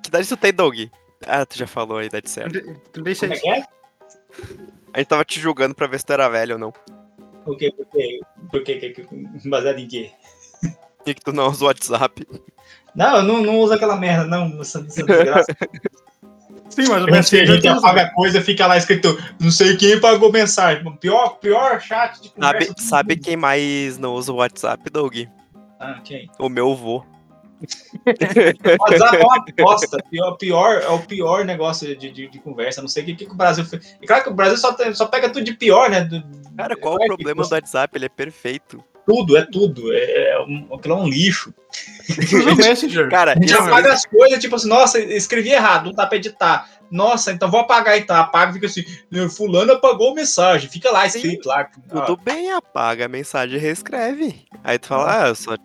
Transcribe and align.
Que 0.00 0.08
idade 0.08 0.28
tu 0.28 0.36
tem, 0.36 0.52
Doug? 0.52 0.76
Ah, 1.26 1.46
tu 1.46 1.56
já 1.56 1.66
falou 1.66 1.98
a 1.98 2.04
idade 2.04 2.28
certa. 2.28 2.60
36. 2.92 3.40
Como 3.40 3.54
é 3.54 3.60
que 3.60 3.60
é? 3.60 3.66
A 4.92 4.98
gente 4.98 5.08
tava 5.08 5.24
te 5.24 5.40
julgando 5.40 5.74
pra 5.74 5.86
ver 5.86 5.98
se 5.98 6.06
tu 6.06 6.12
era 6.12 6.28
velho 6.28 6.54
ou 6.54 6.58
não. 6.58 6.72
Por 7.44 7.56
quê? 7.56 7.72
Por 7.72 7.86
quê? 7.86 8.20
Por 8.50 8.62
quê? 8.62 9.06
Baseado 9.46 9.78
em 9.78 9.88
quê? 9.88 10.10
E 11.04 11.14
que 11.14 11.20
tu 11.20 11.32
não 11.32 11.48
usa 11.48 11.64
o 11.64 11.66
WhatsApp. 11.66 12.26
Não, 12.94 13.16
eu 13.16 13.22
não, 13.22 13.42
não 13.42 13.58
uso 13.58 13.72
aquela 13.72 13.96
merda, 13.96 14.24
não. 14.24 14.60
Essa, 14.60 14.78
essa 14.80 15.02
desgraça. 15.04 15.56
Sim, 16.68 16.88
mas 16.88 16.90
o 16.90 16.94
a 16.94 17.00
gente, 17.00 17.10
Messenger 17.10 17.50
a 17.50 17.54
gente 17.54 17.62
tu 17.62 17.68
apaga 17.68 18.10
coisa, 18.14 18.40
fica 18.40 18.66
lá 18.66 18.78
escrito, 18.78 19.18
não 19.38 19.50
sei 19.50 19.76
quem 19.76 20.00
pagou 20.00 20.32
mensagem. 20.32 20.84
Pior, 20.96 21.38
pior 21.38 21.80
chat 21.80 22.20
de 22.20 22.30
conversa. 22.30 22.66
Sabe, 22.66 22.82
sabe 22.82 23.16
quem 23.16 23.36
mais 23.36 23.98
não 23.98 24.14
usa 24.14 24.32
o 24.32 24.36
WhatsApp, 24.36 24.88
Doug? 24.90 25.14
Ah, 25.78 26.00
quem? 26.02 26.30
O 26.38 26.48
meu 26.48 26.74
vô. 26.74 27.04
WhatsApp 28.80 29.16
é 29.16 29.20
uma 29.24 29.44
bosta. 29.58 29.98
Pior, 30.10 30.32
pior, 30.36 30.82
é 30.82 30.88
o 30.88 30.98
pior 31.00 31.44
negócio 31.44 31.96
de, 31.96 32.10
de, 32.10 32.28
de 32.28 32.38
conversa. 32.38 32.80
Não 32.82 32.88
sei 32.88 33.02
o 33.02 33.06
que, 33.06 33.14
que, 33.14 33.26
que 33.26 33.32
o 33.32 33.36
Brasil 33.36 33.64
fez. 33.64 33.96
E 34.00 34.06
claro 34.06 34.22
que 34.24 34.30
o 34.30 34.34
Brasil 34.34 34.56
só, 34.56 34.72
tem- 34.72 34.94
só 34.94 35.06
pega 35.06 35.28
tudo 35.30 35.44
de 35.44 35.54
pior, 35.54 35.90
né? 35.90 36.02
Do- 36.02 36.22
Cara, 36.56 36.76
qual 36.76 36.94
é 36.94 36.96
o 36.96 37.00
que 37.00 37.06
problema 37.08 37.42
do 37.42 37.48
você- 37.48 37.54
WhatsApp? 37.54 37.96
Ele 37.96 38.06
é 38.06 38.08
perfeito. 38.08 38.82
Tudo, 39.06 39.36
é 39.36 39.44
tudo. 39.44 39.92
É, 39.92 40.30
é 40.32 40.40
um, 40.42 40.68
aquilo 40.74 40.94
é 40.94 40.96
um 40.98 41.08
lixo. 41.08 41.52
Cara, 43.10 43.32
A 43.32 43.34
gente 43.34 43.52
apaga 43.52 43.92
as 43.92 44.06
coisas, 44.06 44.38
tipo 44.38 44.54
assim, 44.54 44.68
nossa, 44.68 44.98
escrevi 44.98 45.50
errado, 45.50 45.86
não 45.86 45.92
dá 45.92 46.06
pra 46.06 46.16
editar. 46.18 46.68
Nossa, 46.90 47.32
então 47.32 47.50
vou 47.50 47.60
apagar 47.60 47.96
e 47.96 48.02
tá. 48.02 48.20
Apaga 48.20 48.50
e 48.50 48.54
fica 48.54 48.66
assim, 48.66 48.84
fulano 49.30 49.72
apagou 49.72 50.14
mensagem. 50.14 50.68
Fica 50.68 50.90
lá 50.90 51.06
escrito 51.06 51.48
lá. 51.48 51.64
tudo 52.06 52.16
bem, 52.22 52.52
apaga 52.52 53.06
a 53.06 53.08
mensagem 53.08 53.56
e 53.56 53.60
reescreve. 53.60 54.44
Aí 54.62 54.78
tu 54.78 54.88
fala, 54.88 55.24
ah, 55.24 55.28
eu 55.28 55.34
só 55.34 55.56
Que 55.56 55.62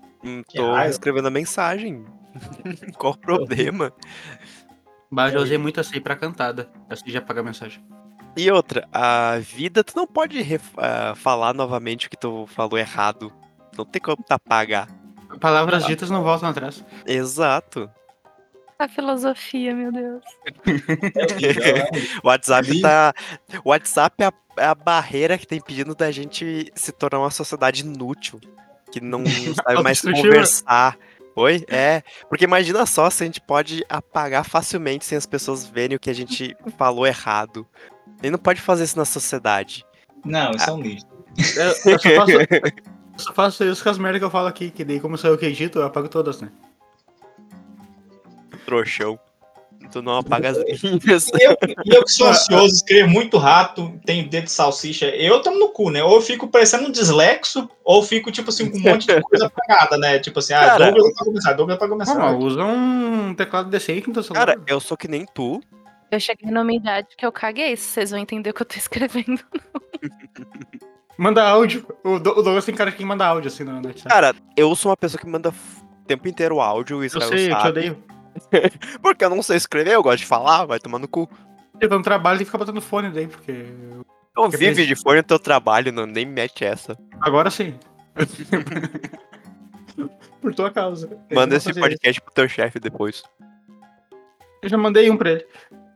tô 0.54 0.64
raiva. 0.64 0.84
reescrevendo 0.84 1.28
a 1.28 1.32
mensagem. 1.32 2.06
qual 2.98 3.14
o 3.14 3.18
problema? 3.18 3.92
Mas 5.10 5.34
eu 5.34 5.42
usei 5.42 5.58
muito 5.58 5.80
assim 5.80 6.02
pra 6.02 6.16
cantada. 6.16 6.70
Assim 6.90 7.06
de 7.06 7.18
apagar 7.18 7.44
mensagem. 7.44 7.84
E 8.36 8.52
outra, 8.52 8.88
a 8.94 9.40
vida, 9.40 9.84
tu 9.84 9.96
não 9.96 10.06
pode 10.06 10.46
ah, 10.78 11.16
falar 11.16 11.54
novamente 11.54 12.08
o 12.08 12.10
que 12.10 12.18
tu 12.18 12.46
falou 12.48 12.78
errado. 12.78 13.34
Não 13.76 13.84
tem 13.86 14.02
como 14.02 14.24
tu 14.24 14.32
apagar. 14.32 14.88
Palavras 15.40 15.86
ditas 15.86 16.10
não 16.10 16.24
voltam 16.24 16.50
atrás. 16.50 16.86
Exato. 17.06 17.90
A 18.80 18.88
filosofia, 18.88 19.74
meu 19.76 19.92
Deus. 19.92 20.24
O 22.24 22.28
WhatsApp 22.28 22.82
tá. 22.82 23.14
O 23.64 23.70
WhatsApp 23.70 24.24
é 24.24 24.28
a, 24.28 24.34
é 24.58 24.66
a 24.66 24.76
barreira 24.76 25.38
que 25.38 25.48
tá 25.48 25.56
impedindo 25.56 25.96
da 25.96 26.12
gente 26.12 26.72
se 26.76 26.92
tornar 26.92 27.20
uma 27.20 27.32
sociedade 27.32 27.82
inútil. 27.82 28.40
Que 28.92 29.02
não 29.02 29.24
sabe 29.56 29.84
mais 29.84 30.02
conversar. 30.02 30.98
Oi? 31.36 31.64
É. 31.68 32.02
Porque 32.30 32.46
imagina 32.46 32.86
só 32.86 33.10
se 33.10 33.24
a 33.24 33.26
gente 33.26 33.40
pode 33.40 33.86
apagar 33.88 34.44
facilmente 34.44 35.06
sem 35.06 35.18
as 35.18 35.26
pessoas 35.26 35.66
verem 35.66 35.96
o 35.96 36.00
que 36.00 36.10
a 36.10 36.14
gente 36.14 36.56
falou 36.78 37.06
errado. 37.06 37.68
A 38.20 38.26
gente 38.26 38.32
não 38.32 38.40
pode 38.40 38.60
fazer 38.60 38.86
isso 38.86 38.98
na 38.98 39.06
sociedade. 39.06 39.86
Não, 40.26 40.52
isso 40.52 40.70
é 40.70 40.74
um 40.74 40.82
lixo. 40.82 41.06
Eu, 41.56 41.92
eu 41.92 42.00
só 42.00 42.16
faço, 42.16 42.32
eu 42.32 43.20
só 43.20 43.34
faço 43.34 43.64
isso 43.64 43.84
com 43.84 43.90
as 43.90 43.98
merdas 44.00 44.20
que 44.20 44.26
eu 44.26 44.32
falo 44.32 44.48
aqui, 44.48 44.72
que 44.72 44.84
daí 44.84 45.00
como 45.00 45.18
sou 45.18 45.30
eu 45.30 45.38
que 45.38 45.46
edito, 45.46 45.78
eu 45.78 45.86
apago 45.86 46.10
todas, 46.10 46.42
né? 46.42 46.52
Trouxão. 48.66 49.20
Tu 49.92 50.02
não 50.02 50.18
apaga 50.18 50.50
as 50.50 50.58
minhas. 50.82 51.30
E 51.40 51.44
eu, 51.44 51.58
eu 51.86 52.04
que 52.04 52.12
sou 52.12 52.28
ansioso, 52.28 52.74
escrevo 52.76 53.10
muito 53.10 53.38
rápido, 53.38 54.00
tenho 54.06 54.28
dedo 54.30 54.46
de 54.46 54.52
salsicha, 54.52 55.08
eu 55.08 55.42
tomo 55.42 55.58
no 55.60 55.70
cu, 55.70 55.90
né? 55.90 56.04
Ou 56.04 56.16
eu 56.16 56.22
fico 56.22 56.48
parecendo 56.48 56.88
um 56.88 56.92
dislexo, 56.92 57.70
ou 57.84 57.98
eu 58.02 58.04
fico, 58.04 58.32
tipo 58.32 58.50
assim, 58.50 58.70
com 58.70 58.78
um 58.78 58.82
monte 58.82 59.08
de 59.08 59.20
coisa 59.24 59.46
apagada, 59.48 59.98
né? 59.98 60.20
Tipo 60.20 60.40
assim, 60.40 60.54
ah, 60.54 60.66
Cara. 60.66 60.92
Douglas 60.92 61.12
apagou 61.14 61.34
mensagem, 61.34 61.58
Douglas 61.58 61.78
apagou 61.78 61.98
Não, 61.98 62.06
mensagem. 62.06 62.22
mas 62.36 62.44
usa 62.44 62.64
um 62.64 63.34
teclado 63.36 63.70
decente 63.70 64.08
no 64.08 64.14
teu 64.14 64.24
celular. 64.24 64.46
Cara, 64.48 64.62
eu 64.68 64.80
sou 64.80 64.98
que 64.98 65.08
nem 65.08 65.26
tu. 65.34 65.62
Eu 66.10 66.20
cheguei 66.20 66.50
numa 66.50 66.72
idade 66.74 67.08
que 67.18 67.26
eu 67.26 67.32
caguei, 67.32 67.76
vocês 67.76 68.12
vão 68.12 68.20
entender 68.20 68.50
o 68.50 68.54
que 68.54 68.62
eu 68.62 68.66
tô 68.66 68.76
escrevendo. 68.78 69.42
Manda 71.18 71.44
áudio. 71.44 71.86
O, 72.04 72.20
Do- 72.20 72.32
o 72.32 72.44
Douglas 72.44 72.64
tem 72.66 72.76
cara 72.76 72.92
de 72.92 72.98
quem 72.98 73.06
manda 73.06 73.26
áudio 73.26 73.48
assim 73.48 73.64
no 73.64 73.74
no 73.82 73.88
WhatsApp. 73.88 74.08
Cara, 74.10 74.36
eu 74.56 74.76
sou 74.76 74.92
uma 74.92 74.98
pessoa 74.98 75.20
que 75.20 75.28
manda 75.28 75.50
o 75.50 75.54
tempo 76.06 76.28
inteiro 76.28 76.60
áudio 76.62 77.04
e 77.04 77.08
eu 77.08 77.22
sei, 77.22 77.52
eu 77.52 77.58
te 77.60 77.68
odeio. 77.68 78.04
Porque 79.02 79.24
eu 79.24 79.30
não 79.30 79.44
sei 79.44 79.56
escrever, 79.58 79.94
eu 79.94 80.04
gosto 80.04 80.20
de 80.20 80.26
falar, 80.26 80.66
vai 80.66 80.80
tomar 80.80 81.00
no 81.00 81.08
cu. 81.08 81.30
Eu 81.80 81.88
tô 81.90 81.98
no 81.98 82.04
trabalho 82.04 82.42
e 82.42 82.46
fica 82.46 82.58
botando 82.58 82.82
fone 82.82 83.12
daí, 83.12 83.28
porque. 83.28 83.66
Eu 84.36 84.50
vive 84.50 84.86
de 84.86 84.96
fone 84.96 85.18
no 85.18 85.24
teu 85.24 85.38
trabalho, 85.38 85.92
não, 85.92 86.08
nem 86.08 86.26
mete 86.26 86.66
essa. 86.66 86.98
Agora 87.22 87.52
sim. 87.52 87.76
Por 90.42 90.56
tua 90.56 90.72
causa. 90.72 91.10
Eu 91.30 91.36
Manda 91.36 91.56
esse 91.56 91.72
podcast 91.74 92.22
pro 92.22 92.34
teu 92.34 92.48
chefe 92.48 92.80
depois. 92.80 93.18
isso. 93.18 93.26
Eu 94.62 94.70
já 94.70 94.78
mandei 94.78 95.10
um 95.10 95.18
pra 95.18 95.32
ele. 95.32 95.46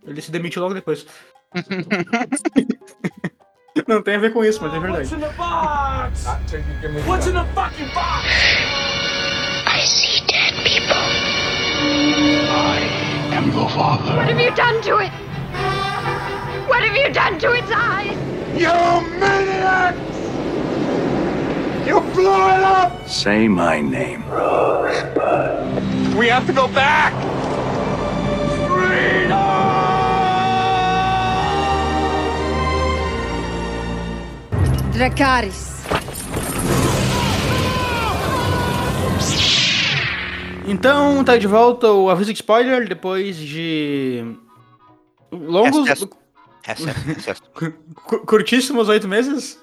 Ele 0.06 0.22
se 0.22 0.32
demitiu 0.32 0.62
logo 0.62 0.74
depois. 0.74 1.06
Não 3.88 4.02
tem 4.02 4.16
a 4.16 4.20
ver 4.20 4.34
com 4.34 4.44
isso, 4.44 4.62
mas 4.62 4.74
é 4.74 4.80
verdade. 4.80 5.10
I 9.68 9.86
see 9.86 10.22
dead 10.28 10.54
people. 10.64 11.41
What 14.16 14.28
have 14.28 14.40
you 14.40 14.56
done 14.56 14.82
to 14.84 14.98
it? 15.00 15.12
What 16.68 16.84
have 16.84 16.96
you 16.96 17.14
done 17.14 17.40
to 17.40 17.54
its 17.54 17.72
eyes? 17.74 18.18
You 18.60 18.70
maniacs! 19.20 20.00
You 21.88 22.02
blew 22.14 22.48
it 22.50 22.64
up! 22.64 23.08
Say 23.08 23.48
my 23.48 23.82
name. 23.82 24.24
We 26.18 26.28
have 26.28 26.46
to 26.48 26.54
go 26.54 26.68
back! 26.68 27.14
Dracarys. 34.94 35.72
Então, 40.68 41.24
tá 41.24 41.38
de 41.38 41.48
volta 41.48 41.92
o 41.92 42.10
aviso 42.10 42.32
de 42.34 42.40
spoiler 42.40 42.88
depois 42.88 43.36
de. 43.38 44.24
Longos. 45.32 46.08
Excesso. 46.68 47.44
cu- 48.06 48.26
curtíssimos 48.26 48.88
oito 48.90 49.08
meses? 49.08 49.60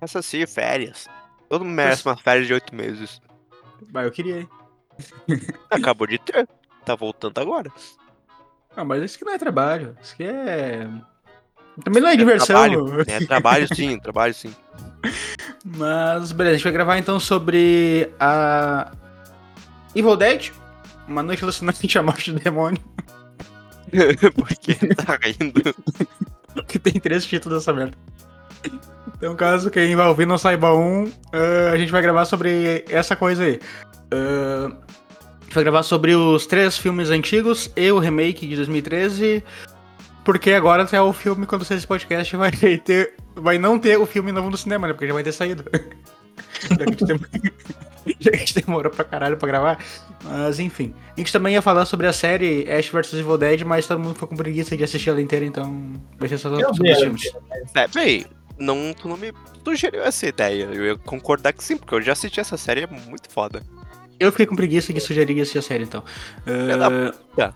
Essa 0.00 0.22
sim, 0.22 0.44
férias. 0.46 1.06
Todo 1.48 1.64
mundo 1.64 1.74
merece 1.74 2.04
uma 2.06 2.16
férias 2.16 2.46
de 2.46 2.54
oito 2.54 2.74
meses. 2.74 3.20
Bah, 3.90 4.02
eu 4.04 4.10
queria. 4.10 4.40
hein? 4.40 4.48
Acabou 5.70 6.06
de 6.06 6.18
ter. 6.18 6.48
Tá 6.84 6.94
voltando 6.94 7.38
agora. 7.38 7.70
Ah, 8.76 8.84
mas 8.84 9.02
isso 9.02 9.16
aqui 9.16 9.24
não 9.24 9.34
é 9.34 9.38
trabalho. 9.38 9.96
Isso 10.02 10.14
aqui 10.14 10.24
é. 10.24 10.88
Também 11.84 12.02
não 12.02 12.08
é 12.08 12.16
diversão. 12.16 12.46
Trabalho. 12.46 13.04
É 13.06 13.24
trabalho 13.26 13.74
sim, 13.74 13.98
trabalho 13.98 14.34
sim. 14.34 14.54
Mas 15.64 16.32
beleza, 16.32 16.54
a 16.54 16.56
gente 16.58 16.64
vai 16.64 16.72
gravar 16.72 16.98
então 16.98 17.20
sobre 17.20 18.10
a 18.18 18.92
Evil 19.94 20.16
Dead, 20.16 20.50
uma 21.08 21.22
noite 21.22 21.42
alucinante 21.42 21.98
a 21.98 22.02
morte 22.02 22.32
do 22.32 22.38
demônio, 22.40 22.80
Porque 24.36 24.74
tá 24.94 25.18
rindo. 25.20 25.62
que 26.66 26.78
tem 26.78 26.92
três 26.94 27.24
títulos 27.24 27.58
dessa 27.58 27.72
merda. 27.72 27.96
Então, 29.16 29.34
caso 29.34 29.70
quem 29.70 29.96
vai 29.96 30.06
ouvir 30.06 30.26
não 30.26 30.38
saiba 30.38 30.72
um, 30.74 31.10
ah, 31.32 31.72
a 31.72 31.76
gente 31.78 31.90
vai 31.90 32.00
gravar 32.02 32.24
sobre 32.24 32.84
essa 32.88 33.16
coisa 33.16 33.42
aí. 33.44 33.60
Ah, 34.12 34.66
a 35.40 35.44
gente 35.44 35.54
vai 35.54 35.64
gravar 35.64 35.82
sobre 35.82 36.14
os 36.14 36.46
três 36.46 36.78
filmes 36.78 37.10
antigos 37.10 37.70
e 37.76 37.90
o 37.90 37.98
remake 37.98 38.46
de 38.46 38.56
2013. 38.56 39.42
Porque 40.24 40.52
agora 40.52 40.82
até 40.84 41.00
o 41.00 41.12
filme, 41.12 41.46
quando 41.46 41.64
sair 41.64 41.78
esse 41.78 41.86
podcast, 41.86 42.36
vai 42.36 42.52
ter. 42.52 43.14
Vai 43.34 43.58
não 43.58 43.78
ter 43.78 43.98
o 43.98 44.06
filme 44.06 44.30
novo 44.30 44.50
no 44.50 44.56
cinema, 44.56 44.86
né? 44.86 44.92
Porque 44.92 45.06
já 45.08 45.14
vai 45.14 45.24
ter 45.24 45.32
saído. 45.32 45.64
já, 46.68 46.76
que 46.76 46.82
a 46.82 46.86
gente 46.86 47.04
dem- 47.04 47.20
já 48.18 48.30
que 48.30 48.36
a 48.36 48.38
gente 48.38 48.54
demorou 48.54 48.90
pra 48.90 49.04
caralho 49.04 49.36
pra 49.36 49.48
gravar. 49.48 49.78
Mas 50.24 50.58
enfim. 50.58 50.94
A 51.16 51.20
gente 51.20 51.32
também 51.32 51.54
ia 51.54 51.62
falar 51.62 51.84
sobre 51.86 52.06
a 52.06 52.12
série 52.12 52.70
Ash 52.70 52.88
vs 52.88 53.14
Evil 53.14 53.38
Dead, 53.38 53.62
mas 53.62 53.86
todo 53.86 53.98
mundo 54.00 54.14
ficou 54.14 54.28
com 54.28 54.36
preguiça 54.36 54.76
de 54.76 54.84
assistir 54.84 55.10
ela 55.10 55.20
inteira, 55.20 55.44
então 55.44 55.92
vai 56.18 56.28
ser 56.28 56.38
só 56.38 56.48
Eu 56.48 56.74
sobre 56.74 56.88
vi 56.88 56.92
os 56.92 57.00
filmes. 57.00 57.32
É, 57.74 57.86
véi, 57.86 58.26
não, 58.58 58.92
tu 58.92 59.08
não 59.08 59.16
me 59.16 59.32
sugeriu 59.64 60.02
essa 60.02 60.26
ideia. 60.26 60.64
Eu 60.64 60.84
ia 60.86 60.96
concordar 60.96 61.52
que 61.52 61.64
sim, 61.64 61.76
porque 61.76 61.94
eu 61.94 62.02
já 62.02 62.12
assisti 62.12 62.40
essa 62.40 62.56
série, 62.56 62.82
é 62.82 62.86
muito 62.86 63.30
foda. 63.30 63.62
Eu 64.18 64.30
fiquei 64.30 64.46
com 64.46 64.54
preguiça 64.54 64.92
de 64.92 65.00
sugerir 65.00 65.40
assistir 65.40 65.58
a 65.58 65.62
série, 65.62 65.84
então. 65.84 66.04
Ah, 66.46 67.12
puta. 67.12 67.54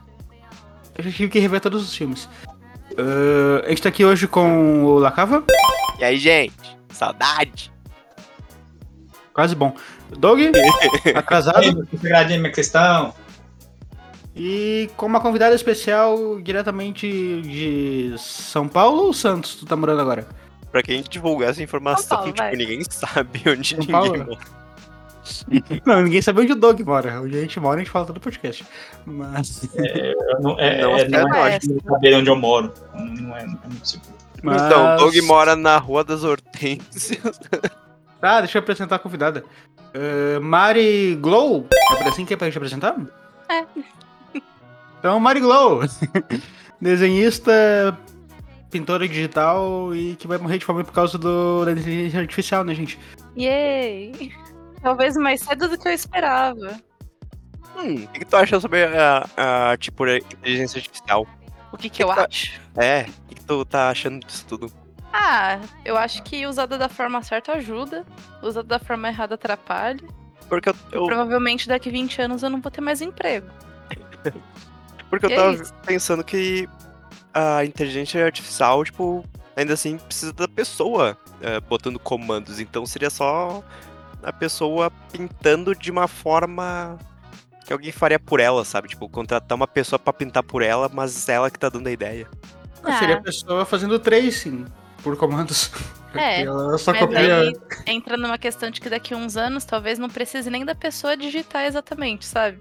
eu 0.97 1.05
já 1.05 1.11
tive 1.11 1.29
que 1.29 1.39
rever 1.39 1.61
todos 1.61 1.83
os 1.83 1.95
filmes. 1.95 2.27
Ah, 2.97 3.65
a 3.67 3.69
gente 3.69 3.83
tá 3.83 3.91
aqui 3.91 4.05
hoje 4.05 4.27
com 4.27 4.85
o 4.85 4.99
Lacava, 4.99 5.45
E 5.99 6.05
aí, 6.05 6.17
gente? 6.17 6.79
Saudade. 6.91 7.71
quase 9.33 9.55
bom. 9.55 9.75
Doug, 10.11 10.41
atrasado. 11.15 11.63
Ei, 11.63 11.75
meu 11.75 11.87
sagradinho, 12.01 12.41
minha 12.41 12.53
questão. 12.53 13.15
E 14.37 14.91
com 14.97 15.07
uma 15.07 15.21
convidada 15.21 15.55
especial 15.55 16.41
diretamente 16.41 17.07
de 17.43 18.15
São 18.19 18.67
Paulo 18.69 19.05
ou 19.05 19.13
Santos, 19.13 19.55
tu 19.55 19.65
tá 19.67 19.77
morando 19.77 20.01
agora? 20.01 20.27
Pra 20.73 20.83
quem 20.83 21.03
divulgar 21.03 21.51
essa 21.51 21.63
informação, 21.63 22.17
Paulo, 22.17 22.33
tipo, 22.33 22.43
vai. 22.43 22.57
ninguém 22.57 22.83
sabe 22.91 23.43
onde 23.47 23.69
São 23.69 23.79
ninguém 23.79 23.93
Paulo? 23.93 24.19
mora. 24.19 24.39
Não, 25.87 26.03
ninguém 26.03 26.21
sabe 26.21 26.43
onde 26.43 26.53
o 26.53 26.57
Doug 26.57 26.81
mora. 26.81 27.21
Onde 27.23 27.39
a 27.39 27.41
gente 27.41 27.59
mora, 27.59 27.77
a 27.77 27.79
gente 27.79 27.91
fala 27.91 28.07
todo 28.07 28.21
podcast. 28.21 28.65
Mas. 29.07 29.69
Eu 29.75 30.41
não, 30.41 30.59
é, 30.61 30.83
Não, 30.83 30.97
é, 30.97 31.01
é 31.01 31.09
não 31.09 31.35
é 31.35 31.41
honesto. 31.41 31.73
de 31.75 31.83
saber 31.83 32.15
onde 32.17 32.29
eu 32.29 32.37
moro. 32.37 32.75
Não 32.93 33.37
é, 33.37 33.47
não 33.47 33.59
é 33.65 33.69
muito 33.69 33.89
seguro. 33.89 34.13
mas... 34.43 34.63
Então, 34.63 34.95
o 34.95 34.99
Doug 34.99 35.17
mora 35.23 35.57
na 35.57 35.79
Rua 35.79 36.05
das 36.05 36.25
Hortênsias. 36.25 37.41
Ah, 38.25 38.41
deixa 38.41 38.59
eu 38.59 38.63
apresentar 38.63 38.97
a 38.97 38.99
convidada. 38.99 39.45
Ah, 39.95 40.41
Mari 40.41 41.17
Glow. 41.17 41.67
É 42.01 42.09
assim 42.09 42.25
que 42.25 42.35
é 42.35 42.37
pra 42.37 42.47
gente 42.49 42.57
apresentar? 42.59 42.97
É. 43.51 43.65
Então, 44.99 45.21
Mari 45.21 45.39
Glow. 45.41 45.83
Desenhista, 46.81 47.53
pintora 48.71 49.07
digital 49.07 49.95
e 49.95 50.17
que 50.17 50.27
vai 50.27 50.39
morrer 50.39 50.57
de 50.57 50.65
fome 50.65 50.83
por 50.83 50.95
causa 50.95 51.19
do, 51.19 51.63
da 51.67 51.73
inteligência 51.73 52.21
artificial, 52.21 52.65
né, 52.65 52.75
gente? 52.75 52.99
Yay! 53.37 54.33
Talvez 54.83 55.15
mais 55.19 55.43
cedo 55.43 55.69
do 55.69 55.77
que 55.79 55.87
eu 55.89 55.93
esperava. 55.93 56.81
Hum, 57.77 57.97
o 57.97 58.09
que, 58.09 58.21
que 58.21 58.25
tu 58.25 58.35
acha 58.35 58.59
sobre 58.59 58.83
a, 58.85 59.27
a 59.37 59.77
tipo, 59.77 60.05
a 60.05 60.17
inteligência 60.17 60.79
artificial? 60.79 61.27
O 61.71 61.77
que, 61.77 61.91
que 61.91 62.03
eu 62.03 62.09
tá- 62.09 62.27
acho? 62.27 62.59
É, 62.77 63.03
o 63.03 63.29
que, 63.29 63.35
que 63.35 63.45
tu 63.45 63.63
tá 63.67 63.91
achando 63.91 64.25
disso 64.27 64.47
tudo? 64.49 64.73
Ah, 65.17 65.61
eu 65.85 65.97
acho 65.97 66.25
que 66.25 66.45
usada 66.45 66.77
da 66.77 66.89
forma 66.89 67.23
certa 67.23 67.53
ajuda, 67.53 68.05
usada 68.43 68.67
da 68.67 68.79
forma 68.81 69.07
errada 69.07 69.37
atrapalha. 69.37 70.01
Porque 70.49 70.69
eu, 70.69 70.75
eu- 70.91 71.07
Provavelmente 71.07 71.69
daqui 71.69 71.89
20 71.89 72.21
anos 72.21 72.43
eu 72.43 72.51
não 72.51 72.61
vou 72.61 72.69
ter 72.69 72.81
mais 72.81 73.01
emprego. 73.01 73.47
porque 75.09 75.27
eu 75.27 75.29
que 75.31 75.35
é 75.35 75.37
tava 75.37 75.55
isso? 75.55 75.73
pensando 75.87 76.25
que 76.25 76.69
a 77.33 77.65
inteligência 77.65 78.25
artificial, 78.25 78.83
tipo, 78.83 79.25
ainda 79.55 79.75
assim 79.75 79.99
precisa 79.99 80.33
da 80.33 80.49
pessoa 80.49 81.17
é, 81.41 81.61
botando 81.61 82.01
comandos. 82.01 82.59
Então 82.59 82.85
seria 82.85 83.09
só 83.09 83.63
a 84.21 84.33
pessoa 84.33 84.91
pintando 85.13 85.77
de 85.77 85.93
uma 85.93 86.09
forma 86.09 86.99
que 87.65 87.73
alguém 87.73 87.93
faria 87.93 88.19
por 88.19 88.41
ela, 88.41 88.65
sabe? 88.65 88.89
Tipo, 88.89 89.09
contratar 89.09 89.55
uma 89.55 89.69
pessoa 89.69 89.97
pra 89.97 90.13
pintar 90.13 90.43
por 90.43 90.61
ela, 90.61 90.91
mas 90.93 91.29
ela 91.29 91.53
que 91.53 91.59
tá 91.59 91.69
dando 91.69 91.87
a 91.87 91.93
ideia. 91.93 92.27
Ah. 92.83 92.99
Seria 92.99 93.15
a 93.15 93.23
pessoa 93.23 93.65
fazendo 93.65 93.97
tracing 94.01 94.67
por 95.05 95.17
comandos. 95.17 95.71
É, 96.15 96.43
Porque 96.45 96.49
Ela 96.49 96.79
só 96.79 96.95
copia. 96.95 97.53
entra 97.87 98.17
numa 98.17 98.39
questão 98.39 98.71
de 98.71 98.81
que 98.81 98.89
daqui 98.89 99.15
a 99.15 99.17
uns 99.17 99.37
anos 99.37 99.65
talvez 99.65 99.99
não 99.99 100.09
precise 100.09 100.51
nem 100.51 100.65
da 100.65 100.75
pessoa 100.75 101.17
digitar 101.17 101.65
exatamente, 101.65 102.25
sabe? 102.25 102.61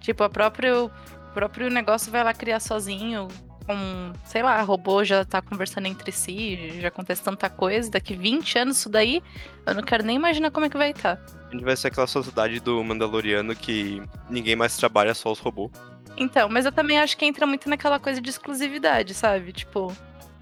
Tipo, 0.00 0.24
a 0.24 0.28
próprio, 0.28 0.86
o 1.30 1.32
próprio 1.32 1.70
negócio 1.70 2.10
vai 2.12 2.22
lá 2.24 2.34
criar 2.34 2.60
sozinho, 2.60 3.28
com, 3.66 4.12
sei 4.24 4.42
lá, 4.42 4.60
robô 4.62 5.04
já 5.04 5.24
tá 5.24 5.42
conversando 5.42 5.86
entre 5.86 6.12
si, 6.12 6.78
já 6.80 6.88
acontece 6.88 7.22
tanta 7.22 7.48
coisa. 7.50 7.90
Daqui 7.90 8.14
20 8.14 8.58
anos 8.58 8.78
isso 8.78 8.88
daí, 8.88 9.22
eu 9.66 9.74
não 9.74 9.82
quero 9.82 10.04
nem 10.04 10.16
imaginar 10.16 10.50
como 10.50 10.66
é 10.66 10.68
que 10.68 10.76
vai 10.76 10.90
estar. 10.90 11.20
A 11.48 11.52
gente 11.52 11.64
vai 11.64 11.76
ser 11.76 11.88
aquela 11.88 12.06
sociedade 12.06 12.60
do 12.60 12.82
Mandaloriano 12.82 13.54
que 13.54 14.02
ninguém 14.28 14.56
mais 14.56 14.76
trabalha, 14.76 15.14
só 15.14 15.30
os 15.32 15.38
robôs. 15.38 15.70
Então, 16.16 16.48
mas 16.48 16.64
eu 16.64 16.72
também 16.72 16.98
acho 16.98 17.16
que 17.16 17.24
entra 17.26 17.46
muito 17.46 17.68
naquela 17.68 17.98
coisa 17.98 18.20
de 18.20 18.30
exclusividade, 18.30 19.12
sabe? 19.12 19.52
Tipo, 19.52 19.92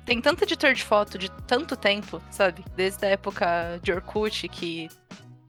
tem 0.04 0.20
tanto 0.20 0.44
editor 0.44 0.74
de 0.74 0.84
foto 0.84 1.18
de 1.18 1.30
tanto 1.46 1.76
tempo, 1.76 2.20
sabe? 2.30 2.64
Desde 2.76 3.04
a 3.06 3.10
época 3.10 3.78
de 3.82 3.92
Orkut, 3.92 4.48
que 4.48 4.88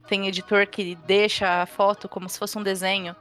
tem 0.08 0.26
editor 0.28 0.66
que 0.66 0.94
deixa 1.06 1.62
a 1.62 1.66
foto 1.66 2.08
como 2.08 2.28
se 2.28 2.38
fosse 2.38 2.56
um 2.58 2.62
desenho. 2.62 3.14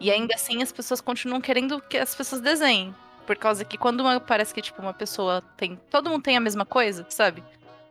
E 0.00 0.10
ainda 0.10 0.34
assim 0.34 0.62
as 0.62 0.72
pessoas 0.72 1.00
continuam 1.00 1.40
querendo 1.40 1.80
que 1.80 1.96
as 1.98 2.14
pessoas 2.14 2.40
desenhem. 2.40 2.94
Por 3.26 3.36
causa 3.36 3.64
que 3.64 3.78
quando 3.78 4.00
uma- 4.00 4.20
parece 4.20 4.52
que, 4.52 4.60
tipo, 4.60 4.82
uma 4.82 4.92
pessoa 4.92 5.40
tem. 5.56 5.76
Todo 5.90 6.10
mundo 6.10 6.22
tem 6.22 6.36
a 6.36 6.40
mesma 6.40 6.64
coisa, 6.66 7.06
sabe? 7.08 7.42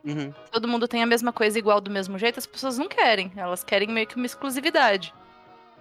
Uhum. 0.06 0.34
todo 0.52 0.68
mundo 0.68 0.86
tem 0.86 1.02
a 1.02 1.06
mesma 1.06 1.32
coisa 1.32 1.58
igual 1.58 1.80
do 1.80 1.90
mesmo 1.90 2.18
jeito, 2.18 2.38
as 2.38 2.44
pessoas 2.44 2.76
não 2.76 2.86
querem. 2.88 3.32
Elas 3.34 3.64
querem 3.64 3.88
meio 3.88 4.06
que 4.06 4.16
uma 4.16 4.26
exclusividade. 4.26 5.14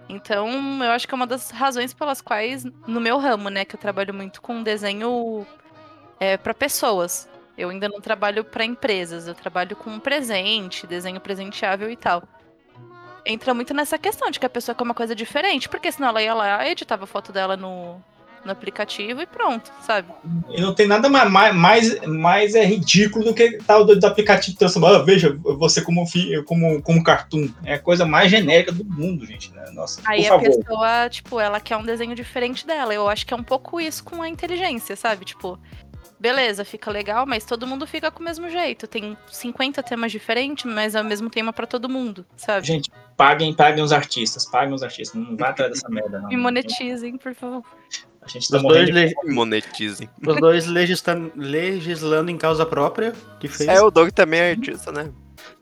Então, 0.07 0.47
eu 0.81 0.91
acho 0.91 1.05
que 1.05 1.13
é 1.13 1.17
uma 1.17 1.27
das 1.27 1.49
razões 1.51 1.93
pelas 1.93 2.21
quais, 2.21 2.63
no 2.87 3.01
meu 3.01 3.17
ramo, 3.17 3.49
né, 3.49 3.65
que 3.65 3.75
eu 3.75 3.79
trabalho 3.79 4.13
muito 4.13 4.41
com 4.41 4.63
desenho 4.63 5.45
é, 6.23 6.37
para 6.37 6.53
pessoas. 6.53 7.27
Eu 7.57 7.69
ainda 7.69 7.89
não 7.89 7.99
trabalho 7.99 8.43
para 8.43 8.63
empresas, 8.63 9.27
eu 9.27 9.35
trabalho 9.35 9.75
com 9.75 9.99
presente, 9.99 10.87
desenho 10.87 11.19
presenteável 11.19 11.89
e 11.91 11.97
tal. 11.97 12.23
Entra 13.25 13.53
muito 13.53 13.73
nessa 13.73 13.97
questão 13.97 14.31
de 14.31 14.39
que 14.39 14.45
a 14.45 14.49
pessoa 14.49 14.73
quer 14.73 14.83
uma 14.83 14.93
coisa 14.93 15.13
diferente, 15.13 15.69
porque 15.69 15.91
senão 15.91 16.09
ela 16.09 16.21
ia 16.21 16.33
lá, 16.33 16.67
editava 16.67 17.03
a 17.03 17.07
foto 17.07 17.31
dela 17.31 17.55
no, 17.55 18.01
no 18.43 18.51
aplicativo 18.51 19.21
e 19.21 19.25
pronto, 19.25 19.71
sabe? 19.81 20.09
E 20.49 20.59
não 20.59 20.73
tem 20.73 20.87
nada 20.87 21.07
mais, 21.09 21.55
mais, 21.55 22.01
mais, 22.07 22.55
é 22.55 22.65
ridículo 22.65 23.25
do 23.25 23.33
que 23.33 23.57
tal 23.65 23.85
do, 23.85 23.97
do 23.97 24.05
aplicativo 24.05 24.57
transformar. 24.57 24.95
Ah, 24.95 25.03
veja, 25.03 25.37
você 25.41 25.81
como, 25.81 26.05
como, 26.45 26.81
como 26.81 27.03
cartoon. 27.03 27.49
É 27.63 27.75
a 27.75 27.79
coisa 27.79 28.05
mais 28.05 28.29
genérica 28.29 28.71
do 28.71 28.83
mundo, 28.83 29.25
gente. 29.25 29.51
Né? 29.53 29.63
Nossa, 29.73 30.01
Aí 30.05 30.25
a 30.25 30.29
favor. 30.29 30.45
pessoa, 30.45 31.09
tipo, 31.09 31.39
ela 31.39 31.59
quer 31.59 31.77
um 31.77 31.83
desenho 31.83 32.15
diferente 32.15 32.65
dela. 32.67 32.93
Eu 32.93 33.07
acho 33.07 33.25
que 33.25 33.33
é 33.33 33.37
um 33.37 33.43
pouco 33.43 33.79
isso 33.79 34.03
com 34.03 34.21
a 34.21 34.27
inteligência, 34.27 34.95
sabe? 34.95 35.23
Tipo, 35.23 35.57
beleza, 36.23 36.63
fica 36.63 36.89
legal, 36.89 37.25
mas 37.27 37.43
todo 37.43 37.67
mundo 37.67 37.85
fica 37.85 38.09
com 38.09 38.21
o 38.21 38.23
mesmo 38.23 38.49
jeito. 38.49 38.87
Tem 38.87 39.17
50 39.29 39.83
temas 39.83 40.09
diferentes, 40.09 40.63
mas 40.63 40.95
é 40.95 41.01
o 41.01 41.03
mesmo 41.05 41.29
tema 41.29 41.51
pra 41.51 41.67
todo 41.67 41.89
mundo, 41.89 42.25
sabe? 42.37 42.65
Gente, 42.65 42.89
paguem, 43.17 43.53
paguem 43.53 43.83
os 43.83 43.91
artistas, 43.91 44.45
paguem 44.45 44.73
os 44.73 44.81
artistas. 44.81 45.21
Não 45.21 45.35
vai 45.35 45.49
atrás 45.49 45.73
dessa 45.73 45.89
merda, 45.89 46.21
não. 46.21 46.29
Me 46.31 46.37
monetizem, 46.37 47.17
por 47.17 47.35
favor. 47.35 47.61
A 48.21 48.27
gente 48.29 48.49
tá 48.49 48.55
Os 48.55 48.63
dois, 48.63 48.85
de... 48.85 49.13
Monetizem. 49.25 50.09
os 50.25 50.35
dois 50.37 50.65
legisla- 50.65 51.29
legislando 51.35 52.31
em 52.31 52.37
causa 52.37 52.65
própria, 52.65 53.11
que 53.37 53.49
fez. 53.49 53.67
É, 53.67 53.81
o 53.81 53.91
Doug 53.91 54.11
também 54.11 54.39
é 54.39 54.51
artista, 54.51 54.93
né? 54.93 55.11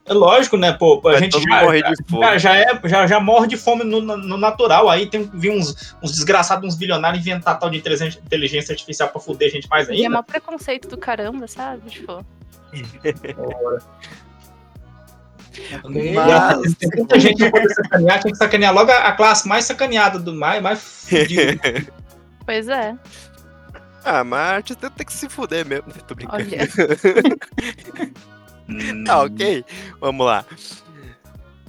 É 0.06 0.14
lógico, 0.14 0.58
né, 0.58 0.74
pô? 0.74 1.00
A 1.06 1.12
Vai 1.12 1.20
gente 1.20 1.40
já, 1.40 1.78
já, 1.78 2.38
já, 2.38 2.58
é, 2.58 2.80
já, 2.86 3.08
já 3.08 3.20
morre 3.20 3.48
de 3.48 3.56
fome 3.56 3.84
no, 3.84 4.02
no 4.02 4.38
natural. 4.38 4.90
Aí 4.90 5.06
tem 5.06 5.30
vi 5.34 5.50
uns, 5.50 5.96
uns 6.02 6.12
desgraçados, 6.12 6.68
uns 6.68 6.76
bilionários 6.76 7.22
inventar 7.22 7.60
tal 7.60 7.70
de 7.70 7.78
inteligência, 7.78 8.74
artificial 8.74 9.10
pra 9.10 9.22
fuder 9.22 9.48
a 9.48 9.52
gente 9.52 9.70
mais 9.70 9.88
E 9.88 9.92
é 9.92 9.96
ainda. 9.98 10.10
maior 10.10 10.24
preconceito 10.24 10.88
do 10.88 10.98
caramba, 10.98 11.48
sabe? 11.48 11.88
Tipo, 11.90 12.26
a- 16.20 16.60
tem 16.80 16.90
muita 16.96 17.20
gente 17.20 17.44
que 17.44 17.52
pode 17.52 17.74
sacanear, 17.74 18.22
tem 18.24 18.32
que 18.32 18.38
sacanear 18.38 18.74
logo 18.74 18.92
a, 18.92 19.12
classe 19.12 19.48
mais 19.48 19.66
sacaneada 19.66 20.18
do 20.18 20.34
mais, 20.34 20.62
mais 20.64 21.08
pois 22.46 22.68
é. 22.68 22.96
Ah, 24.04 24.24
mas 24.24 24.40
a 24.40 24.56
artista 24.56 24.90
tem 24.90 25.06
que 25.06 25.14
se 25.14 25.30
fuder 25.30 25.64
mesmo. 25.66 25.86
Tô 26.08 26.16
brincando. 26.16 26.44
Olha. 26.44 26.68
Tá, 29.06 29.24
ok. 29.24 29.64
Vamos 30.00 30.26
lá. 30.26 30.46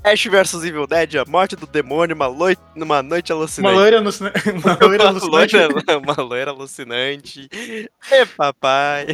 Ash 0.05 0.25
vs 0.27 0.65
Evil 0.65 0.87
Dead, 0.87 1.15
a 1.15 1.25
morte 1.25 1.55
do 1.55 1.65
demônio, 1.67 2.17
uma, 2.17 2.27
loi- 2.27 2.57
numa 2.75 3.03
noite 3.05 3.33
Uma 3.33 3.39
alucinante. 3.41 3.75
loira, 3.77 3.99
alucina... 3.99 4.33
uma 4.65 4.79
loira 4.87 5.05
Uma 5.05 5.11
alucinante. 5.11 5.57
loira, 5.57 5.99
uma 6.03 6.23
loira 6.23 6.51
alucinante. 6.51 7.49
E 7.53 8.27
papai. 8.37 9.07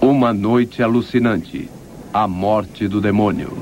Uma 0.00 0.32
noite 0.32 0.82
alucinante. 0.82 1.68
A 2.14 2.28
morte 2.28 2.86
do 2.86 3.00
demônio. 3.00 3.56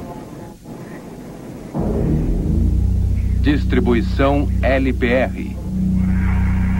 Distribuição 3.41 4.49
LPR. 4.63 5.57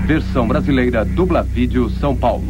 Versão 0.07 0.47
brasileira 0.47 1.05
Dubla 1.05 1.43
Vídeo 1.43 1.89
São 1.89 2.15
Paulo. 2.17 2.45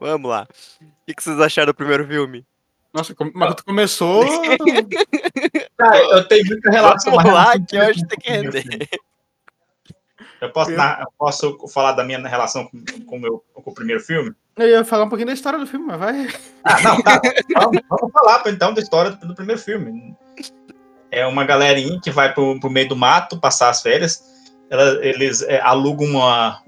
Vamos 0.00 0.30
lá. 0.30 0.46
O 0.80 0.86
que, 1.06 1.14
que 1.14 1.22
vocês 1.22 1.40
acharam 1.40 1.66
do 1.66 1.74
primeiro 1.74 2.06
filme? 2.06 2.44
Nossa, 2.92 3.14
com- 3.14 3.30
mas 3.34 3.54
tu 3.54 3.64
começou. 3.64 4.24
Cara, 5.76 5.98
eu 5.98 6.26
tenho 6.28 6.46
muita 6.46 6.70
relação. 6.70 7.14
Vamos 7.14 7.32
lá, 7.32 7.58
que 7.58 7.78
hoje 7.78 8.06
tem 8.06 8.18
que 8.18 8.30
render. 8.30 8.88
Eu 10.40 10.50
posso, 10.50 10.70
na- 10.72 11.00
eu 11.00 11.06
posso 11.18 11.58
falar 11.68 11.92
da 11.92 12.04
minha 12.04 12.18
relação 12.26 12.66
com, 12.66 12.82
com, 13.06 13.16
o 13.16 13.20
meu, 13.20 13.44
com 13.54 13.70
o 13.70 13.74
primeiro 13.74 14.02
filme? 14.02 14.32
Eu 14.56 14.68
ia 14.68 14.84
falar 14.84 15.04
um 15.04 15.08
pouquinho 15.08 15.28
da 15.28 15.34
história 15.34 15.58
do 15.58 15.66
filme, 15.66 15.86
mas 15.86 15.98
vai. 15.98 16.28
Ah, 16.64 16.80
não, 16.82 17.02
tá. 17.02 17.20
vamos, 17.54 17.80
vamos 17.88 18.12
falar 18.12 18.42
então 18.46 18.72
da 18.72 18.80
história 18.80 19.10
do, 19.12 19.28
do 19.28 19.34
primeiro 19.34 19.60
filme. 19.60 20.14
É 21.10 21.26
uma 21.26 21.44
galerinha 21.44 22.00
que 22.02 22.10
vai 22.10 22.32
pro, 22.34 22.58
pro 22.60 22.70
meio 22.70 22.88
do 22.88 22.96
mato 22.96 23.38
passar 23.40 23.68
as 23.70 23.80
férias. 23.82 24.22
Ela- 24.70 25.04
eles 25.04 25.42
é, 25.42 25.60
alugam 25.60 26.06
uma, 26.08 26.62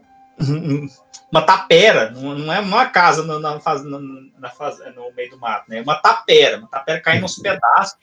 uma 1.30 1.42
tapera, 1.42 2.10
não 2.10 2.52
é 2.52 2.60
uma 2.60 2.86
casa 2.86 3.22
no, 3.22 3.38
na 3.38 3.60
faz, 3.60 3.84
na, 3.84 3.98
na 4.38 4.50
faz, 4.50 4.78
no 4.94 5.12
meio 5.12 5.30
do 5.30 5.38
mato, 5.38 5.68
né? 5.68 5.82
Uma 5.82 5.96
tapera, 5.96 6.58
uma 6.58 6.68
tapera 6.68 7.00
caindo 7.00 7.24
uns 7.24 7.38
pedaços. 7.38 7.96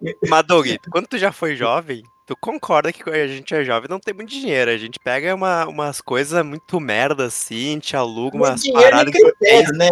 Mas, 0.28 0.46
Doug, 0.46 0.68
quando 0.90 1.08
tu 1.08 1.18
já 1.18 1.32
foi 1.32 1.56
jovem, 1.56 2.04
tu 2.24 2.36
concorda 2.36 2.92
que 2.92 3.02
quando 3.02 3.16
a 3.16 3.26
gente 3.26 3.52
é 3.52 3.64
jovem 3.64 3.90
não 3.90 3.98
tem 3.98 4.14
muito 4.14 4.30
dinheiro. 4.30 4.70
A 4.70 4.76
gente 4.76 4.98
pega 5.02 5.34
uma- 5.34 5.66
umas 5.66 6.00
coisas 6.00 6.44
muito 6.44 6.78
merda 6.78 7.26
assim, 7.26 7.70
a 7.70 7.72
gente 7.72 7.96
aluga 7.96 8.38
Mas 8.38 8.50
umas 8.50 8.66
é 8.66 8.72
paradas. 8.72 9.14
critério, 9.14 9.72
né? 9.72 9.90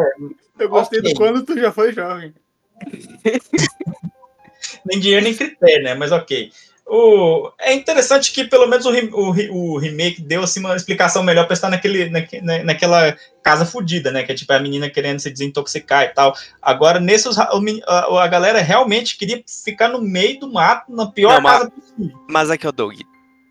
Eu 0.59 0.69
gostei 0.69 1.01
Ok. 1.01 1.13
do 1.13 1.19
quando 1.19 1.45
tu 1.45 1.59
já 1.59 1.73
foi 1.73 1.93
jovem. 1.93 2.33
nem 4.87 5.01
dinheiro 5.01 5.25
nem 5.25 5.35
critério, 5.35 5.83
né? 5.83 5.95
Mas 5.95 6.13
ok. 6.13 6.53
O, 6.89 7.51
é 7.59 7.75
interessante 7.75 8.31
que 8.33 8.45
pelo 8.45 8.69
menos 8.69 8.87
o, 8.87 8.91
o, 8.93 9.73
o 9.75 9.79
remake 9.79 10.23
deu 10.23 10.45
assim, 10.45 10.61
uma 10.61 10.77
explicação 10.77 11.21
melhor 11.23 11.45
pra 11.47 11.55
estar 11.55 11.69
naquele, 11.69 12.09
naque- 12.09 12.41
na- 12.41 12.63
naquela 12.63 13.17
casa 13.43 13.67
fodida, 13.67 14.13
né? 14.13 14.23
Que 14.23 14.31
é 14.31 14.35
tipo 14.37 14.53
a 14.53 14.61
menina 14.61 14.89
querendo 14.89 15.19
se 15.19 15.29
desintoxicar 15.29 16.05
e 16.05 16.09
tal. 16.11 16.33
Agora, 16.63 17.01
nesses, 17.01 17.37
ra- 17.37 17.51
o 17.55 17.61
men- 17.61 17.83
a, 17.89 18.23
a 18.23 18.29
galera 18.29 18.61
realmente 18.61 19.19
queria 19.19 19.43
ficar 19.65 19.89
no 19.89 20.01
meio 20.01 20.39
do 20.39 20.53
mato, 20.53 20.93
na 20.95 21.07
pior 21.07 21.35
Não, 21.35 21.41
mas- 21.41 21.59
casa 21.59 21.71
possível. 21.71 22.19
Mas 22.29 22.51
aqui, 22.51 22.67
ó, 22.69 22.71
Doug. 22.73 22.95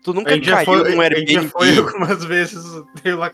Tu 0.02 0.10
A 0.12 0.14
nunca 0.14 0.40
caiu 0.40 0.64
foi, 0.64 0.94
num 0.94 1.00
a 1.02 1.04
gente 1.10 1.32
já 1.32 1.40
Airbnb. 1.40 1.48
foi 1.50 1.76
algumas 1.78 2.24
vezes, 2.24 2.64
deu 3.02 3.18
lá. 3.18 3.30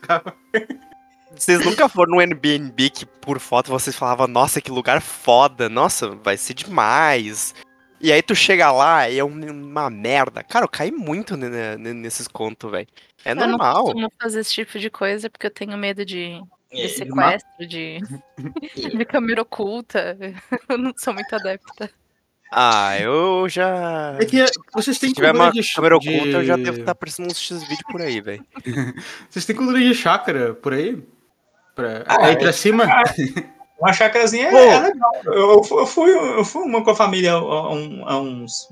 Vocês 1.35 1.63
nunca 1.65 1.87
foram 1.87 2.11
num 2.13 2.19
Airbnb 2.19 2.89
que 2.89 3.05
por 3.05 3.39
foto 3.39 3.71
vocês 3.71 3.95
falavam, 3.95 4.27
nossa, 4.27 4.59
que 4.59 4.69
lugar 4.71 5.01
foda, 5.01 5.69
nossa, 5.69 6.09
vai 6.23 6.35
ser 6.35 6.53
demais. 6.53 7.55
E 8.03 8.11
aí 8.11 8.21
tu 8.21 8.35
chega 8.35 8.69
lá 8.71 9.09
e 9.09 9.17
é 9.17 9.23
um- 9.23 9.49
uma 9.51 9.89
merda. 9.89 10.43
Cara, 10.43 10.65
eu 10.65 10.69
caí 10.69 10.91
muito 10.91 11.37
ne- 11.37 11.77
ne- 11.77 11.93
nesses 11.93 12.27
contos, 12.27 12.69
velho. 12.69 12.87
É 13.23 13.31
Eu 13.31 13.35
não 13.35 13.47
normal. 13.47 13.83
costumo 13.85 14.11
fazer 14.21 14.41
esse 14.41 14.53
tipo 14.53 14.77
de 14.77 14.89
coisa 14.89 15.29
porque 15.29 15.47
eu 15.47 15.51
tenho 15.51 15.77
medo 15.77 16.05
de, 16.05 16.37
de 16.69 16.81
É, 16.81 16.87
sequestro, 16.89 17.65
de, 17.65 17.99
de 18.99 19.05
câmera 19.05 19.41
oculta. 19.41 20.17
Eu 20.69 20.77
não 20.77 20.93
sou 20.97 21.13
muito 21.13 21.33
adepta. 21.33 21.89
Ah, 22.55 22.99
eu 22.99 23.47
já. 23.49 24.15
É 24.19 24.25
que 24.25 24.45
vocês 24.73 24.99
têm 24.99 25.09
Se 25.09 25.15
tiver 25.15 25.31
uma 25.33 25.49
de, 25.49 25.61
câmera 25.73 25.97
de- 25.97 26.09
oculta, 26.09 26.37
eu 26.37 26.43
já 26.45 26.55
devo 26.55 26.81
estar 26.81 26.91
aparecendo 26.91 27.25
uns 27.31 27.39
X-vídeo 27.41 27.83
por 27.89 27.99
aí, 27.99 28.21
velho. 28.21 28.45
Vocês 29.27 29.43
têm 29.43 29.55
cultura 29.55 29.79
de 29.79 29.91
chácara 29.95 30.53
por 30.53 30.71
aí? 30.73 31.01
Pra... 31.73 32.03
Ah, 32.05 32.27
aí 32.27 32.37
pra 32.37 32.53
cima? 32.53 32.85
Uma 33.83 33.93
chácarazinha 33.93 34.47
é, 34.47 34.67
é 34.75 34.79
legal. 34.79 35.11
Eu, 35.25 35.49
eu 35.51 35.63
fui- 35.85 36.11
eu 36.11 36.45
fui, 36.45 36.61
uma 36.63 36.83
com 36.83 36.91
a 36.91 36.95
família 36.95 37.33
há 37.33 38.17
uns. 38.17 38.69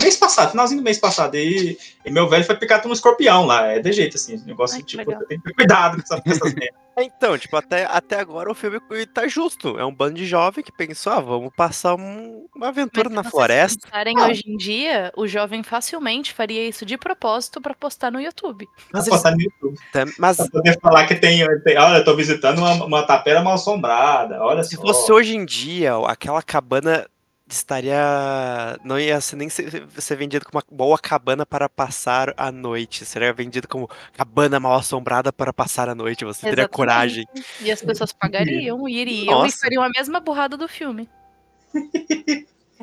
Mês 0.00 0.16
passado, 0.16 0.50
finalzinho 0.50 0.80
do 0.80 0.84
mês 0.84 0.98
passado. 0.98 1.36
E, 1.36 1.78
e 2.04 2.10
meu 2.10 2.28
velho 2.28 2.44
foi 2.44 2.56
picado 2.56 2.82
por 2.82 2.90
um 2.90 2.92
escorpião 2.92 3.46
lá. 3.46 3.66
É 3.68 3.78
de 3.78 3.92
jeito, 3.92 4.16
assim. 4.16 4.42
Negócio 4.46 4.76
Ai, 4.76 4.82
tipo, 4.82 5.08
legal. 5.08 5.24
tem 5.26 5.38
que 5.38 5.44
ter 5.44 5.54
cuidado 5.54 5.96
com 5.96 6.02
essas, 6.02 6.54
merdas. 6.54 6.68
É, 6.94 7.04
Então, 7.04 7.38
tipo, 7.38 7.56
até, 7.56 7.86
até 7.86 8.20
agora 8.20 8.50
o 8.50 8.54
filme 8.54 8.78
tá 9.14 9.26
justo. 9.26 9.78
É 9.78 9.84
um 9.86 9.94
bando 9.94 10.12
de 10.16 10.26
jovem 10.26 10.62
que 10.62 10.70
pensou, 10.70 11.10
ah, 11.10 11.20
vamos 11.20 11.50
passar 11.56 11.94
um- 11.94 12.46
uma 12.54 12.68
aventura 12.68 13.08
Mas 13.08 13.16
na 13.16 13.24
se 13.24 13.30
floresta. 13.30 13.86
pensarem 13.88 14.14
Ah. 14.20 14.26
hoje 14.28 14.42
em 14.46 14.58
dia, 14.58 15.10
o 15.16 15.26
jovem 15.26 15.62
facilmente 15.62 16.34
faria 16.34 16.68
isso 16.68 16.84
de 16.84 16.98
propósito 16.98 17.62
pra 17.62 17.72
postar 17.72 18.12
no 18.12 18.20
YouTube. 18.20 18.68
Mas, 18.92 19.06
eles, 19.06 19.14
postar 19.14 19.30
no 19.30 19.40
YouTube. 19.40 19.74
tam- 19.90 20.12
mas 20.18 20.36
Pra 20.36 20.50
poder 20.50 20.78
falar 20.82 21.06
que 21.06 21.14
tem, 21.14 21.42
tem. 21.64 21.78
Olha, 21.78 21.96
eu 21.96 22.04
tô 22.04 22.14
visitando 22.14 22.58
uma, 22.58 22.84
uma 22.84 23.02
tapera 23.06 23.40
mal 23.40 23.54
assombrada. 23.54 24.42
Olha 24.42 24.62
se 24.62 24.76
só. 24.76 24.82
fosse 24.82 25.10
hoje 25.10 25.34
em 25.34 25.46
dia, 25.46 25.94
aquela 26.06 26.42
cabana 26.42 27.06
estaria. 27.52 28.78
Não 28.84 28.98
ia 28.98 29.20
ser 29.20 29.36
nem 29.36 29.48
ser, 29.48 29.86
ser 29.98 30.16
vendido 30.16 30.44
como 30.44 30.58
uma 30.58 30.76
boa 30.76 30.98
cabana 30.98 31.44
para 31.46 31.68
passar 31.68 32.32
a 32.36 32.50
noite. 32.52 33.04
Seria 33.04 33.32
vendido 33.32 33.68
como 33.68 33.88
cabana 34.12 34.58
mal 34.60 34.74
assombrada 34.74 35.32
para 35.32 35.52
passar 35.52 35.88
a 35.88 35.94
noite. 35.94 36.24
Você 36.24 36.40
teria 36.40 36.62
Exatamente. 36.62 36.76
coragem. 36.76 37.24
E 37.60 37.70
as 37.70 37.82
pessoas 37.82 38.12
pagariam, 38.12 38.86
iriam 38.88 39.40
Nossa. 39.40 39.56
e 39.56 39.60
fariam 39.60 39.82
a 39.82 39.88
mesma 39.88 40.20
burrada 40.20 40.56
do 40.56 40.68
filme. 40.68 41.08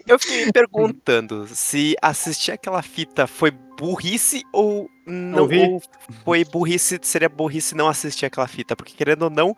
Eu 0.07 0.17
fiquei 0.19 0.45
me 0.45 0.51
perguntando 0.53 1.47
se 1.47 1.95
assistir 2.01 2.51
aquela 2.51 2.81
fita 2.81 3.27
foi 3.27 3.51
burrice 3.51 4.43
ou 4.51 4.89
não 5.05 5.43
ou 5.43 5.81
foi 6.23 6.43
burrice, 6.43 6.99
seria 7.03 7.29
burrice 7.29 7.75
não 7.75 7.88
assistir 7.88 8.25
aquela 8.25 8.47
fita, 8.47 8.75
porque 8.75 8.93
querendo 8.93 9.23
ou 9.23 9.29
não, 9.29 9.55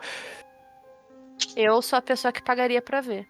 Eu 1.56 1.82
sou 1.82 1.98
a 1.98 2.02
pessoa 2.02 2.32
que 2.32 2.42
pagaria 2.42 2.82
pra 2.82 3.02
ver. 3.02 3.28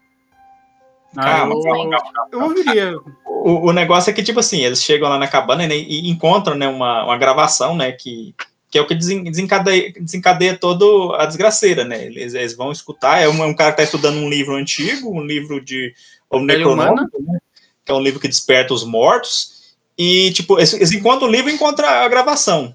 Ah, 1.16 1.22
Calma, 1.38 1.54
eu, 1.54 1.60
calma, 1.62 1.90
calma, 1.90 2.28
eu 2.32 2.40
ouviria. 2.42 2.96
O, 3.26 3.68
o 3.68 3.72
negócio 3.72 4.10
é 4.10 4.12
que, 4.12 4.22
tipo 4.22 4.40
assim, 4.40 4.60
eles 4.64 4.82
chegam 4.82 5.08
lá 5.08 5.18
na 5.18 5.28
cabana 5.28 5.66
né, 5.66 5.76
e 5.76 6.08
encontram 6.08 6.56
né, 6.56 6.66
uma, 6.68 7.04
uma 7.04 7.18
gravação, 7.18 7.76
né? 7.76 7.92
Que, 7.92 8.34
que 8.70 8.78
é 8.78 8.80
o 8.80 8.86
que 8.86 8.94
desen- 8.94 9.24
desencadeia, 9.24 9.92
desencadeia 9.92 10.56
toda 10.56 11.20
a 11.22 11.26
desgraceira, 11.26 11.84
né? 11.84 12.06
Eles, 12.06 12.32
eles 12.34 12.56
vão 12.56 12.72
escutar. 12.72 13.20
É 13.20 13.28
um, 13.28 13.42
é 13.42 13.46
um 13.46 13.54
cara 13.54 13.72
que 13.72 13.78
tá 13.78 13.82
estudando 13.82 14.16
um 14.16 14.30
livro 14.30 14.54
antigo, 14.54 15.10
um 15.12 15.24
livro 15.24 15.62
de. 15.62 15.94
O. 16.30 16.40
Necronômico, 16.40 17.20
né? 17.20 17.38
Que 17.84 17.92
é 17.92 17.94
um 17.94 18.00
livro 18.00 18.18
que 18.20 18.28
desperta 18.28 18.72
os 18.72 18.84
mortos. 18.84 19.74
E, 19.98 20.30
tipo, 20.32 20.58
eles, 20.58 20.72
eles 20.72 20.92
encontram 20.92 21.28
o 21.28 21.30
livro 21.30 21.50
e 21.50 21.54
encontram 21.54 21.86
a 21.86 22.08
gravação. 22.08 22.74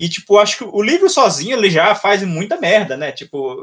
E, 0.00 0.08
tipo, 0.08 0.38
acho 0.38 0.58
que 0.58 0.64
o 0.64 0.80
livro 0.80 1.10
sozinho 1.10 1.56
ele 1.56 1.68
já 1.68 1.94
faz 1.94 2.22
muita 2.22 2.56
merda, 2.56 2.96
né? 2.96 3.12
Tipo, 3.12 3.60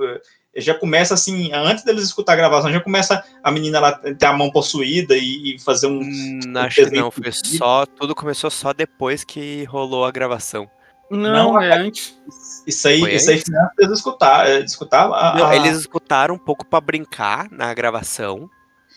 já 0.56 0.74
começa 0.74 1.14
assim, 1.14 1.52
antes 1.54 1.84
deles 1.84 2.04
escutar 2.04 2.34
a 2.34 2.36
gravação, 2.38 2.72
já 2.72 2.80
começa 2.80 3.24
a 3.44 3.52
menina 3.52 3.80
lá 3.80 3.92
ter 3.94 4.26
a 4.26 4.34
mão 4.34 4.50
possuída 4.52 5.16
e, 5.18 5.56
e 5.56 5.60
fazer 5.60 5.88
um. 5.88 6.00
hum, 6.00 6.40
um 6.48 6.58
acho 6.60 6.76
que 6.76 6.84
desenho 6.84 7.02
não, 7.04 7.12
foi 7.12 7.32
só, 7.32 7.86
tudo 7.86 8.16
começou 8.16 8.50
só 8.50 8.74
depois 8.74 9.24
que 9.24 9.64
rolou 9.66 10.06
a 10.06 10.12
gravação. 10.12 10.70
Não, 11.12 11.54
Não, 11.54 11.62
é 11.62 11.78
antes. 11.78 12.18
Isso 12.66 12.88
aí, 12.88 13.00
Foi 13.00 13.14
isso 13.14 13.30
aí 13.30 13.38
foi 13.40 13.56
antes 13.56 13.76
deles 13.78 13.98
escutar, 14.00 14.48
eh, 14.50 14.62
de 14.64 14.70
escutar 14.70 15.06
a, 15.12 15.36
Não, 15.36 15.48
a- 15.48 15.56
eles 15.56 15.78
escutaram 15.78 16.34
um 16.36 16.40
pouco 16.40 16.66
pra 16.66 16.82
brincar 16.82 17.48
na 17.52 17.72
gravação. 17.74 18.50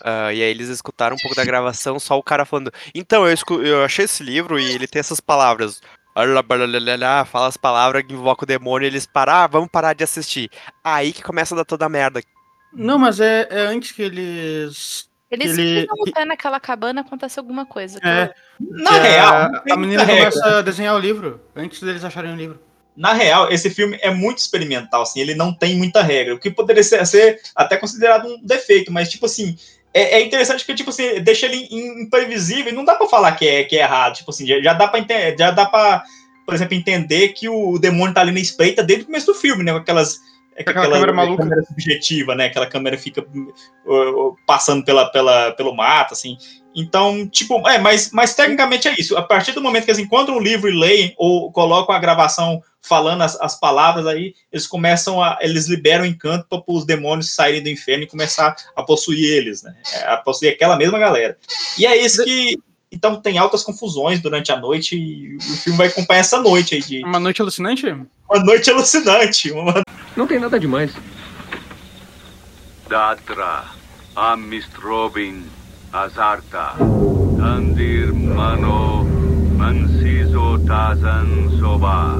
ah, 0.03 0.33
e 0.33 0.41
aí 0.41 0.49
eles 0.49 0.69
escutaram 0.69 1.15
um 1.15 1.19
pouco 1.19 1.35
da 1.35 1.43
gravação, 1.45 1.99
só 1.99 2.17
o 2.17 2.23
cara 2.23 2.45
falando. 2.45 2.71
Então, 2.95 3.27
eu, 3.27 3.33
escu- 3.33 3.61
eu 3.61 3.83
achei 3.83 4.05
esse 4.05 4.23
livro 4.23 4.57
e 4.59 4.71
ele 4.71 4.87
tem 4.87 4.99
essas 5.01 5.19
palavras. 5.19 5.81
Alabalalalalá, 6.15 7.25
Fala 7.25 7.47
as 7.47 7.57
palavras, 7.57 8.03
invoca 8.09 8.43
o 8.43 8.47
demônio 8.47 8.85
e 8.85 8.89
eles 8.89 9.05
param, 9.05 9.33
ah, 9.33 9.47
vamos 9.47 9.69
parar 9.69 9.93
de 9.93 10.03
assistir. 10.03 10.49
Aí 10.83 11.13
que 11.13 11.23
começa 11.23 11.53
a 11.53 11.57
dar 11.57 11.65
toda 11.65 11.85
a 11.85 11.89
merda. 11.89 12.21
Não, 12.73 12.97
mas 12.99 13.19
é, 13.19 13.47
é 13.49 13.61
antes 13.61 13.91
que 13.91 14.01
eles. 14.01 15.09
Eles 15.31 15.57
Ele- 15.57 15.81
ficam 15.81 15.95
no 15.97 16.11
pé 16.11 16.25
naquela 16.25 16.59
cabana, 16.59 17.01
acontece 17.01 17.39
alguma 17.39 17.65
coisa. 17.65 17.99
É, 18.03 18.33
Na 18.59 18.89
que 18.91 18.97
real, 18.99 19.33
a, 19.33 19.63
a 19.73 19.77
menina 19.77 20.03
regra. 20.03 20.31
começa 20.31 20.57
a 20.57 20.61
desenhar 20.61 20.95
o 20.95 20.99
livro, 20.99 21.39
antes 21.55 21.79
deles 21.81 22.03
acharem 22.03 22.33
o 22.33 22.35
livro. 22.35 22.59
Na 22.97 23.13
real, 23.13 23.49
esse 23.51 23.69
filme 23.69 23.97
é 24.01 24.11
muito 24.11 24.39
experimental, 24.39 25.03
assim, 25.03 25.21
ele 25.21 25.33
não 25.35 25.53
tem 25.53 25.77
muita 25.77 26.01
regra, 26.01 26.33
o 26.33 26.39
que 26.39 26.49
poderia 26.51 26.83
ser, 26.83 27.05
ser 27.05 27.39
até 27.55 27.77
considerado 27.77 28.27
um 28.27 28.41
defeito, 28.43 28.91
mas, 28.91 29.07
tipo 29.07 29.25
assim, 29.27 29.55
é, 29.93 30.19
é 30.19 30.21
interessante 30.25 30.65
que, 30.65 30.73
tipo 30.73 30.89
assim, 30.89 31.21
deixa 31.21 31.45
ele 31.45 31.67
im- 31.71 32.03
imprevisível 32.03 32.71
e 32.71 32.75
não 32.75 32.85
dá 32.85 32.95
pra 32.95 33.07
falar 33.07 33.31
que 33.33 33.47
é, 33.47 33.63
que 33.63 33.77
é 33.77 33.81
errado, 33.81 34.15
tipo 34.15 34.29
assim, 34.31 34.45
já, 34.45 34.61
já 34.61 34.73
dá 34.73 34.87
pra 34.87 34.99
entender, 34.99 35.35
já 35.37 35.51
dá 35.51 35.65
pra, 35.65 36.03
por 36.45 36.53
exemplo, 36.53 36.75
entender 36.75 37.29
que 37.29 37.49
o, 37.49 37.77
demônio 37.79 38.13
tá 38.13 38.21
ali 38.21 38.31
na 38.31 38.39
espreita 38.39 38.83
desde 38.83 39.03
o 39.03 39.07
começo 39.07 39.27
do 39.27 39.33
filme, 39.33 39.63
né, 39.63 39.71
com 39.71 39.79
aquelas... 39.79 40.19
é, 40.55 40.63
com 40.63 40.69
Aquela 40.69 40.89
câmera 40.89 41.13
maluca. 41.13 41.43
câmera 41.43 41.63
subjetiva, 41.63 42.35
né? 42.35 42.45
Aquela 42.45 42.67
câmera 42.67 42.97
fica 42.97 43.21
uh, 43.21 44.35
passando 44.45 44.83
pela, 44.83 45.09
pela, 45.11 45.51
pelo 45.51 45.75
mato, 45.75 46.13
assim. 46.13 46.37
Então, 46.79 47.27
tipo, 47.27 47.67
é, 47.67 47.77
mas, 47.77 48.09
mas 48.11 48.33
tecnicamente 48.33 48.87
é 48.87 48.95
isso. 48.97 49.17
A 49.17 49.21
partir 49.21 49.51
do 49.51 49.61
momento 49.61 49.83
que 49.83 49.91
eles 49.91 50.01
encontram 50.01 50.37
o 50.37 50.39
livro 50.39 50.69
e 50.69 50.79
leem, 50.79 51.13
ou 51.17 51.51
colocam 51.51 51.93
a 51.93 51.99
gravação 51.99 52.63
falando 52.81 53.21
as, 53.21 53.39
as 53.41 53.59
palavras 53.59 54.07
aí, 54.07 54.33
eles 54.51 54.65
começam 54.65 55.21
a. 55.21 55.37
Eles 55.41 55.67
liberam 55.67 56.05
o 56.05 56.07
encanto 56.07 56.45
para 56.47 56.63
os 56.67 56.85
demônios 56.85 57.35
saírem 57.35 57.61
do 57.61 57.67
inferno 57.69 58.05
e 58.05 58.07
começar 58.07 58.55
a 58.75 58.81
possuir 58.81 59.29
eles, 59.29 59.61
né? 59.61 59.75
É, 59.93 60.13
A 60.13 60.17
possuir 60.17 60.53
aquela 60.53 60.77
mesma 60.77 60.97
galera. 60.97 61.37
E 61.77 61.85
é 61.85 61.97
isso 61.97 62.23
que. 62.23 62.57
Então 62.91 63.21
tem 63.21 63.37
altas 63.37 63.61
confusões 63.61 64.21
durante 64.21 64.51
a 64.51 64.57
noite 64.57 64.95
e 64.95 65.35
o 65.35 65.41
filme 65.57 65.77
vai 65.77 65.87
acompanhar 65.87 66.21
essa 66.21 66.41
noite 66.41 66.75
aí 66.75 66.81
de 66.81 67.03
Uma 67.03 67.19
noite 67.19 67.41
alucinante? 67.41 67.85
uma 67.87 68.39
noite 68.43 68.71
alucinante. 68.71 69.51
Uma... 69.51 69.83
Não 70.15 70.25
tem 70.25 70.39
nada 70.39 70.59
demais. 70.59 70.91
Datra, 72.87 73.65
Amistrobin, 74.15 75.45
Azarta, 75.91 76.75
Tandir 76.77 78.13
Mano, 78.13 79.03
Mansizo 79.57 80.59
Tazan 80.67 81.49
Soba, 81.59 82.13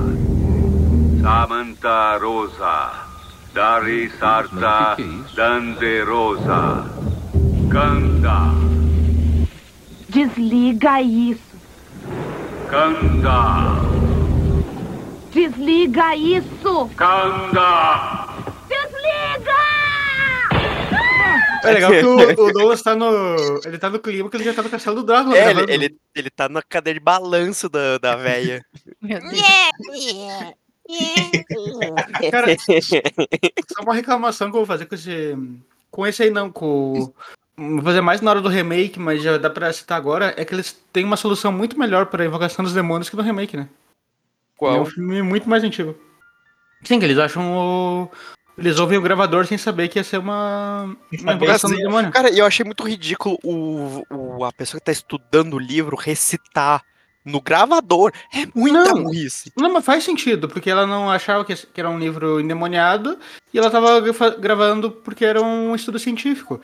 Samanta 1.21 2.17
Rosa, 2.19 3.05
Dari 3.53 4.09
Sarta, 4.19 4.97
Dande 5.35 6.03
Rosa, 6.03 6.89
Kanda, 7.69 8.53
Desliga 10.09 10.99
isso. 11.01 11.57
Kanda, 12.69 13.75
Desliga 15.31 16.15
isso. 16.15 16.89
Kanda. 16.95 18.25
Desliga! 18.67 19.78
É 21.63 21.71
legal 21.71 21.91
que 21.91 22.05
o, 22.05 22.45
o 22.47 22.53
Douglas 22.53 22.81
tá 22.81 22.95
no. 22.95 23.35
Ele 23.65 23.77
tá 23.77 23.89
no 23.89 23.99
clima 23.99 24.29
que 24.29 24.37
ele 24.37 24.43
já 24.43 24.53
tá 24.53 24.63
no 24.63 24.69
castelo 24.69 24.97
do 24.97 25.03
Drácula. 25.03 25.37
É, 25.37 25.51
ele, 25.51 25.73
ele, 25.73 25.97
ele 26.15 26.29
tá 26.29 26.47
na 26.47 26.61
cadeira 26.61 26.99
de 26.99 27.03
balanço 27.03 27.67
da, 27.69 27.97
da 27.97 28.15
véia. 28.15 28.63
Cara, 32.31 32.47
só 32.57 33.83
uma 33.83 33.93
reclamação 33.93 34.49
que 34.49 34.55
eu 34.55 34.61
vou 34.61 34.65
fazer 34.65 34.85
com 34.85 34.95
esse. 34.95 35.37
Com 35.91 36.07
esse 36.07 36.23
aí 36.23 36.29
não, 36.29 36.51
com. 36.51 37.13
Vou 37.55 37.83
fazer 37.83 38.01
mais 38.01 38.21
na 38.21 38.31
hora 38.31 38.41
do 38.41 38.47
remake, 38.47 38.97
mas 38.97 39.21
já 39.21 39.37
dá 39.37 39.49
pra 39.49 39.73
citar 39.73 39.97
agora. 39.97 40.33
É 40.37 40.45
que 40.45 40.53
eles 40.53 40.71
têm 40.93 41.03
uma 41.03 41.17
solução 41.17 41.51
muito 41.51 41.77
melhor 41.77 42.05
pra 42.05 42.25
invocação 42.25 42.63
dos 42.63 42.73
demônios 42.73 43.09
que 43.09 43.17
no 43.17 43.21
remake, 43.21 43.57
né? 43.57 43.63
É 43.63 43.65
um 43.65 44.57
Qual? 44.57 44.85
filme 44.85 45.21
muito 45.21 45.49
mais 45.49 45.63
antigo. 45.63 45.95
Sim, 46.83 46.99
que 46.99 47.05
eles 47.05 47.17
acham 47.17 47.51
o. 47.55 48.11
Eles 48.59 48.79
ouvem 48.79 48.97
o 48.97 49.01
gravador 49.01 49.45
sem 49.45 49.57
saber 49.57 49.87
que 49.87 49.99
ia 49.99 50.03
ser 50.03 50.17
uma. 50.17 50.95
Uma 51.21 51.33
invocação 51.33 51.69
do 51.69 51.77
demônio. 51.77 52.11
Cara, 52.11 52.29
eu 52.29 52.45
achei 52.45 52.63
muito 52.65 52.83
ridículo 52.83 53.37
o, 53.43 54.03
o 54.09 54.43
a 54.45 54.51
pessoa 54.51 54.79
que 54.79 54.85
tá 54.85 54.91
estudando 54.91 55.53
o 55.55 55.59
livro 55.59 55.95
recitar 55.95 56.83
no 57.25 57.41
gravador. 57.41 58.11
É 58.33 58.47
muita 58.53 58.85
Não. 58.85 59.03
burrice. 59.03 59.51
Não, 59.55 59.71
mas 59.71 59.85
faz 59.85 60.03
sentido, 60.03 60.47
porque 60.47 60.69
ela 60.69 60.85
não 60.87 61.09
achava 61.09 61.43
que, 61.45 61.55
que 61.55 61.79
era 61.79 61.89
um 61.89 61.99
livro 61.99 62.39
endemoniado 62.39 63.17
e 63.53 63.57
ela 63.59 63.69
tava 63.69 63.99
gra- 63.99 64.29
gravando 64.39 64.91
porque 64.91 65.25
era 65.25 65.41
um 65.41 65.75
estudo 65.75 65.99
científico. 65.99 66.59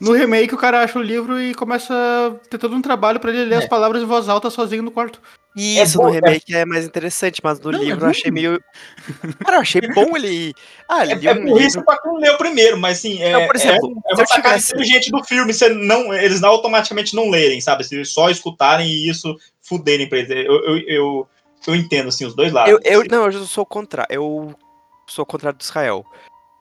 No 0.00 0.12
remake, 0.12 0.52
o 0.54 0.58
cara 0.58 0.82
acha 0.82 0.98
o 0.98 1.02
livro 1.02 1.40
e 1.40 1.54
começa 1.54 1.94
a 1.94 2.48
ter 2.48 2.58
todo 2.58 2.74
um 2.74 2.82
trabalho 2.82 3.20
pra 3.20 3.30
ele 3.30 3.44
ler 3.44 3.56
as 3.56 3.68
palavras 3.68 4.02
em 4.02 4.06
voz 4.06 4.28
alta 4.28 4.50
sozinho 4.50 4.82
no 4.82 4.90
quarto. 4.90 5.20
E 5.54 5.78
É 5.78 5.82
isso 5.82 5.98
bom, 5.98 6.04
no 6.04 6.10
é- 6.10 6.14
remake 6.14 6.54
é 6.54 6.64
mais 6.64 6.86
interessante, 6.86 7.40
mas 7.44 7.60
no 7.60 7.70
Não, 7.70 7.78
é 7.78 7.84
livro 7.84 8.06
eu 8.06 8.10
achei 8.10 8.30
meio. 8.30 8.58
Cara, 9.44 9.56
eu 9.58 9.60
achei 9.60 9.82
bom 9.94 10.16
ele. 10.16 10.54
Ah, 10.88 11.02
ele 11.02 11.12
É, 11.12 11.14
lia 11.16 11.30
é 11.30 11.34
um 11.34 11.44
burrice 11.44 11.76
livro. 11.76 11.84
pra 11.84 11.98
quem 12.00 12.18
leu 12.18 12.38
primeiro, 12.38 12.78
mas 12.78 12.98
assim, 12.98 13.22
é, 13.22 13.32
Não, 13.32 13.46
por 13.46 13.56
exemplo, 13.56 13.88
é, 14.06 14.12
é 14.12 14.14
uma 14.14 14.26
sacada 14.26 14.48
tivesse- 14.48 14.72
inteligente 14.72 15.10
do 15.10 15.22
filme, 15.24 15.52
você 15.52 15.68
não, 15.68 16.12
eles 16.14 16.40
não 16.40 16.48
automaticamente 16.48 17.14
não 17.14 17.28
lerem, 17.28 17.60
sabe? 17.60 17.84
Se 17.84 17.94
eles 17.94 18.10
só 18.12 18.30
escutarem 18.30 18.86
e 18.88 19.08
isso 19.10 19.36
fuderem 19.60 20.08
pra 20.08 20.18
eles. 20.18 20.30
Eu, 20.30 20.64
eu, 20.64 20.78
eu, 20.88 21.28
eu 21.66 21.74
entendo, 21.74 22.08
assim, 22.08 22.24
os 22.24 22.34
dois 22.34 22.50
lados. 22.50 22.72
Eu, 22.72 22.80
eu, 22.84 23.04
não, 23.10 23.26
eu 23.30 23.44
sou 23.44 23.66
contra. 23.66 24.06
Eu 24.08 24.54
sou 25.06 25.22
o 25.22 25.26
contrário 25.26 25.58
do 25.58 25.62
Israel. 25.62 26.04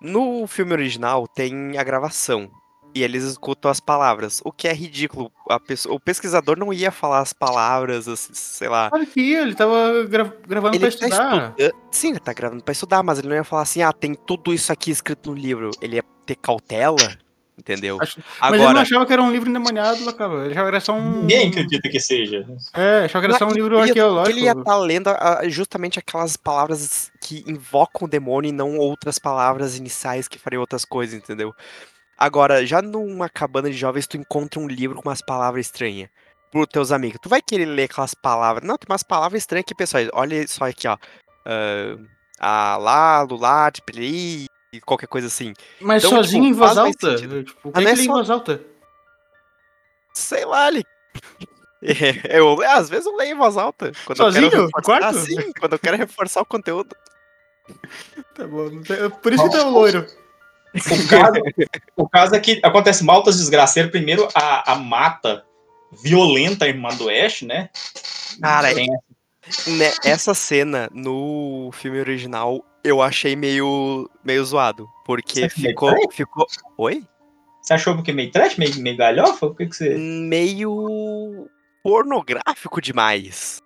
No 0.02 0.46
filme 0.48 0.74
original 0.74 1.28
tem 1.28 1.78
a 1.78 1.84
gravação. 1.84 2.50
E 2.94 3.04
eles 3.04 3.24
escutam 3.24 3.72
as 3.72 3.80
palavras. 3.80 4.42
O 4.44 4.52
que 4.52 4.68
é 4.68 4.74
ridículo. 4.74 5.32
A 5.50 5.60
pessoa, 5.60 5.96
o 5.96 6.00
pesquisador 6.00 6.58
não 6.60 6.74
ia 6.74 6.92
falar 6.92 7.20
as 7.20 7.32
palavras, 7.32 8.08
assim, 8.08 8.34
sei 8.34 8.68
lá. 8.68 8.90
Claro 8.90 9.06
que 9.08 9.22
ia, 9.22 9.42
ele 9.42 9.56
tava 9.56 10.04
gra- 10.10 10.34
gravando 10.48 10.76
Ele 10.76 10.90
pra 10.90 10.98
tá 11.00 11.06
estudar. 11.08 11.50
estudando. 11.58 11.74
Sim, 11.92 12.10
ele 12.10 12.20
tá 12.20 12.34
gravando 12.34 12.64
pra 12.64 12.72
estudar, 12.74 13.02
mas 13.04 13.20
ele 13.20 13.30
não 13.30 13.36
ia 13.36 13.44
falar 13.44 13.62
assim, 13.62 13.82
ah, 13.82 13.94
tem 13.94 14.14
tudo 14.14 14.54
isso 14.54 14.72
aqui 14.74 14.92
escrito 14.92 15.30
no 15.32 15.36
livro. 15.38 15.72
Ele 15.82 15.96
ia 15.96 16.04
ter 16.26 16.36
cautela, 16.36 16.98
entendeu? 17.58 17.98
Acho- 18.02 18.20
Mas 18.42 18.50
ele 18.54 18.58
não 18.64 18.70
Agora, 18.70 18.82
achava 18.82 19.06
que 19.06 19.14
era 19.14 19.22
um 19.24 19.32
livro 19.32 19.50
endemoniado, 19.50 20.10
acaba. 20.10 20.44
Ele 20.46 20.52
achava 20.52 20.66
que 20.70 20.76
era 20.76 20.80
só 20.82 20.94
um. 20.94 21.22
Ninguém 21.22 21.50
acredita 21.50 21.90
que 21.90 22.00
seja. 22.00 22.46
É, 22.74 23.06
achava 23.06 23.26
que 23.26 23.32
era 23.32 23.40
só 23.40 23.48
um 23.48 23.52
livro 23.54 23.76
ele, 23.76 23.86
ia- 23.86 23.90
arqueológico. 23.92 24.38
ele 24.38 24.46
ia 24.46 24.52
estar 24.52 24.76
lendo 24.78 25.08
ah, 25.10 25.42
justamente 25.48 25.98
aquelas 26.00 26.36
palavras 26.36 27.10
que 27.22 27.44
invocam 27.48 28.06
o 28.06 28.10
demônio 28.10 28.50
e 28.50 28.52
não 28.52 28.78
outras 28.78 29.18
palavras 29.20 29.78
iniciais 29.78 30.28
que 30.28 30.38
fariam 30.40 30.60
outras 30.62 30.84
coisas, 30.84 31.16
entendeu? 31.16 31.54
Agora, 32.22 32.64
já 32.68 32.84
numa 32.84 33.28
cabana 33.28 33.68
de 33.72 33.76
jovens, 33.76 34.06
tu 34.06 34.16
encontra 34.16 34.60
um 34.60 34.68
livro 34.68 35.02
com 35.02 35.10
umas 35.10 35.24
palavras 35.24 35.66
estranhas 35.66 36.08
pros 36.52 36.68
teus 36.68 36.92
amigos. 36.92 37.18
Tu 37.20 37.28
vai 37.28 37.42
querer 37.42 37.66
ler 37.66 37.86
aquelas 37.86 38.14
palavras. 38.14 38.64
Não, 38.64 38.78
tem 38.78 38.86
umas 38.88 39.02
palavras 39.02 39.42
estranhas 39.42 39.64
aqui, 39.64 39.74
pessoal. 39.74 40.04
Olha 40.14 40.48
só 40.48 40.66
aqui, 40.66 40.88
ó. 40.88 40.98
Ah, 42.40 42.78
lá, 42.78 43.22
lulá, 43.24 43.72
tipili, 43.72 44.46
qualquer 44.86 45.08
coisa 45.08 45.26
assim. 45.26 45.54
Mas 45.80 46.04
Então, 46.04 46.18
sozinho 46.18 46.44
tipo, 46.44 46.54
em 46.56 46.58
voz 46.60 46.74
faz 46.74 46.78
mais 46.78 46.88
alta? 46.96 47.18
sentido. 47.18 47.44
Tipo, 47.44 47.70
o 47.70 47.72
que, 47.72 47.82
não 47.82 47.88
é 47.88 47.92
é 47.92 47.96
que 47.96 48.00
ele 48.00 48.04
em 48.04 48.06
só- 48.08 48.14
voz 48.14 48.30
alta? 48.30 48.62
Sei 50.14 50.46
lá, 50.46 50.68
ele. 50.68 50.84
É, 51.82 52.38
eu, 52.40 52.62
às 52.70 52.88
vezes 52.88 53.08
eu 53.08 53.16
leio 53.16 53.34
em 53.34 53.38
voz 53.38 53.58
alta. 53.58 53.92
Quando 54.06 54.18
Sozinho? 54.18 54.46
Eu 54.46 54.50
quero 54.52 54.66
reforçar, 54.66 54.86
quarto? 54.86 55.06
Ah, 55.06 55.14
sim, 55.26 55.52
quando 55.60 55.74
eu 55.74 55.80
quero 55.80 55.98
reforçar 55.98 56.42
o 56.42 56.46
conteúdo. 56.46 56.96
Tá 58.36 58.48
bom. 58.48 58.70
Por 59.22 59.34
isso 59.34 59.44
que 59.50 59.58
tá 59.58 59.66
o 59.66 59.72
loiro. 59.72 60.06
O 60.74 61.08
caso, 61.08 61.42
o 61.98 62.10
caso 62.10 62.36
é 62.36 62.40
que 62.40 62.60
acontece 62.64 63.04
maltas 63.04 63.38
desgraceiras. 63.38 63.92
Primeiro, 63.92 64.28
a, 64.34 64.72
a 64.74 64.76
mata 64.76 65.44
violenta 66.04 66.66
a 66.66 66.68
irmã 66.68 66.90
do 66.96 67.10
Ash, 67.10 67.42
né? 67.42 67.70
Cara, 68.42 68.74
Tem- 68.74 68.88
Né, 69.68 69.92
essa 70.06 70.34
cena 70.34 70.90
no 70.94 71.70
filme 71.74 72.00
original 72.00 72.64
eu 72.84 73.02
achei 73.02 73.36
meio, 73.36 74.10
meio 74.24 74.44
zoado. 74.46 74.88
Porque 75.06 75.50
ficou. 75.50 75.94
ficou. 76.12 76.46
Oi? 76.78 77.04
Você 77.62 77.74
achou 77.74 78.02
que 78.02 78.12
meio 78.14 78.32
trash, 78.32 78.58
meio, 78.58 78.76
meio 78.80 78.98
galhofa? 78.98 79.46
O 79.48 79.54
que, 79.56 79.66
que 79.68 79.76
você. 79.76 79.96
Meio 79.98 81.48
pornográfico 81.84 82.82
demais. 82.82 83.60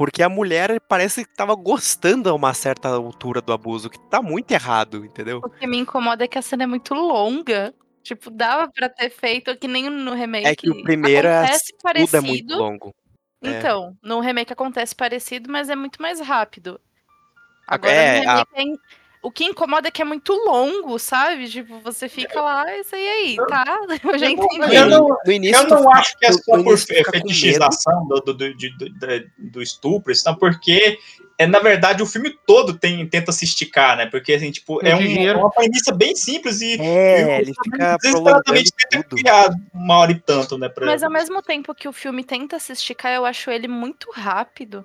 Porque 0.00 0.22
a 0.22 0.30
mulher 0.30 0.80
parece 0.88 1.26
que 1.26 1.34
tava 1.34 1.54
gostando 1.54 2.30
a 2.30 2.32
uma 2.32 2.54
certa 2.54 2.88
altura 2.88 3.42
do 3.42 3.52
abuso, 3.52 3.90
que 3.90 3.98
tá 4.08 4.22
muito 4.22 4.50
errado, 4.50 5.04
entendeu? 5.04 5.42
O 5.44 5.50
que 5.50 5.66
me 5.66 5.76
incomoda 5.76 6.24
é 6.24 6.26
que 6.26 6.38
a 6.38 6.42
cena 6.42 6.62
é 6.62 6.66
muito 6.66 6.94
longa. 6.94 7.74
Tipo, 8.02 8.30
dava 8.30 8.66
pra 8.72 8.88
ter 8.88 9.10
feito 9.10 9.54
que 9.58 9.68
nem 9.68 9.90
no 9.90 10.14
remake. 10.14 10.46
É 10.46 10.56
que 10.56 10.70
o 10.70 10.82
primeiro 10.82 11.28
é, 11.28 11.40
acontece 11.40 11.72
tudo 11.72 11.80
é 11.80 11.82
parecido. 11.82 12.22
muito 12.22 12.56
longo. 12.56 12.94
É. 13.42 13.50
Então, 13.50 13.94
no 14.02 14.20
remake 14.20 14.50
acontece 14.54 14.94
parecido, 14.94 15.52
mas 15.52 15.68
é 15.68 15.76
muito 15.76 16.00
mais 16.00 16.18
rápido. 16.18 16.80
Agora 17.68 17.92
É, 17.92 18.22
no 18.22 18.30
remake 18.30 18.50
é 18.54 18.62
in- 18.62 18.78
o 19.22 19.30
que 19.30 19.44
incomoda 19.44 19.88
é 19.88 19.90
que 19.90 20.00
é 20.00 20.04
muito 20.04 20.32
longo, 20.32 20.98
sabe? 20.98 21.48
Tipo, 21.48 21.78
você 21.80 22.08
fica 22.08 22.40
lá, 22.40 22.76
isso 22.78 22.94
aí 22.94 23.06
aí, 23.06 23.36
tá? 23.36 23.64
Eu 24.12 24.18
já 24.18 24.30
entendi. 24.30 24.74
Eu 24.74 24.88
não, 24.88 25.08
eu 25.26 25.68
não 25.68 25.92
acho 25.92 26.16
que 26.18 26.26
é 26.26 26.32
só 26.32 26.62
por 26.62 26.78
fetichização 26.78 28.06
do, 28.08 28.20
do, 28.20 28.34
do, 28.34 28.54
do, 29.38 29.62
estupro, 29.62 30.10
isso 30.10 30.24
não, 30.24 30.34
porque 30.34 30.98
é, 31.36 31.46
na 31.46 31.58
verdade 31.58 32.02
o 32.02 32.06
filme 32.06 32.34
todo 32.46 32.78
tem, 32.78 33.06
tenta 33.08 33.30
se 33.30 33.44
esticar, 33.44 33.96
né? 33.96 34.06
Porque 34.06 34.32
assim, 34.32 34.50
tipo, 34.50 34.84
é 34.84 34.96
um- 34.96 35.38
uma 35.38 35.50
premissa 35.50 35.94
bem 35.94 36.14
simples 36.16 36.62
e 36.62 36.80
É, 36.80 37.40
ele 37.40 37.52
fica 37.62 37.98
prolongando 37.98 38.42
desesperadamente 38.42 38.72
tenta 38.90 39.08
tudo. 39.08 39.18
criar 39.20 39.50
uma 39.74 39.98
hora 39.98 40.12
e 40.12 40.20
tanto, 40.20 40.56
né? 40.56 40.70
Mas 40.80 41.02
ao 41.02 41.10
mesmo 41.10 41.42
tempo 41.42 41.74
que 41.74 41.88
o 41.88 41.92
filme 41.92 42.24
tenta 42.24 42.58
se 42.58 42.72
esticar, 42.72 43.12
eu 43.12 43.26
acho 43.26 43.50
ele 43.50 43.68
muito 43.68 44.10
rápido. 44.10 44.84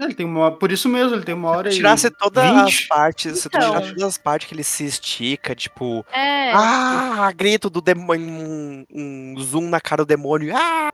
Ele 0.00 0.14
tem 0.14 0.24
uma. 0.26 0.50
Por 0.52 0.70
isso 0.70 0.88
mesmo, 0.88 1.14
ele 1.16 1.24
tem 1.24 1.34
uma 1.34 1.48
hora 1.50 1.70
Se 1.70 1.76
e. 1.76 1.78
tirasse 1.78 2.10
todas 2.10 2.44
as 2.44 2.64
20. 2.74 2.86
partes, 2.88 3.38
se 3.40 3.48
tu 3.48 3.56
Então. 3.56 3.68
tirasse 3.70 3.88
todas 3.88 4.04
as 4.04 4.18
partes 4.18 4.48
que 4.48 4.54
ele 4.54 4.62
se 4.64 4.84
estica, 4.84 5.54
tipo, 5.54 6.04
É. 6.12 6.52
ah, 6.52 7.32
grito 7.34 7.68
do 7.68 7.80
demônio, 7.80 8.26
um, 8.28 8.84
um 8.92 9.34
zoom 9.40 9.68
na 9.68 9.80
cara 9.80 10.04
do 10.04 10.06
demônio, 10.08 10.54
ah, 10.56 10.90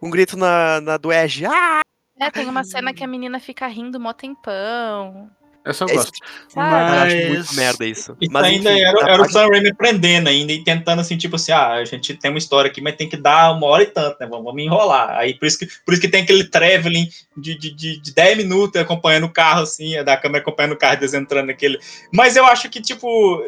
um 0.00 0.08
grito 0.10 0.36
na, 0.36 0.80
na 0.80 0.96
do 0.96 1.12
Edge, 1.12 1.44
ah, 1.46 1.80
É, 2.20 2.30
tem 2.30 2.48
uma 2.48 2.64
cena 2.64 2.92
que 2.92 3.02
a 3.04 3.06
menina 3.06 3.38
fica 3.40 3.66
rindo 3.68 3.98
mó 4.00 4.12
tempão. 4.12 5.30
Essa 5.64 5.84
eu 5.84 5.88
É 5.90 5.94
gosto. 5.94 6.12
Cara, 6.54 6.96
eu 6.96 7.02
acho 7.02 7.16
Mas- 7.16 7.28
muito 7.28 7.54
merda 7.54 7.86
isso. 7.86 8.16
Isso 8.20 8.32
Mas 8.32 8.44
ainda 8.44 8.72
enfim, 8.72 8.80
era, 8.80 9.02
na 9.02 9.10
era 9.10 9.22
o 9.22 9.30
Sam 9.30 9.48
Raimi 9.48 9.74
prendendo 9.74 10.28
ainda 10.28 10.52
e 10.52 10.64
tentando 10.64 11.00
assim, 11.00 11.16
tipo 11.18 11.36
assim, 11.36 11.52
ah, 11.52 11.72
a 11.74 11.84
gente 11.84 12.14
tem 12.14 12.30
uma 12.30 12.38
história 12.38 12.70
aqui, 12.70 12.80
mas 12.80 12.96
tem 12.96 13.08
que 13.08 13.16
dar 13.16 13.52
uma 13.52 13.66
hora 13.66 13.82
e 13.82 13.86
tanto, 13.86 14.16
né? 14.18 14.26
Vamos, 14.26 14.44
vamos 14.44 14.62
enrolar. 14.62 15.10
Aí 15.18 15.34
por 15.34 15.46
isso 15.46 15.58
que, 15.58 15.66
por 15.84 15.92
isso 15.92 16.00
que 16.00 16.08
tem 16.08 16.22
aquele 16.22 16.44
traveling 16.44 17.08
de, 17.36 17.54
de, 17.58 17.70
de, 17.74 18.00
de 18.00 18.14
10 18.14 18.36
minutos 18.38 18.80
acompanhando 18.80 19.24
o 19.24 19.32
carro, 19.32 19.62
assim, 19.62 19.94
é 19.94 20.02
da 20.02 20.16
câmera 20.16 20.40
acompanhando 20.42 20.72
o 20.72 20.78
carro 20.78 20.94
e 20.94 21.00
desentrando 21.00 21.46
naquele. 21.48 21.78
Mas 22.12 22.34
eu 22.36 22.46
acho 22.46 22.70
que, 22.70 22.80
tipo, 22.80 23.42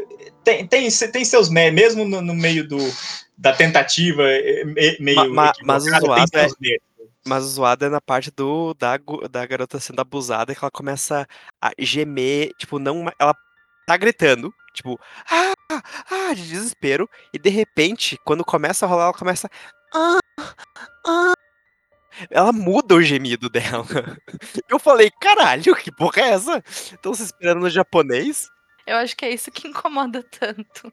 tem, 0.45 0.67
tem, 0.67 0.89
tem 0.91 1.25
seus 1.25 1.49
mé- 1.49 1.71
mesmo 1.71 2.05
no, 2.05 2.21
no 2.21 2.35
meio 2.35 2.69
do, 2.69 2.79
da 3.39 3.53
tentativa, 3.55 4.23
é, 4.29 4.65
me- 4.65 4.97
meio. 5.01 5.17
Ma- 5.17 5.29
ma- 5.29 5.53
mas 5.65 5.85
o 5.85 5.89
zoado 5.89 6.15
tem 6.31 6.43
seus 6.43 6.55
méritos. 6.61 6.90
Mas 7.27 7.45
o 7.45 7.49
zoado 7.49 7.85
é 7.85 7.89
na 7.89 8.01
parte 8.01 8.31
do 8.31 8.73
da, 8.75 8.99
da 9.31 9.47
garota 9.47 9.79
sendo 9.79 10.01
abusada, 10.01 10.55
que 10.55 10.65
ela 10.65 10.71
começa 10.71 11.27
a 11.61 11.71
gemer, 11.79 12.51
tipo, 12.59 12.79
não. 12.79 13.07
Ela 13.19 13.35
tá 13.87 13.97
gritando, 13.97 14.53
tipo, 14.73 14.99
ah, 15.31 15.53
ah, 16.11 16.35
de 16.35 16.49
desespero, 16.49 17.09
e 17.33 17.39
de 17.39 17.51
repente, 17.51 18.19
quando 18.25 18.45
começa 18.45 18.87
a 18.87 18.89
rolar, 18.89 19.05
ela 19.05 19.13
começa. 19.13 19.51
Ah, 19.95 20.19
ah. 21.07 21.33
Ela 22.31 22.53
muda 22.53 22.95
o 22.95 23.03
gemido 23.03 23.49
dela. 23.51 23.87
Eu 24.69 24.79
falei, 24.79 25.11
caralho, 25.21 25.75
que 25.77 25.93
porra 25.93 26.23
é 26.23 26.29
essa? 26.31 26.63
Estão 26.67 27.15
se 27.15 27.23
esperando 27.23 27.61
no 27.61 27.71
japonês? 27.71 28.49
Eu 28.87 28.97
acho 28.97 29.17
que 29.17 29.25
é 29.25 29.31
isso 29.31 29.51
que 29.51 29.69
incomoda 29.69 30.23
tanto. 30.23 30.93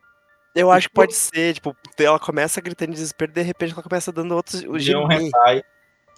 Eu 0.55 0.71
acho 0.71 0.87
que 0.87 0.95
pode 0.95 1.13
ser, 1.13 1.53
tipo, 1.53 1.75
ela 1.99 2.19
começa 2.19 2.59
gritando 2.59 2.89
de 2.89 2.95
desespero, 2.95 3.31
de 3.31 3.41
repente 3.41 3.73
ela 3.73 3.83
começa 3.83 4.11
dando 4.11 4.35
outros. 4.35 4.63
O 4.63 4.73
um 4.73 5.11
hentai. 5.11 5.63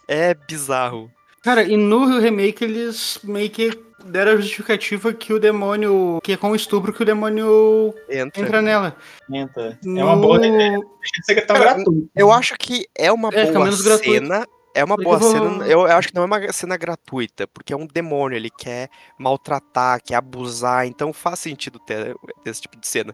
É 0.09 0.33
bizarro. 0.33 1.09
Cara, 1.43 1.63
e 1.63 1.77
no 1.77 2.19
remake 2.19 2.63
eles 2.63 3.19
meio 3.23 3.49
que 3.49 3.71
deram 4.05 4.31
a 4.31 4.35
justificativa 4.37 5.13
que 5.13 5.31
o 5.31 5.39
demônio. 5.39 6.19
que 6.23 6.33
é 6.33 6.37
com 6.37 6.51
o 6.51 6.55
estupro 6.55 6.91
que 6.91 7.01
o 7.03 7.05
demônio 7.05 7.93
Entra. 8.09 8.41
entra 8.43 8.61
nela. 8.61 8.95
Tenta. 9.31 9.79
É 9.85 10.03
uma 10.03 10.15
boa 10.15 10.37
No- 10.39 10.45
ideia. 10.45 10.71
Deixa 10.79 11.19
de 11.19 11.25
ser 11.25 11.41
tão 11.45 11.55
Cara, 11.55 11.73
gratuito. 11.75 12.09
Eu 12.15 12.31
acho 12.31 12.55
que 12.57 12.85
é 12.97 13.11
uma 13.11 13.29
É, 13.29 13.51
boa 13.51 13.65
gratuito. 13.69 14.03
cena. 14.03 14.45
É 14.75 14.83
uma 14.83 14.95
boa 14.95 15.15
eu 15.15 15.19
vou- 15.19 15.31
cena. 15.31 15.65
Eu, 15.67 15.79
eu 15.81 15.97
acho 15.97 16.09
que 16.09 16.15
não 16.15 16.21
é 16.23 16.25
uma 16.25 16.53
cena 16.53 16.77
gratuita, 16.77 17.47
porque 17.47 17.73
é 17.73 17.77
um 17.77 17.87
demônio, 17.87 18.35
ele 18.35 18.49
quer 18.51 18.89
maltratar, 19.17 19.99
quer 20.03 20.15
abusar, 20.15 20.85
então 20.85 21.11
faz 21.11 21.39
sentido 21.39 21.79
ter 21.79 22.15
esse 22.45 22.61
tipo 22.61 22.77
de 22.79 22.87
cena. 22.87 23.13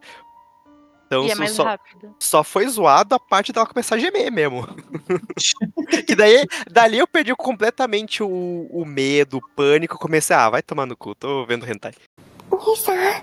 Então 1.08 1.26
e 1.26 1.32
é 1.32 1.34
só- 1.34 1.40
mais 1.40 1.52
só, 1.52 1.64
rápido. 1.64 2.16
só 2.20 2.44
foi 2.44 2.68
zoado 2.68 3.14
a 3.16 3.20
parte 3.20 3.54
dela 3.54 3.66
começar 3.66 3.96
a 3.96 4.00
gemer 4.00 4.32
mesmo. 4.32 4.68
que 6.08 6.16
daí, 6.16 6.46
dali 6.72 6.98
eu 6.98 7.08
perdi 7.08 7.36
completamente 7.36 8.24
o, 8.24 8.68
o 8.72 8.84
medo, 8.86 9.38
o 9.38 9.50
pânico, 9.56 9.98
comecei, 10.00 10.36
ah, 10.36 10.50
vai 10.50 10.62
tomar 10.62 10.86
no 10.86 10.98
cu, 10.98 11.14
tô 11.16 11.46
vendo 11.46 11.70
hentai. 11.70 11.94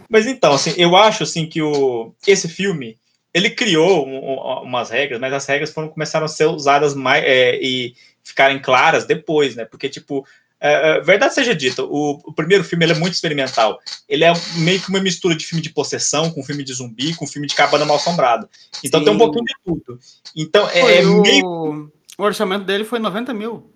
Mas 0.09 0.27
então, 0.27 0.53
assim, 0.53 0.75
eu 0.77 0.97
acho 0.97 1.23
assim 1.23 1.49
que 1.49 1.63
o 1.63 2.15
esse 2.27 2.49
filme 2.49 2.99
ele 3.35 3.51
criou 3.51 4.07
um- 4.07 4.33
um- 4.35 4.63
umas 4.65 4.91
regras, 4.91 5.19
mas 5.21 5.33
as 5.33 5.47
regras 5.47 5.73
foram 5.73 5.89
começaram 5.89 6.27
a 6.27 6.29
ser 6.29 6.47
usadas 6.47 6.95
mais 6.95 7.25
é, 7.25 7.57
e 7.61 7.95
ficarem 8.23 8.61
claras 8.61 9.05
depois, 9.07 9.57
né? 9.57 9.65
Porque 9.65 9.89
tipo, 9.89 10.27
é, 10.63 10.91
é, 10.99 11.01
verdade 11.01 11.35
seja 11.35 11.55
dita, 11.55 11.83
o, 11.85 12.21
o 12.25 12.33
primeiro 12.33 12.63
filme 12.65 12.85
ele 12.85 12.93
é 12.93 12.99
muito 12.99 13.15
experimental. 13.15 13.79
Ele 14.09 14.25
é 14.25 14.33
meio 14.57 14.81
que 14.81 14.89
uma 14.89 15.01
mistura 15.01 15.35
de 15.35 15.45
filme 15.45 15.61
de 15.63 15.71
possessão 15.71 16.31
com 16.31 16.43
filme 16.45 16.63
de 16.63 16.73
zumbi, 16.73 17.15
com 17.17 17.27
filme 17.27 17.47
de 17.49 17.55
cabana 17.55 17.85
mal 17.85 17.97
assombrada. 17.97 18.49
Então 18.85 19.03
tem 19.03 19.11
um 19.11 19.15
Sim. 19.15 19.19
pouquinho 19.19 19.45
de 19.45 19.55
tudo. 19.65 19.99
Então 20.37 20.69
é, 20.69 20.81
Foi 20.81 20.97
é 20.99 21.03
o- 21.07 21.21
meio 21.21 21.93
O 22.19 22.23
orçamento 22.23 22.65
dele 22.65 22.85
foi 22.85 22.99
90 22.99 23.35
mil. 23.35 23.69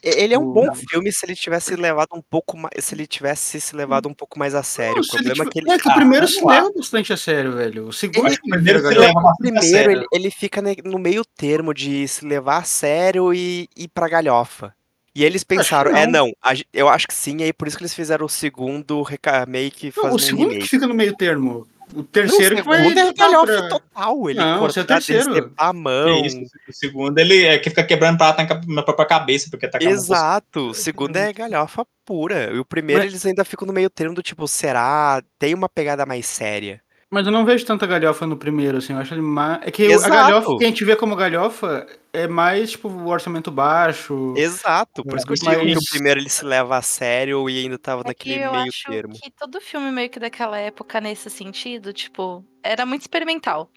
Ele 0.00 0.32
é 0.32 0.38
um 0.38 0.48
O- 0.50 0.52
bom 0.52 0.72
filme 0.74 1.10
se 1.12 1.26
ele 1.26 1.34
tivesse 1.34 1.74
levado 1.74 2.10
um 2.14 2.22
pouco 2.22 2.56
mais. 2.56 2.84
Se 2.84 2.94
ele 2.94 3.04
tivesse 3.06 3.60
se 3.60 3.74
levado 3.74 4.08
um 4.08 4.14
pouco 4.14 4.38
mais 4.38 4.54
a 4.54 4.62
sério. 4.62 4.94
Não, 4.96 5.02
o 5.02 5.06
problema 5.08 5.32
é 5.32 5.34
tiver- 5.34 5.50
que 5.50 5.58
ele. 5.58 5.70
é 5.72 5.78
que 5.78 5.88
o 5.88 5.90
Ah, 5.90 5.94
primeiro 5.94 6.26
vamos 6.26 6.38
se 6.40 6.44
lá. 6.44 6.52
leva 6.54 6.72
bastante 6.72 7.12
a 7.12 7.16
sério, 7.16 7.52
velho. 7.56 7.88
O 7.88 7.92
segundo 7.92 8.26
Ele- 8.28 8.36
o 8.36 8.48
primeiro 8.48 8.78
se 8.80 8.94
leva 8.94 9.20
a 9.20 9.34
Primeiro, 9.36 9.66
sério. 9.66 9.90
ele, 9.92 10.06
ele 10.12 10.30
fica 10.30 10.62
no 10.84 10.98
meio 11.00 11.24
termo 11.24 11.74
de 11.74 12.06
se 12.06 12.24
levar 12.24 12.58
a 12.58 12.62
sério 12.62 13.34
e 13.34 13.68
ir 13.76 13.88
pra 13.88 14.08
galhofa. 14.08 14.72
E 15.18 15.24
eles 15.24 15.42
pensaram, 15.42 15.96
é 15.96 16.06
não. 16.06 16.26
não, 16.28 16.32
a 16.40 16.52
eu 16.72 16.88
acho 16.88 17.08
que 17.08 17.14
sim, 17.14 17.38
e 17.40 17.42
aí 17.42 17.52
por 17.52 17.66
isso 17.66 17.76
que 17.76 17.82
eles 17.82 17.92
fizeram 17.94 18.24
o 18.24 18.28
segundo 18.28 19.02
remake 19.02 19.86
Não, 19.96 20.02
fazendo 20.04 20.14
o 20.16 20.18
segundo 20.20 20.46
que 20.50 20.52
remake. 20.54 20.68
fica 20.68 20.86
no 20.86 20.94
meio 20.94 21.16
termo. 21.16 21.66
O 21.92 21.96
Não, 21.96 22.04
terceiro 22.04 22.54
o 22.54 22.58
que 22.58 22.62
vai. 22.64 22.82
segundo 22.82 22.98
é 22.98 23.02
editar 23.08 23.24
galhofa 23.24 23.46
pra- 23.46 23.68
total, 23.68 24.30
ele 24.30 24.38
Não, 24.38 24.66
esse 24.66 24.78
é 24.78 24.82
o 24.82 24.84
terceiro. 24.84 25.52
a 25.56 25.72
mão. 25.72 26.20
Que 26.22 26.26
isso, 26.28 26.40
o 26.68 26.72
segundo, 26.72 27.18
ele 27.18 27.44
é 27.46 27.58
que 27.58 27.70
fica 27.70 27.82
quebrando 27.82 28.18
prato 28.18 28.38
na 28.68 28.82
própria 28.82 29.06
cabeça, 29.06 29.48
porque 29.50 29.66
tá 29.66 29.78
com 29.78 29.84
a 29.84 29.88
mão 29.88 29.94
Exato, 29.98 30.60
o 30.68 30.74
segundo 30.74 31.16
é 31.16 31.32
galhofa 31.32 31.84
pura. 32.04 32.52
E 32.54 32.58
o 32.60 32.64
primeiro 32.64 33.02
Mas- 33.02 33.10
eles 33.10 33.26
ainda 33.26 33.44
ficam 33.44 33.66
no 33.66 33.72
meio 33.72 33.90
termo 33.90 34.14
do 34.14 34.22
tipo, 34.22 34.46
será? 34.46 35.20
Tem 35.38 35.52
uma 35.54 35.68
pegada 35.68 36.06
mais 36.06 36.26
séria. 36.26 36.80
Mas 37.10 37.24
eu 37.26 37.32
não 37.32 37.44
vejo 37.44 37.64
tanta 37.64 37.86
galhofa 37.86 38.26
no 38.26 38.36
primeiro, 38.36 38.78
assim. 38.78 38.92
Eu 38.92 38.98
acho 38.98 39.14
ele 39.14 39.22
mais. 39.22 39.60
É 39.62 39.70
que 39.70 39.86
o- 39.86 39.90
a 39.90 39.94
Exato. 39.94 40.10
galhofa 40.12 40.58
que 40.58 40.64
a 40.64 40.68
gente 40.68 40.84
vê 40.84 40.94
como 40.94 41.16
galhofa 41.16 41.86
é 42.12 42.28
mais, 42.28 42.72
tipo, 42.72 42.88
o 42.88 43.06
orçamento 43.08 43.50
baixo. 43.50 44.34
Exato, 44.36 45.02
por 45.02 45.16
isso 45.16 45.26
que 45.26 45.32
eu 45.32 45.36
digo 45.36 45.64
que 45.72 45.78
o 45.78 45.90
primeiro 45.90 46.20
ele 46.20 46.28
se 46.28 46.44
leva 46.44 46.76
a 46.76 46.82
sério 46.82 47.48
e 47.48 47.62
ainda 47.64 47.78
tava 47.78 48.02
É 48.02 48.04
que 48.04 48.08
naquele 48.30 48.44
eu 48.44 48.52
meio 48.52 48.64
acho 48.64 48.82
termo. 48.90 49.14
que 49.14 49.30
todo 49.30 49.58
filme 49.60 49.90
meio 49.90 50.10
que 50.10 50.20
daquela 50.20 50.58
época, 50.58 51.00
nesse 51.00 51.30
sentido, 51.30 51.92
tipo, 51.94 52.44
era 52.62 52.84
muito 52.84 53.02
experimental. 53.02 53.70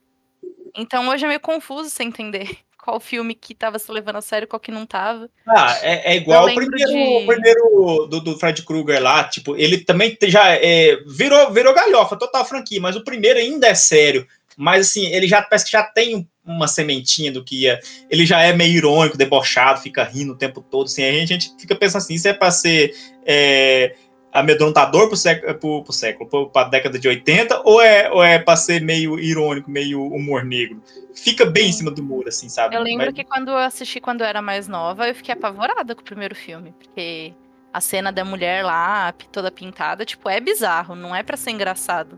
Então 0.75 1.07
hoje 1.09 1.23
é 1.25 1.27
meio 1.27 1.39
confuso 1.39 1.89
você 1.89 2.03
entender 2.03 2.57
qual 2.81 2.99
filme 2.99 3.35
que 3.35 3.53
tava 3.53 3.77
se 3.77 3.91
levando 3.91 4.15
a 4.17 4.21
sério 4.21 4.45
e 4.45 4.47
qual 4.47 4.59
que 4.59 4.71
não 4.71 4.85
tava. 4.85 5.29
Ah, 5.47 5.77
é, 5.81 6.13
é 6.13 6.15
igual 6.17 6.47
o 6.47 6.55
primeiro, 6.55 6.91
de- 6.91 7.23
o 7.23 7.27
primeiro 7.27 8.07
do, 8.09 8.19
do 8.19 8.39
Fred 8.39 8.63
Krueger 8.63 9.01
lá, 9.01 9.23
tipo, 9.25 9.55
ele 9.55 9.77
também 9.77 10.17
já 10.23 10.49
é, 10.55 10.97
virou, 11.05 11.51
virou 11.51 11.73
galhofa, 11.73 12.17
total 12.17 12.43
franquia, 12.43 12.81
mas 12.81 12.95
o 12.95 13.03
primeiro 13.03 13.39
ainda 13.39 13.67
é 13.67 13.75
sério. 13.75 14.27
Mas 14.57 14.87
assim, 14.87 15.05
ele 15.07 15.27
já 15.27 15.41
parece 15.41 15.65
que 15.65 15.71
já 15.71 15.83
tem 15.83 16.27
uma 16.45 16.67
sementinha 16.67 17.31
do 17.31 17.43
que 17.43 17.61
ia. 17.63 17.79
Ele 18.09 18.25
já 18.25 18.41
é 18.41 18.51
meio 18.51 18.75
irônico, 18.75 19.17
debochado, 19.17 19.81
fica 19.81 20.03
rindo 20.03 20.33
o 20.33 20.37
tempo 20.37 20.61
todo. 20.61 20.85
Assim, 20.87 21.03
a, 21.03 21.11
gente, 21.11 21.33
a 21.33 21.39
gente 21.39 21.51
fica 21.59 21.75
pensando 21.75 22.01
assim, 22.01 22.15
isso 22.15 22.27
é 22.27 22.33
pra 22.33 22.51
ser 22.51 22.93
é, 23.25 23.95
amedrontador 24.31 25.07
pro 25.07 25.17
século, 25.17 25.53
pro, 25.55 25.83
pro 25.83 25.93
século, 25.93 26.29
pro- 26.29 26.49
pra 26.49 26.63
década 26.65 26.97
de 26.97 27.07
80, 27.07 27.61
ou 27.65 27.81
é, 27.81 28.09
ou 28.11 28.23
é 28.23 28.39
pra 28.39 28.55
ser 28.55 28.81
meio 28.81 29.19
irônico, 29.19 29.69
meio 29.69 30.01
humor 30.05 30.43
negro? 30.43 30.81
Fica 31.15 31.45
bem 31.45 31.69
em 31.69 31.73
cima 31.73 31.91
do 31.91 32.01
muro, 32.03 32.29
assim, 32.29 32.47
sabe? 32.49 32.75
Eu 32.75 32.81
lembro 32.81 33.07
Mas- 33.07 33.15
que 33.15 33.23
quando 33.23 33.49
eu 33.49 33.57
assisti 33.57 33.99
quando 33.99 34.21
eu 34.21 34.27
era 34.27 34.41
mais 34.41 34.67
nova, 34.67 35.07
eu 35.07 35.15
fiquei 35.15 35.33
apavorada 35.33 35.93
com 35.93 36.01
o 36.01 36.05
primeiro 36.05 36.33
filme. 36.35 36.73
Porque 36.79 37.33
a 37.73 37.81
cena 37.81 38.11
da 38.11 38.23
mulher 38.25 38.63
lá, 38.65 39.13
toda 39.31 39.51
pintada, 39.51 40.05
tipo, 40.05 40.29
é 40.29 40.39
bizarro, 40.39 40.95
não 40.95 41.15
é 41.15 41.23
pra 41.23 41.35
ser 41.37 41.51
engraçado. 41.51 42.17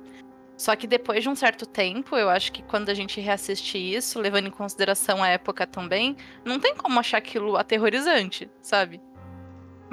Só 0.55 0.75
que 0.75 0.85
depois 0.85 1.23
de 1.23 1.29
um 1.29 1.35
certo 1.35 1.65
tempo, 1.65 2.15
eu 2.15 2.29
acho 2.29 2.51
que 2.51 2.61
quando 2.61 2.89
a 2.89 2.93
gente 2.93 3.19
reassiste 3.19 3.77
isso, 3.77 4.19
levando 4.19 4.47
em 4.47 4.51
consideração 4.51 5.21
a 5.23 5.27
época 5.29 5.65
também, 5.65 6.15
não 6.45 6.59
tem 6.59 6.75
como 6.75 6.99
achar 6.99 7.17
aquilo 7.17 7.57
aterrorizante, 7.57 8.49
sabe? 8.61 9.01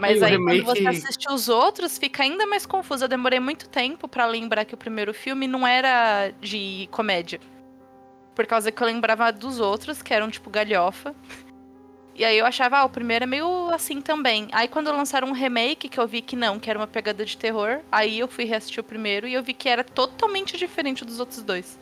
Mas 0.01 0.21
E 0.21 0.25
aí 0.25 0.37
quando 0.37 0.65
você 0.65 0.79
remake- 0.81 0.87
assiste 1.07 1.31
os 1.31 1.49
outros, 1.49 1.99
fica 1.99 2.23
ainda 2.23 2.47
mais 2.47 2.65
confuso. 2.67 3.05
Eu 3.05 3.09
demorei 3.09 3.39
muito 3.39 3.69
tempo 3.69 4.09
pra 4.09 4.27
lembrar 4.27 4.65
que 4.65 4.75
o 4.75 4.79
primeiro 4.79 5.13
filme 5.13 5.47
não 5.47 5.67
era 5.67 6.33
de 6.41 6.89
comédia. 6.91 7.39
Por 8.35 8.47
causa 8.47 8.73
que 8.73 8.83
eu 8.83 8.87
lembrava 8.87 9.31
dos 9.31 9.61
outros, 9.61 10.01
que 10.03 10.15
eram 10.15 10.31
tipo 10.31 10.49
galhofa. 10.49 11.15
E 12.15 12.25
aí 12.25 12.37
eu 12.39 12.45
achava, 12.45 12.79
ah, 12.79 12.85
o 12.85 12.89
primeiro 12.91 13.25
é 13.25 13.27
meio 13.27 13.71
assim 13.71 14.01
também. 14.01 14.49
Aí 14.53 14.69
quando 14.69 14.93
lançaram 14.93 15.29
um 15.29 15.33
remake, 15.33 15.89
que 15.89 15.99
eu 15.99 16.07
vi 16.07 16.21
que 16.21 16.37
não, 16.37 16.59
que 16.59 16.69
era 16.69 16.79
uma 16.79 16.87
pegada 16.87 17.25
de 17.25 17.37
terror, 17.37 17.81
aí 17.91 18.19
eu 18.19 18.29
fui 18.29 18.45
reassistir 18.45 18.81
o 18.81 18.85
primeiro 18.85 19.27
e 19.27 19.35
eu 19.35 19.43
vi 19.43 19.55
que 19.55 19.69
era 19.69 19.83
totalmente 19.85 20.57
diferente 20.57 21.05
dos 21.05 21.19
outros 21.21 21.43
dois. 21.43 21.79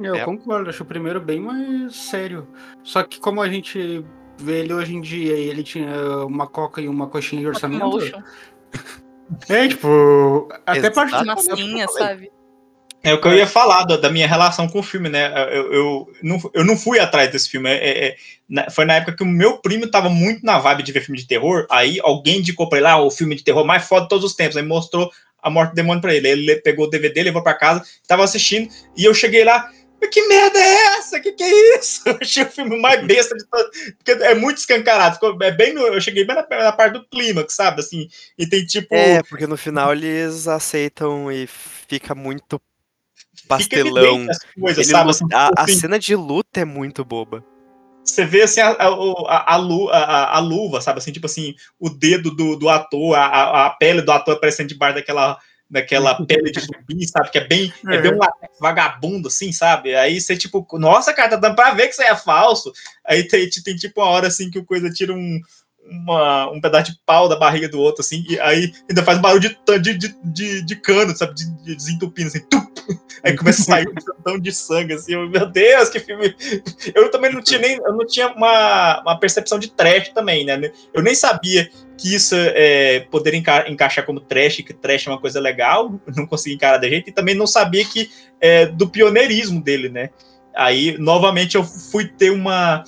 Eu 0.00 0.14
É. 0.14 0.24
concordo, 0.24 0.70
acho 0.70 0.82
o 0.84 0.86
primeiro 0.86 1.20
bem 1.20 1.40
mais 1.40 1.96
sério. 1.96 2.46
Só 2.84 3.02
que 3.02 3.18
como 3.18 3.42
a 3.42 3.48
gente 3.48 4.04
ele 4.46 4.72
hoje 4.72 4.94
em 4.94 5.00
dia 5.00 5.34
e 5.36 5.48
ele 5.48 5.62
tinha 5.62 6.24
uma 6.26 6.46
coca 6.46 6.80
e 6.80 6.88
uma 6.88 7.06
coxinha 7.08 7.40
de 7.42 7.48
orçamento. 7.48 7.84
Motion, 7.84 8.22
É, 9.48 9.68
tipo. 9.68 10.48
Até 10.66 10.90
parte 10.90 11.10
Exato. 11.14 11.26
massinha, 11.26 11.86
sabe? 11.88 12.30
É 13.02 13.14
o 13.14 13.20
que 13.20 13.28
eu 13.28 13.34
ia 13.34 13.46
falar 13.46 13.84
da, 13.84 13.96
da 13.96 14.10
minha 14.10 14.26
relação 14.26 14.68
com 14.68 14.80
o 14.80 14.82
filme, 14.82 15.08
né? 15.08 15.32
Eu, 15.56 15.72
eu, 15.72 16.08
não, 16.22 16.50
eu 16.52 16.64
não 16.64 16.76
fui 16.76 16.98
atrás 16.98 17.30
desse 17.30 17.48
filme. 17.48 17.68
É, 17.70 17.74
é, 17.76 18.06
é, 18.08 18.16
na- 18.48 18.70
foi 18.70 18.84
na 18.84 18.94
época 18.94 19.16
que 19.16 19.22
o 19.22 19.26
meu 19.26 19.58
primo 19.58 19.88
tava 19.90 20.08
muito 20.08 20.44
na 20.44 20.58
vibe 20.58 20.82
de 20.82 20.92
ver 20.92 21.02
filme 21.02 21.18
de 21.18 21.26
terror. 21.26 21.66
Aí 21.70 21.98
alguém 22.02 22.38
indicou 22.38 22.68
pra 22.68 22.78
ele, 22.78 22.88
ah, 22.88 22.96
o 23.00 23.10
filme 23.10 23.36
de 23.36 23.44
terror 23.44 23.64
mais 23.64 23.86
foda 23.86 24.02
de 24.02 24.08
todos 24.08 24.24
os 24.24 24.34
tempos. 24.34 24.56
Aí 24.56 24.62
mostrou 24.64 25.10
A 25.42 25.48
Morte 25.48 25.70
do 25.70 25.74
Demônio 25.76 26.00
pra 26.02 26.12
ele. 26.14 26.26
Ele 26.28 26.56
pegou 26.56 26.86
o 26.86 26.90
DVD, 26.90 27.22
levou 27.22 27.42
pra 27.42 27.54
casa, 27.54 27.84
tava 28.06 28.24
assistindo. 28.24 28.68
E 28.96 29.04
eu 29.04 29.14
cheguei 29.14 29.44
lá, 29.44 29.60
"Mas 29.60 29.77
que 30.08 30.26
merda 30.28 30.58
é 30.58 30.84
essa? 30.98 31.20
Que 31.20 31.32
que 31.32 31.42
é 31.44 31.78
isso? 31.78 32.02
Eu 32.08 32.18
achei 32.20 32.42
o 32.42 32.50
filme 32.50 32.80
mais 32.80 33.04
besta 33.06 33.34
de 33.36 33.44
todo. 33.46 33.70
Porque 33.96 34.10
é 34.12 34.34
muito 34.34 34.58
escancarado. 34.58 35.18
É 35.42 35.50
bem 35.52 35.72
no- 35.74 35.86
eu 35.86 36.00
cheguei 36.00 36.24
bem 36.24 36.36
na, 36.36 36.46
na 36.64 36.72
parte 36.72 36.94
do 36.94 37.06
clímax, 37.08 37.54
sabe? 37.54 37.80
Assim, 37.80 38.08
e 38.38 38.46
tem 38.46 38.64
tipo. 38.66 38.94
É, 38.94 39.22
porque 39.22 39.46
no 39.46 39.56
final 39.56 39.92
eles 39.92 40.48
aceitam 40.48 41.30
e 41.30 41.46
fica 41.46 42.14
muito 42.14 42.60
pastelão. 43.46 44.26
coisas, 44.60 44.84
Ele 44.86 44.92
sabe? 44.92 45.10
Assim, 45.10 45.24
a, 45.32 45.46
a 45.48 45.50
assim, 45.64 45.80
cena 45.80 45.98
de 45.98 46.14
luta 46.14 46.60
é 46.60 46.64
muito 46.64 47.04
boba. 47.04 47.44
você 48.04 48.24
vê 48.24 48.42
assim 48.42 48.60
a, 48.60 48.68
a, 48.70 48.86
a, 48.86 49.54
a 49.54 49.56
lu- 49.56 49.88
a- 49.90 49.98
a- 49.98 50.36
a 50.36 50.38
luva, 50.40 50.80
sabe? 50.80 50.98
Assim, 50.98 51.12
tipo 51.12 51.26
assim, 51.26 51.54
o 51.78 51.88
dedo 51.88 52.30
do, 52.34 52.56
do 52.56 52.68
ator, 52.68 53.14
a 53.16 53.70
pele 53.70 54.02
do 54.02 54.12
ator 54.12 54.34
aparecendo 54.36 54.68
debaixo 54.68 54.96
daquela, 54.96 55.38
daquela 55.70 56.14
pele 56.26 56.50
de 56.50 56.60
zumbi, 56.60 57.06
sabe? 57.08 57.30
Que 57.30 57.38
é 57.38 57.46
bem, 57.46 57.72
é. 57.86 57.96
É. 57.96 58.00
bem 58.00 58.14
um 58.14 58.18
latex 58.18 58.58
vagabundo, 58.60 59.28
assim, 59.28 59.52
sabe? 59.52 59.94
Aí 59.94 60.20
você, 60.20 60.36
tipo, 60.36 60.66
nossa, 60.78 61.12
cara, 61.12 61.30
tá 61.30 61.36
dando 61.36 61.56
pra 61.56 61.72
ver 61.72 61.86
que 61.86 61.92
isso 61.92 62.02
aí 62.02 62.08
é 62.08 62.16
falso. 62.16 62.72
Aí 63.06 63.24
tem, 63.24 63.48
tem 63.48 63.76
tipo 63.76 64.00
uma 64.00 64.10
hora 64.10 64.28
assim 64.28 64.50
que 64.50 64.58
o 64.58 64.64
coisa 64.64 64.90
tira 64.90 65.12
um. 65.12 65.40
Uma, 65.90 66.50
um 66.50 66.60
pedaço 66.60 66.92
de 66.92 66.98
pau 67.06 67.30
da 67.30 67.36
barriga 67.36 67.66
do 67.66 67.80
outro, 67.80 68.02
assim, 68.02 68.22
e 68.28 68.38
aí 68.40 68.70
ainda 68.90 69.02
faz 69.02 69.16
um 69.16 69.22
barulho 69.22 69.40
de, 69.80 69.94
de, 69.94 70.14
de, 70.22 70.62
de 70.62 70.76
cano, 70.76 71.16
sabe? 71.16 71.34
De, 71.34 71.50
de 71.62 71.74
desentupindo, 71.76 72.28
assim, 72.28 72.40
tup! 72.40 72.67
Aí 73.22 73.36
começa 73.36 73.62
a 73.62 73.64
sair 73.64 73.88
um 73.88 73.94
tantão 73.94 74.38
de 74.38 74.52
sangue, 74.52 74.94
assim, 74.94 75.14
eu, 75.14 75.28
meu 75.28 75.46
Deus, 75.46 75.88
que 75.88 76.00
filme. 76.00 76.34
Eu 76.94 77.10
também 77.10 77.32
não 77.32 77.42
tinha 77.42 77.58
nem, 77.58 77.76
eu 77.76 77.92
não 77.92 78.06
tinha 78.06 78.28
uma, 78.28 79.00
uma 79.02 79.18
percepção 79.18 79.58
de 79.58 79.70
trash 79.70 80.10
também, 80.10 80.44
né? 80.44 80.70
Eu 80.94 81.02
nem 81.02 81.14
sabia 81.14 81.68
que 81.96 82.14
isso 82.14 82.34
é, 82.36 83.00
poderia 83.10 83.38
enca 83.38 83.68
encaixar 83.68 84.06
como 84.06 84.20
trash, 84.20 84.56
que 84.58 84.72
trash 84.72 85.06
é 85.06 85.10
uma 85.10 85.20
coisa 85.20 85.40
legal, 85.40 86.00
não 86.16 86.26
consegui 86.26 86.54
encarar 86.54 86.78
da 86.78 86.88
jeito, 86.88 87.10
e 87.10 87.12
também 87.12 87.34
não 87.34 87.46
sabia 87.46 87.84
que 87.84 88.10
é, 88.40 88.66
do 88.66 88.88
pioneirismo 88.88 89.60
dele, 89.60 89.88
né? 89.88 90.10
Aí, 90.54 90.96
novamente, 90.98 91.56
eu 91.56 91.64
fui 91.64 92.06
ter 92.06 92.30
uma 92.30 92.84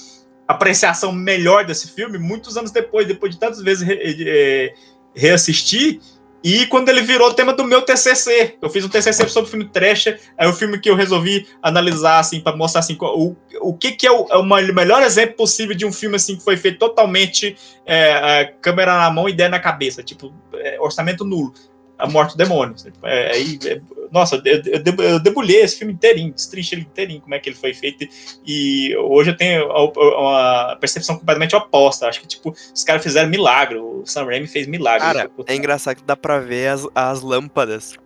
apreciação 0.46 1.12
melhor 1.12 1.64
desse 1.64 1.92
filme 1.92 2.18
muitos 2.18 2.56
anos 2.56 2.72
depois, 2.72 3.06
depois 3.06 3.32
de 3.32 3.38
tantas 3.38 3.62
vezes 3.62 3.86
re, 3.86 3.94
re, 3.94 4.74
reassistir, 5.14 6.00
e 6.42 6.66
quando 6.66 6.88
ele 6.88 7.02
virou 7.02 7.28
o 7.28 7.34
tema 7.34 7.52
do 7.52 7.64
meu 7.64 7.82
TCC, 7.82 8.56
eu 8.60 8.70
fiz 8.70 8.84
um 8.84 8.88
TCC 8.88 9.28
sobre 9.28 9.48
o 9.48 9.50
filme 9.50 9.68
Trash, 9.68 10.06
é 10.38 10.48
o 10.48 10.52
filme 10.52 10.78
que 10.78 10.88
eu 10.88 10.94
resolvi 10.94 11.46
analisar, 11.62 12.18
assim, 12.18 12.40
para 12.40 12.56
mostrar, 12.56 12.80
assim, 12.80 12.96
o, 12.98 13.36
o 13.60 13.74
que, 13.74 13.92
que 13.92 14.06
é 14.06 14.10
o, 14.10 14.26
é 14.30 14.36
o 14.36 14.44
melhor 14.44 15.02
exemplo 15.02 15.36
possível 15.36 15.76
de 15.76 15.84
um 15.84 15.92
filme, 15.92 16.16
assim, 16.16 16.36
que 16.36 16.42
foi 16.42 16.56
feito 16.56 16.78
totalmente 16.78 17.56
é, 17.84 18.40
é, 18.40 18.44
câmera 18.60 18.96
na 18.96 19.10
mão 19.10 19.28
e 19.28 19.32
ideia 19.32 19.50
na 19.50 19.60
cabeça, 19.60 20.02
tipo, 20.02 20.32
é, 20.54 20.80
orçamento 20.80 21.24
nulo, 21.24 21.52
A 22.00 22.06
Morte 22.06 22.32
do 22.32 22.38
Demônio. 22.38 22.74
É, 23.02 23.38
é, 23.38 23.80
nossa, 24.10 24.40
eu, 24.44 24.62
eu, 24.64 25.04
eu 25.04 25.20
debulhei 25.20 25.60
esse 25.62 25.78
filme 25.78 25.92
inteirinho, 25.92 26.32
destrinchei 26.32 26.78
ele 26.78 26.86
inteirinho, 26.86 27.20
como 27.20 27.34
é 27.34 27.38
que 27.38 27.48
ele 27.48 27.56
foi 27.56 27.72
feito, 27.72 28.06
e 28.46 28.96
hoje 28.96 29.30
eu 29.30 29.36
tenho 29.36 29.68
uma 29.68 30.76
percepção 30.80 31.16
completamente 31.16 31.54
oposta, 31.54 32.08
acho 32.08 32.20
que, 32.20 32.26
tipo, 32.26 32.54
os 32.74 32.84
caras 32.84 33.02
fizeram 33.02 33.28
milagre, 33.28 33.78
o 33.78 34.04
Sam 34.04 34.24
Raimi 34.24 34.46
fez 34.46 34.66
milagre. 34.66 35.06
Cara, 35.06 35.30
é 35.46 35.54
engraçado 35.54 35.96
que 35.96 36.04
dá 36.04 36.16
pra 36.16 36.40
ver 36.40 36.68
as, 36.68 36.86
as 36.94 37.22
lâmpadas 37.22 37.96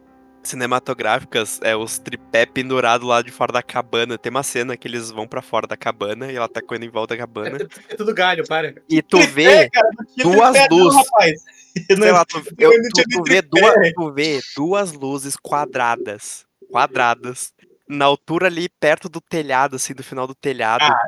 cinematográficas, 0.43 1.59
é, 1.63 1.75
os 1.75 1.99
tripé 1.99 2.47
pendurados 2.47 3.07
lá 3.07 3.23
de 3.23 3.31
fora 3.31 3.53
da 3.53 3.63
cabana. 3.63 4.19
Tem 4.19 4.31
uma 4.31 4.43
cena 4.43 4.77
que 4.77 4.87
eles 4.87 5.11
vão 5.11 5.27
pra 5.27 5.43
fora 5.43 5.67
da 5.67 5.77
cabana 5.77 6.31
e 6.31 6.37
ela 6.37 6.49
tá 6.49 6.61
correndo 6.61 6.85
em 6.85 6.91
volta 6.91 7.15
da 7.15 7.19
cabana. 7.19 7.59
É, 7.89 7.97
tudo 7.97 8.15
galho, 8.15 8.47
para. 8.47 8.75
E 8.89 9.03
tu 9.03 9.19
vê 9.21 9.71
cara, 9.71 9.89
duas 10.19 10.57
luzes. 10.71 11.07
Sei 11.99 12.13
lá, 12.13 12.25
tu, 12.25 12.43
eu, 12.59 12.71
tu, 12.71 13.03
tu, 13.11 13.23
vê 13.25 13.43
duas, 13.43 13.93
tu 13.95 14.13
vê 14.13 14.41
duas 14.57 14.93
luzes 14.93 15.37
quadradas. 15.37 16.47
Quadradas. 16.71 17.53
Na 17.89 18.07
altura 18.07 18.47
ali, 18.47 18.69
perto 18.69 19.09
do 19.09 19.21
telhado, 19.21 19.77
assim, 19.77 19.93
do 19.93 20.03
final 20.03 20.27
do 20.27 20.35
telhado. 20.35 20.85
Ah, 20.85 20.99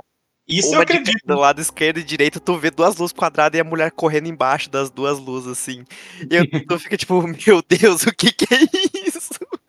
isso 0.46 0.68
Uma 0.68 0.76
eu 0.76 0.82
acredito. 0.82 1.26
do 1.26 1.38
lado 1.38 1.60
esquerdo 1.60 1.98
e 1.98 2.04
direito, 2.04 2.38
tu 2.38 2.56
vê 2.56 2.70
duas 2.70 2.96
luzes 2.96 3.12
quadradas 3.12 3.58
e 3.58 3.60
a 3.60 3.64
mulher 3.64 3.90
correndo 3.90 4.28
embaixo 4.28 4.70
das 4.70 4.90
duas 4.90 5.18
luzes, 5.18 5.48
assim. 5.48 5.84
E 6.30 6.36
eu, 6.36 6.46
tu 6.66 6.78
fica 6.78 6.96
tipo, 6.96 7.20
meu 7.26 7.62
Deus, 7.62 8.02
o 8.02 8.14
que 8.14 8.30
que 8.30 8.54
é 8.54 8.60
isso? 9.06 9.15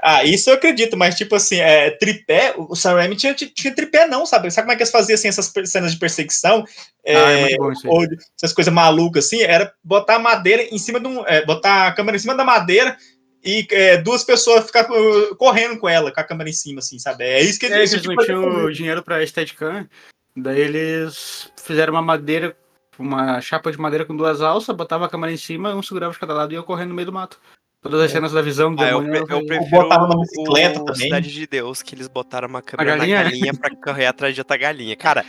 Ah, 0.10 0.24
isso 0.24 0.50
eu 0.50 0.54
acredito, 0.54 0.96
mas 0.96 1.16
tipo 1.16 1.36
assim, 1.36 1.58
é, 1.58 1.92
tripé, 1.92 2.54
o 2.58 2.78
Sam 2.78 2.94
Raimi 2.94 3.18
tinha, 3.18 3.34
tinha 3.34 3.76
tripé 3.76 4.08
não, 4.08 4.26
sabe? 4.26 4.50
Sabe 4.50 4.66
como 4.66 4.72
é 4.72 4.76
que 4.78 4.84
eles 4.84 4.92
faziam 4.92 5.16
assim, 5.16 5.28
essas 5.28 5.52
cenas 5.66 5.92
de 5.92 6.00
perseguição? 6.00 6.64
É, 7.04 7.18
Ah, 7.18 7.32
é 7.32 7.58
muito 7.58 7.84
bom 7.84 7.90
ou 7.94 8.06
essas 8.38 8.54
coisas 8.54 8.74
malucas 8.74 9.26
assim, 9.26 9.42
era 9.42 9.74
botar 9.84 10.16
a 10.16 10.20
madeira 10.20 10.64
em 10.64 10.78
cima 10.78 10.98
de 10.98 11.08
um. 11.08 11.28
é, 11.28 11.44
botar 11.46 11.88
a 11.88 11.92
câmera 11.92 12.16
em 12.16 12.22
cima 12.22 12.34
da 12.36 12.46
madeira 12.46 12.96
e 13.44 13.68
é, 13.70 13.98
duas 13.98 14.24
pessoas 14.24 14.66
ficar 14.66 14.90
uh, 14.90 15.36
correndo 15.36 15.78
com 15.78 15.90
ela, 15.90 16.10
com 16.10 16.22
a 16.22 16.24
câmera 16.24 16.50
em 16.50 16.54
cima, 16.54 16.80
assim, 16.80 16.98
sabe? 16.98 17.26
É 17.26 17.42
isso 17.42 17.60
que 17.60 17.66
É, 17.66 17.80
eles 17.80 18.02
não 18.02 18.16
tinham 18.16 18.72
dinheiro 18.72 19.04
pra 19.04 19.28
Steadicam, 19.28 19.90
daí 20.38 20.62
eles 20.62 21.52
fizeram 21.62 21.92
uma 21.92 22.02
madeira, 22.02 22.56
uma 22.98 23.42
chapa 23.42 23.74
de 23.74 23.78
madeira 23.78 24.06
com 24.06 24.16
duas 24.16 24.42
alças, 24.42 24.74
botava 24.74 25.06
a 25.06 25.10
câmera 25.10 25.34
em 25.34 25.38
cima, 25.38 25.76
um 25.76 25.84
segurava 25.84 26.14
de 26.14 26.20
cada 26.20 26.34
lado 26.34 26.54
e 26.54 26.56
ia 26.56 26.64
correndo 26.64 26.90
no 26.90 26.96
meio 26.96 27.08
do 27.08 27.12
mato. 27.12 27.38
Todas 27.82 28.02
as 28.02 28.12
cenas 28.12 28.32
da 28.32 28.42
visão 28.42 28.74
do 28.74 28.82
Ah, 28.84 28.90
eu, 28.90 29.00
demônio. 29.02 29.26
eu 29.30 29.38
eram- 29.38 29.46
prefiro 29.46 29.70
botava 29.84 30.08
na 30.08 30.16
bicicleta 30.18 30.82
o 30.82 30.86
também. 30.86 31.02
Cidade 31.04 31.32
de 31.32 31.48
Deus, 31.48 31.82
que 31.84 31.94
eles 31.96 32.08
botaram 32.08 32.48
uma 32.48 32.62
câmera 32.62 32.98
galinha? 32.98 33.18
na 33.18 33.24
galinha 33.24 33.54
pra 33.54 33.70
correr 33.76 34.08
atrás 34.08 34.34
de 34.34 34.42
outra 34.42 34.58
galinha. 34.58 34.96
Cara, 34.96 35.24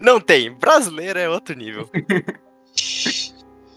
não 0.00 0.18
tem. 0.20 0.50
Brasileiro 0.52 1.18
é 1.18 1.28
outro 1.28 1.54
nível. 1.54 1.88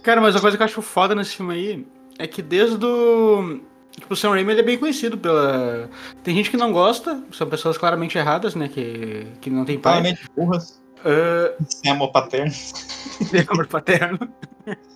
Cara, 0.01 0.19
mas 0.21 0.36
a 0.36 0.39
coisa 0.41 0.57
que 0.57 0.63
eu 0.63 0.65
acho 0.65 0.81
foda 0.81 1.13
nesse 1.15 1.36
filme 1.36 1.53
aí 1.53 1.88
é 2.17 2.27
que 2.27 2.41
desde 2.41 2.83
o. 2.86 3.59
Tipo, 3.91 4.13
o 4.13 4.17
Sam 4.17 4.31
Raimi 4.31 4.51
ele 4.53 4.62
é 4.62 4.63
bem 4.63 4.77
conhecido 4.77 5.17
pela. 5.17 5.89
Tem 6.23 6.36
gente 6.36 6.49
que 6.49 6.57
não 6.57 6.71
gosta, 6.73 7.23
são 7.31 7.47
pessoas 7.47 7.77
claramente 7.77 8.17
erradas, 8.17 8.55
né? 8.55 8.67
Que, 8.67 9.27
que 9.39 9.49
não 9.49 9.63
tem 9.65 9.77
pai. 9.79 9.93
Claramente 10.01 10.29
burras, 10.36 10.81
Ah, 11.05 11.53
sem 11.69 11.91
amor 11.91 12.12
paterno. 12.12 12.51
tem 13.29 13.45
amor 13.47 13.67
paterno. 13.67 14.17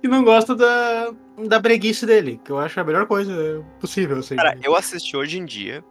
que 0.00 0.08
não 0.08 0.24
gosta 0.24 0.54
da, 0.54 1.12
da 1.46 1.58
breguice 1.58 2.06
dele, 2.06 2.40
que 2.44 2.50
eu 2.50 2.58
acho 2.58 2.78
a 2.80 2.84
melhor 2.84 3.06
coisa 3.06 3.64
possível, 3.80 4.18
assim. 4.18 4.36
Cara, 4.36 4.58
eu 4.62 4.76
assisti 4.76 5.16
hoje 5.16 5.38
em 5.38 5.44
dia. 5.44 5.84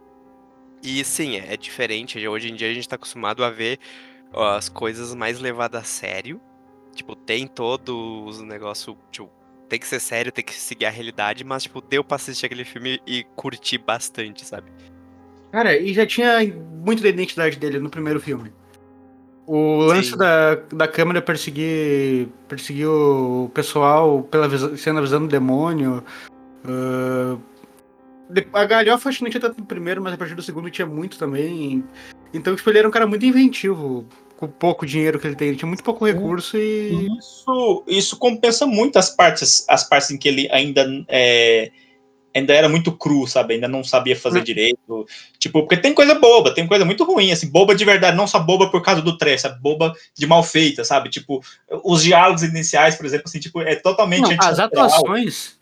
E 0.82 1.02
sim, 1.04 1.36
é 1.36 1.56
diferente. 1.56 2.26
Hoje 2.26 2.50
em 2.50 2.54
dia 2.54 2.70
a 2.70 2.74
gente 2.74 2.88
tá 2.88 2.96
acostumado 2.96 3.44
a 3.44 3.50
ver 3.50 3.78
ó, 4.32 4.56
as 4.56 4.68
coisas 4.68 5.14
mais 5.14 5.40
levadas 5.40 5.82
a 5.82 5.84
sério. 5.84 6.40
Tipo, 6.94 7.14
tem 7.14 7.46
todos 7.46 8.38
os 8.38 8.42
negócios. 8.42 8.96
Tipo, 9.10 9.30
tem 9.68 9.78
que 9.78 9.86
ser 9.86 10.00
sério, 10.00 10.32
tem 10.32 10.44
que 10.44 10.54
seguir 10.54 10.86
a 10.86 10.90
realidade. 10.90 11.44
Mas, 11.44 11.64
tipo, 11.64 11.80
deu 11.80 12.02
pra 12.02 12.16
assistir 12.16 12.46
aquele 12.46 12.64
filme 12.64 13.00
e 13.06 13.24
curtir 13.36 13.78
bastante, 13.78 14.44
sabe? 14.44 14.70
Cara, 15.52 15.76
e 15.76 15.92
já 15.92 16.06
tinha 16.06 16.40
muito 16.44 17.02
da 17.02 17.08
identidade 17.08 17.56
dele 17.56 17.78
no 17.78 17.90
primeiro 17.90 18.20
filme. 18.20 18.52
O 19.50 19.78
lance 19.78 20.10
Sim. 20.10 20.18
da, 20.18 20.56
da 20.70 20.86
câmera 20.86 21.22
perseguir, 21.22 22.28
perseguir 22.46 22.86
o 22.86 23.50
pessoal 23.54 24.22
pela 24.30 24.46
sendo 24.76 24.98
a 24.98 25.02
visão 25.02 25.20
do 25.22 25.26
demônio. 25.26 26.04
de- 28.28 28.46
a 28.52 28.64
galhofa 28.66 29.08
acho 29.08 29.18
que 29.18 29.24
não 29.24 29.30
tinha 29.30 29.40
tanto 29.40 29.58
no 29.58 29.64
primeiro, 29.64 30.02
mas 30.02 30.12
a 30.12 30.18
partir 30.18 30.34
do 30.34 30.42
segundo 30.42 30.70
tinha 30.70 30.86
muito 30.86 31.18
também. 31.18 31.82
Então, 32.34 32.54
tipo, 32.54 32.68
ele 32.68 32.80
era 32.80 32.88
um 32.88 32.90
cara 32.90 33.06
muito 33.06 33.24
inventivo 33.24 34.04
com 34.36 34.44
o 34.44 34.50
pouco 34.50 34.84
dinheiro 34.84 35.18
que 35.18 35.26
ele 35.26 35.34
tem. 35.34 35.48
Ele 35.48 35.56
tinha 35.56 35.66
muito 35.66 35.82
pouco 35.82 36.04
recurso 36.04 36.58
e. 36.58 37.08
Isso, 37.18 37.84
isso 37.86 38.16
compensa 38.18 38.66
muito 38.66 38.98
as 38.98 39.08
partes, 39.08 39.64
as 39.66 39.88
partes 39.88 40.10
em 40.10 40.18
que 40.18 40.28
ele 40.28 40.46
ainda 40.52 40.86
é, 41.08 41.70
ainda 42.38 42.54
era 42.54 42.68
muito 42.68 42.90
cru, 42.92 43.26
sabe? 43.26 43.54
Ainda 43.54 43.68
não 43.68 43.84
sabia 43.84 44.16
fazer 44.16 44.40
Hum. 44.40 44.44
direito. 44.44 45.06
Tipo, 45.38 45.60
porque 45.62 45.76
tem 45.76 45.92
coisa 45.94 46.14
boba, 46.14 46.54
tem 46.54 46.66
coisa 46.66 46.84
muito 46.84 47.04
ruim, 47.04 47.30
assim, 47.30 47.48
boba 47.50 47.74
de 47.74 47.84
verdade, 47.84 48.16
não 48.16 48.26
só 48.26 48.38
boba 48.38 48.70
por 48.70 48.82
causa 48.82 49.02
do 49.02 49.16
trash, 49.18 49.42
sabe? 49.42 49.60
Boba 49.60 49.92
de 50.16 50.26
mal 50.26 50.42
feita, 50.42 50.82
sabe? 50.84 51.10
Tipo, 51.10 51.42
os 51.84 52.02
diálogos 52.02 52.42
iniciais, 52.42 52.96
por 52.96 53.04
exemplo, 53.06 53.24
assim, 53.28 53.38
tipo, 53.40 53.60
é 53.60 53.74
totalmente 53.76 54.22
Não, 54.34 54.36
as 54.46 54.58
atuações. 54.58 55.58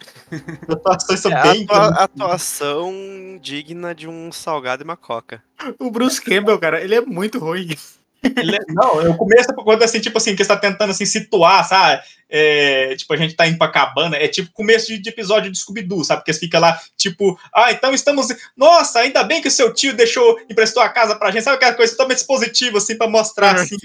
As 0.66 0.70
atuações 0.76 1.20
são 1.20 1.32
É, 1.32 1.42
bem. 1.42 1.64
atua- 1.64 1.88
atuação 1.88 3.38
digna 3.40 3.94
de 3.94 4.08
um 4.08 4.30
salgado 4.32 4.82
e 4.82 4.84
uma 4.84 4.96
coca. 4.96 5.42
O 5.78 5.90
Bruce 5.90 6.20
Campbell, 6.20 6.58
cara, 6.58 6.82
ele 6.82 6.94
é 6.94 7.00
muito 7.00 7.38
ruim. 7.38 7.68
É- 8.26 8.72
não, 8.72 9.00
eu 9.00 9.14
começo 9.14 9.52
quando 9.54 9.82
assim, 9.82 10.00
tipo 10.00 10.18
assim, 10.18 10.34
que 10.34 10.42
você 10.42 10.48
tá 10.48 10.56
tentando 10.56 10.90
assim, 10.90 11.06
situar, 11.06 11.66
sabe? 11.66 12.02
É, 12.28 12.96
tipo, 12.96 13.12
a 13.14 13.16
gente 13.16 13.34
tá 13.34 13.46
indo 13.46 13.56
pra 13.56 13.70
cabana, 13.70 14.16
é 14.16 14.26
tipo 14.26 14.50
começo 14.52 14.88
de, 14.88 14.98
de 14.98 15.08
episódio 15.10 15.50
de 15.50 15.58
Scooby-Doo, 15.58 16.04
sabe? 16.04 16.20
Porque 16.20 16.32
você 16.32 16.40
fica 16.40 16.58
lá, 16.58 16.78
tipo, 16.96 17.38
ah, 17.54 17.70
então 17.70 17.94
estamos. 17.94 18.26
Nossa, 18.56 19.00
ainda 19.00 19.22
bem 19.22 19.40
que 19.40 19.46
o 19.48 19.50
seu 19.50 19.72
tio 19.72 19.94
deixou, 19.94 20.38
emprestou 20.50 20.82
a 20.82 20.88
casa 20.88 21.14
pra 21.14 21.30
gente, 21.30 21.44
sabe 21.44 21.56
aquela 21.56 21.74
coisa 21.74 21.92
totalmente 21.92 22.18
expositiva, 22.18 22.78
assim, 22.78 22.96
pra 22.98 23.08
mostrar, 23.08 23.54
assim, 23.54 23.76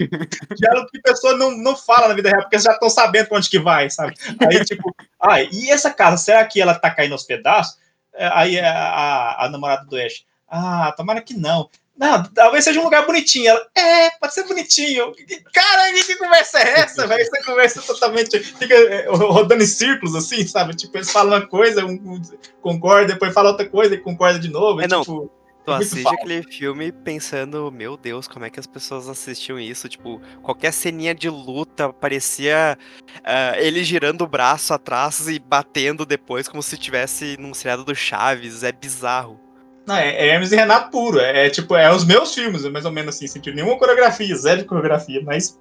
diálogo 0.56 0.88
que 0.90 0.98
a 0.98 1.02
pessoa 1.02 1.36
não, 1.36 1.52
não 1.52 1.76
fala 1.76 2.08
na 2.08 2.14
vida 2.14 2.30
real, 2.30 2.42
porque 2.42 2.58
já 2.58 2.72
estão 2.72 2.90
sabendo 2.90 3.28
pra 3.28 3.38
onde 3.38 3.48
que 3.48 3.60
vai, 3.60 3.88
sabe? 3.90 4.14
Aí, 4.40 4.64
tipo, 4.64 4.92
ah, 5.20 5.40
e 5.40 5.70
essa 5.70 5.90
casa, 5.92 6.16
será 6.16 6.44
que 6.44 6.60
ela 6.60 6.74
tá 6.74 6.90
caindo 6.90 7.12
aos 7.12 7.22
pedaços? 7.24 7.78
É, 8.14 8.28
Aí 8.34 8.58
a, 8.58 8.72
a, 8.72 9.44
a 9.44 9.48
namorada 9.48 9.86
do 9.86 9.96
Ash, 9.96 10.24
ah, 10.48 10.92
tomara 10.96 11.22
que 11.22 11.32
não. 11.34 11.70
Não, 11.96 12.22
talvez 12.24 12.64
seja 12.64 12.80
um 12.80 12.84
lugar 12.84 13.06
bonitinho. 13.06 13.50
Ela, 13.50 13.66
é, 13.74 14.10
pode 14.10 14.34
ser 14.34 14.44
bonitinho. 14.44 15.12
Caralho, 15.52 16.04
que 16.04 16.16
conversa 16.16 16.58
é 16.58 16.80
essa, 16.80 17.06
velho? 17.06 17.20
Essa 17.20 17.44
conversa 17.44 17.82
totalmente. 17.82 18.38
Fica 18.40 18.74
é, 18.74 19.06
rodando 19.08 19.62
em 19.62 19.66
círculos, 19.66 20.14
assim, 20.14 20.46
sabe? 20.46 20.74
Tipo, 20.74 20.96
eles 20.96 21.10
falam 21.10 21.38
uma 21.38 21.46
coisa, 21.46 21.84
um, 21.84 21.92
um 21.92 22.22
concorda, 22.60 23.12
depois 23.12 23.32
fala 23.32 23.50
outra 23.50 23.68
coisa 23.68 23.94
e 23.94 23.98
concorda 23.98 24.38
de 24.38 24.48
novo. 24.48 24.80
É, 24.80 24.84
É, 24.84 24.88
não, 24.88 25.02
tipo, 25.02 25.30
Tu 25.64 25.70
É 25.70 25.76
assiste 25.76 26.08
aquele 26.08 26.42
filme 26.42 26.90
pensando, 26.90 27.70
meu 27.70 27.96
Deus, 27.96 28.26
como 28.26 28.44
é 28.44 28.50
que 28.50 28.58
as 28.58 28.66
pessoas 28.66 29.08
assistiam 29.08 29.60
isso? 29.60 29.88
Tipo, 29.88 30.20
qualquer 30.42 30.72
ceninha 30.72 31.14
de 31.14 31.30
luta 31.30 31.92
parecia 31.92 32.76
ah, 33.22 33.54
ele 33.58 33.84
girando 33.84 34.22
o 34.22 34.26
braço 34.26 34.74
atrás 34.74 35.28
e 35.28 35.38
batendo 35.38 36.04
depois, 36.04 36.48
como 36.48 36.62
se 36.62 36.76
tivesse 36.76 37.36
num 37.38 37.54
seriado 37.54 37.84
do 37.84 37.94
Chaves. 37.94 38.64
É 38.64 38.72
bizarro. 38.72 39.38
Não, 39.86 39.96
é, 39.96 40.10
é 40.14 40.28
Hermes 40.28 40.52
e 40.52 40.56
Renato 40.56 40.90
puro. 40.90 41.18
É, 41.18 41.46
é, 41.46 41.50
tipo, 41.50 41.74
é 41.76 41.92
os 41.92 42.04
meus 42.04 42.34
filmes, 42.34 42.64
é 42.64 42.70
mais 42.70 42.84
ou 42.84 42.92
menos 42.92 43.14
assim, 43.16 43.26
sem 43.26 43.42
ter 43.42 43.54
nenhuma 43.54 43.78
coreografia, 43.78 44.34
zero 44.36 44.60
de 44.60 44.64
coreografia, 44.66 45.20
mas 45.24 45.58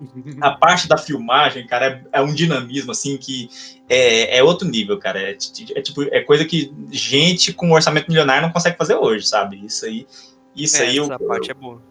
a 0.40 0.50
parte 0.52 0.88
da 0.88 0.98
filmagem, 0.98 1.66
cara, 1.66 2.04
é, 2.12 2.18
é 2.18 2.20
um 2.20 2.34
dinamismo, 2.34 2.92
assim, 2.92 3.16
que 3.16 3.48
é, 3.88 4.38
é 4.38 4.42
outro 4.42 4.68
nível, 4.68 4.98
cara. 4.98 5.20
É, 5.20 5.30
é 5.30 5.82
tipo, 5.82 6.02
é 6.02 6.20
coisa 6.20 6.44
que 6.44 6.72
gente 6.90 7.52
com 7.52 7.70
orçamento 7.72 8.08
milionário 8.08 8.42
não 8.42 8.52
consegue 8.52 8.76
fazer 8.76 8.94
hoje, 8.94 9.26
sabe? 9.26 9.64
Isso 9.64 9.86
aí. 9.86 10.06
Isso 10.54 10.76
É, 10.76 10.86
aí 10.86 10.96
eu, 10.96 11.04
essa 11.04 11.18
parte 11.18 11.50
é 11.50 11.54
boa. 11.54 11.82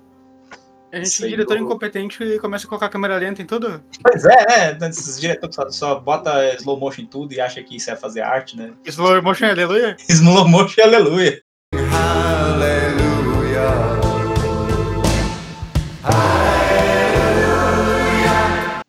A 0.91 0.97
gente 1.03 1.23
aí 1.23 1.31
diretor 1.31 1.57
eu- 1.57 1.63
incompetente 1.63 2.23
e 2.23 2.37
começa 2.37 2.67
a 2.67 2.69
colocar 2.69 2.85
a 2.85 2.89
câmera 2.89 3.17
lenta 3.17 3.41
em 3.41 3.47
tudo. 3.47 3.83
Pois 4.03 4.23
é, 4.25 4.77
né? 4.77 4.89
Esses 4.89 5.19
diretores 5.19 5.55
só, 5.55 5.67
só 5.71 5.99
bota 5.99 6.53
slow 6.57 6.79
motion 6.79 7.01
em 7.01 7.07
tudo 7.07 7.33
e 7.33 7.41
acha 7.41 7.63
que 7.63 7.77
isso 7.77 7.89
é 7.89 7.95
fazer 7.95 8.21
arte, 8.21 8.55
né? 8.55 8.73
Slow 8.85 9.19
motion, 9.23 9.47
aleluia. 9.47 9.95
Slow 10.07 10.47
motion, 10.47 10.83
aleluia. 10.83 11.41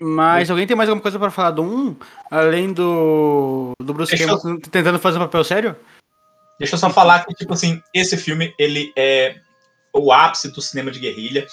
Mas 0.01 0.51
alguém 0.51 0.67
tem 0.67 0.77
mais 0.77 0.89
alguma 0.89 1.03
coisa 1.03 1.19
pra 1.19 1.31
falar 1.31 1.53
do 1.53 1.63
1? 1.63 1.97
Além 2.31 2.73
do, 2.73 3.73
do 3.81 3.95
Bruce 3.95 4.11
Deixa 4.15 4.31
eu- 4.31 4.39
Campbell 4.39 4.61
tentando 4.71 4.99
fazer 4.99 5.17
um 5.19 5.23
papel 5.23 5.45
sério? 5.45 5.77
Deixa 6.59 6.75
eu 6.75 6.79
só 6.79 6.91
falar 6.91 7.25
que, 7.25 7.35
tipo 7.35 7.53
assim, 7.53 7.81
esse 7.93 8.17
filme, 8.17 8.55
ele 8.59 8.93
é 8.97 9.37
o 9.93 10.13
ápice 10.13 10.53
do 10.53 10.61
cinema 10.61 10.91
de 10.91 11.01
guerrilha. 11.01 11.47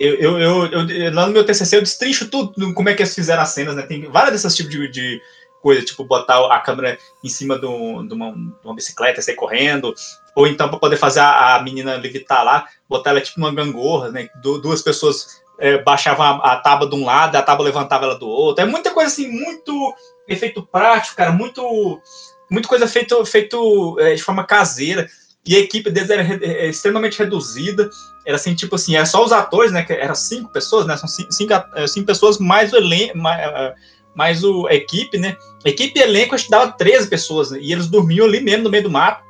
Eu, 0.00 0.14
eu, 0.14 0.38
eu, 0.66 0.88
eu- 0.88 1.14
lá 1.14 1.26
no 1.26 1.32
meu 1.32 1.44
TCC 1.44 1.76
eu 1.76 1.82
destrincho 1.82 2.30
tudo, 2.30 2.72
como 2.74 2.88
é 2.88 2.94
que 2.94 3.02
eles 3.02 3.14
fizeram 3.14 3.42
as 3.42 3.50
cenas, 3.50 3.74
né? 3.76 3.82
Tem 3.82 4.08
vários 4.10 4.32
desses 4.32 4.56
tipos 4.56 4.72
de, 4.72 4.88
de 4.90 5.20
coisa, 5.60 5.84
tipo 5.84 6.04
botar 6.04 6.38
a 6.52 6.60
câmera 6.60 6.96
em 7.22 7.28
cima 7.28 7.58
de, 7.58 7.66
um- 7.66 8.06
de 8.06 8.14
uma, 8.14 8.32
de 8.32 8.50
uma 8.64 8.74
bicicleta, 8.74 9.20
sair 9.20 9.34
correndo, 9.34 9.92
ou 10.38 10.46
então 10.46 10.68
para 10.68 10.78
poder 10.78 10.96
fazer 10.96 11.18
a, 11.18 11.56
a 11.56 11.62
menina 11.64 11.96
levitar 11.96 12.44
lá, 12.44 12.64
botar 12.88 13.10
ela 13.10 13.20
tipo 13.20 13.40
numa 13.40 13.52
gangorra, 13.52 14.08
né? 14.12 14.28
Du- 14.40 14.60
duas 14.60 14.80
pessoas 14.80 15.42
é, 15.58 15.82
baixavam 15.82 16.24
a, 16.24 16.52
a 16.52 16.56
tábua 16.56 16.88
de 16.88 16.94
um 16.94 17.04
lado, 17.04 17.34
a 17.34 17.42
tábua 17.42 17.66
levantava 17.66 18.04
ela 18.04 18.16
do 18.16 18.28
outro. 18.28 18.62
É 18.62 18.66
muita 18.66 18.92
coisa 18.92 19.10
assim, 19.12 19.26
muito 19.28 19.92
efeito 20.28 20.62
prático, 20.62 21.16
cara, 21.16 21.32
muito 21.32 22.00
muita 22.48 22.68
coisa 22.68 22.86
feito, 22.86 23.24
feito 23.26 23.96
é, 23.98 24.14
de 24.14 24.22
forma 24.22 24.44
caseira. 24.44 25.08
E 25.44 25.56
a 25.56 25.58
equipe 25.58 25.90
deles 25.90 26.08
era 26.08 26.22
re- 26.22 26.38
é, 26.40 26.68
extremamente 26.68 27.18
reduzida. 27.18 27.90
Era 28.24 28.36
assim, 28.36 28.54
tipo 28.54 28.76
assim, 28.76 28.94
era 28.94 29.06
só 29.06 29.24
os 29.24 29.32
atores, 29.32 29.72
né? 29.72 29.82
Que 29.82 29.92
eram 29.92 30.14
cinco 30.14 30.52
pessoas, 30.52 30.86
né? 30.86 30.96
São 30.96 31.08
cinco, 31.08 31.32
cinco, 31.32 31.52
é, 31.74 31.86
cinco 31.88 32.06
pessoas 32.06 32.38
mais 32.38 32.72
o 32.72 32.76
elenco, 32.76 33.18
mais, 33.18 33.40
é, 33.40 33.74
mais 34.14 34.44
o, 34.44 34.68
a 34.68 34.74
equipe, 34.74 35.18
né? 35.18 35.36
Equipe 35.64 35.98
e 35.98 36.02
elenco 36.02 36.36
acho 36.36 36.44
que 36.44 36.50
dava 36.50 36.70
13 36.70 37.08
pessoas, 37.08 37.50
né? 37.50 37.58
E 37.60 37.72
eles 37.72 37.88
dormiam 37.88 38.24
ali 38.24 38.40
mesmo 38.40 38.62
no 38.64 38.70
meio 38.70 38.84
do 38.84 38.90
mato. 38.90 39.26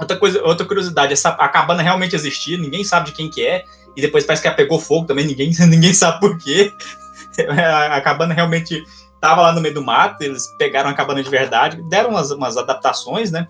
Outra 0.00 0.16
coisa, 0.16 0.42
outra 0.42 0.66
curiosidade, 0.66 1.12
essa, 1.12 1.28
a 1.28 1.48
cabana 1.48 1.82
realmente 1.82 2.16
existia, 2.16 2.56
ninguém 2.56 2.82
sabe 2.82 3.06
de 3.06 3.12
quem 3.12 3.28
que 3.28 3.46
é. 3.46 3.64
E 3.94 4.00
depois 4.00 4.24
parece 4.24 4.40
que 4.40 4.48
ela 4.48 4.56
pegou 4.56 4.80
fogo 4.80 5.06
também, 5.06 5.26
ninguém, 5.26 5.52
ninguém 5.68 5.92
sabe 5.92 6.20
por 6.20 6.38
quê. 6.38 6.72
A, 7.48 7.96
a 7.96 8.00
cabana 8.00 8.34
realmente 8.34 8.82
tava 9.20 9.42
lá 9.42 9.52
no 9.52 9.60
meio 9.60 9.74
do 9.74 9.82
mato, 9.82 10.22
eles 10.22 10.46
pegaram 10.58 10.88
a 10.88 10.94
cabana 10.94 11.22
de 11.22 11.28
verdade, 11.28 11.82
deram 11.88 12.10
umas, 12.10 12.30
umas 12.30 12.56
adaptações, 12.56 13.30
né? 13.30 13.46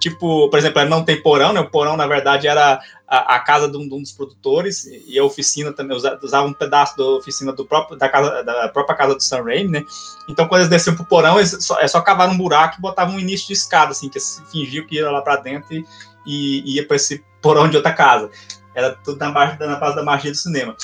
Tipo, 0.00 0.50
por 0.50 0.58
exemplo, 0.58 0.80
ela 0.80 0.90
não 0.90 1.04
tem 1.04 1.22
porão, 1.22 1.52
né? 1.52 1.60
O 1.60 1.70
porão, 1.70 1.96
na 1.96 2.08
verdade, 2.08 2.48
era 2.48 2.80
a, 3.12 3.40
casa 3.40 3.68
de 3.68 3.76
um, 3.76 3.86
de 3.86 3.94
um 3.94 4.00
dos 4.00 4.10
produtores 4.10 4.86
e 5.06 5.18
a 5.18 5.24
oficina 5.24 5.70
também, 5.70 5.94
usa- 5.94 6.18
usava 6.22 6.46
um 6.46 6.52
pedaço 6.54 6.96
da 6.96 7.04
oficina 7.04 7.52
do 7.52 7.66
próprio, 7.66 7.98
da, 7.98 8.08
casa, 8.08 8.42
da 8.42 8.68
própria 8.70 8.96
casa 8.96 9.14
do 9.14 9.22
Sam 9.22 9.42
Raimi, 9.42 9.70
né? 9.70 9.84
Então, 10.26 10.48
quando 10.48 10.62
eles 10.62 10.70
desciam 10.70 10.96
pro 10.96 11.04
porão, 11.04 11.36
eles 11.36 11.54
só, 11.60 11.78
é 11.78 11.86
só 11.86 12.00
cavaram 12.00 12.32
um 12.32 12.38
buraco 12.38 12.76
e 12.78 12.80
botavam 12.80 13.16
um 13.16 13.20
início 13.20 13.48
de 13.48 13.52
escada, 13.52 13.90
assim, 13.90 14.08
que 14.08 14.18
fingiam 14.50 14.86
que 14.86 14.94
ia 14.96 15.10
lá 15.10 15.20
pra 15.20 15.36
dentro 15.36 15.74
e, 15.74 15.84
e 16.24 16.76
ia 16.76 16.86
pra 16.86 16.96
esse 16.96 17.22
porão 17.42 17.68
de 17.68 17.76
outra 17.76 17.92
casa. 17.92 18.30
Era 18.74 18.92
tudo 19.04 19.18
na, 19.18 19.30
base, 19.30 19.58
na 19.58 19.76
base 19.76 19.94
da 19.94 20.02
magia 20.02 20.30
do 20.30 20.36
cinema. 20.36 20.74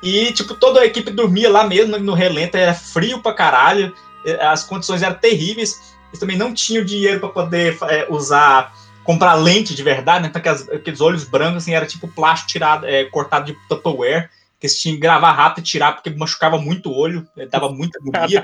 E, 0.00 0.32
tipo, 0.32 0.54
toda 0.54 0.80
a 0.80 0.86
equipe 0.86 1.10
dormia 1.10 1.50
lá 1.50 1.66
mesmo, 1.66 1.98
no 1.98 2.14
relento, 2.14 2.56
era 2.56 2.72
frio 2.72 3.20
pra 3.20 3.32
caralho, 3.32 3.92
as 4.40 4.62
condições 4.62 5.02
eram 5.02 5.16
terríveis. 5.16 5.94
Eles 6.10 6.20
também 6.20 6.38
não 6.38 6.54
tinham 6.54 6.84
dinheiro 6.84 7.18
para 7.18 7.30
poder 7.30 7.76
é, 7.88 8.06
usar, 8.08 8.72
comprar 9.04 9.34
lente 9.34 9.74
de 9.74 9.82
verdade, 9.82 10.22
né? 10.22 10.32
Então, 10.34 10.52
aqueles 10.74 11.00
olhos 11.00 11.24
brancos, 11.24 11.62
assim, 11.62 11.74
era 11.74 11.86
tipo 11.86 12.08
plástico 12.08 12.50
tirado, 12.50 12.86
é, 12.86 13.04
cortado 13.04 13.46
de 13.46 13.56
Tupperware, 13.68 14.30
que 14.58 14.66
eles 14.66 14.78
tinham 14.78 14.96
que 14.96 15.02
gravar 15.02 15.32
rápido 15.32 15.62
e 15.62 15.68
tirar, 15.68 15.92
porque 15.92 16.10
machucava 16.10 16.58
muito 16.58 16.90
o 16.90 16.96
olho, 16.96 17.28
é, 17.36 17.46
dava 17.46 17.68
muita 17.68 17.98
agonia. 17.98 18.42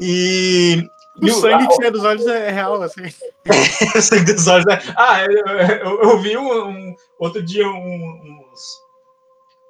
E. 0.00 0.86
O 1.22 1.30
sangue 1.30 1.68
que 1.68 1.74
sai 1.76 1.90
dos 1.92 2.02
olhos 2.02 2.26
é 2.26 2.50
real, 2.50 2.82
assim. 2.82 3.02
o 3.96 4.02
sangue 4.02 4.32
dos 4.32 4.46
olhos 4.48 4.66
é. 4.66 4.82
Ah, 4.96 5.24
eu, 5.24 5.46
eu, 5.46 6.02
eu 6.02 6.18
vi 6.20 6.36
um, 6.36 6.68
um, 6.68 6.96
outro 7.20 7.40
dia 7.40 7.66
um, 7.68 8.46
uns, 8.50 8.60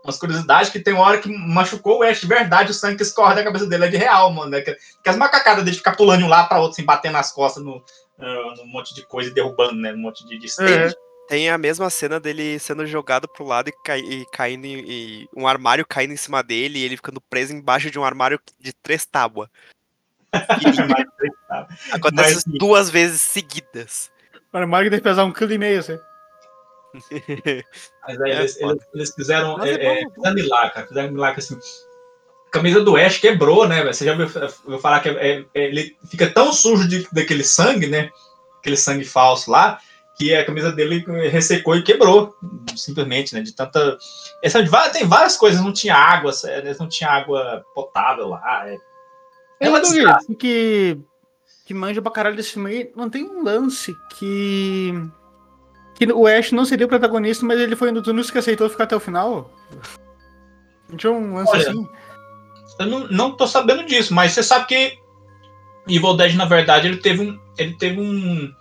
umas 0.02 0.18
curiosidades 0.18 0.70
que 0.70 0.80
tem 0.80 0.94
uma 0.94 1.04
hora 1.04 1.18
que 1.18 1.28
machucou 1.28 1.98
o 1.98 2.02
Ash 2.02 2.20
de 2.20 2.26
verdade, 2.26 2.70
o 2.70 2.74
sangue 2.74 2.96
que 2.96 3.02
escorre 3.02 3.34
da 3.34 3.44
cabeça 3.44 3.66
dele 3.66 3.84
é 3.84 3.88
de 3.88 3.96
real, 3.98 4.32
mano. 4.32 4.52
Né? 4.52 4.62
Que, 4.62 4.74
que 4.74 5.10
as 5.10 5.16
macacadas 5.16 5.64
dele 5.64 5.76
ficar 5.76 5.94
pulando 5.94 6.20
de 6.20 6.24
um 6.24 6.28
lado 6.28 6.48
para 6.48 6.60
outro, 6.60 6.72
assim, 6.72 6.84
batendo 6.84 7.12
nas 7.12 7.30
costas 7.30 7.62
no, 7.62 7.84
uh, 8.18 8.56
no 8.56 8.66
monte 8.66 8.94
de 8.94 9.06
coisa 9.06 9.30
e 9.30 9.34
derrubando, 9.34 9.74
né? 9.74 9.92
Um 9.92 9.98
monte 9.98 10.26
de, 10.26 10.38
de 10.38 10.46
stage. 10.46 10.94
É. 10.94 11.04
Tem 11.26 11.48
a 11.48 11.56
mesma 11.56 11.88
cena 11.88 12.20
dele 12.20 12.58
sendo 12.58 12.86
jogado 12.86 13.26
pro 13.26 13.46
lado 13.46 13.68
e, 13.70 13.72
cai, 13.82 14.00
e 14.00 14.26
caindo 14.30 14.66
e 14.66 15.26
um 15.34 15.48
armário 15.48 15.86
caindo 15.86 16.12
em 16.12 16.18
cima 16.18 16.42
dele 16.42 16.78
e 16.78 16.82
ele 16.82 16.96
ficando 16.96 17.18
preso 17.18 17.54
embaixo 17.54 17.90
de 17.90 17.98
um 17.98 18.04
armário 18.04 18.38
de 18.60 18.74
três 18.74 19.06
tábuas. 19.06 19.48
Acontece 21.92 22.44
Mas, 22.46 22.58
duas 22.58 22.90
vezes 22.90 23.22
seguidas. 23.22 24.10
O 24.52 24.58
armário 24.58 24.90
deve 24.90 25.02
pesar 25.02 25.24
um 25.24 25.32
quilo 25.32 25.52
e 25.52 25.58
meio, 25.58 25.80
assim. 25.80 25.98
Mas 28.06 28.20
aí 28.20 28.30
é, 28.30 28.40
eles, 28.40 28.60
eles, 28.60 28.86
eles, 28.94 29.14
fizeram, 29.14 29.62
é, 29.64 29.70
é, 29.70 30.02
é, 30.02 30.10
fizeram 30.10 30.34
milagre, 30.34 30.74
cara. 30.74 30.86
Fizeram 30.86 31.12
milagre 31.12 31.40
assim. 31.40 31.58
A 32.54 32.58
camisa 32.62 32.80
do 32.80 32.96
Ash 32.96 33.18
quebrou, 33.18 33.66
né? 33.66 33.84
Você 33.84 34.04
já 34.04 34.12
ouviu 34.12 34.78
falar 34.78 35.00
que 35.00 35.08
é, 35.08 35.40
é, 35.40 35.46
ele 35.54 35.96
fica 36.08 36.30
tão 36.30 36.52
sujo 36.52 36.86
de, 36.86 37.04
daquele 37.10 37.42
sangue, 37.42 37.88
né? 37.88 38.10
Aquele 38.60 38.76
sangue 38.76 39.04
falso 39.04 39.50
lá, 39.50 39.80
que 40.16 40.32
a 40.32 40.46
camisa 40.46 40.70
dele 40.70 41.04
ressecou 41.28 41.74
e 41.74 41.82
quebrou, 41.82 42.32
simplesmente, 42.76 43.34
né? 43.34 43.40
De 43.40 43.52
tanta. 43.52 43.98
Essa, 44.40 44.64
tem 44.92 45.04
várias 45.04 45.36
coisas, 45.36 45.60
não 45.60 45.72
tinha 45.72 45.96
água, 45.96 46.30
não 46.78 46.88
tinha 46.88 47.10
água 47.10 47.64
potável 47.74 48.28
lá. 48.28 48.68
É, 48.68 48.78
é 49.58 49.68
uma 49.68 49.80
desgraça. 49.80 50.32
Que, 50.38 50.96
que 51.66 51.74
manja 51.74 52.00
pra 52.00 52.12
caralho 52.12 52.36
desse 52.36 52.52
filme 52.52 52.70
aí, 52.70 52.92
não 52.94 53.10
tem 53.10 53.24
um 53.24 53.42
lance 53.42 53.92
que 54.16 54.94
que 55.96 56.12
o 56.12 56.26
Ash 56.26 56.52
não 56.52 56.64
seria 56.64 56.86
o 56.86 56.88
protagonista, 56.88 57.44
mas 57.44 57.58
ele 57.58 57.74
foi 57.74 57.90
um 57.90 57.94
dos 57.94 58.06
únicos 58.06 58.30
que 58.30 58.38
aceitou 58.38 58.68
ficar 58.68 58.84
até 58.84 58.94
o 58.94 59.00
final. 59.00 59.50
Não 60.88 60.96
tinha 60.96 61.12
um 61.12 61.34
lance 61.34 61.50
Olha, 61.50 61.68
assim? 61.70 61.88
Eu 62.78 62.86
não, 62.86 63.06
não 63.08 63.36
tô 63.36 63.46
sabendo 63.46 63.84
disso, 63.84 64.14
mas 64.14 64.32
você 64.32 64.42
sabe 64.42 64.66
que 64.66 64.98
Evil 65.88 66.16
Dead, 66.16 66.34
na 66.34 66.44
verdade, 66.44 66.88
ele 66.88 66.96
teve 66.96 67.22
um. 67.22 67.38
Ele 67.58 67.74
teve 67.74 68.00
um. 68.00 68.52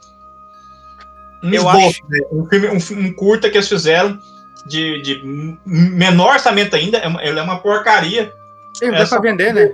Um 1.43 1.49
esboço, 1.49 1.77
acho... 1.77 2.01
né? 2.09 2.19
um, 2.31 2.47
filme, 2.47 2.67
um, 2.67 3.07
um, 3.07 3.13
curta 3.13 3.49
que 3.49 3.57
eles 3.57 3.67
fizeram 3.67 4.17
de, 4.65 5.01
de 5.01 5.21
menor 5.65 6.33
orçamento 6.33 6.75
ainda. 6.75 6.99
É 6.99 7.27
ele 7.27 7.39
é 7.39 7.43
uma 7.43 7.59
porcaria. 7.59 8.31
Sim, 8.75 8.93
é 8.93 9.05
pra 9.05 9.19
vender, 9.19 9.53
né? 9.53 9.73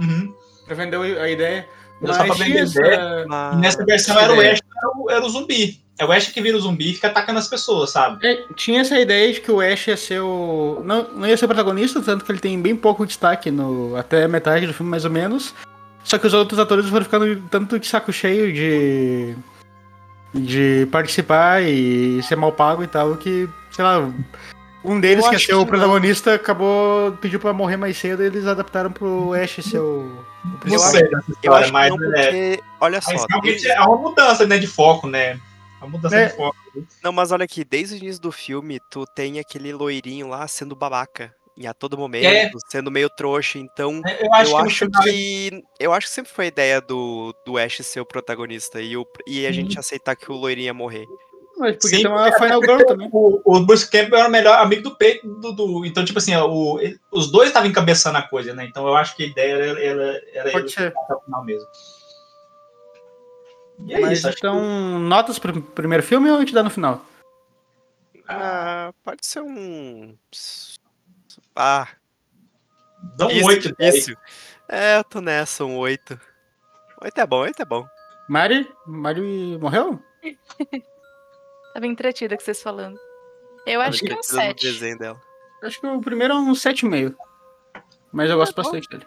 Uhum. 0.00 0.34
Pra 0.66 0.74
vender 0.74 0.96
a 0.96 1.30
ideia. 1.30 1.68
Mas 2.00 2.16
só 2.16 2.24
pra 2.24 2.34
vender 2.34 2.66
ideia. 2.66 3.26
Mas... 3.26 3.58
Nessa 3.58 3.84
versão 3.84 4.18
era 4.18 4.32
o 4.32 4.40
Ash, 4.40 4.60
era 4.60 4.90
o, 4.94 5.10
era 5.10 5.24
o 5.24 5.28
zumbi. 5.28 5.85
É 5.98 6.04
o 6.04 6.12
Ash 6.12 6.28
que 6.28 6.42
vira 6.42 6.56
o 6.56 6.60
zumbi 6.60 6.90
e 6.90 6.94
fica 6.94 7.08
atacando 7.08 7.38
as 7.38 7.48
pessoas, 7.48 7.90
sabe? 7.90 8.26
É, 8.26 8.44
tinha 8.54 8.82
essa 8.82 8.98
ideia 9.00 9.32
de 9.32 9.40
que 9.40 9.50
o 9.50 9.60
Ash 9.60 9.86
ia 9.86 9.96
ser 9.96 10.20
o. 10.20 10.82
Não, 10.84 11.08
não 11.14 11.26
ia 11.26 11.36
ser 11.36 11.46
o 11.46 11.48
protagonista, 11.48 12.02
tanto 12.02 12.24
que 12.24 12.30
ele 12.30 12.38
tem 12.38 12.60
bem 12.60 12.76
pouco 12.76 13.06
destaque 13.06 13.50
no. 13.50 13.96
até 13.96 14.28
metade 14.28 14.66
do 14.66 14.74
filme, 14.74 14.90
mais 14.90 15.06
ou 15.06 15.10
menos. 15.10 15.54
Só 16.04 16.18
que 16.18 16.26
os 16.26 16.34
outros 16.34 16.60
atores 16.60 16.86
foram 16.88 17.04
ficando 17.04 17.42
tanto 17.50 17.78
de 17.78 17.86
saco 17.86 18.12
cheio 18.12 18.52
de. 18.52 19.34
de 20.34 20.86
participar 20.92 21.62
e 21.62 22.22
ser 22.22 22.36
mal 22.36 22.52
pago 22.52 22.82
e 22.82 22.86
tal, 22.86 23.16
que, 23.16 23.48
sei 23.70 23.84
lá. 23.84 24.12
Um 24.84 25.00
deles, 25.00 25.24
eu 25.24 25.30
que 25.30 25.36
ia 25.36 25.40
ser 25.40 25.54
o 25.54 25.64
protagonista, 25.64 26.30
não. 26.30 26.36
acabou. 26.36 27.12
pediu 27.12 27.40
pra 27.40 27.54
morrer 27.54 27.78
mais 27.78 27.96
cedo 27.96 28.22
e 28.22 28.26
eles 28.26 28.46
adaptaram 28.46 28.92
pro 28.92 29.32
Ash 29.32 29.56
ser 29.62 29.78
o. 29.78 30.12
não 30.66 30.78
sei 30.78 31.08
eu 31.42 31.54
acho 31.54 31.72
mas, 31.72 31.88
não, 31.88 31.96
porque, 31.96 32.20
é, 32.20 32.58
olha 32.80 33.00
só. 33.00 33.12
Realmente 33.30 33.66
é 33.66 33.80
uma 33.80 33.96
mudança, 33.96 34.46
né, 34.46 34.58
de 34.58 34.66
foco, 34.66 35.08
né? 35.08 35.40
A 35.80 35.86
mudança 35.86 36.16
é. 36.16 36.26
de 36.26 36.36
foco. 36.36 36.56
Não, 37.02 37.12
mas 37.12 37.32
olha 37.32 37.44
aqui, 37.44 37.64
desde 37.64 37.94
o 37.94 37.98
início 37.98 38.20
do 38.20 38.32
filme, 38.32 38.80
tu 38.90 39.04
tem 39.14 39.38
aquele 39.38 39.72
loirinho 39.72 40.28
lá 40.28 40.46
sendo 40.48 40.74
babaca. 40.74 41.34
E 41.56 41.66
a 41.66 41.72
todo 41.72 41.96
momento, 41.96 42.26
é. 42.26 42.50
sendo 42.68 42.90
meio 42.90 43.08
trouxa, 43.08 43.58
então 43.58 44.02
é, 44.04 44.26
eu 44.26 44.34
acho, 44.34 44.84
eu 44.84 44.90
que, 44.90 44.96
acho 44.98 45.04
que, 45.04 45.64
eu 45.80 45.92
acho 45.94 46.06
que 46.06 46.12
sempre 46.12 46.30
foi 46.30 46.44
a 46.44 46.48
ideia 46.48 46.80
do, 46.82 47.34
do 47.46 47.56
Ash 47.56 47.78
ser 47.78 47.98
o 47.98 48.04
protagonista 48.04 48.78
e, 48.78 48.94
o, 48.94 49.06
e 49.26 49.46
a 49.46 49.52
gente 49.52 49.78
aceitar 49.78 50.14
que 50.16 50.30
o 50.30 50.34
loirinho 50.34 50.66
ia 50.66 50.74
morrer. 50.74 51.06
Mas 51.56 51.76
porque 51.76 51.96
Sim, 51.96 52.02
tem 52.02 52.10
uma 52.10 52.30
Final 52.32 52.60
Girl 52.60 52.84
também. 52.84 53.08
O, 53.10 53.40
o 53.42 53.60
Bruce 53.64 53.90
Campbell 53.90 54.18
era 54.18 54.28
o 54.28 54.30
melhor 54.30 54.58
amigo 54.58 54.82
do 54.82 54.94
peito 54.94 55.26
do, 55.26 55.52
do 55.52 55.86
Então, 55.86 56.04
tipo 56.04 56.18
assim, 56.18 56.36
o, 56.36 56.78
os 57.10 57.30
dois 57.32 57.48
estavam 57.48 57.68
encabeçando 57.68 58.18
a 58.18 58.22
coisa, 58.22 58.52
né? 58.52 58.66
Então 58.66 58.86
eu 58.86 58.94
acho 58.94 59.16
que 59.16 59.24
a 59.24 59.26
ideia 59.26 59.52
era, 59.54 59.82
era, 59.82 60.22
era 60.34 60.50
Pode 60.50 60.66
ele 60.66 60.72
ser. 60.72 60.94
até 60.94 61.14
o 61.14 61.20
final 61.20 61.44
mesmo. 61.44 61.66
E 63.84 63.94
é 63.94 64.00
Mas 64.00 64.18
isso, 64.18 64.28
então, 64.28 64.58
que... 64.58 64.98
notas 65.00 65.38
pro 65.38 65.60
primeiro 65.60 66.02
filme 66.02 66.30
ou 66.30 66.36
a 66.36 66.40
gente 66.40 66.54
dá 66.54 66.62
no 66.62 66.70
final? 66.70 67.04
Ah, 68.28 68.92
pode 69.04 69.24
ser 69.24 69.40
um. 69.40 70.16
Ah. 71.54 71.88
Dá 73.16 73.26
um 73.26 73.44
8 73.44 73.76
isso. 73.78 74.16
É, 74.68 74.98
eu 74.98 75.04
tô 75.04 75.20
nessa, 75.20 75.64
um 75.64 75.76
8. 75.76 76.18
8 77.02 77.20
é 77.20 77.26
bom, 77.26 77.40
8 77.40 77.62
é 77.62 77.64
bom. 77.64 77.86
Mari? 78.28 78.68
Mari 78.86 79.58
morreu? 79.58 80.02
Tava 81.74 81.86
entretida 81.86 82.36
com 82.36 82.42
vocês 82.42 82.62
falando. 82.62 82.98
Eu 83.66 83.80
acho 83.80 84.00
que 84.00 84.12
é 84.12 84.16
um 84.16 84.22
7. 84.22 84.60
desenho 84.60 84.98
dela. 84.98 85.22
Acho 85.62 85.80
que 85.80 85.86
o 85.86 86.00
primeiro 86.00 86.34
é 86.34 86.36
um 86.36 86.52
7,5. 86.52 87.14
Mas 88.12 88.30
eu 88.30 88.36
gosto 88.36 88.54
tá 88.54 88.62
bastante 88.62 88.88
dele. 88.88 89.06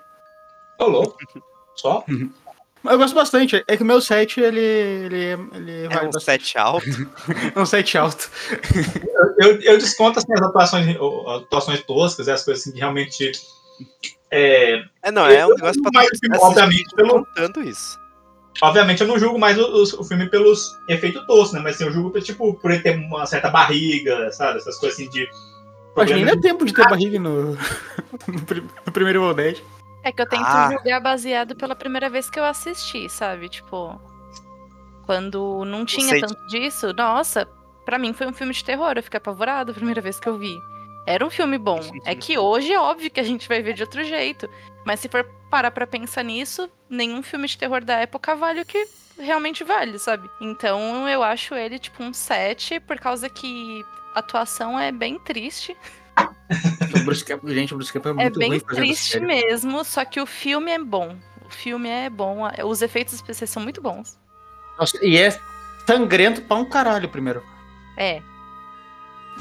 Tô 0.77 0.87
louco. 0.87 1.17
Só? 1.75 2.05
Eu 2.83 2.97
gosto 2.97 3.13
bastante. 3.13 3.63
É 3.67 3.75
que 3.75 3.83
o 3.83 3.85
meu 3.85 3.99
set, 3.99 4.39
ele. 4.39 4.59
ele, 4.59 5.25
ele 5.53 5.87
é 5.93 6.07
um 6.07 6.19
set 6.19 6.57
alto. 6.57 6.85
é 7.55 7.59
um 7.59 7.65
set 7.65 7.97
alto. 7.97 8.29
eu, 9.37 9.47
eu, 9.47 9.61
eu 9.61 9.77
desconto 9.77 10.19
assim, 10.19 10.31
as 10.33 10.41
atuações, 10.41 10.95
atuações 11.27 11.81
toscas, 11.83 12.29
as 12.29 12.43
coisas 12.43 12.63
assim 12.63 12.71
que 12.71 12.79
realmente. 12.79 13.31
É, 14.31 14.83
é 15.03 15.11
não, 15.11 15.25
é 15.25 15.45
um 15.45 15.55
negócio 15.55 15.81
pra 15.81 16.01
filme, 16.01 16.37
obviamente, 16.37 16.95
pelo. 16.95 17.25
Tanto 17.35 17.61
isso. 17.61 17.99
Obviamente, 18.61 19.01
eu 19.01 19.07
não 19.07 19.19
julgo 19.19 19.39
mais 19.39 19.57
o, 19.57 19.63
o, 19.63 19.83
o 20.01 20.03
filme 20.03 20.29
pelos 20.29 20.77
efeitos 20.87 21.25
toscos, 21.25 21.53
né? 21.53 21.59
Mas 21.61 21.75
assim, 21.75 21.85
eu 21.85 21.91
julgo 21.91 22.19
tipo, 22.21 22.53
por 22.55 22.71
ele 22.71 22.81
ter 22.81 22.95
uma 22.97 23.25
certa 23.25 23.49
barriga, 23.49 24.31
sabe? 24.31 24.57
Essas 24.57 24.77
coisas 24.77 24.97
assim 24.99 25.09
de. 25.09 25.27
Mas 25.95 26.11
nem 26.11 26.25
dá 26.25 26.37
tempo 26.37 26.65
de 26.65 26.73
ter 26.73 26.87
barriga 26.87 27.19
no, 27.19 27.57
no 28.85 28.91
primeiro 28.91 29.21
World. 29.21 29.61
É 30.03 30.11
que 30.11 30.21
eu 30.21 30.29
tento 30.29 30.45
ah. 30.45 30.69
julgar 30.71 31.01
baseado 31.01 31.55
pela 31.55 31.75
primeira 31.75 32.09
vez 32.09 32.29
que 32.29 32.39
eu 32.39 32.45
assisti, 32.45 33.09
sabe? 33.09 33.49
Tipo, 33.49 33.99
quando 35.05 35.65
não 35.65 35.85
tinha 35.85 36.19
tanto 36.21 36.47
disso, 36.47 36.93
nossa, 36.93 37.45
para 37.85 37.97
mim 37.97 38.13
foi 38.13 38.27
um 38.27 38.33
filme 38.33 38.53
de 38.53 38.63
terror. 38.63 38.93
Eu 38.95 39.03
fiquei 39.03 39.17
apavorado 39.17 39.71
a 39.71 39.75
primeira 39.75 40.01
vez 40.01 40.19
que 40.19 40.29
eu 40.29 40.37
vi. 40.37 40.55
Era 41.05 41.25
um 41.25 41.29
filme 41.29 41.57
bom. 41.57 41.79
É 42.05 42.13
que 42.13 42.37
hoje 42.37 42.71
é 42.71 42.79
óbvio 42.79 43.09
que 43.09 43.19
a 43.19 43.23
gente 43.23 43.47
vai 43.47 43.61
ver 43.61 43.73
de 43.73 43.81
outro 43.83 44.03
jeito. 44.03 44.49
Mas 44.85 44.99
se 44.99 45.09
for 45.09 45.23
parar 45.49 45.71
pra 45.71 45.87
pensar 45.87 46.23
nisso, 46.23 46.69
nenhum 46.89 47.23
filme 47.23 47.47
de 47.47 47.57
terror 47.57 47.83
da 47.83 47.95
época 47.95 48.35
vale 48.35 48.61
o 48.61 48.65
que 48.65 48.87
realmente 49.17 49.63
vale, 49.63 49.97
sabe? 49.99 50.29
Então 50.39 51.07
eu 51.09 51.23
acho 51.23 51.55
ele 51.55 51.79
tipo 51.79 52.03
um 52.03 52.13
7, 52.13 52.79
por 52.79 52.99
causa 52.99 53.29
que 53.29 53.83
a 54.13 54.19
atuação 54.19 54.79
é 54.79 54.91
bem 54.91 55.19
triste. 55.19 55.75
o 56.95 57.05
Bruce 57.05 57.23
Campbell, 57.23 57.53
gente, 57.53 57.73
o 57.73 57.77
Bruce 57.77 57.93
Campbell 57.93 58.19
é, 58.19 58.25
é 58.25 58.29
muito 58.29 58.39
bem 58.39 58.59
triste 58.59 59.19
mesmo, 59.19 59.83
só 59.83 60.03
que 60.03 60.19
o 60.19 60.25
filme 60.25 60.71
é 60.71 60.79
bom. 60.79 61.15
O 61.45 61.49
filme 61.49 61.89
é 61.89 62.09
bom, 62.09 62.43
os 62.65 62.81
efeitos 62.81 63.13
especiais 63.13 63.49
são 63.49 63.61
muito 63.61 63.81
bons. 63.81 64.17
Nossa, 64.77 65.03
e 65.03 65.17
é 65.17 65.37
sangrento 65.85 66.41
pra 66.43 66.57
um 66.57 66.65
caralho 66.65 67.09
primeiro. 67.09 67.43
É. 67.97 68.21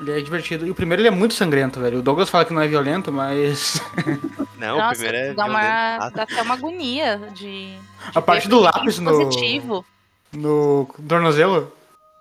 Ele 0.00 0.18
é 0.18 0.20
divertido. 0.20 0.66
E 0.66 0.70
o 0.70 0.74
primeiro 0.74 1.02
ele 1.02 1.08
é 1.08 1.12
muito 1.12 1.34
sangrento, 1.34 1.80
velho. 1.80 1.98
O 1.98 2.02
Douglas 2.02 2.30
fala 2.30 2.44
que 2.44 2.52
não 2.52 2.62
é 2.62 2.68
violento, 2.68 3.12
mas. 3.12 3.80
Não, 4.58 4.76
Nossa, 4.76 4.92
o 4.92 5.04
primeiro 5.04 5.16
é 5.16 5.34
dá, 5.34 5.44
violento. 5.44 5.66
Uma, 5.66 6.10
dá 6.10 6.22
até 6.24 6.42
uma 6.42 6.54
agonia 6.54 7.20
de. 7.32 7.76
de 7.76 7.78
a 8.14 8.20
parte 8.20 8.48
do 8.48 8.58
lápis 8.58 8.98
no. 8.98 9.10
Positivo. 9.10 9.84
No 10.32 10.88
tornozelo? 11.08 11.72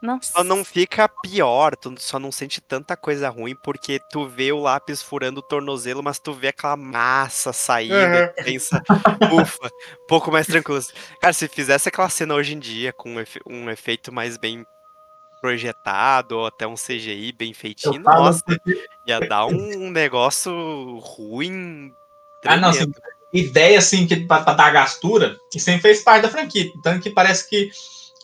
Nossa. 0.02 0.32
Só 0.32 0.44
não 0.44 0.64
fica 0.64 1.08
pior, 1.08 1.76
tu 1.76 1.94
só 1.98 2.20
não 2.20 2.32
sente 2.32 2.62
tanta 2.62 2.96
coisa 2.96 3.30
ruim, 3.30 3.56
porque 3.56 4.00
tu 4.12 4.28
vê 4.28 4.52
o 4.52 4.60
lápis 4.60 5.02
furando 5.02 5.40
o 5.40 5.44
tornozelo, 5.44 6.04
mas 6.04 6.20
tu 6.20 6.34
vê 6.34 6.50
aquela 6.50 6.78
massa 6.78 7.52
saindo, 7.52 7.96
uhum. 7.96 8.44
pensa, 8.44 8.82
ufa, 9.32 9.68
um 9.68 10.08
pouco 10.08 10.32
mais 10.32 10.46
tranquilo. 10.46 10.80
Cara, 11.20 11.34
se 11.34 11.48
fizesse 11.48 11.90
aquela 11.90 12.10
cena 12.10 12.36
hoje 12.36 12.54
em 12.54 12.60
dia, 12.60 12.94
com 12.94 13.16
um, 13.16 13.20
efe 13.20 13.40
um 13.46 13.70
efeito 13.70 14.12
mais 14.14 14.38
bem 14.38 14.66
projetado, 15.42 16.38
ou 16.38 16.46
até 16.46 16.68
um 16.68 16.76
CGI 16.76 17.32
bem 17.32 17.54
feitinho, 17.54 18.00
nossa, 18.00 18.44
porque- 18.44 18.86
ia 19.08 19.20
dar 19.20 19.46
um 19.46 19.90
negócio 19.90 21.00
ruim. 21.00 21.92
Ah, 22.46 22.58
não, 22.58 22.70
assim, 22.70 22.92
tremendo. 22.92 23.02
ideia 23.34 23.80
assim 23.80 24.06
que 24.06 24.16
pra, 24.28 24.42
pra 24.42 24.54
dar 24.54 24.72
gastura, 24.72 25.38
e 25.56 25.60
sempre 25.60 25.82
fez 25.82 26.04
parte 26.04 26.24
da 26.24 26.30
franquia. 26.30 26.70
Tanto 26.84 27.02
que 27.02 27.10
parece 27.10 27.50
que 27.50 27.72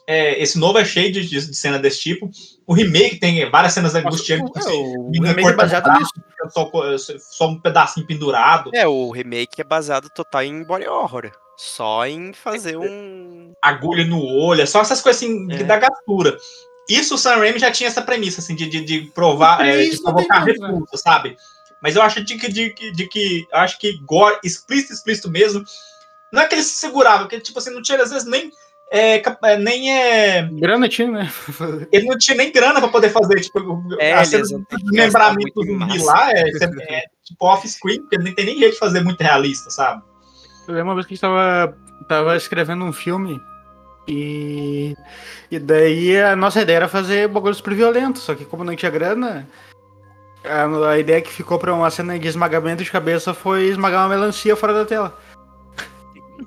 é, 0.07 0.41
esse 0.41 0.57
novo 0.59 0.77
é 0.77 0.85
cheio 0.85 1.11
de, 1.11 1.27
de 1.27 1.55
cena 1.55 1.79
desse 1.79 1.99
tipo. 2.01 2.29
O 2.67 2.73
remake 2.73 3.19
tem 3.19 3.49
várias 3.49 3.73
cenas 3.73 3.95
angustiantes. 3.95 4.49
Nossa, 4.55 4.69
assim, 4.69 4.77
o- 4.97 5.07
o 5.09 5.11
remake 5.11 5.47
é 5.47 5.53
baseado 5.53 5.83
braço, 5.83 5.99
nisso. 6.01 6.13
Só, 6.51 6.71
só 7.19 7.47
um 7.47 7.59
pedacinho 7.59 8.05
pendurado. 8.05 8.69
É, 8.73 8.85
o 8.87 9.11
remake 9.11 9.61
é 9.61 9.63
baseado 9.63 10.09
total 10.09 10.43
em 10.43 10.63
body 10.63 10.87
horror. 10.87 11.31
Só 11.57 12.05
em 12.05 12.33
fazer 12.33 12.75
um. 12.77 13.53
agulha 13.61 14.03
no 14.05 14.19
olho, 14.21 14.61
é 14.61 14.65
só 14.65 14.81
essas 14.81 14.99
coisas 15.01 15.21
assim 15.21 15.47
que 15.47 15.55
É. 15.61 15.63
dá 15.63 15.77
gastura. 15.77 16.35
Isso 16.89 17.15
o 17.15 17.17
Sam 17.17 17.37
Raimi 17.37 17.59
já 17.59 17.71
tinha 17.71 17.87
essa 17.87 18.01
premissa, 18.01 18.41
assim, 18.41 18.55
de, 18.55 18.67
de, 18.67 18.83
de 18.83 19.01
provar, 19.13 19.65
é, 19.65 19.85
de 19.85 20.01
provocar 20.01 20.39
repulsa, 20.43 20.97
sabe? 20.97 21.37
Mas 21.81 21.95
eu 21.95 22.01
acho 22.01 22.23
de 22.23 22.35
que, 22.37 22.51
de, 22.51 22.71
que- 22.71 22.91
de 22.91 23.07
que 23.07 23.47
eu 23.51 23.57
acho 23.59 23.77
que 23.79 23.97
gore, 24.05 24.37
explícito, 24.43 24.91
explícito 24.93 25.29
mesmo, 25.29 25.63
não 26.31 26.41
é 26.41 26.47
que 26.47 26.55
ele 26.55 26.63
se 26.63 26.75
segurava, 26.75 27.19
porque, 27.23 27.39
tipo 27.39 27.57
assim, 27.59 27.69
não 27.69 27.81
tinha, 27.81 28.01
às 28.01 28.09
vezes, 28.09 28.27
nem. 28.27 28.51
É, 28.91 29.17
é, 29.17 29.57
nem 29.57 29.91
é. 29.91 30.43
Grana 30.51 30.87
tinha, 30.87 31.09
né? 31.09 31.31
Ele 31.91 32.05
não 32.05 32.17
tinha 32.17 32.37
nem 32.37 32.51
grana 32.51 32.79
pra 32.79 32.89
poder 32.89 33.09
fazer, 33.09 33.39
tipo, 33.39 33.83
É, 33.99 34.13
a 34.13 34.23
cena 34.23 34.43
em 34.43 34.45
zumbi 34.45 35.71
massa. 35.73 36.05
lá 36.05 36.31
é, 36.31 36.43
é, 36.89 37.01
tipo 37.23 37.45
off-screen, 37.45 38.01
porque 38.01 38.17
não 38.19 38.33
tem 38.35 38.45
nem 38.45 38.59
jeito 38.59 38.73
de 38.73 38.79
fazer 38.79 39.03
muito 39.03 39.19
realista, 39.21 39.71
sabe? 39.71 40.03
Eu 40.67 40.75
lembro 40.75 40.89
uma 40.89 40.95
vez 40.95 41.07
que 41.07 41.13
a 41.13 41.15
gente 41.15 41.21
tava, 41.21 41.77
tava 42.07 42.37
escrevendo 42.37 42.85
um 42.85 42.93
filme 42.93 43.41
e. 44.07 44.95
E 45.49 45.59
daí 45.59 46.19
a 46.21 46.35
nossa 46.35 46.61
ideia 46.61 46.77
era 46.77 46.87
fazer 46.87 47.27
bagulho 47.27 47.55
super 47.55 47.73
violento, 47.73 48.19
só 48.19 48.35
que 48.35 48.45
como 48.45 48.63
não 48.63 48.75
tinha 48.75 48.91
grana, 48.91 49.47
a, 50.43 50.89
a 50.91 50.99
ideia 50.99 51.21
que 51.21 51.31
ficou 51.31 51.57
pra 51.57 51.73
uma 51.73 51.89
cena 51.89 52.17
de 52.17 52.27
esmagamento 52.27 52.83
de 52.83 52.91
cabeça 52.91 53.33
foi 53.33 53.65
esmagar 53.65 54.01
uma 54.01 54.15
melancia 54.15 54.55
fora 54.55 54.73
da 54.73 54.85
tela. 54.85 55.17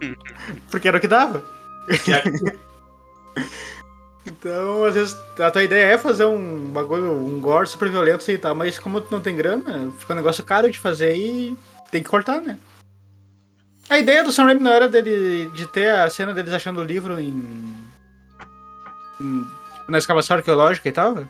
Porque 0.70 0.88
era 0.88 0.98
o 0.98 1.00
que 1.00 1.08
dava. 1.08 1.55
Então, 4.26 4.84
às 4.84 4.94
vezes, 4.94 5.16
a 5.38 5.50
tua 5.50 5.62
ideia 5.62 5.92
é 5.94 5.98
fazer 5.98 6.24
um 6.24 6.66
bagulho, 6.72 7.12
um 7.12 7.40
gore 7.40 7.68
super 7.68 7.88
violento 7.88 8.28
e 8.28 8.36
tal, 8.36 8.54
mas 8.56 8.78
como 8.78 9.00
tu 9.00 9.08
não 9.12 9.20
tem 9.20 9.36
grana, 9.36 9.92
fica 9.98 10.12
um 10.12 10.16
negócio 10.16 10.42
caro 10.44 10.68
de 10.70 10.78
fazer 10.78 11.14
e 11.16 11.56
tem 11.92 12.02
que 12.02 12.08
cortar, 12.08 12.40
né? 12.40 12.58
A 13.88 13.98
ideia 14.00 14.24
do 14.24 14.32
Sam 14.32 14.46
Raimi 14.46 14.60
não 14.62 14.72
era 14.72 14.88
dele, 14.88 15.48
de 15.54 15.64
ter 15.68 15.90
a 15.90 16.10
cena 16.10 16.34
deles 16.34 16.52
achando 16.52 16.80
o 16.80 16.84
livro 16.84 17.20
em, 17.20 17.72
em- 19.20 19.46
na 19.88 19.98
escavação 19.98 20.36
arqueológica 20.36 20.88
e 20.88 20.92
tal. 20.92 21.24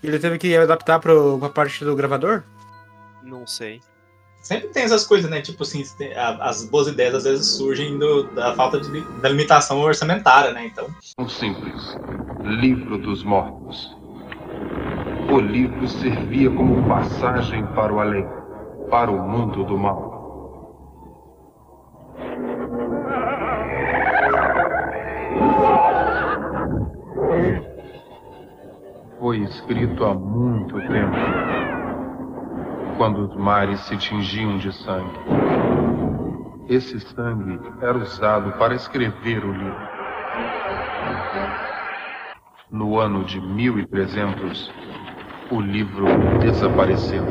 Ele 0.00 0.18
teve 0.20 0.38
que 0.38 0.56
adaptar 0.56 1.00
pro, 1.00 1.38
pra 1.40 1.48
parte 1.48 1.84
do 1.84 1.96
gravador. 1.96 2.44
Não 3.20 3.48
sei. 3.48 3.80
Sempre 4.40 4.68
tem 4.68 4.84
essas 4.84 5.06
coisas, 5.06 5.30
né? 5.30 5.42
Tipo 5.42 5.62
assim, 5.62 5.82
as 6.40 6.64
boas 6.64 6.88
ideias 6.88 7.14
às 7.14 7.24
vezes 7.24 7.46
surgem 7.56 7.98
do- 7.98 8.24
da 8.34 8.54
falta 8.54 8.80
de, 8.80 9.04
da 9.20 9.28
limitação 9.28 9.80
orçamentária, 9.80 10.52
né? 10.52 10.66
Então, 10.66 10.88
Um 11.18 11.28
simples 11.28 11.98
livro 12.42 12.98
dos 12.98 13.22
mortos. 13.24 13.88
O 15.30 15.38
livro 15.40 15.86
servia 15.86 16.50
como 16.50 16.86
passagem 16.88 17.62
para 17.74 17.92
o 17.92 18.00
além, 18.00 18.24
para 18.90 19.10
o 19.10 19.28
mundo 19.28 19.64
do 19.64 19.76
mal. 19.76 20.08
Foi 29.18 29.38
escrito 29.42 30.04
há 30.04 30.14
muito 30.14 30.74
tempo, 30.88 31.67
quando 32.98 33.30
os 33.30 33.36
mares 33.36 33.80
se 33.86 33.96
tingiam 33.96 34.58
de 34.58 34.72
sangue. 34.72 35.18
Esse 36.68 36.98
sangue 37.00 37.58
era 37.80 37.96
usado 37.96 38.52
para 38.58 38.74
escrever 38.74 39.44
o 39.44 39.52
livro. 39.52 39.88
No 42.70 42.98
ano 42.98 43.24
de 43.24 43.40
1300, 43.40 44.70
o 45.50 45.60
livro 45.60 46.06
desapareceu. 46.40 47.24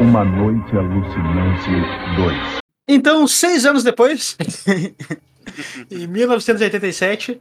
Uma 0.00 0.24
noite 0.24 0.76
alucinante 0.76 1.70
2. 2.16 2.58
Então, 2.88 3.26
seis 3.26 3.64
anos 3.64 3.84
depois, 3.84 4.36
em 5.90 6.06
1987, 6.06 7.40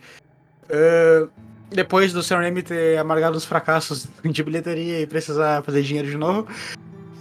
eh, 0.70 1.28
depois 1.70 2.14
do 2.14 2.24
Sam 2.24 2.38
Raimi 2.38 2.64
ter 2.64 2.98
amargado 2.98 3.38
os 3.38 3.46
fracassos 3.46 4.08
de 4.24 4.44
bilheteria 4.44 5.02
e 5.02 5.08
precisar 5.08 5.62
fazer 5.64 5.82
dinheiro 5.82 6.10
de 6.10 6.18
novo, 6.18 6.48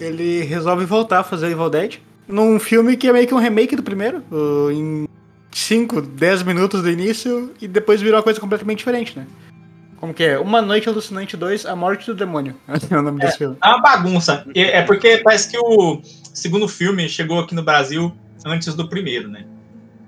ele 0.01 0.43
resolve 0.43 0.85
voltar 0.85 1.21
a 1.21 1.25
fazer 1.25 1.51
Evil 1.51 1.71
Dead 1.71 1.99
num 2.29 2.59
filme 2.59 2.97
que 2.97 3.09
é 3.09 3.13
meio 3.13 3.27
que 3.27 3.35
um 3.35 3.39
remake 3.39 3.77
do 3.77 3.83
primeiro, 3.83 4.23
em 4.73 5.09
5, 5.53 6.03
10 6.03 6.43
minutos 6.43 6.83
do 6.83 6.91
início, 6.91 7.55
e 7.61 7.69
depois 7.69 8.01
virou 8.01 8.19
uma 8.19 8.23
coisa 8.23 8.41
completamente 8.41 8.79
diferente, 8.79 9.19
né? 9.19 9.27
Como 9.97 10.13
que 10.13 10.25
é? 10.25 10.39
Uma 10.39 10.61
Noite 10.61 10.89
Alucinante 10.89 11.37
2, 11.37 11.65
A 11.67 11.75
Morte 11.75 12.07
do 12.07 12.15
Demônio. 12.15 12.55
É 12.91 12.99
o 12.99 13.03
nome 13.03 13.21
desse 13.21 13.39
filme. 13.39 13.57
é 13.63 13.69
uma 13.69 13.81
bagunça. 13.81 14.45
É 14.55 14.83
porque 14.83 15.19
parece 15.19 15.51
que 15.51 15.59
o 15.59 16.03
segundo 16.35 16.69
filme 16.69 17.09
chegou 17.09 17.41
aqui 17.41 17.55
no 17.55 17.63
Brasil 17.63 18.13
antes 18.45 18.75
do 18.75 18.89
primeiro, 18.89 19.29
né? 19.29 19.47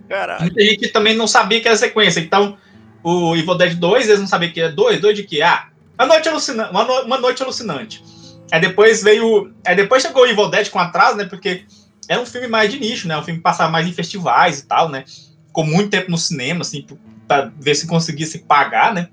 Caralho. 0.09 0.43
Muita 0.43 0.61
gente 0.61 0.89
também 0.89 1.17
não 1.17 1.27
sabia 1.27 1.61
que 1.61 1.69
era 1.69 1.77
sequência. 1.77 2.21
Então, 2.21 2.57
o 3.03 3.35
Evil 3.37 3.55
Dead 3.57 3.75
2, 3.75 4.09
eles 4.09 4.21
não 4.21 4.27
sabiam 4.27 4.53
que 4.53 4.61
era 4.61 4.73
2, 4.73 5.01
2 5.01 5.17
de 5.17 5.23
que? 5.25 5.41
Ah, 5.43 5.69
uma 5.99 6.07
noite 6.07 6.29
alucinante. 6.29 6.71
Uma, 6.71 6.85
no- 6.85 7.03
uma 7.03 7.19
noite 7.19 7.43
alucinante. 7.43 8.03
Aí 8.51 8.61
depois 8.61 9.03
veio. 9.03 9.53
Aí 9.67 9.77
depois 9.77 10.03
chegou 10.03 10.23
o 10.23 10.27
Evil 10.27 10.49
Dead 10.51 10.69
com 10.71 10.79
atraso, 10.79 11.17
né? 11.17 11.25
Porque 11.25 11.65
era 12.09 12.21
um 12.21 12.27
filme 12.27 12.49
mais 12.49 12.71
de 12.71 12.79
nicho, 12.81 13.07
né? 13.09 13.17
Um 13.19 13.23
filme 13.23 13.39
que 13.39 13.43
passava 13.45 13.71
mais 13.71 13.87
em 13.87 13.93
festivais 13.93 14.61
e 14.61 14.67
tal, 14.67 14.89
né? 14.89 15.05
Ficou 15.47 15.65
muito 15.65 15.91
tempo 15.91 16.11
no 16.11 16.17
cinema, 16.19 16.61
assim, 16.63 16.87
pra 17.27 17.51
ver 17.59 17.75
se 17.75 17.87
conseguisse 17.87 18.39
pagar, 18.41 18.95
né? 18.95 19.09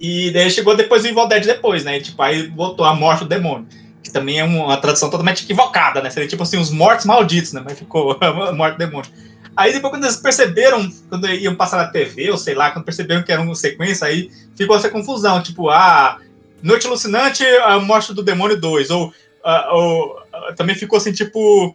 E 0.00 0.30
daí 0.30 0.50
chegou 0.50 0.76
depois 0.76 1.02
o 1.02 1.08
Evil 1.08 1.26
Dead 1.26 1.44
depois, 1.44 1.84
né? 1.84 1.98
E, 1.98 2.02
tipo, 2.02 2.22
aí 2.22 2.46
botou 2.48 2.86
a 2.86 2.94
morte 2.94 3.20
do 3.24 3.28
demônio. 3.28 3.66
Que 4.02 4.10
também 4.12 4.38
é 4.38 4.44
uma 4.44 4.76
tradução 4.76 5.10
totalmente 5.10 5.42
equivocada, 5.44 6.00
né? 6.00 6.08
Seria 6.08 6.28
tipo 6.28 6.42
assim, 6.42 6.56
os 6.56 6.70
mortos 6.70 7.04
malditos, 7.04 7.52
né? 7.52 7.62
Mas 7.64 7.78
ficou 7.78 8.16
a 8.22 8.52
morte 8.52 8.74
do 8.76 8.78
demônio. 8.78 9.10
Aí 9.58 9.72
depois, 9.72 9.90
quando 9.90 10.04
eles 10.04 10.16
perceberam, 10.16 10.88
quando 11.08 11.28
iam 11.28 11.56
passar 11.56 11.78
na 11.78 11.88
TV, 11.88 12.30
ou 12.30 12.38
sei 12.38 12.54
lá, 12.54 12.70
quando 12.70 12.84
perceberam 12.84 13.24
que 13.24 13.32
era 13.32 13.42
uma 13.42 13.56
sequência, 13.56 14.06
aí 14.06 14.30
ficou 14.56 14.76
essa 14.76 14.88
confusão, 14.88 15.42
tipo, 15.42 15.68
ah, 15.68 16.20
Noite 16.62 16.86
Alucinante, 16.86 17.44
a 17.44 17.80
Morte 17.80 18.14
do 18.14 18.22
Demônio 18.22 18.56
2, 18.56 18.88
ou, 18.90 19.12
ah, 19.44 19.74
ou 19.74 20.22
ah, 20.32 20.52
também 20.56 20.76
ficou 20.76 20.96
assim, 20.96 21.10
tipo, 21.10 21.74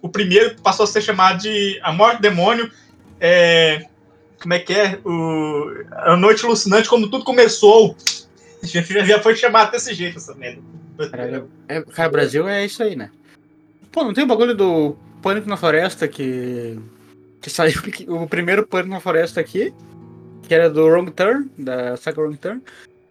o 0.00 0.08
primeiro 0.08 0.54
passou 0.62 0.84
a 0.84 0.86
ser 0.86 1.02
chamado 1.02 1.42
de 1.42 1.76
A 1.82 1.92
Morte 1.92 2.18
do 2.18 2.22
Demônio, 2.22 2.70
é, 3.18 3.84
como 4.40 4.54
é 4.54 4.60
que 4.60 4.72
é? 4.72 5.00
O, 5.04 5.72
a 5.90 6.16
Noite 6.16 6.46
Alucinante, 6.46 6.88
como 6.88 7.10
tudo 7.10 7.24
começou, 7.24 7.96
já, 8.62 8.80
já 8.80 9.20
foi 9.20 9.34
chamado 9.34 9.72
desse 9.72 9.92
jeito, 9.92 10.18
essa 10.18 10.36
merda. 10.36 10.62
Cara, 11.10 11.48
é, 11.66 11.82
cara, 11.82 12.08
Brasil 12.08 12.46
é 12.46 12.64
isso 12.64 12.80
aí, 12.80 12.94
né? 12.94 13.10
Pô, 13.90 14.04
não 14.04 14.14
tem 14.14 14.22
o 14.22 14.28
bagulho 14.28 14.54
do 14.54 14.96
Pânico 15.20 15.48
na 15.48 15.56
Floresta 15.56 16.06
que. 16.06 16.78
Que 17.44 17.50
saiu 17.50 17.74
o 18.08 18.26
primeiro 18.26 18.66
Pânico 18.66 18.94
na 18.94 19.00
Floresta 19.00 19.38
aqui, 19.38 19.74
que 20.48 20.54
era 20.54 20.70
do 20.70 20.86
Wrong 20.86 21.10
Turn, 21.10 21.50
da 21.58 21.94
saga 21.98 22.22
Wrong 22.22 22.36
Turn. 22.38 22.62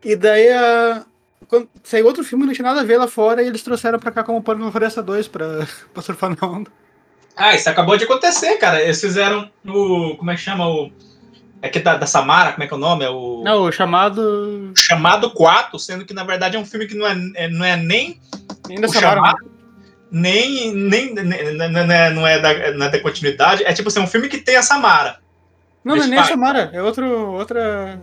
E 0.03 0.15
daí 0.15 0.49
a. 0.51 1.05
Quando 1.47 1.69
saiu 1.83 2.07
outro 2.07 2.23
filme, 2.23 2.45
não 2.45 2.53
tinha 2.53 2.67
nada 2.67 2.81
a 2.81 2.83
ver 2.83 2.97
lá 2.97 3.07
fora, 3.07 3.43
e 3.43 3.47
eles 3.47 3.61
trouxeram 3.61 3.99
pra 3.99 4.11
cá 4.11 4.23
como 4.23 4.41
Pânico 4.41 4.65
na 4.65 4.71
Floresta 4.71 5.03
2 5.03 5.27
pra, 5.27 5.45
pra 5.93 6.01
surfar 6.01 6.35
na 6.41 6.47
onda. 6.47 6.71
Ah, 7.37 7.53
isso 7.55 7.69
acabou 7.69 7.95
de 7.95 8.05
acontecer, 8.05 8.57
cara. 8.57 8.81
Eles 8.81 8.99
fizeram 8.99 9.51
o. 9.67 10.15
Como 10.17 10.31
é 10.31 10.35
que 10.35 10.41
chama? 10.41 10.67
O. 10.67 10.91
É 11.61 11.69
que 11.69 11.79
da, 11.79 11.95
da 11.95 12.07
Samara, 12.07 12.51
como 12.53 12.63
é 12.63 12.67
que 12.67 12.73
é 12.73 12.77
o 12.77 12.79
nome? 12.79 13.05
É 13.05 13.09
o. 13.09 13.43
Não, 13.43 13.63
o 13.65 13.71
chamado. 13.71 14.71
Chamado 14.75 15.29
4, 15.31 15.77
sendo 15.77 16.05
que 16.05 16.13
na 16.13 16.23
verdade 16.23 16.57
é 16.57 16.59
um 16.59 16.65
filme 16.65 16.87
que 16.87 16.95
não 16.95 17.05
é, 17.05 17.15
é- 17.35 17.47
não 17.49 17.63
é 17.63 17.77
nem. 17.77 18.19
Ainda 18.67 18.87
o 18.87 18.91
chamaram. 18.93 19.21
chamado, 19.23 19.52
nem. 20.13 20.73
nem, 20.73 21.13
nem- 21.13 21.53
não, 21.55 21.65
é, 21.91 22.09
não, 22.11 22.27
é 22.27 22.39
da, 22.39 22.71
não 22.71 22.85
é 22.85 22.89
da 22.89 22.99
continuidade. 23.01 23.63
É 23.63 23.73
tipo 23.73 23.89
assim, 23.89 23.99
um 23.99 24.07
filme 24.07 24.29
que 24.29 24.37
tem 24.37 24.55
a 24.55 24.61
Samara. 24.61 25.19
Não, 25.83 25.95
não 25.95 26.03
é 26.03 26.07
nem 26.07 26.19
a. 26.19 26.23
Samara, 26.23 26.69
é 26.71 26.81
outro. 26.81 27.31
outra. 27.31 27.99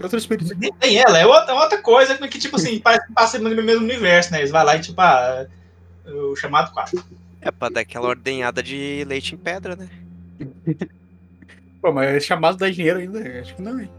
Outro 0.00 0.18
espírito. 0.18 0.54
Nem 0.58 0.70
tem 0.74 0.98
ela, 0.98 1.18
é 1.18 1.24
outra, 1.24 1.54
é 1.54 1.54
outra 1.54 1.80
coisa 1.80 2.16
que, 2.28 2.38
tipo 2.38 2.56
assim, 2.56 2.78
parece 2.84 3.06
que 3.06 3.14
passa 3.14 3.38
no 3.38 3.50
mesmo 3.62 3.82
universo, 3.82 4.30
né? 4.30 4.40
Eles 4.40 4.50
vão 4.50 4.62
lá 4.62 4.76
e 4.76 4.80
tipo, 4.80 5.00
ah, 5.00 5.46
o 6.04 6.36
chamado 6.36 6.70
4. 6.72 7.02
É 7.40 7.50
pra 7.50 7.70
dar 7.70 7.80
aquela 7.80 8.08
ordenhada 8.08 8.62
de 8.62 9.04
leite 9.08 9.34
em 9.34 9.38
pedra, 9.38 9.74
né? 9.74 9.88
Pô, 11.80 11.92
mas 11.92 12.24
chamado 12.24 12.58
dá 12.58 12.68
dinheiro 12.68 12.98
ainda? 12.98 13.40
Acho 13.40 13.54
que 13.54 13.62
não, 13.62 13.80
hein? 13.80 13.90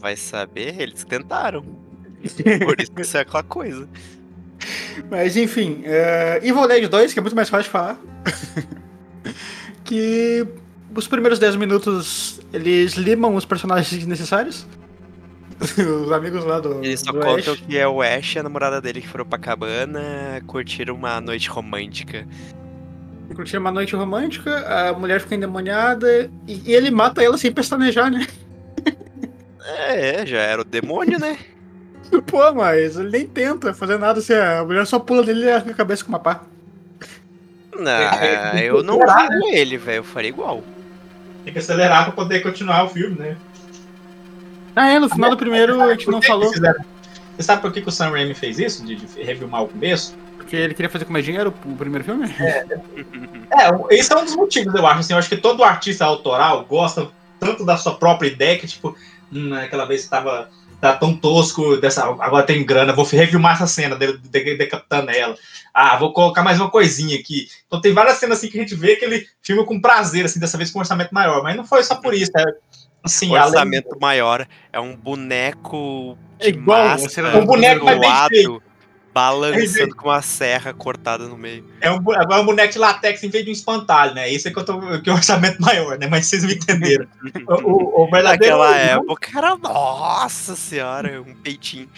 Vai 0.00 0.16
saber, 0.16 0.78
eles 0.78 1.04
tentaram. 1.04 1.62
Por 2.64 2.80
isso 2.80 2.92
que 2.92 3.02
isso 3.02 3.16
é 3.16 3.20
aquela 3.20 3.42
coisa. 3.42 3.88
Mas 5.10 5.36
enfim, 5.36 5.84
uh, 5.84 6.44
Evil 6.44 6.66
Dead 6.66 6.88
2, 6.88 7.12
que 7.12 7.18
é 7.18 7.22
muito 7.22 7.36
mais 7.36 7.48
fácil 7.48 7.64
de 7.64 7.70
falar. 7.70 7.98
que 9.84 10.46
os 10.94 11.06
primeiros 11.06 11.38
10 11.38 11.56
minutos 11.56 12.40
eles 12.52 12.94
limam 12.94 13.34
os 13.34 13.44
personagens 13.44 13.90
desnecessários. 13.90 14.66
Os 15.60 16.12
amigos 16.12 16.44
lá 16.44 16.60
do. 16.60 16.84
Eles 16.84 17.00
só 17.00 17.12
do 17.12 17.20
contam 17.20 17.54
Ash. 17.54 17.60
que 17.60 17.78
é 17.78 17.88
o 17.88 18.02
Ash 18.02 18.34
e 18.34 18.38
a 18.38 18.42
namorada 18.42 18.80
dele 18.80 19.00
que 19.00 19.08
foram 19.08 19.24
pra 19.24 19.38
cabana 19.38 20.42
curtir 20.46 20.90
uma 20.90 21.20
noite 21.20 21.48
romântica. 21.48 22.26
Curtiram 23.34 23.60
uma 23.60 23.72
noite 23.72 23.96
romântica, 23.96 24.66
a 24.68 24.92
mulher 24.92 25.20
fica 25.20 25.34
endemoniada 25.34 26.30
e, 26.46 26.62
e 26.64 26.74
ele 26.74 26.90
mata 26.90 27.22
ela 27.22 27.36
sem 27.36 27.50
pestanejar, 27.50 28.10
né? 28.10 28.26
É, 29.88 30.24
já 30.24 30.38
era 30.38 30.62
o 30.62 30.64
demônio, 30.64 31.18
né? 31.18 31.38
Pô, 32.26 32.52
mas 32.52 32.96
ele 32.96 33.10
nem 33.10 33.26
tenta 33.26 33.72
fazer 33.74 33.98
nada 33.98 34.20
se 34.20 34.34
a 34.34 34.64
mulher 34.64 34.86
só 34.86 34.98
pula 34.98 35.22
dele 35.22 35.44
e 35.44 35.50
arranca 35.50 35.72
a 35.72 35.74
cabeça 35.74 36.04
com 36.04 36.08
uma 36.10 36.18
pá. 36.18 36.42
Não, 37.74 37.90
É, 37.90 38.60
é, 38.62 38.70
eu 38.70 38.82
não 38.82 38.94
acelerar, 39.02 39.28
vivo 39.30 39.48
ele, 39.52 39.76
velho. 39.76 39.96
Eu 39.98 40.04
faria 40.04 40.28
igual. 40.30 40.62
Tem 41.44 41.52
que 41.52 41.58
acelerar 41.58 42.04
pra 42.04 42.12
poder 42.12 42.40
continuar 42.40 42.84
o 42.84 42.88
filme, 42.88 43.16
né? 43.18 43.36
Ah, 44.74 44.88
é, 44.88 44.98
no 44.98 45.08
final 45.08 45.30
do 45.30 45.36
primeiro 45.36 45.80
a 45.80 45.92
gente 45.92 46.10
não 46.10 46.20
falou? 46.22 46.50
Você 46.50 47.42
sabe 47.42 47.62
por 47.62 47.72
que, 47.72 47.82
que 47.82 47.88
o 47.88 47.92
Sam 47.92 48.10
Raimi 48.10 48.34
fez 48.34 48.58
isso? 48.58 48.84
De, 48.84 48.96
de 48.96 49.22
refilmar 49.22 49.62
o 49.62 49.68
começo? 49.68 50.14
porque 50.36 50.54
ele 50.54 50.74
queria 50.74 50.88
fazer 50.88 51.04
com 51.04 51.12
mais 51.12 51.24
dinheiro 51.24 51.52
o 51.64 51.76
primeiro 51.76 52.04
filme. 52.04 52.24
É, 53.50 53.70
o- 53.72 53.88
esse 53.90 54.12
é 54.12 54.16
um 54.16 54.24
dos 54.24 54.36
motivos, 54.36 54.72
eu 54.74 54.86
acho. 54.86 55.00
Assim, 55.00 55.12
eu 55.12 55.18
acho 55.18 55.28
que 55.28 55.36
todo 55.36 55.64
artista 55.64 56.04
autoral 56.04 56.64
gosta 56.64 57.08
tanto 57.40 57.64
da 57.64 57.76
sua 57.76 57.94
própria 57.96 58.28
ideia 58.28 58.56
que, 58.58 58.66
tipo, 58.66 58.96
hum, 59.32 59.52
aquela 59.54 59.84
vez 59.86 60.04
que 60.04 60.10
tava 60.10 60.48
tá 60.80 60.94
tão 60.94 61.16
tosco, 61.16 61.76
dessa, 61.78 62.04
agora 62.04 62.44
tem 62.44 62.64
grana, 62.64 62.92
vou 62.92 63.04
refilmar 63.04 63.54
essa 63.54 63.66
cena 63.66 63.96
dele 63.96 64.18
de- 64.18 64.28
de- 64.28 64.56
decapitando 64.56 65.10
ela. 65.10 65.36
Ah, 65.72 65.96
vou 65.96 66.12
colocar 66.12 66.42
mais 66.42 66.58
uma 66.60 66.70
coisinha 66.70 67.18
aqui. 67.18 67.48
Então 67.66 67.80
tem 67.80 67.92
várias 67.92 68.18
cenas 68.18 68.38
assim 68.38 68.48
que 68.48 68.58
a 68.58 68.62
gente 68.62 68.74
vê 68.74 68.96
que 68.96 69.04
ele 69.04 69.26
filma 69.42 69.64
com 69.64 69.80
prazer, 69.80 70.24
assim, 70.24 70.38
dessa 70.40 70.56
vez 70.56 70.70
com 70.70 70.78
um 70.78 70.82
orçamento 70.82 71.14
maior. 71.14 71.42
Mas 71.42 71.56
não 71.56 71.64
foi 71.64 71.82
só 71.82 71.96
por 71.96 72.14
isso, 72.14 72.30
é, 72.36 72.44
assim, 73.02 73.34
além- 73.36 73.50
Orçamento 73.52 73.98
maior 74.00 74.46
é 74.72 74.80
um 74.80 74.96
boneco 74.96 76.16
de 76.38 76.46
É 76.46 76.48
igual 76.50 76.80
a 76.80 76.88
máscara, 76.88 77.10
cena 77.10 77.30
do 77.30 77.38
Um 77.38 77.46
boneco, 77.46 77.84
mas 77.84 77.98
bem 78.00 78.28
feito. 78.28 78.62
Balançando 79.16 79.96
com 79.96 80.08
uma 80.08 80.20
serra 80.20 80.74
cortada 80.74 81.26
no 81.26 81.38
meio. 81.38 81.64
é 81.80 81.90
um, 81.90 81.96
é 82.12 82.36
um 82.38 82.44
boneco 82.44 82.72
de 82.74 82.78
latex 82.78 83.24
em 83.24 83.30
vez 83.30 83.44
de 83.44 83.50
um 83.50 83.52
espantalho, 83.54 84.14
né? 84.14 84.28
Isso 84.30 84.46
é 84.46 84.50
que 84.50 84.58
eu 84.58 84.64
tô 84.64 84.78
que 85.00 85.08
é 85.08 85.12
o 85.12 85.16
orçamento 85.16 85.60
maior, 85.62 85.98
né? 85.98 86.06
Mas 86.06 86.26
vocês 86.26 86.44
me 86.44 86.54
entenderam. 86.54 87.06
O, 87.48 87.54
o- 87.54 88.02
o 88.04 88.10
verdadeiro 88.10 88.58
Naquela 88.58 88.76
época 88.78 89.28
era, 89.38 89.56
nossa 89.56 90.54
senhora, 90.54 91.22
um 91.22 91.34
peitinho. 91.36 91.88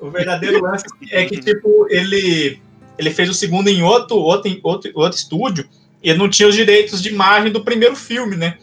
O 0.00 0.10
verdadeiro 0.10 0.60
lance 0.60 0.84
é 1.10 1.24
que, 1.26 1.38
tipo, 1.40 1.86
ele, 1.90 2.60
ele 2.98 3.10
fez 3.10 3.28
o 3.30 3.34
segundo 3.34 3.68
em 3.68 3.82
outro, 3.82 4.16
outro, 4.16 4.50
outro, 4.64 4.90
outro 4.94 5.16
estúdio 5.18 5.68
e 6.02 6.12
não 6.14 6.28
tinha 6.28 6.48
os 6.48 6.54
direitos 6.56 7.00
de 7.00 7.08
imagem 7.10 7.52
do 7.52 7.62
primeiro 7.62 7.94
filme, 7.94 8.34
né? 8.36 8.58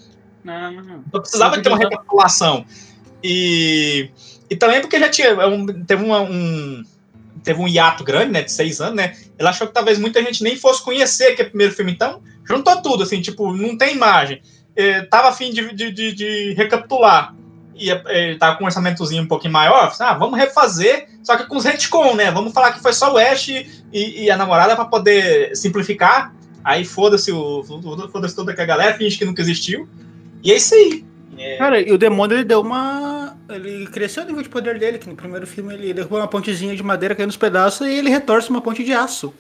Então 1.07 1.21
precisava 1.21 1.61
ter 1.61 1.69
uma 1.69 1.77
recapitulação. 1.77 2.65
E, 3.23 4.09
e 4.49 4.55
também 4.55 4.81
porque 4.81 4.99
já 4.99 5.09
tinha. 5.09 5.27
é 5.29 5.47
um- 5.47 5.65
teve, 5.85 6.03
uma, 6.03 6.21
um, 6.21 6.83
teve 7.45 7.61
um 7.61 7.67
hiato 7.67 8.03
grande, 8.03 8.31
né? 8.31 8.41
De 8.41 8.51
seis 8.51 8.81
anos, 8.81 8.95
né? 8.95 9.15
Ele 9.37 9.47
achou 9.47 9.67
que 9.67 9.73
talvez 9.73 9.97
muita 9.99 10.21
gente 10.21 10.43
nem 10.43 10.57
fosse 10.57 10.83
conhecer 10.83 11.27
aquele 11.27 11.49
primeiro 11.49 11.73
filme. 11.73 11.91
Então, 11.91 12.21
juntou 12.43 12.81
tudo, 12.81 13.03
assim, 13.03 13.21
tipo, 13.21 13.53
não 13.53 13.77
tem 13.77 13.95
imagem. 13.95 14.41
Eh, 14.75 15.03
tava 15.03 15.29
afim 15.29 15.51
de, 15.51 15.73
de, 15.73 15.91
de, 15.91 16.13
de 16.13 16.53
recapitular. 16.53 17.33
E 17.75 17.91
eh, 17.91 18.03
ele 18.07 18.37
tava 18.37 18.57
com 18.57 18.63
um 18.63 18.67
orçamentozinho 18.67 19.23
um 19.23 19.27
pouquinho 19.27 19.53
maior. 19.53 19.95
falei, 19.95 20.13
Ah, 20.13 20.17
vamos 20.17 20.37
refazer, 20.37 21.07
só 21.23 21.37
que 21.37 21.45
com 21.45 21.57
os 21.57 21.63
retcon, 21.63 22.15
né? 22.15 22.31
Vamos 22.31 22.51
falar 22.51 22.73
que 22.73 22.81
foi 22.81 22.93
só 22.93 23.13
o 23.13 23.17
Ash 23.17 23.47
e, 23.47 23.65
e 23.93 24.31
a 24.31 24.35
namorada 24.35 24.75
para 24.75 24.85
poder 24.85 25.55
simplificar. 25.55 26.33
Aí 26.63 26.83
foda-se 26.83 27.31
o. 27.31 27.63
Foda-se 28.11 28.35
toda 28.35 28.51
a 28.51 28.65
galera, 28.65 28.97
finge 28.97 29.17
que 29.17 29.25
nunca 29.25 29.41
existiu. 29.41 29.87
E 30.43 30.51
é 30.51 30.55
isso 30.55 30.73
aí. 30.73 31.05
É, 31.37 31.57
Cara, 31.57 31.79
e 31.79 31.91
o 31.91 31.97
demônio 31.97 32.37
ele 32.37 32.43
deu 32.43 32.61
uma. 32.61 33.37
Ele 33.49 33.87
cresceu 33.87 34.23
o 34.23 34.25
nível 34.25 34.41
de 34.41 34.49
poder 34.49 34.79
dele, 34.79 34.97
que 34.97 35.09
no 35.09 35.15
primeiro 35.15 35.45
filme 35.45 35.73
ele 35.73 35.93
derrubou 35.93 36.19
uma 36.19 36.27
pontezinha 36.27 36.75
de 36.75 36.83
madeira 36.83 37.13
caindo 37.15 37.27
nos 37.27 37.37
pedaços 37.37 37.85
e 37.87 37.93
ele 37.93 38.09
retorce 38.09 38.49
uma 38.49 38.61
ponte 38.61 38.83
de 38.83 38.93
aço. 38.93 39.33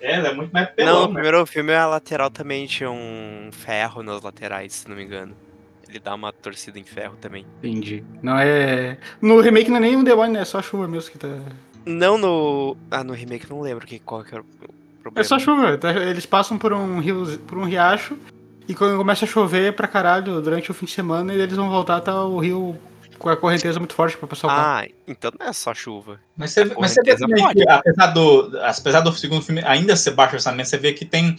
é, 0.00 0.14
ela 0.14 0.28
é 0.28 0.34
muito 0.34 0.52
mais 0.52 0.68
Não, 0.68 0.74
pelão, 0.74 1.06
no 1.08 1.12
primeiro 1.12 1.46
filme 1.46 1.74
a 1.74 1.86
lateral 1.86 2.30
também 2.30 2.66
tinha 2.66 2.90
um 2.90 3.50
ferro 3.52 4.02
nas 4.02 4.22
laterais, 4.22 4.72
se 4.72 4.88
não 4.88 4.96
me 4.96 5.04
engano. 5.04 5.34
Ele 5.88 6.00
dá 6.00 6.14
uma 6.14 6.32
torcida 6.32 6.78
em 6.78 6.84
ferro 6.84 7.16
também. 7.20 7.46
Entendi. 7.62 8.02
Não 8.22 8.36
é. 8.38 8.98
No 9.20 9.40
remake 9.40 9.70
não 9.70 9.76
é 9.76 9.80
nem 9.80 9.96
um 9.96 10.02
demônio, 10.02 10.32
né? 10.32 10.40
É 10.40 10.44
só 10.44 10.58
a 10.58 10.62
chuva 10.62 10.88
mesmo 10.88 11.10
que 11.10 11.18
tá. 11.18 11.28
Não 11.84 12.18
no. 12.18 12.76
Ah, 12.90 13.04
no 13.04 13.12
remake 13.12 13.48
não 13.48 13.60
lembro 13.60 13.86
que, 13.86 14.00
qual 14.00 14.24
que 14.24 14.34
era 14.34 14.42
o 14.42 14.46
problema. 15.00 15.20
É 15.20 15.22
só 15.22 15.38
chuva. 15.38 15.78
tá? 15.78 15.92
Eles 15.92 16.26
passam 16.26 16.58
por 16.58 16.72
um 16.72 16.98
rio, 16.98 17.38
por 17.46 17.56
um 17.56 17.64
riacho 17.64 18.18
e 18.68 18.74
quando 18.74 18.96
começa 18.96 19.24
a 19.24 19.28
chover 19.28 19.74
pra 19.74 19.86
caralho 19.86 20.40
durante 20.40 20.70
o 20.70 20.74
fim 20.74 20.86
de 20.86 20.92
semana 20.92 21.32
e 21.32 21.40
eles 21.40 21.56
vão 21.56 21.70
voltar 21.70 22.00
tá 22.00 22.24
o 22.24 22.38
rio 22.38 22.78
com 23.18 23.28
a 23.28 23.36
correnteza 23.36 23.78
muito 23.78 23.94
forte 23.94 24.16
pra 24.16 24.28
passar 24.28 24.46
o 24.46 24.50
carro. 24.50 24.62
Ah, 24.62 24.88
então 25.06 25.32
não 25.38 25.46
é 25.46 25.52
só 25.52 25.74
chuva. 25.74 26.20
Mas 26.36 26.52
você, 26.52 26.64
mas 26.64 26.92
você 26.92 27.02
vê 27.02 27.54
que, 27.54 27.68
apesar 27.68 28.06
do, 28.08 28.58
apesar 28.62 29.00
do 29.00 29.12
segundo 29.12 29.42
filme 29.42 29.62
ainda 29.64 29.96
ser 29.96 30.12
baixo 30.12 30.34
orçamento, 30.34 30.68
você 30.68 30.78
vê 30.78 30.92
que 30.92 31.04
tem 31.04 31.36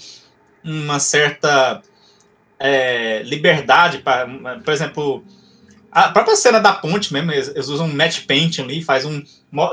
uma 0.63 0.99
certa 0.99 1.81
é, 2.59 3.21
liberdade 3.23 3.99
para, 3.99 4.27
por 4.63 4.73
exemplo, 4.73 5.23
a 5.91 6.09
própria 6.09 6.35
cena 6.35 6.59
da 6.59 6.73
ponte 6.73 7.13
mesmo, 7.13 7.31
eles, 7.31 7.49
eles 7.49 7.67
usam 7.67 7.87
um 7.87 7.95
match 7.95 8.25
paint 8.25 8.59
ali, 8.59 8.83
faz 8.83 9.05
um 9.05 9.23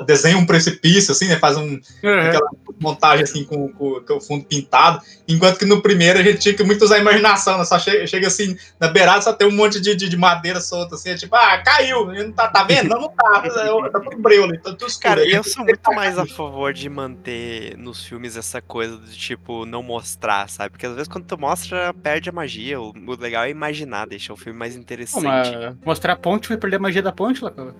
desenha 0.06 0.38
um 0.38 0.46
precipício 0.46 1.12
assim, 1.12 1.26
né, 1.28 1.36
faz 1.36 1.56
um 1.56 1.78
É. 2.02 2.28
aquela 2.28 2.48
montagem 2.80 3.24
assim 3.24 3.44
com, 3.44 3.68
com- 3.72 4.00
com 4.00 4.14
o 4.14 4.20
fundo 4.20 4.44
pintado, 4.44 5.00
enquanto 5.28 5.58
que 5.58 5.64
no 5.64 5.80
primeiro 5.82 6.18
a 6.18 6.22
gente 6.22 6.38
tinha 6.38 6.54
que 6.54 6.62
muito 6.64 6.84
usar 6.84 6.96
a 6.96 6.98
imaginação, 6.98 7.58
né? 7.58 7.64
Só 7.64 7.78
chega, 7.78 8.06
chega 8.06 8.26
assim 8.28 8.56
na 8.80 8.88
beirada 8.88 9.22
só 9.22 9.32
tem 9.32 9.46
um 9.48 9.52
monte 9.52 9.80
de, 9.80 9.94
de, 9.94 10.08
de 10.08 10.16
madeira 10.16 10.60
solta 10.60 10.94
assim, 10.94 11.10
é 11.10 11.14
tipo, 11.16 11.34
ah, 11.36 11.58
caiu, 11.64 12.06
não 12.06 12.32
tá, 12.32 12.48
tá 12.48 12.62
vendo? 12.64 12.88
Não, 12.88 13.00
não 13.02 13.08
tá, 13.08 13.40
tá, 13.42 13.90
tá 13.90 14.00
tudo 14.00 14.18
breu 14.18 14.44
ali, 14.44 14.58
tá 14.58 14.70
tudo 14.70 14.86
escuro. 14.86 15.02
Cara, 15.08 15.28
eu 15.28 15.42
sou 15.44 15.64
muito 15.64 15.92
mais 15.94 16.18
a 16.18 16.26
favor 16.26 16.72
de 16.72 16.88
manter 16.88 17.76
nos 17.76 18.04
filmes 18.04 18.36
essa 18.36 18.60
coisa 18.62 18.96
de 18.98 19.16
tipo 19.16 19.64
não 19.66 19.82
mostrar, 19.82 20.48
sabe? 20.48 20.70
Porque 20.70 20.86
às 20.86 20.92
vezes 20.94 21.08
quando 21.08 21.24
tu 21.26 21.38
mostra, 21.38 21.92
perde 21.94 22.28
a 22.28 22.32
magia. 22.32 22.80
O, 22.80 22.92
o 23.06 23.16
legal 23.20 23.44
é 23.44 23.50
imaginar, 23.50 24.06
deixa 24.06 24.32
o 24.32 24.36
filme 24.36 24.58
mais 24.58 24.74
interessante. 24.76 25.24
mas 25.24 25.76
mostrar 25.84 26.12
a 26.14 26.16
ponte 26.16 26.48
vai 26.48 26.58
perder 26.58 26.76
a 26.76 26.80
magia 26.80 27.02
da 27.02 27.12
ponte, 27.12 27.42
lá, 27.42 27.50
cara. 27.50 27.74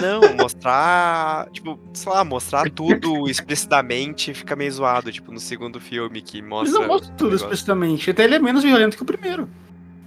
Não, 0.00 0.34
mostrar. 0.36 1.48
Tipo, 1.52 1.78
sei 1.92 2.12
lá, 2.12 2.24
mostrar 2.24 2.70
tudo 2.70 3.28
explicitamente 3.30 4.32
fica 4.34 4.54
meio 4.56 4.70
zoado, 4.72 5.10
tipo, 5.12 5.30
no 5.32 5.40
segundo 5.40 5.80
filme 5.80 6.20
que 6.22 6.38
Eles 6.38 6.48
mostra. 6.48 6.80
não 6.80 6.86
mostram 6.88 7.12
o 7.12 7.16
tudo 7.16 7.26
negócio. 7.30 7.44
explicitamente. 7.46 8.10
Até 8.10 8.24
ele 8.24 8.34
é 8.36 8.38
menos 8.38 8.62
violento 8.62 8.96
que 8.96 9.02
o 9.02 9.06
primeiro. 9.06 9.48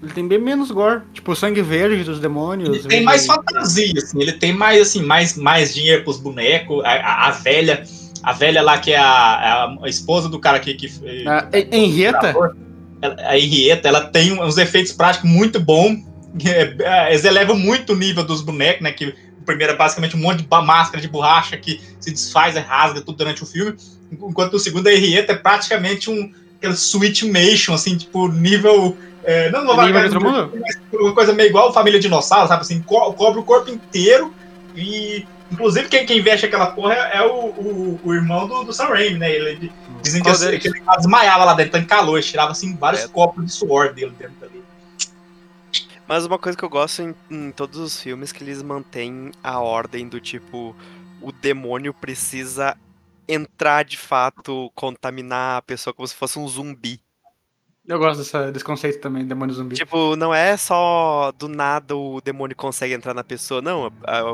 Ele 0.01 0.11
tem 0.13 0.27
bem 0.27 0.37
menos 0.39 0.69
gore. 0.69 1.01
Tipo, 1.13 1.31
o 1.31 1.35
sangue 1.35 1.61
verde 1.61 2.03
dos 2.03 2.19
demônios. 2.19 2.69
Ele 2.79 2.87
tem 2.87 3.03
mais 3.03 3.23
ele- 3.25 3.33
fantasia, 3.33 3.93
assim, 3.97 4.21
ele 4.21 4.33
tem 4.33 4.53
mais, 4.53 4.81
assim, 4.81 5.01
mais, 5.01 5.35
mais 5.35 5.73
dinheiro 5.73 6.03
pros 6.03 6.19
bonecos, 6.19 6.83
a, 6.85 6.89
a, 6.91 7.27
a 7.27 7.31
velha, 7.31 7.83
a 8.21 8.31
velha 8.33 8.61
lá 8.61 8.77
que 8.77 8.91
é 8.91 8.97
a, 8.97 9.75
a 9.81 9.87
esposa 9.89 10.29
do 10.29 10.39
cara 10.39 10.59
que... 10.59 10.73
que 10.75 10.87
A 11.27 11.49
Hen- 11.57 11.69
Henrietta? 11.71 12.27
ela- 12.27 12.55
a 13.27 13.37
Henrietta, 13.37 13.87
ela 13.87 14.01
tem 14.01 14.39
uns 14.41 14.57
efeitos 14.57 14.91
práticos 14.91 15.29
muito 15.29 15.59
bons, 15.59 15.99
é, 16.45 17.09
eles 17.11 17.25
elevam 17.25 17.57
muito 17.57 17.93
o 17.93 17.95
nível 17.95 18.23
dos 18.23 18.41
bonecos, 18.41 18.81
né, 18.83 18.91
que 18.91 19.13
primeiro 19.47 19.73
é 19.73 19.75
basicamente 19.75 20.15
um 20.15 20.19
monte 20.19 20.43
de 20.43 20.47
máscara 20.49 21.01
de 21.01 21.07
borracha 21.07 21.57
que 21.57 21.81
se 21.99 22.11
desfaz 22.11 22.55
e 22.55 22.59
rasga 22.59 23.01
tudo 23.01 23.17
durante 23.17 23.41
o 23.41 23.45
filme, 23.45 23.75
enquanto 24.11 24.53
o 24.55 24.59
segundo, 24.59 24.87
a 24.87 24.93
Henrietta, 24.93 25.33
é 25.33 25.35
praticamente 25.35 26.11
um 26.11 26.31
aquele 26.57 26.75
switchmation, 26.75 27.73
assim, 27.73 27.97
tipo, 27.97 28.27
nível... 28.27 28.97
É, 29.23 29.49
não, 29.51 29.63
não 29.63 29.85
Nível 29.85 29.99
de 29.99 30.15
outro 30.15 30.21
mundo? 30.21 30.51
mas 30.61 30.77
uma 30.93 31.13
coisa 31.13 31.33
meio 31.33 31.49
igual 31.49 31.73
Família 31.73 31.99
Dinossauro, 31.99 32.47
sabe? 32.47 32.61
Assim, 32.61 32.81
co 32.81 33.11
cobre 33.13 33.39
o 33.41 33.43
corpo 33.43 33.69
inteiro 33.69 34.33
e. 34.73 35.25
Inclusive, 35.51 35.89
quem, 35.89 36.05
quem 36.05 36.21
veste 36.21 36.45
aquela 36.45 36.67
porra 36.67 36.93
é, 36.93 37.17
é 37.17 37.21
o, 37.23 37.47
o, 37.47 37.99
o 38.05 38.13
irmão 38.13 38.47
do, 38.47 38.63
do 38.63 38.73
Sam 38.73 38.85
Raimi, 38.85 39.17
né? 39.17 39.29
Ele, 39.29 39.71
dizem 40.01 40.23
que, 40.23 40.59
que 40.59 40.67
ele 40.69 40.81
desmaiava 40.97 41.43
lá 41.43 41.53
dentro, 41.53 41.73
tá 41.73 41.79
em 41.79 41.85
calor, 41.85 42.17
ele 42.17 42.25
tirava 42.25 42.51
assim, 42.51 42.75
vários 42.75 43.03
É. 43.03 43.07
copos 43.07 43.45
de 43.45 43.51
suor 43.51 43.93
dele 43.93 44.13
dentro 44.17 44.35
dali. 44.39 44.56
Mas 46.07 46.25
uma 46.25 46.39
coisa 46.39 46.57
que 46.57 46.63
eu 46.63 46.69
gosto 46.69 47.01
em, 47.01 47.15
em 47.29 47.51
todos 47.51 47.77
os 47.79 48.01
filmes 48.01 48.31
é 48.31 48.33
que 48.37 48.43
eles 48.43 48.61
mantêm 48.63 49.31
a 49.43 49.59
ordem 49.59 50.07
do 50.07 50.19
tipo: 50.21 50.75
o 51.19 51.31
demônio 51.31 51.93
precisa 51.93 52.77
entrar 53.27 53.83
de 53.83 53.97
fato, 53.97 54.71
contaminar 54.75 55.57
a 55.57 55.61
pessoa 55.61 55.93
como 55.93 56.07
se 56.07 56.15
fosse 56.15 56.39
um 56.39 56.47
zumbi. 56.47 57.01
Eu 57.87 57.97
gosto 57.97 58.17
dessa- 58.17 58.51
desse 58.51 58.65
conceito 58.65 58.99
também, 58.99 59.25
demônio 59.25 59.55
zumbi. 59.55 59.75
Tipo, 59.75 60.17
não 60.17 60.33
é 60.33 60.57
só 60.57 61.31
do 61.39 61.47
nada 61.47 61.95
o 61.95 62.19
demônio 62.19 62.53
consegue 62.55 62.93
entrar 62.93 63.13
na 63.13 63.23
pessoa, 63.23 63.61
não. 63.61 63.89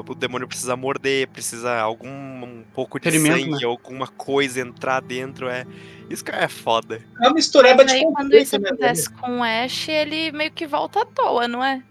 O 0.07 0.15
demônio 0.15 0.47
precisa 0.47 0.75
morder, 0.75 1.27
precisa 1.27 1.75
algum 1.79 2.09
um 2.09 2.63
pouco 2.73 2.99
de 2.99 3.07
Experimento, 3.09 3.41
sangue, 3.51 3.61
né? 3.63 3.67
alguma 3.67 4.07
coisa 4.07 4.59
entrar 4.59 5.01
dentro. 5.01 5.47
É 5.47 5.65
isso 6.09 6.25
que 6.25 6.31
é 6.31 6.47
foda. 6.47 6.99
É 7.21 7.27
uma 7.27 7.33
mistureba 7.35 7.85
de 7.85 7.93
aí, 7.93 8.01
quando 8.01 8.33
isso 8.35 8.57
né? 8.57 8.69
acontece 8.69 9.09
com 9.11 9.39
o 9.39 9.43
Ash, 9.43 9.87
ele 9.87 10.31
meio 10.31 10.51
que 10.51 10.65
volta 10.65 11.01
à 11.03 11.05
toa, 11.05 11.47
não 11.47 11.63
é? 11.63 11.83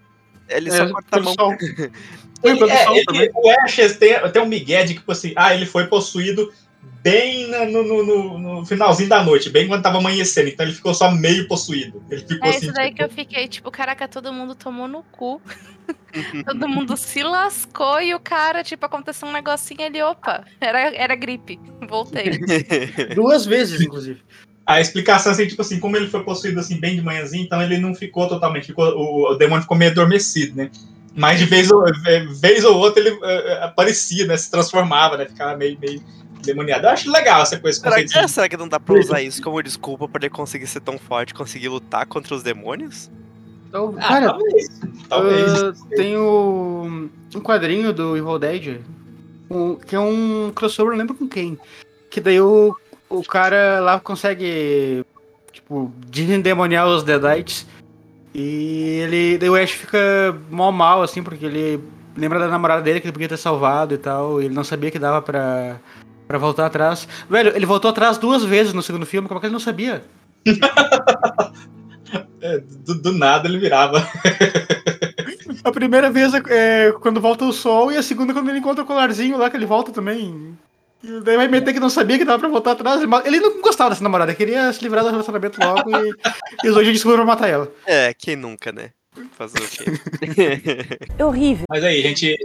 Ele 0.48 0.68
É, 0.68 0.72
só 0.72 0.88
corta 0.90 1.16
a 1.18 1.20
mão. 1.22 1.56
Ele, 2.42 2.58
é, 2.68 2.86
ele- 2.98 3.30
o 3.36 3.50
Ashes 3.62 3.96
tem, 3.98 4.14
tem 4.32 4.42
um 4.42 4.46
migué 4.46 4.82
de 4.82 4.94
que, 4.94 4.98
tipo 4.98 5.12
assim, 5.12 5.32
ah, 5.36 5.54
ele 5.54 5.64
foi 5.64 5.86
possuído 5.86 6.52
bem 7.02 7.48
na- 7.48 7.64
no, 7.66 7.82
no- 7.82 8.04
no- 8.04 8.38
no 8.38 8.66
finalzinho 8.66 9.08
da 9.08 9.22
noite, 9.22 9.50
bem 9.50 9.66
quando 9.66 9.82
tava 9.82 9.98
amanhecendo. 9.98 10.48
Então 10.48 10.64
ele 10.64 10.74
ficou 10.74 10.94
só 10.94 11.10
meio 11.10 11.48
possuído. 11.48 12.02
Ele 12.10 12.20
ficou 12.20 12.46
É 12.46 12.50
assim. 12.50 12.66
isso 12.66 12.74
daí 12.74 12.86
tipo, 12.86 12.96
que 12.96 13.02
eu 13.04 13.10
fiquei, 13.10 13.48
tipo, 13.48 13.70
caraca, 13.70 14.06
todo 14.06 14.32
mundo 14.32 14.54
tomou 14.54 14.86
no 14.86 15.02
cu. 15.02 15.40
todo 16.46 16.68
mundo 16.68 16.96
se 16.96 17.22
lascou 17.22 18.00
e 18.00 18.14
o 18.14 18.20
cara, 18.20 18.62
tipo, 18.62 18.86
aconteceu 18.86 19.28
um 19.28 19.32
negocinho 19.32 19.80
ele, 19.82 20.02
opa, 20.02 20.44
era, 20.60 20.94
era 20.94 21.14
gripe. 21.16 21.58
Voltei. 21.88 22.38
Duas 23.14 23.44
vezes, 23.44 23.80
inclusive. 23.80 24.20
A 24.64 24.80
explicação 24.80 25.32
assim, 25.32 25.46
tipo 25.48 25.60
assim, 25.60 25.80
como 25.80 25.96
ele 25.96 26.06
foi 26.06 26.22
possuído 26.22 26.60
assim 26.60 26.78
bem 26.78 26.94
de 26.94 27.02
manhãzinho, 27.02 27.44
então 27.44 27.60
ele 27.60 27.78
não 27.78 27.94
ficou 27.96 28.28
totalmente, 28.28 28.68
ficou, 28.68 28.86
o, 28.94 29.32
o 29.32 29.34
demônio 29.34 29.62
ficou 29.62 29.76
meio 29.76 29.90
adormecido, 29.90 30.56
né? 30.56 30.70
Mas 31.14 31.40
de 31.40 31.44
vez 31.46 31.70
ou, 31.70 31.84
vez 32.40 32.64
ou 32.64 32.76
outra 32.78 33.02
ele 33.02 33.18
eh, 33.22 33.58
aparecia, 33.64 34.24
né? 34.26 34.36
Se 34.36 34.50
transformava, 34.50 35.16
né? 35.16 35.26
Ficava 35.26 35.56
meio, 35.56 35.76
meio 35.78 36.00
demoniado. 36.42 36.84
Eu 36.86 36.90
acho 36.90 37.10
legal 37.10 37.42
essa 37.42 37.58
coisa. 37.58 37.80
Será, 37.80 37.96
que- 38.02 38.28
será 38.28 38.48
que 38.48 38.56
não 38.56 38.68
dá 38.68 38.78
pra 38.80 38.98
usar 38.98 39.22
isso 39.22 39.42
como 39.42 39.62
desculpa 39.62 40.08
pra 40.08 40.20
ele 40.22 40.30
conseguir 40.30 40.66
ser 40.66 40.80
tão 40.80 40.98
forte, 40.98 41.32
conseguir 41.34 41.68
lutar 41.68 42.06
contra 42.06 42.34
os 42.34 42.42
demônios? 42.42 43.10
Então, 43.68 43.94
Ah, 43.98 44.08
cara, 44.08 44.26
talvez. 44.28 44.80
Talvez. 45.08 45.62
ah, 45.62 45.72
tem 45.96 46.16
o, 46.16 47.08
um 47.34 47.40
quadrinho 47.40 47.92
do 47.92 48.16
Evil 48.16 48.38
Dead, 48.38 48.80
um- 49.50 49.76
que 49.76 49.94
é 49.96 50.00
um 50.00 50.52
crossover, 50.54 50.92
não 50.92 50.98
lembro 50.98 51.14
com 51.14 51.26
quem. 51.26 51.58
Que 52.10 52.20
daí 52.20 52.40
o, 52.40 52.76
o 53.08 53.22
cara 53.22 53.80
lá 53.80 53.98
consegue, 53.98 55.04
tipo, 55.52 55.90
desendemoniar 56.06 56.86
os 56.86 57.02
Deadites. 57.02 57.66
E 58.34 59.00
ele. 59.04 59.38
Daí 59.38 59.48
o 59.50 59.54
Ash 59.54 59.70
fica 59.72 59.98
mal 60.50 60.72
mal, 60.72 61.02
assim, 61.02 61.22
porque 61.22 61.44
ele 61.46 61.80
lembra 62.16 62.38
da 62.38 62.48
namorada 62.48 62.80
dele 62.82 63.00
que 63.00 63.06
ele 63.06 63.12
podia 63.12 63.28
ter 63.28 63.36
salvado 63.38 63.94
e 63.94 63.98
tal. 63.98 64.40
E 64.40 64.46
ele 64.46 64.54
não 64.54 64.64
sabia 64.64 64.90
que 64.90 64.98
dava 64.98 65.20
pra, 65.22 65.78
pra 66.32 66.38
voltar 66.38 66.66
atrás. 66.66 67.06
Velho, 67.28 67.54
ele 67.54 67.66
voltou 67.66 67.90
atrás 67.90 68.16
duas 68.16 68.42
vezes 68.42 68.72
no 68.72 68.82
segundo 68.82 69.04
filme, 69.04 69.28
como 69.28 69.38
é 69.38 69.40
que 69.40 69.46
ele 69.46 69.52
não 69.52 69.60
sabia? 69.60 70.02
É, 72.42 72.58
do, 72.58 73.00
do 73.00 73.12
nada 73.12 73.48
ele 73.48 73.58
virava. 73.58 74.06
A 75.64 75.72
primeira 75.72 76.10
vez 76.10 76.34
é, 76.34 76.42
é 76.50 76.92
quando 77.00 77.20
volta 77.20 77.44
o 77.44 77.52
sol 77.52 77.90
e 77.90 77.96
a 77.96 78.02
segunda 78.02 78.34
quando 78.34 78.50
ele 78.50 78.58
encontra 78.58 78.82
o 78.82 78.86
colarzinho 78.86 79.38
lá 79.38 79.48
que 79.48 79.56
ele 79.56 79.64
volta 79.64 79.92
também. 79.92 80.58
E 81.02 81.20
daí 81.20 81.36
vai 81.36 81.48
meter 81.48 81.72
que 81.72 81.80
não 81.80 81.88
sabia 81.88 82.18
que 82.18 82.24
dava 82.24 82.40
pra 82.40 82.48
voltar 82.48 82.72
atrás. 82.72 83.00
Ele 83.24 83.40
não 83.40 83.60
gostava 83.62 83.90
dessa 83.90 84.02
namorada, 84.02 84.30
ele 84.30 84.36
queria 84.36 84.72
se 84.72 84.82
livrar 84.82 85.04
do 85.04 85.10
relacionamento 85.10 85.58
logo 85.64 85.88
e, 85.88 86.14
e 86.64 86.68
usou 86.68 86.82
de 86.82 86.92
desculpa 86.92 87.18
pra 87.18 87.26
matar 87.26 87.48
ela. 87.48 87.72
É, 87.86 88.12
quem 88.12 88.36
nunca, 88.36 88.72
né? 88.72 88.90
Fazer 89.32 89.58
o 89.58 89.68
quê? 89.68 89.84
É 91.18 91.24
horrível. 91.24 91.64
Mas 91.68 91.84
aí, 91.84 92.00
a 92.00 92.02
gente. 92.02 92.36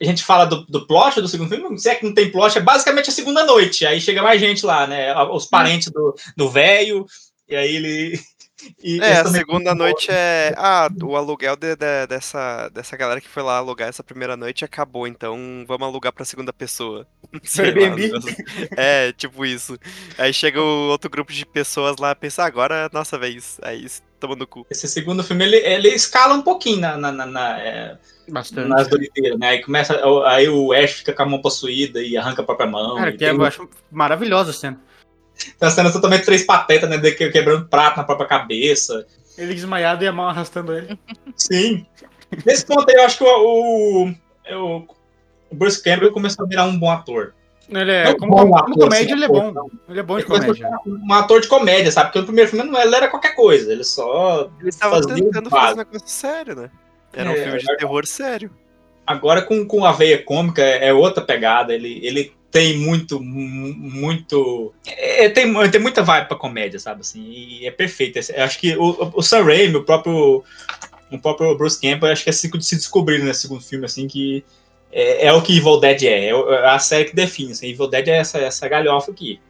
A 0.00 0.04
gente 0.04 0.24
fala 0.24 0.44
do, 0.44 0.64
do 0.66 0.86
plot 0.86 1.20
do 1.20 1.28
segundo 1.28 1.48
filme, 1.48 1.78
se 1.78 1.88
é 1.88 1.94
que 1.94 2.06
não 2.06 2.14
tem 2.14 2.30
plot, 2.30 2.56
é 2.56 2.60
basicamente 2.60 3.10
a 3.10 3.12
segunda 3.12 3.44
noite. 3.44 3.84
Aí 3.84 4.00
chega 4.00 4.22
mais 4.22 4.40
gente 4.40 4.64
lá, 4.64 4.86
né? 4.86 5.12
Os 5.30 5.46
parentes 5.46 5.90
do 5.90 6.14
do 6.36 6.48
velho, 6.48 7.04
e 7.48 7.56
aí 7.56 7.76
ele. 7.76 8.20
E 8.82 9.00
É, 9.00 9.20
a 9.20 9.24
segunda 9.26 9.74
noite 9.74 10.08
é. 10.10 10.52
Ah, 10.56 10.88
o 11.02 11.16
aluguel 11.16 11.56
de- 11.56 11.76
de- 11.76 12.06
dessa, 12.08 12.68
dessa 12.70 12.96
galera 12.96 13.20
que 13.20 13.28
foi 13.28 13.42
lá 13.42 13.56
alugar 13.58 13.88
essa 13.88 14.02
primeira 14.02 14.36
noite 14.36 14.64
acabou, 14.64 15.06
então 15.06 15.64
vamos 15.66 15.86
alugar 15.86 16.12
pra 16.12 16.24
segunda 16.24 16.52
pessoa. 16.52 17.06
Sei 17.44 17.66
lá, 17.66 17.70
Airbnb? 17.70 18.02
negócio- 18.08 18.36
é, 18.76 19.12
tipo 19.12 19.44
isso. 19.44 19.78
Aí 20.16 20.32
chega 20.32 20.60
o 20.60 20.88
outro 20.88 21.08
grupo 21.10 21.32
de 21.32 21.44
pessoas 21.46 21.96
lá 21.98 22.14
pensa, 22.14 22.42
ah, 22.42 22.46
agora 22.46 22.74
é 22.74 22.84
a 22.86 22.90
nossa 22.92 23.18
vez. 23.18 23.58
Aí 23.62 23.86
toma 24.18 24.34
no 24.34 24.46
cu. 24.46 24.66
Esse 24.70 24.88
segundo 24.88 25.22
filme 25.22 25.44
ele, 25.44 25.56
ele 25.58 25.88
escala 25.90 26.34
um 26.34 26.42
pouquinho 26.42 26.80
na, 26.80 26.96
na, 26.96 27.12
na- 27.12 27.26
na, 27.26 27.58
é, 27.60 27.98
Bastante. 28.28 28.68
nas 28.68 28.88
doideiras, 28.88 29.38
né? 29.38 29.48
Aí 29.50 29.62
começa. 29.62 30.00
Aí 30.26 30.48
o 30.48 30.72
Ash 30.72 30.92
fica 30.94 31.12
com 31.12 31.22
a 31.22 31.26
mão 31.26 31.40
possuída 31.40 32.02
e 32.02 32.16
arranca 32.16 32.42
a 32.42 32.44
própria 32.44 32.68
mão. 32.68 32.96
Cara, 32.96 33.10
e 33.10 33.16
que 33.16 33.24
é, 33.24 33.28
tem, 33.30 33.38
eu 33.38 33.44
acho 33.44 33.68
maravilhosa 33.90 34.50
a 34.50 34.54
cena. 34.54 34.80
Tem 35.38 35.54
uma 35.68 35.70
cena 35.70 35.92
totalmente 35.92 36.24
três 36.24 36.44
patetas, 36.44 36.88
né? 36.90 36.98
Quebrando 37.12 37.66
prato 37.68 37.96
na 37.98 38.04
própria 38.04 38.28
cabeça. 38.28 39.06
Ele 39.36 39.54
desmaiado 39.54 40.02
e 40.04 40.08
a 40.08 40.12
mão 40.12 40.28
arrastando 40.28 40.72
ele. 40.76 40.98
Sim. 41.36 41.86
Nesse 42.44 42.66
ponto 42.66 42.88
aí, 42.90 42.96
eu 42.96 43.04
acho 43.04 43.18
que 43.18 43.24
o, 43.24 43.28
o, 43.28 44.08
o- 44.54 44.86
o 45.50 45.54
Bruce 45.54 45.82
Campbell 45.82 46.12
começou 46.12 46.44
a 46.44 46.48
virar 46.48 46.64
um 46.64 46.78
bom 46.78 46.90
ator. 46.90 47.32
Ele 47.70 47.90
é, 47.92 48.04
Não 48.04 48.16
como, 48.16 48.32
bom 48.32 48.38
como 48.42 48.56
ator, 48.56 48.74
comédia, 48.84 49.04
assim, 49.04 49.12
ele 49.14 49.24
é 49.24 49.28
bom. 49.28 49.70
Ele 49.88 50.00
é 50.00 50.02
bom 50.02 50.16
de 50.16 50.22
Ele 50.22 50.28
comédia. 50.30 50.70
Um 50.86 51.12
ator 51.12 51.40
de 51.40 51.48
comédia, 51.48 51.92
sabe? 51.92 52.06
Porque 52.08 52.18
no 52.20 52.24
primeiro 52.26 52.50
filme 52.50 52.70
não, 52.70 52.80
ele 52.80 52.94
era 52.94 53.08
qualquer 53.08 53.34
coisa. 53.34 53.70
Ele 53.72 53.84
só. 53.84 54.50
Fazia 54.78 55.14
o 55.14 55.14
tentando 55.14 55.50
fazer 55.50 55.72
um 55.72 55.76
básico. 55.76 55.78
negócio 55.78 56.08
sério, 56.08 56.54
né? 56.56 56.70
Era 57.12 57.30
um 57.30 57.32
É, 57.34 57.42
filme 57.44 57.58
de 57.58 57.76
terror 57.76 58.06
sério. 58.06 58.50
Agora 59.06 59.40
com, 59.42 59.66
com 59.66 59.84
a 59.84 59.92
veia 59.92 60.22
cômica 60.22 60.62
é 60.62 60.92
outra 60.92 61.22
pegada. 61.22 61.74
Ele, 61.74 62.00
ele 62.02 62.32
tem 62.50 62.78
muito, 62.78 63.20
mu- 63.20 63.74
muito. 63.74 64.72
É, 64.86 65.28
tem, 65.28 65.52
tem 65.70 65.80
muita 65.80 66.02
vibe 66.02 66.28
pra 66.28 66.36
comédia, 66.36 66.78
sabe? 66.78 67.00
Assim, 67.02 67.24
e 67.30 67.66
é 67.66 67.70
perfeito. 67.70 68.18
Eu 68.32 68.44
acho 68.44 68.58
que 68.58 68.76
o, 68.76 69.12
o 69.14 69.22
Sam 69.22 69.44
Raimi, 69.44 69.76
o 69.76 69.84
próprio, 69.84 70.42
o 71.10 71.18
próprio 71.18 71.56
Bruce 71.56 71.80
Campbell, 71.80 72.10
acho 72.10 72.24
que 72.24 72.30
é 72.30 72.32
se, 72.32 72.50
se 72.60 72.76
descobriram 72.76 73.24
nesse 73.26 73.42
segundo 73.42 73.62
filme, 73.62 73.84
assim, 73.84 74.06
que 74.08 74.44
é, 74.90 75.26
é 75.26 75.32
o 75.32 75.42
que 75.42 75.56
Evil 75.58 75.78
Dead 75.80 76.02
é. 76.04 76.26
É 76.26 76.30
é 76.30 76.66
a 76.68 76.78
série 76.78 77.04
que 77.04 77.14
define. 77.14 77.52
Assim, 77.52 77.68
Evil 77.68 77.86
Dead 77.88 78.08
é 78.08 78.16
essa, 78.18 78.38
essa 78.38 78.66
galhofa 78.68 79.10
aqui. 79.10 79.40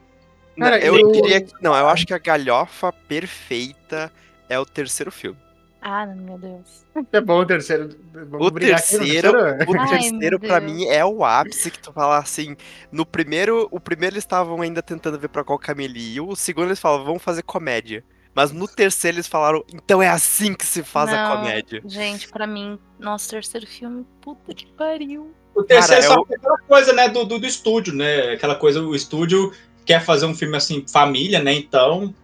Cara, 0.58 0.78
eu 0.80 0.98
eu- 0.98 1.12
diria 1.12 1.40
que. 1.40 1.52
Não, 1.62 1.76
eu 1.76 1.88
acho 1.88 2.04
que 2.04 2.12
a 2.12 2.18
galhofa 2.18 2.92
perfeita 2.92 4.10
é 4.48 4.58
o 4.58 4.66
terceiro 4.66 5.12
filme. 5.12 5.38
Ah, 5.80 6.06
meu 6.06 6.38
Deus. 6.38 6.84
É 7.12 7.20
bom 7.20 7.40
o 7.40 7.46
terceiro. 7.46 7.90
Vamos 8.12 8.46
O 8.46 8.50
brigar 8.50 8.78
aqui 8.80 8.94
no 8.94 8.98
terceiro, 9.00 9.32
o 9.32 9.80
Ai, 9.80 9.88
terceiro 9.88 10.38
Deus. 10.38 10.62
mim 10.62 10.86
é 10.86 11.04
o 11.04 11.24
ápice 11.24 11.70
que 11.70 11.78
tu 11.78 11.92
fala 11.92 12.18
assim. 12.18 12.56
No 12.90 13.06
primeiro, 13.06 13.68
o 13.70 13.78
primeiro 13.78 14.14
eles 14.14 14.24
estavam 14.24 14.60
ainda 14.60 14.82
tentando 14.82 15.18
ver 15.18 15.28
pra 15.28 15.44
qual 15.44 15.58
caminho 15.58 15.90
ele 15.90 16.14
ia. 16.14 16.22
O 16.22 16.34
segundo 16.34 16.66
eles 16.68 16.80
falavam, 16.80 17.06
vamos 17.06 17.22
fazer 17.22 17.42
comédia. 17.42 18.04
Mas 18.34 18.52
no 18.52 18.68
terceiro 18.68 19.16
eles 19.16 19.26
falaram, 19.26 19.64
então 19.72 20.02
é 20.02 20.08
assim 20.08 20.54
que 20.54 20.66
se 20.66 20.82
faz 20.82 21.10
a 21.12 21.28
Não, 21.28 21.36
comédia. 21.36 21.80
Gente, 21.84 22.28
pra 22.28 22.46
mim, 22.46 22.78
nosso 22.98 23.30
terceiro 23.30 23.66
filme, 23.66 24.04
puta 24.20 24.54
que 24.54 24.66
pariu. 24.66 25.32
O 25.54 25.62
terceiro 25.64 26.02
Cara, 26.02 26.14
só 26.14 26.20
eu- 26.20 26.26
é 26.30 26.34
aquela 26.36 26.58
coisa, 26.58 26.92
né, 26.92 27.08
do, 27.08 27.24
do, 27.24 27.38
do 27.38 27.46
estúdio, 27.46 27.92
né? 27.94 28.32
Aquela 28.32 28.54
coisa, 28.54 28.80
o 28.80 28.94
estúdio 28.94 29.52
quer 29.84 30.04
fazer 30.04 30.26
um 30.26 30.34
filme 30.34 30.56
assim, 30.56 30.84
família, 30.86 31.42
né? 31.42 31.52
Então, 31.54 32.14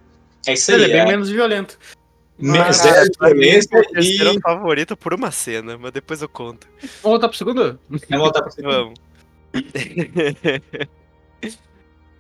é 0.46 0.52
isso 0.52 0.70
aí. 0.70 0.82
Ele 0.82 0.92
é 0.92 0.96
bem 0.96 1.00
é. 1.00 1.07
menos 1.07 1.30
violento. 1.30 1.78
Mas- 2.39 2.78
zero 2.78 2.97
é 2.97 3.03
o 3.05 3.68
terceiro 3.93 4.30
e. 4.35 4.41
favorito 4.41 4.97
por 4.97 5.14
uma 5.14 5.30
cena, 5.30 5.78
mas 5.78 5.93
depois 5.93 6.20
eu 6.20 6.28
conto. 6.28 6.66
Vamos 6.80 7.01
voltar 7.03 7.28
pro 7.28 7.37
segundo? 7.39 7.78
Vamos 7.89 8.09
voltar 8.11 8.43
pra 8.43 8.51
segundo. 8.51 8.72
Vamos. 8.72 8.95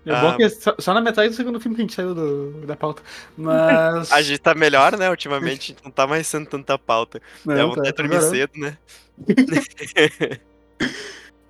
É 0.06 0.12
Ah. 0.14 0.20
bom 0.20 0.36
que 0.36 0.50
só, 0.50 0.74
só 0.78 0.92
na 0.92 1.00
metade 1.00 1.30
do 1.30 1.34
segundo 1.34 1.58
filme 1.58 1.74
que 1.74 1.80
a 1.80 1.84
gente 1.84 1.94
saiu 1.94 2.14
do, 2.14 2.66
da 2.66 2.76
pauta. 2.76 3.02
Mas. 3.38 4.12
A 4.12 4.20
gente 4.20 4.38
tá 4.38 4.54
melhor, 4.54 4.98
né? 4.98 5.08
Ultimamente, 5.08 5.72
a 5.72 5.74
gente 5.74 5.82
não 5.82 5.90
tá 5.90 6.06
mais 6.06 6.26
sendo 6.26 6.44
tanta 6.46 6.78
pauta. 6.78 7.22
Não, 7.42 7.54
é, 7.54 7.56
vamos 7.62 7.76
tá- 7.76 7.80
até 7.80 7.92
tá 7.92 8.02
dormir 8.02 8.20
cedo, 8.20 8.52
né? 8.54 8.76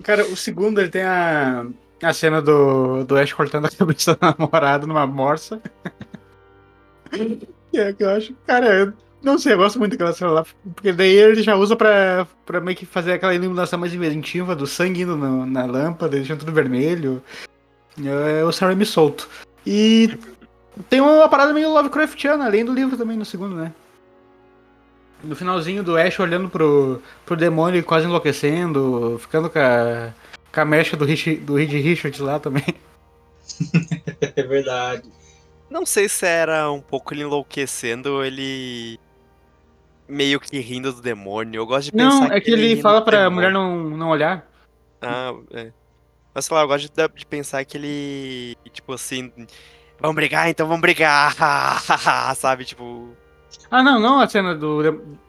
Cara, 0.04 0.24
o 0.26 0.36
segundo 0.36 0.80
ele 0.80 0.88
tem 0.88 1.02
a, 1.02 1.66
a 2.00 2.12
cena 2.12 2.40
do, 2.40 3.02
do 3.02 3.16
Ash 3.16 3.32
cortando 3.32 3.66
a 3.66 3.70
cabeça 3.70 4.14
da 4.14 4.36
namorada 4.38 4.86
numa 4.86 5.04
morsa. 5.04 5.60
Que 7.74 7.80
é 7.80 7.92
que 7.92 8.04
eu 8.04 8.10
acho. 8.10 8.34
Cara, 8.46 8.66
eu 8.72 8.92
não 9.22 9.38
sei, 9.38 9.52
eu 9.54 9.58
gosto 9.58 9.78
muito 9.78 9.92
daquela 9.92 10.12
cena 10.12 10.30
lá. 10.30 10.46
Porque 10.74 10.92
daí 10.92 11.12
ele 11.14 11.42
já 11.42 11.56
usa 11.56 11.74
pra, 11.74 12.26
pra 12.46 12.60
meio 12.60 12.76
que 12.76 12.86
fazer 12.86 13.12
aquela 13.12 13.34
iluminação 13.34 13.78
mais 13.78 13.92
inventiva 13.92 14.54
do 14.54 14.66
sangue 14.66 15.02
indo 15.02 15.16
no- 15.16 15.44
na 15.46 15.64
lâmpada, 15.66 16.16
deixando 16.16 16.40
tudo 16.40 16.52
vermelho. 16.52 17.22
É 18.02 18.44
o 18.44 18.52
Sam 18.52 18.66
Raimi 18.66 18.84
solto. 18.86 19.28
E 19.66 20.16
tem 20.88 21.00
uma 21.00 21.28
parada 21.28 21.52
meio 21.52 21.72
Lovecraftiana, 21.72 22.44
além 22.46 22.64
do 22.64 22.74
livro 22.74 22.96
também 22.96 23.16
no 23.16 23.24
segundo, 23.24 23.54
né? 23.56 23.72
No 25.22 25.34
finalzinho 25.34 25.82
do 25.82 25.96
Ash 25.96 26.18
olhando 26.20 26.50
pro, 26.50 27.00
pro 27.24 27.34
demônio 27.36 27.82
quase 27.82 28.06
enlouquecendo, 28.06 29.16
ficando 29.20 29.48
com 29.48 29.58
a, 29.58 30.12
com 30.52 30.60
a 30.60 30.64
mecha 30.64 30.96
do, 30.98 31.04
Rich, 31.04 31.36
do 31.36 31.54
Richards 31.54 32.20
lá 32.20 32.38
também. 32.38 32.64
É 34.36 34.42
verdade. 34.42 35.02
Não 35.70 35.84
sei 35.86 36.08
se 36.08 36.26
era 36.26 36.70
um 36.70 36.80
pouco 36.80 37.12
ele 37.14 37.22
enlouquecendo 37.22 38.14
ou 38.14 38.24
ele 38.24 38.98
meio 40.08 40.38
que 40.38 40.58
rindo 40.58 40.92
do 40.92 41.00
demônio. 41.00 41.58
Eu 41.60 41.66
gosto 41.66 41.86
de 41.86 41.92
pensar 41.92 42.28
Não, 42.28 42.32
é 42.32 42.40
que 42.40 42.50
ele 42.50 42.68
rindo 42.74 42.82
fala 42.82 43.02
pra 43.02 43.24
demônio. 43.28 43.34
mulher 43.34 43.52
não, 43.52 43.90
não 43.96 44.08
olhar. 44.10 44.46
Ah, 45.02 45.32
é. 45.52 45.72
Mas 46.34 46.44
sei 46.46 46.54
lá, 46.56 46.62
eu 46.62 46.68
gosto 46.68 46.88
de, 46.90 47.08
de 47.14 47.26
pensar 47.26 47.64
que 47.64 47.76
ele, 47.76 48.56
tipo 48.72 48.92
assim, 48.92 49.32
vamos 50.00 50.16
brigar, 50.16 50.48
então 50.48 50.66
vamos 50.66 50.80
brigar, 50.82 51.34
sabe? 52.36 52.64
Tipo, 52.64 53.16
Ah, 53.70 53.82
não, 53.82 54.00
não 54.00 54.20
a 54.20 54.28
cena 54.28 54.54
do, 54.54 54.82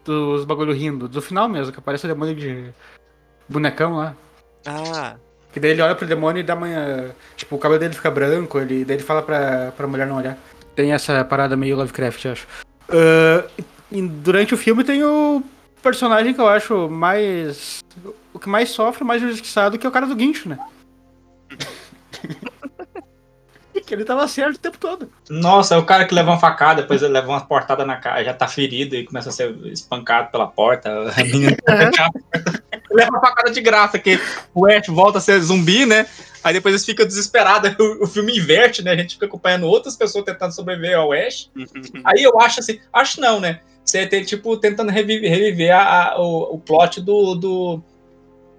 dos 0.03 0.45
bagulho 0.45 0.73
rindo, 0.73 1.07
do 1.07 1.21
final 1.21 1.47
mesmo, 1.47 1.71
que 1.71 1.79
aparece 1.79 2.05
o 2.05 2.09
demônio 2.09 2.35
de 2.35 2.73
bonecão 3.47 3.95
lá. 3.97 4.15
ah, 4.65 5.17
Que 5.55 5.59
daí 5.61 5.71
ele 5.71 5.81
olha 5.81 5.95
pro 5.95 6.05
demônio 6.05 6.41
e 6.41 6.43
dá 6.43 6.53
uma. 6.53 7.15
Tipo, 7.37 7.55
o 7.55 7.57
cabelo 7.57 7.79
dele 7.79 7.93
fica 7.93 8.11
branco, 8.11 8.59
ele, 8.59 8.83
daí 8.83 8.97
ele 8.97 9.03
fala 9.03 9.21
pra, 9.21 9.71
pra 9.71 9.87
mulher 9.87 10.05
não 10.05 10.17
olhar. 10.17 10.37
Tem 10.75 10.91
essa 10.91 11.23
parada 11.23 11.55
meio 11.55 11.77
Lovecraft, 11.77 12.25
eu 12.25 12.31
acho. 12.33 12.45
E 13.89 14.01
durante 14.01 14.53
o 14.53 14.57
filme 14.57 14.83
tem 14.83 15.01
o 15.01 15.41
personagem 15.81 16.33
que 16.33 16.41
eu 16.41 16.49
acho 16.49 16.89
mais. 16.89 17.79
O 18.33 18.37
que 18.37 18.49
mais 18.49 18.67
sofre, 18.67 19.05
mais 19.05 19.23
injustiçado, 19.23 19.79
que 19.79 19.85
é 19.85 19.89
o 19.89 19.93
cara 19.93 20.05
do 20.05 20.15
guincho, 20.17 20.49
né? 20.49 20.59
que 23.85 23.93
ele 23.93 24.03
tava 24.03 24.27
certo 24.27 24.55
o 24.55 24.59
tempo 24.59 24.77
todo. 24.77 25.09
Nossa, 25.29 25.75
é 25.75 25.77
o 25.77 25.85
cara 25.85 26.05
que 26.05 26.13
leva 26.13 26.31
uma 26.31 26.39
facada, 26.39 26.81
depois 26.81 27.01
ele 27.01 27.13
leva 27.13 27.29
uma 27.29 27.45
portada 27.45 27.85
na 27.85 27.95
cara, 27.95 28.25
já 28.25 28.33
tá 28.33 28.45
ferido 28.45 28.93
e 28.93 29.05
começa 29.05 29.29
a 29.29 29.31
ser 29.31 29.55
espancado 29.67 30.31
pela 30.31 30.47
porta. 30.47 31.13
A 31.15 31.23
menina 31.23 31.55
leva 32.95 33.11
uma 33.11 33.19
facada 33.19 33.51
de 33.51 33.61
graça, 33.61 33.99
que 33.99 34.19
o 34.53 34.65
Ash 34.65 34.87
volta 34.87 35.17
a 35.17 35.21
ser 35.21 35.39
zumbi, 35.41 35.85
né? 35.85 36.05
Aí 36.43 36.53
depois 36.53 36.73
eles 36.73 36.85
ficam 36.85 37.05
desesperados, 37.05 37.73
o, 37.79 38.03
o 38.03 38.07
filme 38.07 38.37
inverte, 38.37 38.83
né? 38.83 38.91
A 38.91 38.97
gente 38.97 39.15
fica 39.15 39.25
acompanhando 39.25 39.67
outras 39.67 39.95
pessoas 39.95 40.25
tentando 40.25 40.53
sobreviver 40.53 40.97
ao 40.97 41.11
Ash. 41.11 41.49
Aí 42.03 42.23
eu 42.23 42.39
acho 42.39 42.59
assim, 42.59 42.79
acho 42.93 43.19
não, 43.19 43.39
né? 43.39 43.59
Você 43.83 44.05
tem, 44.07 44.23
tipo, 44.23 44.57
tentando 44.57 44.91
reviver, 44.91 45.29
reviver 45.29 45.75
a, 45.75 46.13
a- 46.13 46.21
o, 46.21 46.55
o 46.55 46.59
plot 46.59 46.99
do, 47.01 47.35
do, 47.35 47.83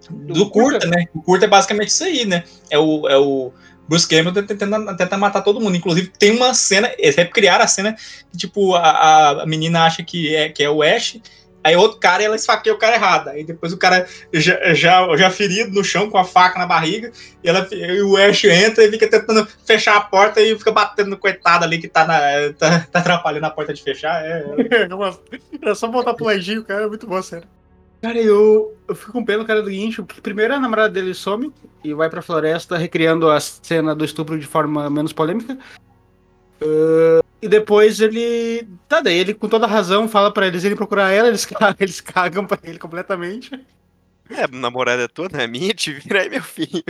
do, 0.09 0.51
curta, 0.51 0.87
né? 0.87 1.07
O 1.15 1.21
curta 1.21 1.47
é 1.47 1.49
basicamente 1.49 1.89
isso 1.89 2.05
aí, 2.05 2.25
né? 2.25 2.45
É 2.71 2.79
o, 2.79 3.09
é 3.09 3.19
o 3.19 3.53
Bruce 3.89 4.07
Cameron 4.07 4.33
tentando, 4.33 4.97
tentando 4.97 5.21
matar 5.21 5.43
todo 5.43 5.61
mundo. 5.61 5.77
Inclusive, 5.77 6.13
tem 6.19 6.31
uma 6.31 6.55
cena, 6.55 6.93
eles 6.99 7.17
recriaram 7.17 7.65
a 7.65 7.69
cena 7.69 7.97
que, 8.31 8.39
tipo, 8.39 8.75
a, 8.75 9.43
a 9.43 9.47
menina 9.47 9.85
acha 9.85 10.03
que 10.03 10.35
é, 10.35 10.49
que 10.49 10.63
é 10.63 10.71
o 10.71 10.83
Ash, 10.83 11.19
aí 11.67 11.75
outro 11.75 11.99
cara 11.99 12.23
ela 12.23 12.37
esfaqueia 12.37 12.75
o 12.75 12.79
cara 12.79 12.95
errado. 12.95 13.29
Aí 13.29 13.43
depois 13.43 13.73
o 13.73 13.77
cara 13.77 14.07
já, 14.33 14.73
já, 14.73 15.17
já 15.17 15.31
ferido 15.31 15.75
no 15.75 15.83
chão 15.83 16.09
com 16.09 16.17
a 16.17 16.25
faca 16.25 16.59
na 16.59 16.67
barriga, 16.67 17.11
e, 17.43 17.49
ela, 17.49 17.67
e 17.73 18.03
o 18.03 18.17
Ash 18.17 18.45
entra 18.45 18.85
e 18.85 18.91
fica 18.91 19.09
tentando 19.09 19.47
fechar 19.65 19.97
a 19.97 20.01
porta 20.01 20.41
e 20.41 20.57
fica 20.57 20.71
batendo 20.71 21.11
no 21.11 21.19
coitado 21.19 21.65
ali 21.65 21.79
que 21.79 21.89
tá, 21.89 22.07
na, 22.07 22.19
tá, 22.57 22.87
tá 22.91 22.99
atrapalhando 23.01 23.47
a 23.47 23.51
porta 23.51 23.75
de 23.75 23.83
fechar. 23.83 24.25
É, 24.25 24.45
Era 25.61 25.75
só 25.75 25.91
voltar 25.91 26.15
pro 26.15 26.27
ladinho, 26.27 26.65
cara, 26.65 26.85
é 26.85 26.87
muito 26.87 27.07
bom, 27.07 27.21
sério. 27.21 27.49
Cara, 28.01 28.19
eu, 28.19 28.77
eu 28.87 28.95
fico 28.95 29.11
com 29.11 29.25
pena, 29.25 29.45
cara, 29.45 29.63
do 29.63 29.69
seguinte, 29.69 30.03
porque 30.03 30.21
primeiro 30.21 30.55
a 30.55 30.61
namorada 30.61 30.91
dele 30.91 31.15
some 31.15 31.53
e 31.83 31.93
vai 31.93 32.09
pra 32.09 32.23
floresta 32.23 32.77
recriando 32.77 33.29
a 33.29 33.41
cena 33.41 33.95
do 33.95 34.05
estupro 34.05 34.39
de 34.39 34.47
forma 34.47 34.89
menos 34.89 35.13
polêmica. 35.13 35.59
Ah, 36.61 37.26
e 37.47 37.49
depois 37.49 38.01
ele. 38.01 38.67
Tá, 38.89 39.01
daí 39.01 39.17
ele 39.19 39.33
com 39.35 39.49
toda 39.49 39.67
razão 39.67 40.09
fala 40.09 40.31
pra 40.33 40.47
eles 40.47 40.65
irem 40.65 40.77
procurar 40.77 41.11
ela, 41.13 41.29
eles 41.29 41.45
cagam, 41.47 41.77
eles 41.81 42.01
cagam 42.01 42.47
pra 42.47 42.59
ele 42.65 42.79
completamente. 42.79 43.51
É, 44.29 44.47
namorada 44.49 45.03
é 45.05 45.09
tua, 45.09 45.29
não 45.33 45.41
é 45.41 45.47
minha, 45.47 45.73
te 45.73 45.93
vira 45.93 46.21
aí, 46.23 46.29
meu 46.29 46.43
filho. 46.43 46.83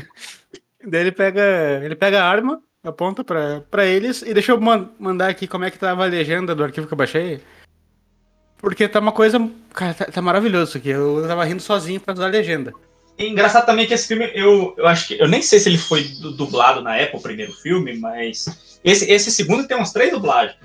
Daí 0.85 1.01
ele 1.03 1.13
pega, 1.13 1.43
ele 1.85 1.95
pega 1.95 2.23
a 2.23 2.29
arma, 2.29 2.61
aponta 2.83 3.23
pra, 3.23 3.61
pra 3.71 3.85
eles 3.85 4.23
e 4.23 4.33
deixa 4.33 4.53
eu 4.53 4.61
man- 4.61 4.89
mandar 4.99 5.29
aqui 5.29 5.47
como 5.47 5.65
é 5.65 5.71
que 5.71 5.79
tava 5.79 6.05
a 6.05 6.09
legenda 6.09 6.55
do 6.55 6.65
arquivo 6.65 6.87
que 6.87 6.93
eu 6.95 6.99
baixei. 6.99 7.41
Porque 8.59 8.89
tá 8.89 9.01
uma 9.01 9.13
coisa. 9.13 9.39
Cara, 9.75 9.93
tá, 9.95 10.05
tá 10.07 10.23
maravilhoso 10.23 10.71
isso 10.71 10.79
aqui. 10.79 10.89
Eu 10.89 11.25
tava 11.29 11.45
rindo 11.45 11.61
sozinho 11.63 12.01
pra 12.01 12.15
usar 12.15 12.25
a 12.27 12.31
legenda. 12.31 12.73
E 13.19 13.27
engraçado 13.27 13.67
também 13.67 13.87
que 13.87 13.95
esse 13.95 14.09
filme, 14.09 14.31
eu, 14.35 14.75
eu 14.79 14.87
acho 14.87 15.09
que. 15.09 15.21
Eu 15.21 15.29
nem 15.29 15.43
sei 15.43 15.59
se 15.61 15.69
ele 15.69 15.79
foi 15.79 16.05
du- 16.05 16.33
dublado 16.33 16.81
na 16.83 16.97
época, 16.97 17.19
o 17.19 17.23
primeiro 17.23 17.53
filme, 17.53 17.99
mas. 17.99 18.47
Esse, 18.87 19.11
esse 19.11 19.31
segundo 19.31 19.67
tem 19.67 19.77
umas 19.77 19.93
três 19.93 20.13
dublagens. 20.13 20.57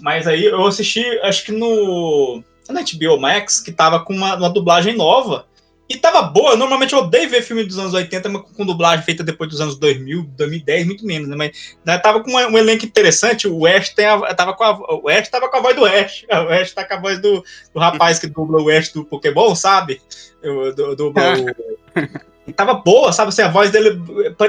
Mas 0.00 0.26
aí 0.26 0.46
eu 0.46 0.66
assisti, 0.66 1.04
acho 1.22 1.44
que 1.44 1.52
no. 1.52 2.42
Na 2.68 2.80
HBO 2.82 3.20
Max, 3.20 3.60
que 3.60 3.70
tava 3.70 4.00
com 4.04 4.12
uma, 4.12 4.34
uma 4.34 4.50
dublagem 4.50 4.96
nova. 4.96 5.46
E 5.88 5.96
tava 5.96 6.20
boa. 6.22 6.56
Normalmente 6.56 6.94
eu 6.94 6.98
odeio 6.98 7.30
ver 7.30 7.42
filme 7.42 7.62
dos 7.62 7.78
anos 7.78 7.94
80, 7.94 8.28
mas 8.28 8.42
com 8.56 8.66
dublagem 8.66 9.04
feita 9.04 9.22
depois 9.22 9.48
dos 9.48 9.60
anos 9.60 9.78
2000, 9.78 10.24
2010, 10.36 10.84
muito 10.84 11.06
menos, 11.06 11.28
né? 11.28 11.36
Mas 11.36 11.76
né, 11.84 11.96
tava 11.96 12.24
com 12.24 12.30
uma- 12.30 12.48
um 12.48 12.58
elenco 12.58 12.84
interessante. 12.84 13.46
O 13.46 13.64
Ash, 13.66 13.90
tem 13.90 14.04
a, 14.04 14.34
tava 14.34 14.52
com 14.54 14.64
a, 14.64 14.96
o 14.96 15.08
Ash 15.08 15.28
tava 15.28 15.48
com 15.48 15.56
a 15.56 15.60
voz 15.60 15.76
do 15.76 15.84
Ash. 15.84 16.24
O 16.28 16.52
Ash 16.52 16.72
tá 16.72 16.84
com 16.84 16.94
a 16.94 17.00
voz 17.00 17.20
do, 17.20 17.44
do 17.72 17.78
rapaz 17.78 18.18
que 18.18 18.26
dubla 18.26 18.60
o 18.60 18.68
Ash 18.68 18.88
do 18.90 19.04
Pokémon, 19.04 19.54
sabe? 19.54 20.00
Eu, 20.42 20.74
do, 20.74 20.96
e 22.46 22.52
tava 22.52 22.74
boa, 22.74 23.12
sabe? 23.12 23.30
Assim, 23.30 23.42
a 23.42 23.48
voz 23.48 23.70
dele 23.70 24.00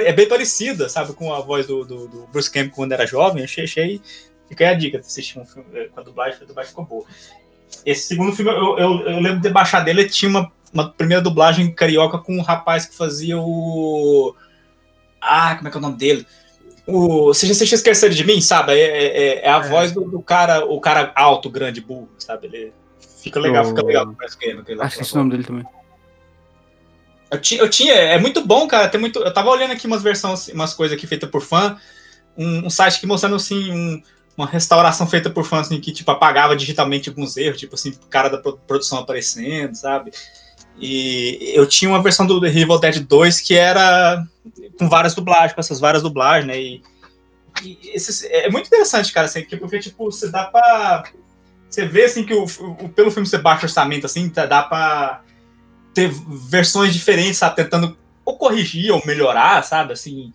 é 0.06 0.14
bem 0.14 0.28
parecida, 0.28 0.88
sabe? 0.90 1.14
Com 1.14 1.34
a 1.34 1.40
voz 1.42 1.66
do, 1.66 1.84
do, 1.84 2.08
do 2.08 2.28
Bruce 2.28 2.50
Campbell 2.52 2.72
quando 2.76 2.92
era 2.92 3.06
jovem. 3.08 3.44
Achei, 3.44 3.64
achei. 3.64 4.02
Fica 4.48 4.64
aí 4.66 4.70
a 4.74 4.78
dica 4.78 5.00
de 5.00 5.06
assistir 5.06 5.40
um 5.40 5.46
filme 5.46 5.68
eh, 5.74 5.90
com 5.94 6.00
a 6.00 6.04
dublagem, 6.04 6.40
a 6.42 6.46
dublagem 6.46 6.70
ficou 6.70 6.86
boa. 6.86 7.06
Esse 7.86 8.08
segundo 8.08 8.34
filme, 8.36 8.52
eu, 8.52 8.78
eu, 8.78 9.00
eu 9.08 9.20
lembro 9.20 9.42
de 9.42 9.50
baixar 9.50 9.82
dele, 9.82 10.02
ele 10.02 10.10
tinha 10.10 10.30
uma, 10.30 10.52
uma 10.74 10.90
primeira 10.90 11.22
dublagem 11.22 11.74
carioca 11.74 12.18
com 12.18 12.38
um 12.38 12.42
rapaz 12.42 12.86
que 12.86 12.96
fazia 12.96 13.38
o. 13.38 14.34
Ah, 15.20 15.56
como 15.56 15.68
é 15.68 15.72
que 15.72 15.78
é 15.78 15.80
o 15.80 15.82
nome 15.82 15.98
dele? 15.98 16.26
O, 16.86 17.26
você 17.34 17.46
já 17.46 17.52
assistiu 17.52 17.76
Esquecer 17.76 18.10
de 18.12 18.24
Mim, 18.24 18.40
sabe? 18.40 18.72
É, 18.74 19.06
é- 19.42 19.46
é 19.46 19.50
a 19.50 19.60
voz 19.60 19.92
do, 19.92 20.02
do 20.10 20.22
cara, 20.22 20.64
o 20.66 20.80
cara 20.80 21.12
alto, 21.16 21.50
grande, 21.50 21.82
burro, 21.82 22.08
sabe? 22.18 22.48
Ele 22.48 22.74
fica 23.22 23.40
legal, 23.42 23.66
O- 23.66 23.68
fica 23.68 23.82
legal. 23.84 24.06
Bruce 24.06 24.38
Campbell, 24.38 24.62
aquele 24.62 24.78
lá. 24.78 24.86
Acho 24.86 24.96
que 24.98 25.02
esse 25.04 25.12
é 25.12 25.16
o 25.16 25.18
nome 25.20 25.32
dele 25.32 25.44
também. 25.44 25.66
Eu 27.30 27.42
tinha, 27.42 27.62
eu 27.62 27.70
tinha, 27.70 27.94
é 27.94 28.18
muito 28.20 28.46
bom, 28.46 28.68
cara. 28.68 28.88
Tem 28.88 29.00
muito, 29.00 29.20
eu 29.20 29.34
tava 29.34 29.50
olhando 29.50 29.72
aqui 29.74 29.86
umas 29.88 30.02
versões, 30.02 30.48
umas 30.50 30.74
coisas 30.74 30.98
aqui 30.98 31.06
feitas 31.06 31.30
por 31.30 31.42
fã, 31.42 31.78
um, 32.38 32.68
um 32.68 32.70
site 32.70 33.00
que 33.00 33.06
mostrando 33.08 33.36
assim 33.36 33.72
um- 33.72 34.02
uma 34.38 34.46
restauração 34.46 35.08
feita 35.08 35.30
por 35.30 35.44
fãs 35.44 35.68
assim, 35.68 35.82
que 35.82 35.92
tipo 35.92 36.10
apagava 36.12 36.56
digitalmente 36.56 37.10
alguns 37.10 37.36
erros, 37.36 37.58
tipo 37.60 37.74
assim, 37.76 37.92
cara 38.10 38.30
da 38.30 38.38
pro- 38.38 38.58
produção 38.68 39.00
aparecendo, 39.00 39.74
sabe? 39.76 40.12
E 40.80 41.52
eu 41.56 41.68
tinha 41.68 41.90
uma 41.90 42.02
versão 42.04 42.26
do 42.26 42.40
The 42.40 42.48
Evil 42.48 42.80
Dead 42.80 43.00
2 43.00 43.42
que 43.42 43.56
era 43.56 44.24
com 44.78 44.88
várias 44.88 45.16
dublagens, 45.16 45.54
com 45.54 45.60
essas 45.60 45.80
várias 45.80 46.04
dublagens, 46.04 46.46
né? 46.46 46.60
E, 46.62 46.82
e 47.64 47.80
esses- 47.96 48.24
é 48.26 48.50
muito 48.52 48.68
interessante, 48.68 49.12
cara, 49.12 49.26
assim, 49.26 49.44
que- 49.44 49.58
porque 49.58 49.80
tipo, 49.80 50.06
você 50.12 50.30
dá 50.30 50.46
pra. 50.46 51.04
Você 51.70 51.86
vê 51.86 52.06
assim 52.06 52.24
que 52.24 52.34
o, 52.34 52.44
o- 52.44 52.90
pelo 52.90 53.10
filme 53.12 53.28
ser 53.28 53.40
baixo 53.40 53.66
orçamento, 53.66 54.06
assim, 54.06 54.30
dá 54.30 54.62
pra 54.64 55.22
ter 55.98 56.12
versões 56.28 56.94
diferentes, 56.94 57.40
sabe? 57.40 57.56
Tentando 57.56 57.98
ou 58.24 58.38
corrigir 58.38 58.94
ou 58.94 59.02
melhorar, 59.04 59.64
sabe? 59.64 59.94
Assim, 59.94 60.32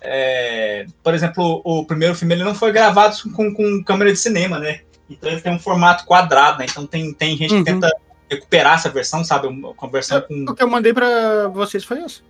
é, 0.00 0.86
por 1.02 1.12
exemplo, 1.12 1.60
o 1.62 1.84
primeiro 1.84 2.14
filme 2.14 2.34
ele 2.34 2.44
não 2.44 2.54
foi 2.54 2.72
gravado 2.72 3.14
com, 3.34 3.52
com 3.52 3.84
câmera 3.84 4.10
de 4.10 4.18
cinema, 4.18 4.58
né? 4.58 4.80
Então 5.10 5.30
ele 5.30 5.40
tem 5.42 5.52
um 5.52 5.58
formato 5.58 6.06
quadrado, 6.06 6.58
né? 6.58 6.66
Então 6.70 6.86
tem, 6.86 7.12
tem 7.12 7.36
gente 7.36 7.52
Uhum. 7.52 7.62
que 7.62 7.70
tenta 7.70 7.92
recuperar 8.30 8.74
essa 8.76 8.88
versão, 8.88 9.22
sabe? 9.22 9.48
Uma 9.48 9.74
conversão 9.74 10.20
com. 10.22 10.46
O 10.48 10.54
que 10.54 10.62
eu 10.62 10.68
mandei 10.68 10.94
pra 10.94 11.48
vocês 11.48 11.84
foi 11.84 12.00
isso. 12.02 12.24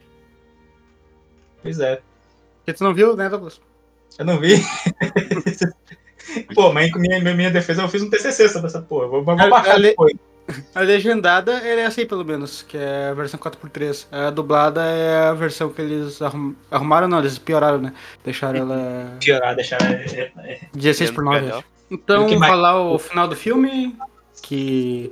Pois 1.62 1.78
é. 1.78 2.00
Porque 2.58 2.72
tu 2.72 2.82
não 2.82 2.92
viu, 2.92 3.14
né, 3.16 3.28
Douglas? 3.28 3.60
Eu 4.18 4.24
não 4.24 4.40
vi. 4.40 4.56
Pô, 6.54 6.72
mas 6.72 6.90
minha, 6.92 7.20
minha, 7.20 7.34
minha 7.34 7.50
defesa 7.50 7.82
eu 7.82 7.88
fiz 7.88 8.02
um 8.02 8.10
TCC 8.10 8.48
sobre 8.48 8.66
essa 8.66 8.82
porra. 8.82 9.06
Vou, 9.06 9.22
vou 9.22 9.36
baixar 9.36 9.78
depois. 9.80 10.16
A 10.74 10.80
legendada 10.80 11.52
ela 11.58 11.80
é 11.80 11.86
assim, 11.86 12.06
pelo 12.06 12.24
menos, 12.24 12.62
que 12.62 12.76
é 12.76 13.08
a 13.10 13.14
versão 13.14 13.38
4x3. 13.40 14.06
A 14.12 14.30
dublada 14.30 14.84
é 14.84 15.26
a 15.28 15.32
versão 15.34 15.70
que 15.70 15.82
eles 15.82 16.22
arrum- 16.22 16.54
arrumaram, 16.70 17.08
não, 17.08 17.18
eles 17.18 17.36
pioraram, 17.38 17.78
né? 17.78 17.92
Deixaram 18.24 18.60
ela 18.60 19.16
Piorar, 19.20 19.56
deixar. 19.56 19.78
É, 19.82 20.30
é, 20.38 20.60
16 20.72 21.10
por 21.10 21.24
9. 21.24 21.40
Melhor. 21.40 21.58
acho. 21.58 21.66
Então, 21.90 22.38
falar 22.38 22.80
o 22.80 22.98
final 22.98 23.26
do 23.28 23.34
filme, 23.36 23.96
que 24.42 25.10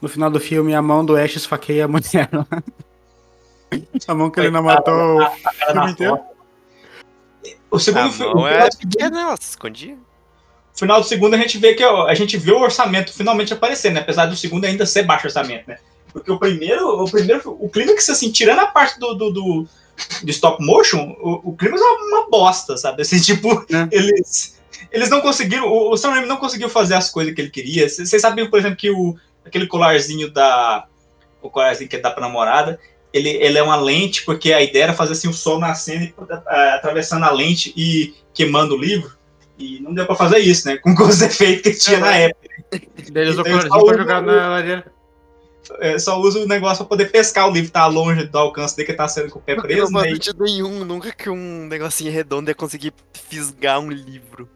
no 0.00 0.08
final 0.08 0.30
do 0.30 0.38
filme 0.40 0.74
a 0.74 0.82
mão 0.82 1.04
do 1.04 1.16
Ash 1.16 1.34
esfaqueia 1.36 1.84
a 1.86 1.88
mulher. 1.88 2.28
a 4.06 4.14
mão 4.14 4.30
que 4.30 4.38
ele 4.40 4.50
não 4.50 4.62
matou 4.62 5.20
o 5.22 5.30
filme 5.72 5.90
inteiro. 5.90 6.20
O 7.70 7.78
segundo 7.78 8.06
A 8.06 8.10
filme. 8.10 8.44
é 8.50 8.68
pequena, 8.70 9.20
ela 9.22 9.36
se 9.36 9.50
escondia. 9.50 9.96
No 10.76 10.80
final 10.80 11.00
do 11.00 11.06
segundo 11.06 11.34
a 11.34 11.38
gente 11.38 11.56
vê 11.56 11.74
que 11.74 11.82
ó, 11.82 12.06
a 12.06 12.14
gente 12.14 12.36
vê 12.36 12.52
o 12.52 12.60
orçamento 12.60 13.10
finalmente 13.12 13.52
aparecendo, 13.52 13.94
né? 13.94 14.00
apesar 14.00 14.26
do 14.26 14.36
segundo 14.36 14.66
ainda 14.66 14.84
ser 14.84 15.04
baixo 15.04 15.26
orçamento, 15.26 15.66
né? 15.66 15.78
Porque 16.12 16.30
o 16.30 16.38
primeiro, 16.38 17.02
o 17.02 17.10
primeiro, 17.10 17.56
o 17.58 17.68
clímax, 17.68 18.08
assim, 18.08 18.30
tirando 18.30 18.60
a 18.60 18.66
parte 18.66 18.98
do, 18.98 19.14
do, 19.14 19.30
do, 19.32 19.68
stop 20.28 20.64
motion, 20.64 21.16
o, 21.20 21.50
o 21.50 21.56
clímax 21.56 21.80
é 21.80 21.84
uma 21.84 22.28
bosta, 22.28 22.76
sabe? 22.76 23.02
Assim, 23.02 23.20
tipo, 23.20 23.66
É. 23.70 23.88
eles, 23.90 24.60
eles 24.90 25.10
não 25.10 25.20
conseguiram, 25.20 25.66
o, 25.66 25.92
o 25.92 25.96
Sam 25.96 26.10
Raimi 26.10 26.26
não 26.26 26.36
conseguiu 26.36 26.68
fazer 26.68 26.94
as 26.94 27.10
coisas 27.10 27.34
que 27.34 27.40
ele 27.40 27.50
queria. 27.50 27.88
Vocês 27.88 28.20
sabiam, 28.20 28.48
por 28.48 28.58
exemplo, 28.58 28.76
que 28.76 28.90
o, 28.90 29.16
aquele 29.44 29.66
colarzinho 29.66 30.30
da, 30.30 30.86
o 31.42 31.50
colarzinho 31.50 31.88
que 31.88 31.98
dá 31.98 32.10
pra 32.10 32.20
namorada, 32.20 32.78
ele, 33.12 33.30
ele 33.30 33.56
é 33.56 33.62
uma 33.62 33.76
lente, 33.76 34.24
porque 34.24 34.52
a 34.52 34.60
ideia 34.60 34.84
era 34.84 34.94
fazer 34.94 35.12
assim 35.12 35.28
o 35.28 35.32
sol 35.32 35.58
nascendo 35.58 36.04
e 36.04 36.14
eh, 36.48 36.70
atravessando 36.74 37.24
a 37.24 37.30
lente 37.30 37.72
e 37.76 38.14
queimando 38.34 38.74
o 38.74 38.78
livro. 38.78 39.16
E 39.58 39.80
não 39.80 39.94
deu 39.94 40.04
pra 40.06 40.14
fazer 40.14 40.38
isso, 40.38 40.68
né? 40.68 40.76
Com 40.76 40.90
os 41.02 41.22
efeitos 41.22 41.62
que 41.72 41.78
tinha 41.78 41.98
na 41.98 42.14
época. 42.14 42.48
Daí 43.10 43.28
o 43.28 43.32
Então, 43.40 43.60
só 43.62 43.68
pra 43.68 43.94
o- 43.94 43.98
jogar 43.98 44.20
na 44.22 44.48
lareira. 44.48 44.92
É, 45.80 45.98
só 45.98 46.20
usa 46.20 46.38
o 46.40 46.46
negócio 46.46 46.78
pra 46.84 46.86
poder 46.90 47.10
pescar 47.10 47.48
o 47.48 47.52
livro, 47.52 47.72
tá 47.72 47.86
longe 47.86 48.24
do 48.26 48.38
alcance 48.38 48.76
dele, 48.76 48.86
que 48.86 48.92
tá 48.94 49.08
sendo 49.08 49.30
com 49.30 49.40
o 49.40 49.42
pé 49.42 49.56
Não 49.56 49.62
preso, 49.62 49.90
faz 49.90 50.04
né? 50.06 50.10
Sentido 50.12 50.44
nenhum, 50.44 50.84
nunca 50.84 51.10
que 51.10 51.28
um 51.28 51.66
negocinho 51.66 52.12
redondo 52.12 52.50
ia 52.50 52.54
conseguir 52.54 52.92
fisgar 53.28 53.80
um 53.80 53.90
livro. 53.90 54.48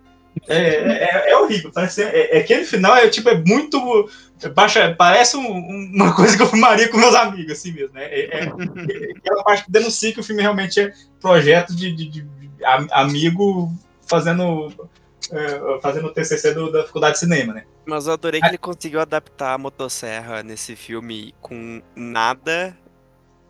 É, 0.46 1.26
é, 1.26 1.30
é 1.32 1.36
horrível. 1.36 1.72
Parece, 1.74 2.02
é, 2.04 2.36
é 2.36 2.40
aquele 2.40 2.64
final 2.64 2.94
é 2.96 3.08
tipo, 3.08 3.28
é 3.28 3.34
muito. 3.44 4.08
Baixa, 4.54 4.94
parece 4.96 5.36
um- 5.36 5.90
uma 5.92 6.14
coisa 6.14 6.36
que 6.36 6.42
eu 6.42 6.46
fumaria 6.46 6.88
com 6.88 6.96
meus 6.96 7.14
amigos, 7.16 7.52
assim 7.52 7.72
mesmo, 7.72 7.94
né? 7.94 8.04
É, 8.04 8.38
é- 8.38 8.44
é 8.46 9.10
aquela 9.16 9.42
parte 9.42 9.64
que 9.64 9.72
denuncia 9.72 10.12
que 10.12 10.20
o 10.20 10.24
filme 10.24 10.42
realmente 10.42 10.78
é 10.78 10.92
projeto 11.20 11.74
de, 11.74 11.90
de- 11.92 12.08
de- 12.08 12.22
de 12.22 12.64
am- 12.64 12.86
amigo 12.92 13.72
fazendo. 14.10 14.90
é, 15.32 15.80
fazendo 15.80 16.08
o 16.08 16.12
TCC 16.12 16.52
do- 16.54 16.72
da 16.72 16.84
faculdade 16.84 17.14
de 17.14 17.20
cinema, 17.20 17.54
né? 17.54 17.64
Mas 17.86 18.06
eu 18.06 18.12
adorei 18.14 18.40
que 18.40 18.46
ele 18.48 18.58
conseguiu 18.58 19.00
adaptar 19.00 19.54
a 19.54 19.58
motosserra 19.58 20.42
nesse 20.42 20.74
filme 20.74 21.34
com 21.40 21.80
nada 21.94 22.76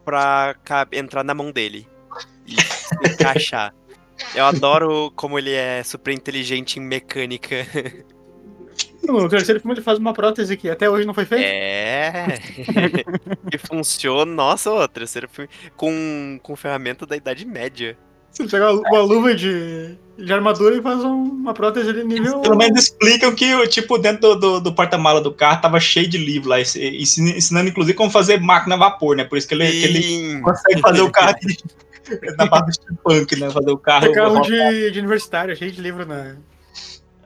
pra 0.05 0.55
entrar 0.93 1.25
na 1.25 1.33
mão 1.35 1.51
dele 1.51 1.87
e 2.47 2.55
encaixar. 3.11 3.73
Eu 4.35 4.45
adoro 4.45 5.11
como 5.17 5.39
ele 5.39 5.55
é 5.55 5.83
super 5.83 6.13
inteligente 6.13 6.79
em 6.79 6.83
mecânica. 6.83 7.67
No 9.03 9.27
terceiro 9.31 9.59
filme 9.61 9.75
ele 9.75 9.83
faz 9.83 9.99
uma 9.99 10.13
prótese 10.13 10.59
que 10.59 10.69
até 10.69 10.91
hoje 10.91 11.07
não 11.07 11.15
foi 11.15 11.25
feita. 11.25 11.43
É. 11.43 12.39
e 13.51 13.57
funciona. 13.57 14.31
Nossa, 14.31 14.71
o 14.71 14.87
terceiro 14.89 15.27
filme. 15.27 15.49
Com, 15.75 16.39
com 16.43 16.55
ferramenta 16.55 17.07
da 17.07 17.17
Idade 17.17 17.47
Média. 17.47 17.97
Você 18.33 18.47
pega 18.47 18.73
uma, 18.73 18.81
uma 18.89 19.01
luva 19.01 19.35
de, 19.35 19.97
de 20.19 20.33
armadura 20.33 20.77
e 20.77 20.83
faz 20.83 21.03
um- 21.05 21.23
uma 21.25 21.53
prótese 21.55 21.91
ali 21.91 22.05
nível. 22.05 22.41
Pelo 22.41 22.57
menos 22.57 22.85
explicam 22.85 23.35
que, 23.35 23.67
tipo, 23.69 23.99
dentro 23.99 24.21
do, 24.21 24.37
do, 24.37 24.61
do 24.61 24.73
porta-mala 24.75 25.21
do 25.21 25.33
carro 25.33 25.61
tava 25.61 25.81
cheio 25.81 26.09
de 26.09 26.17
livro 26.19 26.49
lá, 26.51 26.61
ensi- 26.61 26.97
ensi- 26.97 27.37
ensinando 27.37 27.69
inclusive 27.69 27.97
como 27.97 28.11
fazer 28.11 28.41
máquina 28.41 28.77
a 28.77 28.79
vapor, 28.79 29.17
né? 29.17 29.25
Por 29.25 29.37
isso 29.37 29.49
que 29.49 29.55
ele, 29.55 29.71
que 29.71 29.85
ele 29.85 30.41
consegue 30.41 30.81
fazer 30.81 31.01
o 31.03 31.11
carro 31.11 31.35
na 32.39 32.47
base 32.47 32.67
do 32.67 32.73
steampunk, 32.73 33.37
né? 33.37 33.51
Fazer 33.51 33.71
o 33.71 33.79
carro. 33.79 34.07
É 34.07 34.13
carro 34.13 34.41
de, 34.43 34.91
de 34.91 34.99
universitário, 34.99 35.57
cheio 35.57 35.73
de 35.73 35.81
livro 35.81 36.07
na. 36.07 36.37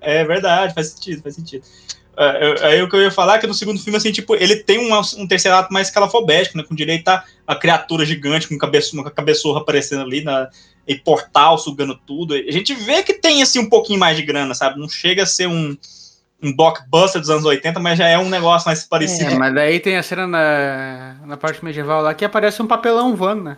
É 0.01 0.25
verdade, 0.25 0.75
faz 0.75 0.89
sentido, 0.89 1.23
faz 1.23 1.35
sentido. 1.35 1.65
É, 2.17 2.67
Aí 2.69 2.83
o 2.83 2.89
que 2.89 2.95
eu 2.95 3.03
ia 3.03 3.11
falar 3.11 3.37
é 3.37 3.39
que 3.39 3.47
no 3.47 3.55
segundo 3.55 3.81
filme, 3.81 3.97
assim, 3.97 4.13
tipo, 4.13 4.37
ele 4.37 4.57
tem 4.57 4.79
um, 4.79 4.97
um 5.19 5.27
terceiro 5.27 5.57
ato 5.57 5.73
mais 5.73 5.89
escalafobético, 5.89 6.57
né? 6.57 6.65
Com 6.67 6.75
direito 6.75 7.09
a, 7.09 7.25
a 7.47 7.57
criatura 7.57 8.05
gigante 8.07 8.47
com 8.49 8.57
cabeça, 8.57 8.95
uma 8.95 9.11
cabeçorra 9.11 9.61
aparecendo 9.61 10.03
ali 10.03 10.23
na, 10.23 10.49
e 10.87 10.95
portal 10.97 11.57
sugando 11.59 11.95
tudo. 11.97 12.35
A 12.35 12.51
gente 12.53 12.74
vê 12.74 13.03
que 13.03 13.14
tem, 13.14 13.43
assim, 13.43 13.59
um 13.59 13.68
pouquinho 13.68 13.99
mais 13.99 14.16
de 14.16 14.22
grana, 14.22 14.55
sabe? 14.55 14.78
Não 14.78 14.89
chega 14.89 15.22
a 15.22 15.26
ser 15.26 15.47
um, 15.47 15.76
um 16.43 16.55
blockbuster 16.55 17.20
dos 17.20 17.30
anos 17.30 17.45
80, 17.45 17.80
mas 17.80 17.99
já 17.99 18.07
é 18.09 18.18
um 18.18 18.28
negócio 18.28 18.66
mais 18.66 18.85
parecido. 18.85 19.30
É, 19.30 19.39
mas 19.39 19.55
daí 19.55 19.80
tem 19.80 19.97
a 19.97 20.03
cena 20.03 20.26
na, 20.26 21.16
na 21.24 21.37
parte 21.37 21.64
medieval 21.64 22.03
lá 22.03 22.12
que 22.14 22.24
aparece 22.24 22.61
um 22.62 22.66
papelão 22.66 23.16
voando, 23.16 23.45
né? 23.45 23.57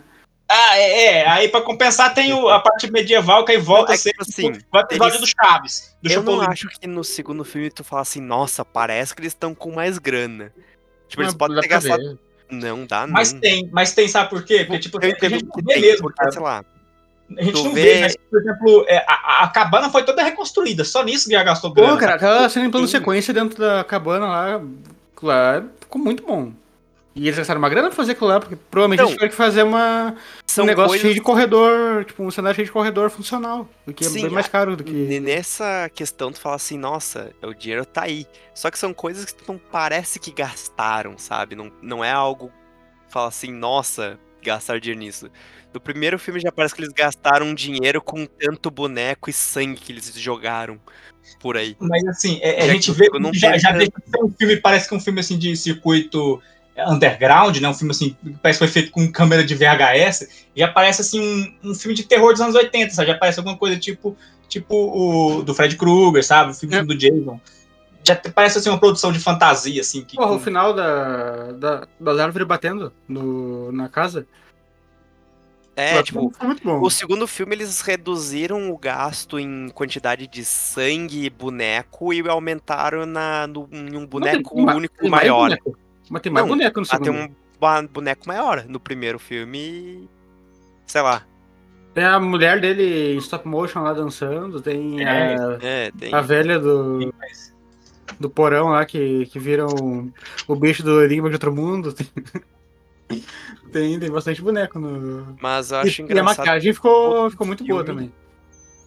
Ah, 0.49 0.77
é, 0.77 1.05
é. 1.17 1.27
Aí 1.27 1.49
pra 1.49 1.59
compensar 1.61 2.13
tem 2.13 2.31
o- 2.31 2.47
a 2.47 2.61
parte 2.61 2.89
medieval 2.89 3.43
que 3.43 3.51
aí 3.51 3.57
volta 3.57 3.91
É 3.91 3.95
a 3.95 3.97
ser 3.97 4.11
tipo 4.11 4.21
assim, 4.23 4.51
o 4.73 4.77
episódio 4.79 5.17
eles- 5.17 5.19
do 5.19 5.27
Chaves. 5.27 5.97
Do 6.01 6.09
Eu 6.09 6.23
não 6.23 6.33
Chapolin. 6.35 6.51
acho 6.53 6.69
que 6.69 6.87
no 6.87 7.03
segundo 7.03 7.43
filme 7.43 7.69
tu 7.69 7.83
fala 7.83 8.03
assim, 8.03 8.21
nossa, 8.21 8.63
parece 8.63 9.13
que 9.13 9.19
eles 9.21 9.33
estão 9.33 9.53
com 9.53 9.73
mais 9.73 9.97
grana. 9.97 10.53
Tipo, 11.09 11.23
eles 11.23 11.33
Mas 11.33 11.37
podem 11.37 11.55
dá 11.57 11.61
ter 11.61 11.67
gastado. 11.67 12.17
Não 12.49 12.85
dá, 12.85 13.05
não. 13.05 13.11
Mas 13.13 13.33
tem, 13.33 13.69
mas 13.73 13.93
tem, 13.93 14.07
sabe 14.07 14.29
por 14.29 14.41
quê? 14.45 14.63
Porque, 14.63 14.79
tipo, 14.79 14.97
Eu 15.03 15.09
a 15.09 15.29
gente 15.29 15.43
não 15.45 15.63
mesmo, 15.65 16.03
porque, 16.03 16.17
cara. 16.17 16.31
sei 16.31 16.41
lá. 16.41 16.63
A 17.37 17.41
gente 17.43 17.53
tu 17.53 17.63
não 17.65 17.73
vê- 17.73 17.81
vê, 17.95 18.01
mas, 18.01 18.15
por 18.29 18.39
exemplo, 18.39 18.85
é, 18.87 19.03
a, 19.07 19.43
a- 19.43 19.47
cabana 19.49 19.89
foi 19.89 20.03
toda 20.03 20.23
reconstruída, 20.23 20.85
só 20.85 21.03
nisso 21.03 21.25
que 21.27 21.33
já 21.33 21.43
gastou 21.43 21.73
grana. 21.73 21.93
Pô, 21.93 21.97
cara, 21.99 22.15
aquela 22.15 22.47
cena 22.49 22.67
em 22.67 22.71
plano 22.71 22.87
sequência 22.87 23.33
dentro 23.33 23.57
da 23.59 23.83
cabana 23.83 24.25
lá, 24.27 24.61
lá 25.21 25.63
ficou 25.79 26.01
muito 26.01 26.23
bom. 26.23 26.51
E 27.13 27.23
eles 27.27 27.35
gastaram 27.37 27.59
uma 27.59 27.67
grana 27.67 27.87
pra 27.87 27.95
fazer 27.95 28.11
aquilo 28.11 28.27
lá, 28.29 28.39
porque 28.39 28.55
provavelmente 28.55 28.99
Então, 28.99 29.07
eles 29.07 29.15
tiveram 29.15 29.31
que 29.31 29.35
fazer 29.35 29.63
uma, 29.63 30.15
um 30.59 30.65
negócio 30.65 30.89
coisas- 30.89 31.01
cheio 31.01 31.13
de 31.15 31.21
corredor, 31.21 32.05
tipo, 32.05 32.23
um 32.23 32.29
cenário 32.29 32.55
cheio 32.55 32.67
de 32.67 32.71
corredor 32.71 33.09
funcional, 33.09 33.67
o 33.87 33.91
que 33.91 34.05
é 34.05 34.07
Sim, 34.07 34.21
bem 34.21 34.29
mais 34.29 34.47
caro 34.47 34.77
do 34.77 34.83
que... 34.83 34.91
E 34.91 35.19
nessa 35.19 35.89
questão 35.95 36.31
tu 36.31 36.39
fala 36.39 36.55
assim, 36.55 36.77
nossa, 36.77 37.31
o 37.41 37.53
dinheiro 37.55 37.83
tá 37.85 38.03
aí. 38.03 38.27
Só 38.53 38.69
que 38.69 38.77
são 38.77 38.93
coisas 38.93 39.25
que 39.25 39.33
tu 39.33 39.51
não 39.51 39.59
parece 39.71 40.19
que 40.19 40.31
gastaram, 40.31 41.17
sabe? 41.17 41.55
Não, 41.55 41.71
não 41.81 42.05
é 42.05 42.11
algo 42.11 42.51
fala 43.09 43.29
assim, 43.29 43.51
nossa, 43.51 44.19
gastaram 44.43 44.79
dinheiro 44.79 44.99
nisso. 44.99 45.27
No 45.73 45.79
primeiro 45.79 46.17
filme 46.17 46.39
já 46.39 46.51
parece 46.51 46.73
que 46.73 46.81
eles 46.81 46.93
gastaram 46.93 47.53
dinheiro 47.53 48.01
com 48.01 48.25
tanto 48.25 48.71
boneco 48.71 49.29
e 49.29 49.33
sangue 49.33 49.79
que 49.79 49.91
eles 49.91 50.11
jogaram 50.15 50.79
por 51.39 51.57
aí. 51.57 51.75
Mas 51.79 52.05
assim, 52.07 52.39
é- 52.41 52.61
é, 52.61 52.69
a 52.69 52.73
gente 52.73 52.91
vê 52.91 53.09
já, 53.33 53.57
já 53.57 53.71
deixa 53.71 53.91
de 53.91 54.09
ser 54.11 54.23
um 54.23 54.33
filme, 54.37 54.57
parece 54.57 54.87
que 54.87 54.93
é 54.95 54.97
um 54.97 55.01
filme 55.01 55.19
assim 55.19 55.37
de 55.37 55.55
circuito 55.55 56.41
underground, 56.87 57.57
né? 57.57 57.67
Um 57.67 57.73
filme 57.73 57.91
assim, 57.91 58.15
que 58.23 58.33
parece 58.41 58.59
que 58.59 58.65
foi 58.65 58.71
feito 58.73 58.91
com 58.91 59.11
câmera 59.11 59.43
de 59.43 59.55
VHS, 59.55 60.45
e 60.55 60.59
já 60.59 60.67
parece 60.67 61.01
assim 61.01 61.19
um, 61.63 61.71
um 61.71 61.75
filme 61.75 61.95
de 61.95 62.03
terror 62.03 62.31
dos 62.31 62.41
anos 62.41 62.55
80, 62.55 62.93
sabe? 62.93 63.09
Já 63.09 63.17
parece 63.17 63.39
alguma 63.39 63.57
coisa 63.57 63.77
tipo, 63.77 64.15
tipo 64.47 64.75
o 64.75 65.43
do 65.43 65.53
Fred 65.53 65.75
Krueger, 65.75 66.23
sabe? 66.23 66.51
O 66.51 66.53
filme 66.53 66.75
É. 66.75 66.83
do 66.83 66.95
Jason. 66.95 67.39
Já 68.03 68.15
te- 68.15 68.31
parece 68.31 68.59
assim 68.59 68.69
uma 68.69 68.79
produção 68.79 69.11
de 69.11 69.19
fantasia, 69.19 69.81
assim. 69.81 70.03
Que, 70.03 70.15
Porra, 70.15 70.31
o 70.31 70.39
final 70.39 70.73
da, 70.73 71.51
da, 71.51 71.87
das 71.99 72.19
árvores 72.19 72.47
batendo 72.47 72.93
no, 73.07 73.71
na 73.71 73.89
casa. 73.89 74.25
É, 75.79 76.01
tipo, 76.01 76.33
muito 76.41 76.63
bom. 76.63 76.81
o 76.81 76.89
segundo 76.89 77.27
filme 77.27 77.53
eles 77.55 77.81
reduziram 77.81 78.71
o 78.71 78.77
gasto 78.77 79.37
em 79.37 79.69
quantidade 79.69 80.25
de 80.27 80.43
sangue 80.43 81.25
e 81.25 81.29
boneco 81.29 82.11
e 82.11 82.27
aumentaram 82.27 83.05
na, 83.05 83.45
no, 83.45 83.69
em 83.71 83.95
um 83.95 84.05
boneco 84.05 84.55
tem 84.55 84.65
único 84.75 84.97
tem 84.99 85.09
mais 85.09 85.23
maior. 85.23 85.43
boneco. 85.49 85.77
Mas 86.09 86.21
tem 86.23 86.31
mais 86.31 86.45
Não, 86.45 86.49
boneco 86.55 86.79
no 86.81 86.87
Ah, 86.89 86.97
tem 86.97 87.05
segundo. 87.13 87.29
um 87.31 87.35
ba- 87.59 87.81
boneco 87.83 88.27
maior 88.27 88.65
no 88.67 88.79
primeiro 88.79 89.19
filme. 89.19 90.09
Sei 90.87 91.01
lá. 91.01 91.23
Tem 91.93 92.03
a 92.05 92.19
mulher 92.19 92.59
dele 92.59 93.13
em 93.13 93.17
stop 93.17 93.47
motion 93.47 93.81
lá 93.83 93.93
dançando, 93.93 94.59
tem 94.61 95.01
É, 95.03 95.35
a, 95.35 95.57
É, 95.61 95.91
tem. 95.91 96.13
a 96.13 96.21
velha 96.21 96.57
do, 96.59 97.13
do 98.19 98.29
porão 98.29 98.69
lá 98.69 98.83
que, 98.85 99.25
que 99.27 99.37
vira 99.37 99.65
um- 99.67 100.11
o 100.47 100.55
bicho 100.55 100.81
do 100.81 101.03
Enigma 101.03 101.27
de 101.29 101.35
Outro 101.35 101.53
Mundo. 101.53 101.93
Tem, 101.93 102.07
tem, 103.71 103.99
tem 103.99 104.11
bastante 104.11 104.41
boneco 104.41 104.79
no. 104.79 105.39
Mas 105.41 105.71
eu 105.71 105.79
E, 105.81 105.81
acho 105.81 106.01
e 106.09 106.17
a 106.19 106.23
engraçado. 106.23 106.23
maquiagem 106.23 106.73
ficou, 106.73 107.29
ficou 107.29 107.47
muito 107.47 107.65
boa 107.65 107.83
também. 107.83 108.13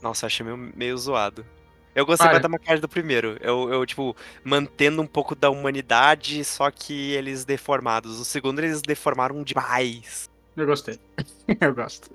Nossa, 0.02 0.26
achei 0.26 0.44
meio, 0.44 0.56
meio 0.74 0.96
zoado. 0.98 1.46
Eu 1.94 2.06
gostei 2.06 2.28
Para. 2.28 2.30
mais 2.30 2.42
da 2.42 2.48
maquiagem 2.48 2.80
do 2.80 2.88
primeiro. 2.88 3.36
Eu, 3.40 3.70
eu, 3.72 3.84
tipo, 3.86 4.16
mantendo 4.44 5.02
um 5.02 5.06
pouco 5.06 5.34
da 5.34 5.50
humanidade, 5.50 6.44
só 6.44 6.70
que 6.70 7.12
eles 7.12 7.44
deformados. 7.44 8.20
O 8.20 8.24
segundo 8.24 8.60
eles 8.60 8.82
deformaram 8.82 9.42
demais. 9.42 10.28
Eu 10.56 10.66
gostei. 10.66 10.98
Eu 11.60 11.74
gosto. 11.74 12.08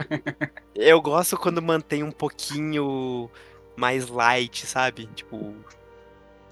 Eu 0.74 1.02
gosto 1.02 1.38
quando 1.38 1.62
mantém 1.62 2.04
um 2.04 2.12
pouquinho 2.12 3.30
mais 3.76 4.08
light, 4.08 4.66
sabe? 4.66 5.08
Tipo, 5.16 5.54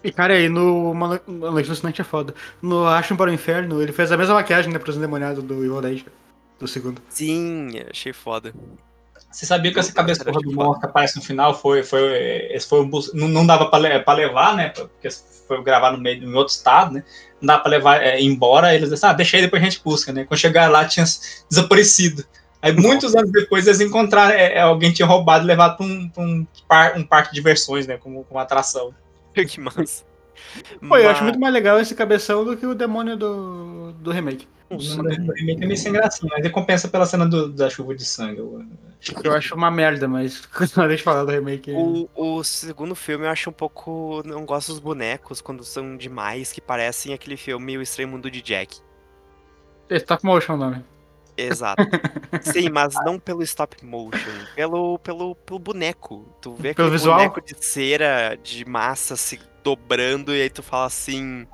E 0.03 0.11
cara, 0.11 0.33
aí 0.33 0.49
no 0.49 0.93
Noite 1.27 1.67
Alucinante 1.67 2.01
é 2.01 2.03
foda. 2.03 2.33
No 2.61 2.85
Acham 2.85 3.15
para 3.15 3.31
o 3.31 3.33
Inferno, 3.33 3.81
ele 3.81 3.91
fez 3.93 4.11
a 4.11 4.17
mesma 4.17 4.35
maquiagem 4.35 4.71
né, 4.71 4.77
pros 4.79 4.97
endemoniados 4.97 5.43
do 5.43 5.53
Evil 5.53 5.81
Dead, 5.81 6.03
do 6.59 6.67
segundo. 6.67 7.01
sim, 7.09 7.69
achei 7.89 8.11
foda. 8.13 8.53
Você 9.31 9.45
sabia 9.45 9.71
que 9.73 9.79
essa 9.79 9.93
cabeça 9.93 10.23
porra 10.23 10.41
do 10.41 10.51
morto 10.51 10.79
que 10.81 10.85
aparece 10.85 11.15
no 11.15 11.23
final 11.23 11.57
foi. 11.59 11.81
foi 11.83 12.01
esse 12.51 12.67
foi 12.67 12.81
um 12.81 12.87
bus- 12.89 13.11
não, 13.13 13.27
não 13.27 13.45
dava 13.45 13.65
pra 13.67 13.79
levar, 14.13 14.55
né? 14.55 14.69
Porque 14.69 15.09
foi 15.47 15.63
gravar 15.63 15.91
no 15.91 15.97
meio 15.97 16.23
em 16.23 16.33
outro 16.35 16.53
estado, 16.53 16.93
né? 16.93 17.03
Não 17.41 17.47
dava 17.47 17.61
pra 17.63 17.71
levar 17.71 18.01
é, 18.03 18.21
embora. 18.21 18.75
Eles 18.75 18.89
disseram, 18.89 19.11
ah, 19.13 19.15
deixa 19.15 19.37
aí, 19.37 19.41
depois 19.43 19.61
a 19.61 19.65
gente 19.65 19.81
busca, 19.83 20.11
né? 20.13 20.25
Quando 20.25 20.39
chegar 20.39 20.69
lá, 20.69 20.85
tinha 20.85 21.05
desaparecido. 21.49 22.23
Aí, 22.61 22.71
muitos 22.73 23.15
anos 23.15 23.31
depois, 23.31 23.65
eles 23.65 23.81
encontraram. 23.81 24.33
é, 24.33 24.53
é, 24.53 24.61
alguém 24.61 24.91
tinha 24.93 25.05
roubado 25.07 25.43
e 25.43 25.47
levado 25.47 25.77
pra 25.77 25.85
um, 25.85 26.11
um, 26.17 26.47
par- 26.67 26.95
um 26.97 27.03
parque 27.03 27.29
de 27.29 27.35
diversões, 27.35 27.87
né? 27.87 27.97
Como, 27.97 28.23
como 28.25 28.39
atração. 28.39 28.93
que 29.47 29.59
massa. 29.59 30.05
Pô, 30.87 30.97
eu 30.97 31.03
Mas- 31.03 31.05
acho 31.07 31.23
muito 31.23 31.39
mais 31.39 31.53
legal 31.53 31.79
esse 31.79 31.93
cabeção 31.95 32.43
do 32.43 32.57
que 32.57 32.65
o 32.65 32.73
demônio 32.75 33.15
do, 33.17 33.91
do 33.93 34.11
remake. 34.11 34.47
O 34.69 34.75
nome 34.75 35.17
do 35.17 35.31
remake 35.33 35.63
é 35.63 35.67
meio 35.67 35.77
sem 35.77 35.91
gracinha, 35.93 36.29
mas 36.33 36.39
ele 36.43 36.49
compensa 36.49 36.87
pela 36.87 37.05
cena 37.05 37.27
do- 37.27 37.49
da 37.51 37.69
chuva 37.69 37.93
de 37.95 38.03
sangue. 38.03 38.39
Eu- 38.39 38.65
Eu 39.23 39.33
acho 39.33 39.53
uma 39.53 39.69
merda, 39.69 40.07
mas 40.07 40.41
deixa 40.75 40.93
eu 40.93 40.97
falar 40.99 41.25
do 41.25 41.31
remake. 41.31 41.71
O, 41.71 42.09
o 42.15 42.43
segundo 42.43 42.95
filme 42.95 43.25
eu 43.25 43.29
acho 43.29 43.49
um 43.49 43.53
pouco. 43.53 44.23
Não 44.25 44.45
gosto 44.45 44.69
dos 44.69 44.79
bonecos 44.79 45.41
quando 45.41 45.63
são 45.63 45.95
demais, 45.97 46.51
que 46.51 46.59
parecem 46.61 47.13
aquele 47.13 47.37
filme 47.37 47.77
O 47.77 47.81
Estranho 47.81 48.09
Mundo 48.09 48.31
de 48.31 48.41
Jack. 48.41 48.79
É 49.89 49.97
stop 49.97 50.25
motion 50.25 50.53
o 50.53 50.57
nome. 50.57 50.83
Exato. 51.37 51.83
Sim, 52.41 52.69
mas 52.73 52.93
não 53.05 53.19
pelo 53.19 53.43
stop 53.43 53.83
motion, 53.85 54.45
pelo, 54.55 54.99
pelo, 54.99 55.35
pelo 55.35 55.59
boneco. 55.59 56.25
Tu 56.41 56.53
vê 56.53 56.73
Pelo 56.73 56.87
aquele 56.87 56.89
visual? 56.91 57.17
boneco 57.17 57.41
de 57.41 57.55
cera, 57.65 58.37
de 58.41 58.65
massa 58.65 59.15
se 59.15 59.39
dobrando, 59.63 60.35
e 60.35 60.41
aí 60.41 60.49
tu 60.49 60.61
fala 60.63 60.85
assim. 60.85 61.47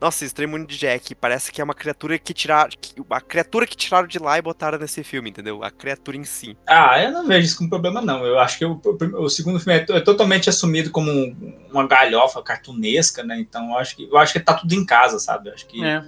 Nossa, 0.00 0.26
Mundo 0.48 0.66
de 0.66 0.76
Jack, 0.76 1.14
parece 1.14 1.52
que 1.52 1.60
é 1.60 1.64
uma 1.64 1.74
criatura 1.74 2.18
que 2.18 2.34
tiraram. 2.34 2.68
A 3.08 3.20
criatura 3.20 3.64
que 3.64 3.76
tiraram 3.76 4.08
de 4.08 4.18
lá 4.18 4.36
e 4.36 4.42
botaram 4.42 4.76
nesse 4.76 5.04
filme, 5.04 5.30
entendeu? 5.30 5.62
A 5.62 5.70
criatura 5.70 6.16
em 6.16 6.24
si. 6.24 6.56
Ah, 6.66 7.00
eu 7.00 7.12
não 7.12 7.24
vejo 7.24 7.46
isso 7.46 7.56
como 7.56 7.70
problema, 7.70 8.00
não. 8.00 8.26
Eu 8.26 8.36
acho 8.40 8.58
que 8.58 8.64
o, 8.64 8.80
o- 8.84 9.22
o 9.22 9.28
segundo 9.30 9.60
filme 9.60 9.78
é, 9.78 9.86
é 9.96 10.00
totalmente 10.00 10.50
assumido 10.50 10.90
como 10.90 11.08
um- 11.08 11.68
uma 11.70 11.86
galhofa 11.86 12.42
cartunesca, 12.42 13.22
né? 13.22 13.38
Então 13.38 13.70
eu 13.70 13.78
acho 13.78 13.94
que 13.94 14.08
eu 14.10 14.18
acho 14.18 14.32
que 14.32 14.40
tá 14.40 14.54
tudo 14.54 14.74
em 14.74 14.84
casa, 14.84 15.20
sabe? 15.20 15.48
Eu 15.50 15.54
acho 15.54 15.68
que 15.68 15.84
É. 15.84 16.02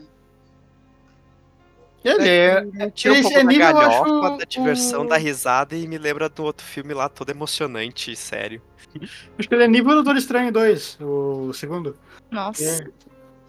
Ele 2.05 2.29
é. 2.29 2.91
Tira 2.91 3.15
um 3.15 3.17
esse 3.17 3.33
pouco 3.33 3.47
da 3.47 3.53
eu 3.55 3.59
galhofa, 3.59 4.27
acho 4.29 4.39
da 4.39 4.45
diversão, 4.45 5.07
da 5.07 5.17
risada 5.17 5.75
e 5.75 5.89
me 5.89 5.97
lembra 5.97 6.29
do 6.29 6.45
outro 6.45 6.65
filme 6.67 6.93
lá, 6.93 7.09
todo 7.09 7.31
emocionante 7.31 8.13
e 8.13 8.17
sério. 8.17 8.61
Acho 9.39 9.49
que 9.49 9.55
ele 9.55 9.65
é 9.65 9.69
nível 9.69 9.91
do 9.91 10.03
Doutor 10.03 10.17
Estranho 10.19 10.53
2, 10.53 10.99
o 11.01 11.53
segundo. 11.55 11.97
Nossa. 12.31 12.63
Que 12.63 12.65
é. 12.65 12.85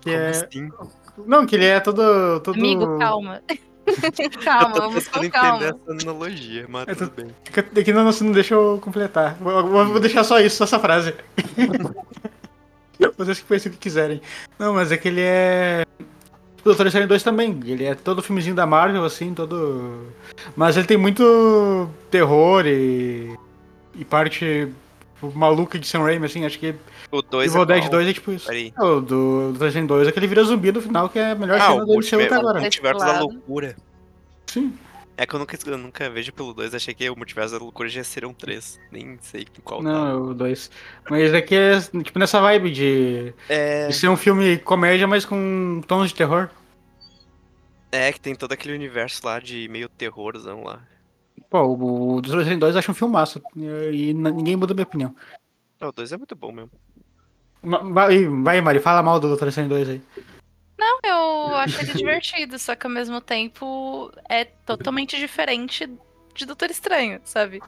Que 0.02 0.12
Como 0.12 0.16
é... 0.16 0.30
assim? 0.30 0.72
Não, 1.28 1.46
que 1.46 1.56
ele 1.56 1.66
é 1.66 1.80
todo. 1.80 2.40
todo... 2.40 2.56
Amigo, 2.58 2.98
calma. 2.98 3.42
Eu 3.86 4.30
calma, 4.44 4.74
tô 4.74 4.82
vamos 4.82 5.08
com 5.08 5.30
calma. 5.30 5.64
essa 5.66 5.78
analogia, 5.92 6.66
mas 6.68 6.88
Eu 6.88 6.96
tô- 6.96 7.06
tudo 7.08 7.22
bem. 7.24 7.36
Fica- 7.44 7.80
Aqui 7.80 7.94
não, 7.94 8.04
não 8.10 8.32
deixa 8.32 8.56
eu 8.56 8.80
completar. 8.82 9.36
Vou, 9.36 9.64
vou- 9.68 9.86
vou 9.86 10.00
deixar 10.00 10.24
só 10.24 10.40
isso, 10.40 10.56
só 10.58 10.64
essa 10.64 10.80
frase. 10.80 11.14
Vocês 13.16 13.40
que 13.40 13.46
pensem 13.46 13.70
o 13.70 13.74
que 13.74 13.80
quiserem. 13.80 14.22
Não, 14.58 14.74
mas 14.74 14.92
é 14.92 14.98
que 14.98 15.08
ele 15.08 15.22
é. 15.22 15.86
O 16.66 16.70
Doutor 16.70 16.88
Estranho 16.88 17.08
2 17.08 17.22
também. 17.22 17.60
Ele 17.68 17.86
é 17.86 17.94
todo 17.94 18.24
filmezinho 18.24 18.56
da 18.56 18.66
Marvel, 18.66 19.06
assim, 19.06 19.36
todo. 19.36 20.08
Mas 20.56 20.76
ele 20.76 20.88
tem 20.88 20.98
muito 20.98 21.88
terror 22.10 22.66
e. 22.66 23.36
e 23.94 24.04
parte 24.04 24.68
maluca 25.36 25.78
de 25.78 25.88
Sam 25.88 26.00
Raimi, 26.04 26.26
assim, 26.26 26.44
acho 26.46 26.58
que 26.60 26.74
O 27.12 27.22
2 27.22 27.52
Evil 27.52 27.62
é 27.64 27.66
Dead 27.68 27.80
qual? 27.82 27.92
2 27.92 28.08
é 28.08 28.14
tipo 28.14 28.32
isso. 28.32 28.48
Peraí. 28.48 28.74
O 28.80 29.00
do, 29.00 29.54
do 29.54 29.60
Resident 29.64 29.88
2 29.88 30.08
é 30.08 30.12
que 30.12 30.18
ele 30.20 30.28
vira 30.28 30.44
zumbi 30.44 30.72
no 30.72 30.82
final, 30.82 31.08
que 31.08 31.20
é 31.20 31.32
a 31.32 31.36
melhor 31.36 31.60
Ah, 31.60 31.72
cena 31.72 31.84
o 31.84 31.86
do 31.86 31.94
MCU 31.94 32.16
até 32.26 32.36
agora. 32.36 32.58
o 32.58 32.62
multiverso 32.62 33.00
da 33.06 33.20
loucura. 33.20 33.76
Sim. 34.48 34.74
É 35.18 35.26
que 35.26 35.34
eu 35.34 35.40
nunca, 35.40 35.58
eu 35.66 35.78
nunca 35.78 36.10
vejo 36.10 36.34
pelo 36.34 36.54
2, 36.54 36.76
achei 36.76 36.94
que 36.94 37.10
o 37.10 37.16
multiverso 37.16 37.54
da 37.54 37.64
loucura 37.64 37.88
já 37.88 38.04
seriam 38.04 38.34
3. 38.34 38.80
Nem 38.92 39.18
sei 39.22 39.46
qual 39.64 39.82
tá. 39.82 39.90
Não, 39.90 40.08
é 40.08 40.14
o 40.16 40.34
2. 40.34 40.72
Mas 41.10 41.34
é 41.34 41.42
que 41.42 41.56
é 41.56 41.80
tipo 42.04 42.20
nessa 42.20 42.42
vibe 42.42 42.72
de, 42.72 43.34
É, 43.48 43.88
de 43.88 43.94
ser 43.94 44.10
um 44.10 44.18
filme 44.18 44.58
comédia, 44.58 45.08
mas 45.08 45.24
com 45.26 45.82
tons 45.88 46.10
de 46.10 46.16
terror. 46.16 46.50
é, 47.92 48.12
que 48.12 48.20
tem 48.20 48.36
todo 48.36 48.52
aquele 48.52 48.74
universo 48.76 49.22
lá 49.26 49.40
de 49.40 49.70
meio 49.70 49.88
terrorzão 49.88 50.64
lá. 50.66 50.82
Pô, 51.50 51.62
o, 51.62 52.16
o 52.18 52.22
dos 52.22 52.34
Resident 52.34 52.60
2 52.60 52.76
eu 52.76 52.80
acho 52.80 52.92
um 52.92 52.96
filmaço. 52.96 53.42
E, 53.56 54.10
e 54.10 54.14
ninguém 54.14 54.58
muda 54.58 54.74
a 54.74 54.76
minha 54.76 54.84
opinião. 54.84 55.16
Não, 55.80 55.90
o 55.90 55.92
2 55.94 56.12
é 56.12 56.18
muito 56.18 56.36
bom 56.36 56.52
mesmo. 56.52 56.72
Vai, 57.64 58.26
vai 58.28 58.62
Mari, 58.62 58.80
fala 58.80 59.02
mal 59.02 59.20
do 59.20 59.30
Doutor 59.30 59.48
Estranho 59.48 59.70
2 59.70 59.90
aí. 59.90 60.02
Não, 61.04 61.50
eu 61.50 61.56
acho 61.56 61.82
ele 61.82 61.94
divertido, 61.94 62.60
só 62.60 62.76
que 62.76 62.86
ao 62.86 62.92
mesmo 62.94 63.20
tempo 63.20 64.12
é 64.30 64.46
totalmente 64.46 65.18
diferente 65.18 65.90
de 66.36 66.46
Doutor 66.46 66.70
Estranho, 66.70 67.20
sabe? 67.24 67.60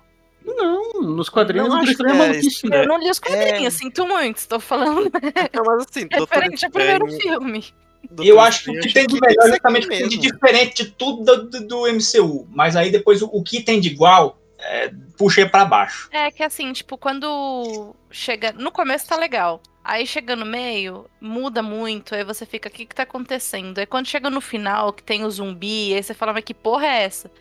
Não, 0.45 1.01
nos 1.01 1.29
quadrinhos 1.29 1.67
Não 1.67 1.75
o 1.75 1.77
Doutor 1.79 1.91
Estranho 1.91 2.13
é 2.15 2.25
é 2.25 2.27
maluquice. 2.29 2.73
É, 2.73 2.83
Eu 2.83 2.87
não 2.87 2.99
li 2.99 3.09
os 3.09 3.19
quadrinhos, 3.19 3.73
é. 3.75 3.77
sinto 3.77 4.05
muito, 4.07 4.37
estou 4.37 4.59
falando 4.59 5.11
Não, 5.53 5.63
mas 5.65 5.85
assim, 5.89 6.07
Doutor 6.15 6.35
referente 6.35 6.65
ao 6.65 6.71
primeiro 6.71 7.07
filme. 7.07 7.65
E 8.03 8.27
eu 8.29 8.35
Doutor 8.35 8.39
acho 8.39 8.63
que 8.65 8.77
o 8.77 8.81
que 8.81 8.93
tem 8.93 9.07
de 9.07 9.19
melhor 9.19 9.47
é 9.47 9.51
justamente 9.51 9.87
o 9.87 9.91
aquilo 9.91 10.09
que 10.09 10.09
tem 10.15 10.19
de 10.21 10.31
diferente 10.31 10.83
de 10.83 10.91
tudo 10.91 11.23
do, 11.23 11.49
do- 11.49 11.67
do 11.67 11.87
MCU. 11.93 12.47
Mas 12.51 12.75
aí 12.75 12.91
depois 12.91 13.21
o, 13.21 13.25
o 13.25 13.43
que 13.43 13.61
tem 13.61 13.79
de 13.81 13.89
igual, 13.89 14.39
é, 14.59 14.91
puxei 15.17 15.45
pra 15.45 15.65
baixo. 15.65 16.09
É 16.11 16.31
que 16.31 16.43
assim, 16.43 16.71
tipo, 16.73 16.97
quando 16.97 17.95
chega. 18.09 18.51
No 18.53 18.71
começo 18.71 19.07
tá 19.07 19.15
legal. 19.15 19.61
Aí 19.83 20.05
chega 20.05 20.35
no 20.35 20.45
meio, 20.45 21.09
muda 21.21 21.63
muito, 21.63 22.13
aí 22.13 22.21
você 22.21 22.45
fica, 22.45 22.67
o 22.67 22.71
que 22.71 22.85
que 22.85 22.93
tá 22.93 23.03
acontecendo? 23.03 23.77
Aí 23.79 23.85
quando 23.85 24.05
chega 24.07 24.29
no 24.29 24.41
final, 24.41 24.91
que 24.91 25.01
tem 25.01 25.23
o 25.23 25.31
zumbi, 25.31 25.93
aí 25.93 26.03
você 26.03 26.13
fala, 26.13 26.33
mas 26.33 26.43
que 26.43 26.53
porra 26.53 26.85
é 26.87 27.03
essa? 27.03 27.31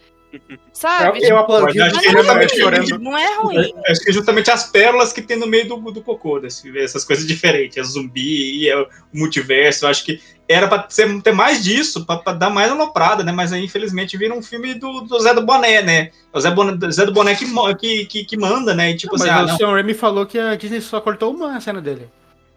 Sabe? 0.73 1.21
Eu, 1.23 1.39
aplaudi 1.39 1.79
Mas 1.79 1.93
acho 1.93 2.01
que 2.01 2.13
não, 2.13 2.39
é 2.39 2.49
chorando. 2.49 2.91
ruim, 2.91 3.05
não 3.05 3.19
é 3.19 3.37
ruim. 3.37 3.75
Acho 3.89 4.01
que 4.01 4.11
é 4.11 4.13
justamente 4.13 4.51
as 4.51 4.71
pérolas 4.71 5.13
que 5.13 5.23
tem 5.23 5.39
no 5.39 5.47
meio 5.47 5.69
do, 5.69 5.77
do 5.91 6.03
cocô, 6.03 6.39
desse, 6.39 6.77
essas 6.79 7.05
coisas 7.05 7.27
diferentes. 7.27 7.77
É 7.77 7.83
zumbi, 7.83 8.69
é 8.69 8.77
o 8.77 8.87
multiverso. 9.13 9.85
Eu 9.85 9.91
acho 9.91 10.05
que 10.05 10.21
era 10.49 10.69
pra 10.69 10.87
ser, 10.89 11.23
ter 11.23 11.33
mais 11.33 11.65
disso, 11.65 12.05
pra, 12.05 12.19
pra 12.19 12.33
dar 12.33 12.51
mais 12.51 12.71
aloprada, 12.71 13.25
né? 13.25 13.33
Mas 13.33 13.53
aí, 13.53 13.65
infelizmente, 13.65 14.17
vira 14.17 14.35
um 14.35 14.43
filme 14.43 14.75
do, 14.75 15.01
do 15.03 15.19
Zé 15.21 15.35
do 15.35 15.43
Boné, 15.43 15.83
né? 15.83 16.11
É 16.33 16.39
o 16.39 16.41
Zé, 16.41 16.51
Boné, 16.51 16.91
Zé 16.91 17.07
do 17.07 17.13
Boné 17.13 17.35
que, 17.35 17.47
que, 17.77 18.07
que, 18.07 18.25
que 18.25 18.37
manda, 18.37 18.75
né? 18.75 18.91
E 18.91 18.97
tipo 18.97 19.13
Mas 19.13 19.23
assim, 19.23 19.31
ah, 19.31 19.45
o 19.45 19.47
não, 19.47 19.57
Sam 19.57 19.73
Raimi 19.73 19.95
falou 19.95 20.27
que 20.27 20.39
a 20.39 20.55
Disney 20.55 20.81
só 20.81 21.01
cortou 21.01 21.33
uma 21.33 21.61
cena 21.61 21.81
dele. 21.81 22.09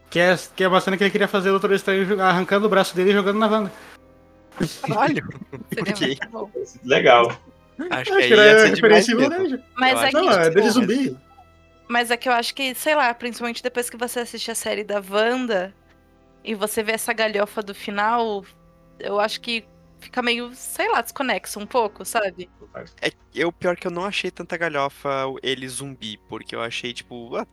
Que 0.09 0.19
é, 0.19 0.37
que 0.55 0.63
é 0.63 0.67
uma 0.67 0.81
cena 0.81 0.97
que 0.97 1.03
ele 1.03 1.11
queria 1.11 1.27
fazer 1.27 1.49
o 1.49 1.53
Doutor 1.53 1.71
Estranho 1.71 2.21
arrancando 2.21 2.65
o 2.65 2.69
braço 2.69 2.95
dele 2.95 3.11
e 3.11 3.13
jogando 3.13 3.39
na 3.39 3.47
Wanda. 3.47 3.71
Caralho. 4.81 5.23
Bom. 6.31 6.49
legal. 6.83 7.31
Acho 7.89 8.13
Acho 8.13 8.27
que 8.27 8.33
ia 8.33 8.41
era 8.41 8.65
referência 8.67 9.13
em 9.13 9.17
Dead. 9.17 9.63
Mas 9.75 10.01
é 10.01 10.07
que, 10.09 10.13
Não, 10.13 10.31
é 10.31 10.49
desde 10.49 10.71
zumbi. 10.71 11.17
Mas 11.87 12.11
é 12.11 12.17
que 12.17 12.29
eu 12.29 12.33
acho 12.33 12.53
que, 12.53 12.75
sei 12.75 12.95
lá, 12.95 13.13
principalmente 13.13 13.63
depois 13.63 13.89
que 13.89 13.97
você 13.97 14.19
assiste 14.19 14.51
a 14.51 14.55
série 14.55 14.83
da 14.83 15.01
Wanda 15.01 15.73
e 16.43 16.53
você 16.53 16.83
vê 16.83 16.91
essa 16.91 17.11
galhofa 17.13 17.63
do 17.63 17.73
final, 17.73 18.45
eu 18.99 19.19
acho 19.19 19.41
que 19.41 19.65
fica 19.99 20.21
meio, 20.21 20.53
sei 20.53 20.89
lá, 20.89 21.01
desconexo 21.01 21.59
um 21.59 21.65
pouco, 21.65 22.05
sabe? 22.05 22.49
É, 23.01 23.11
eu, 23.33 23.51
pior 23.51 23.75
que 23.75 23.87
eu 23.87 23.91
não 23.91 24.05
achei 24.05 24.29
tanta 24.31 24.55
galhofa 24.55 25.09
ele 25.41 25.67
zumbi, 25.67 26.17
porque 26.29 26.55
eu 26.55 26.61
achei, 26.61 26.93
tipo. 26.93 27.35
ah, 27.35 27.47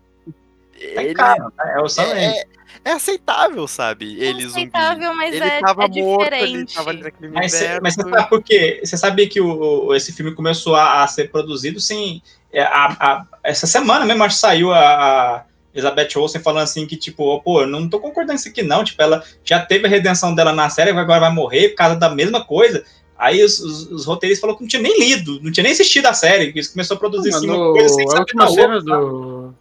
É 0.81 1.03
ele 1.05 1.15
caro, 1.15 1.45
né? 1.45 1.51
É 1.77 2.03
Raimi. 2.03 2.21
é, 2.21 2.45
é 2.85 2.93
aceitável, 2.93 3.67
sabe? 3.67 4.17
Ele 4.21 4.45
aceitável, 4.45 5.05
zumbi. 5.09 5.17
mas 5.17 5.35
ele 5.35 5.45
é- 5.45 5.61
tava 5.61 5.85
é 5.85 5.89
morto, 5.89 6.35
ele 6.35 6.43
diferente. 6.47 6.75
tava 6.75 6.91
ali 6.91 7.03
naquele 7.03 7.33
Mas, 7.33 7.53
universo. 7.53 7.81
mas 7.83 7.95
você 7.95 8.03
sabe 8.11 8.29
por 8.29 8.43
quê? 8.43 8.81
Você 8.85 8.97
sabia 8.97 9.29
que 9.29 9.41
o, 9.41 9.95
esse 9.95 10.13
filme 10.13 10.35
começou 10.35 10.75
a, 10.77 11.03
a 11.03 11.07
ser 11.09 11.31
produzido 11.31 11.81
sem. 11.81 12.23
é, 12.53 12.63
a- 12.63 12.97
a- 13.01 13.27
essa 13.43 13.67
semana 13.67 14.05
mesmo, 14.07 14.23
acho 14.25 14.37
que 14.37 14.41
saiu 14.41 14.73
a, 14.73 14.79
a 14.81 15.45
Elizabeth 15.75 16.09
Olsen 16.17 16.41
falando 16.41 16.63
assim 16.65 16.87
que, 16.87 16.97
tipo, 16.97 17.41
pô, 17.43 17.63
eu 17.63 17.67
não 17.67 17.89
tô 17.89 17.99
concordando 18.01 18.33
com 18.33 18.37
isso 18.41 18.49
aqui, 18.49 18.63
não. 18.63 18.83
Tipo, 18.85 19.03
ela 19.03 19.23
já 19.45 19.61
teve 19.61 19.87
a 19.87 19.91
redenção 19.91 20.35
dela 20.35 20.53
na 20.53 20.71
série, 20.71 20.91
agora 20.91 21.21
vai 21.21 21.31
morrer 21.33 21.71
por 21.71 21.77
causa 21.77 21.97
da 21.97 22.09
mesma 22.09 22.43
coisa. 22.45 22.83
Aí 23.19 23.43
os, 23.43 23.59
os, 23.61 23.91
os 23.91 24.05
roteiristas 24.05 24.41
falaram 24.41 24.59
que 24.59 24.65
não 24.65 24.69
tinha 24.69 24.83
nem 24.83 24.99
lido, 24.99 25.41
não 25.43 25.51
tinha 25.51 25.65
nem 25.65 25.73
assistido 25.73 26.07
a 26.07 26.13
série, 26.13 26.53
que 26.53 26.59
eles 26.59 26.69
começou 26.69 26.97
a 26.97 27.01
produzir 27.01 27.31
assim, 27.35 27.47
uma 27.49 27.57
No, 27.57 27.73
coisa 27.73 27.89
sem 27.95 28.05
a 28.05 28.11
saber 28.11 28.35
da 28.35 28.49
cena 28.49 28.75
outra. 28.77 28.97
do, 28.97 29.55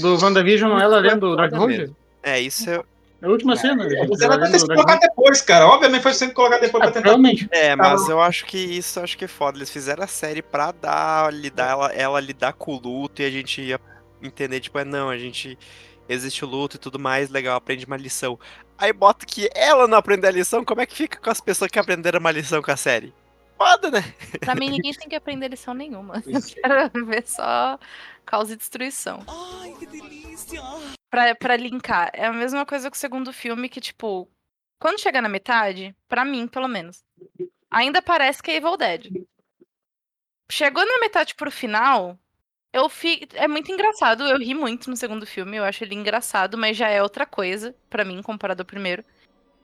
do 0.00 0.24
WandaVision, 0.24 0.78
ela 0.78 0.98
lendo 0.98 1.26
o 1.28 1.36
Dark 1.36 1.52
Road. 1.52 1.76
mesmo. 1.76 1.96
É, 2.22 2.40
isso 2.40 2.70
é. 2.70 2.82
É 3.20 3.26
a 3.26 3.28
última 3.28 3.54
cena. 3.54 3.88
gente, 3.88 4.08
Você 4.08 4.24
ela 4.24 4.36
vai 4.38 4.50
ter 4.50 4.58
que 4.60 4.66
colocar 4.66 4.96
depois, 4.96 5.40
cara. 5.42 5.66
Obviamente 5.68 6.02
foi 6.02 6.12
sendo 6.14 6.32
colocado 6.34 6.60
depois 6.60 6.82
Ah, 6.82 6.86
pra 6.86 6.92
tentar. 6.94 7.08
Realmente. 7.10 7.46
É, 7.52 7.76
mas 7.76 8.08
eu 8.08 8.20
acho 8.20 8.44
que 8.46 8.58
isso 8.58 8.98
acho 8.98 9.16
que 9.16 9.26
é 9.26 9.28
foda. 9.28 9.58
Eles 9.58 9.70
fizeram 9.70 10.02
a 10.02 10.08
série 10.08 10.42
pra 10.42 10.72
dar, 10.72 11.32
lidar, 11.32 11.70
ela, 11.70 11.92
ela 11.92 12.20
lidar 12.20 12.52
com 12.54 12.74
o 12.74 12.80
luto 12.80 13.22
e 13.22 13.24
a 13.24 13.30
gente 13.30 13.60
ia 13.62 13.78
entender, 14.20 14.58
tipo, 14.58 14.76
é 14.78 14.84
não, 14.84 15.08
a 15.08 15.16
gente. 15.18 15.56
Existe 16.08 16.44
o 16.44 16.48
luto 16.48 16.74
e 16.76 16.78
tudo 16.80 16.98
mais, 16.98 17.30
legal, 17.30 17.56
aprende 17.56 17.86
uma 17.86 17.96
lição. 17.96 18.36
Aí 18.82 18.92
bota 18.92 19.24
que 19.24 19.48
ela 19.54 19.86
não 19.86 19.96
aprendeu 19.96 20.28
a 20.28 20.32
lição, 20.32 20.64
como 20.64 20.80
é 20.80 20.86
que 20.86 20.96
fica 20.96 21.16
com 21.16 21.30
as 21.30 21.40
pessoas 21.40 21.70
que 21.70 21.78
aprenderam 21.78 22.18
uma 22.18 22.32
lição 22.32 22.60
com 22.60 22.72
a 22.72 22.76
série? 22.76 23.14
Foda, 23.56 23.92
né? 23.92 24.00
Pra 24.40 24.56
mim, 24.56 24.70
ninguém 24.70 24.92
tem 24.92 25.08
que 25.08 25.14
aprender 25.14 25.46
lição 25.46 25.72
nenhuma. 25.72 26.20
Eu 26.26 26.40
quero 26.42 27.06
ver 27.06 27.24
só 27.24 27.78
causa 28.26 28.54
e 28.54 28.56
destruição. 28.56 29.24
Ai, 29.28 29.72
que 29.78 29.86
delícia! 29.86 30.60
Pra, 31.08 31.32
pra 31.36 31.56
linkar. 31.56 32.10
É 32.12 32.26
a 32.26 32.32
mesma 32.32 32.66
coisa 32.66 32.90
com 32.90 32.96
o 32.96 32.98
segundo 32.98 33.32
filme, 33.32 33.68
que, 33.68 33.80
tipo, 33.80 34.28
quando 34.80 34.98
chega 34.98 35.22
na 35.22 35.28
metade, 35.28 35.94
pra 36.08 36.24
mim, 36.24 36.48
pelo 36.48 36.66
menos, 36.66 37.04
ainda 37.70 38.02
parece 38.02 38.42
que 38.42 38.50
é 38.50 38.56
Evil 38.56 38.76
Dead. 38.76 39.12
Chegou 40.50 40.84
na 40.84 40.98
metade 40.98 41.36
pro 41.36 41.52
final, 41.52 42.18
eu 42.72 42.88
fi... 42.88 43.28
É 43.34 43.46
muito 43.46 43.70
engraçado. 43.70 44.24
Eu 44.24 44.38
ri 44.38 44.54
muito 44.54 44.88
no 44.88 44.96
segundo 44.96 45.26
filme. 45.26 45.56
Eu 45.56 45.64
acho 45.64 45.84
ele 45.84 45.94
engraçado, 45.94 46.56
mas 46.56 46.76
já 46.76 46.88
é 46.88 47.02
outra 47.02 47.26
coisa, 47.26 47.74
pra 47.90 48.04
mim, 48.04 48.22
comparado 48.22 48.62
ao 48.62 48.66
primeiro. 48.66 49.04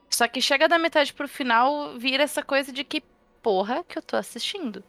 Só 0.09 0.27
que 0.27 0.41
chega 0.41 0.67
da 0.67 0.79
metade 0.79 1.13
pro 1.13 1.27
final, 1.27 1.97
vira 1.97 2.23
essa 2.23 2.41
coisa 2.41 2.71
de 2.71 2.83
que 2.83 3.03
porra 3.41 3.83
que 3.87 3.97
eu 3.97 4.01
tô 4.01 4.15
assistindo. 4.15 4.83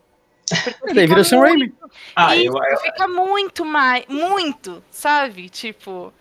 Porque 0.64 0.90
E 0.90 0.94
daí 0.94 1.06
vira 1.06 1.22
fica 1.22 1.24
Sam 1.24 1.40
Raimi. 1.40 1.74
Ah, 2.16 2.36
eu, 2.36 2.52
eu, 2.52 2.78
fica 2.78 3.06
muito 3.06 3.64
mais. 3.64 4.04
Muito, 4.08 4.82
sabe? 4.90 5.48
Tipo. 5.48 6.12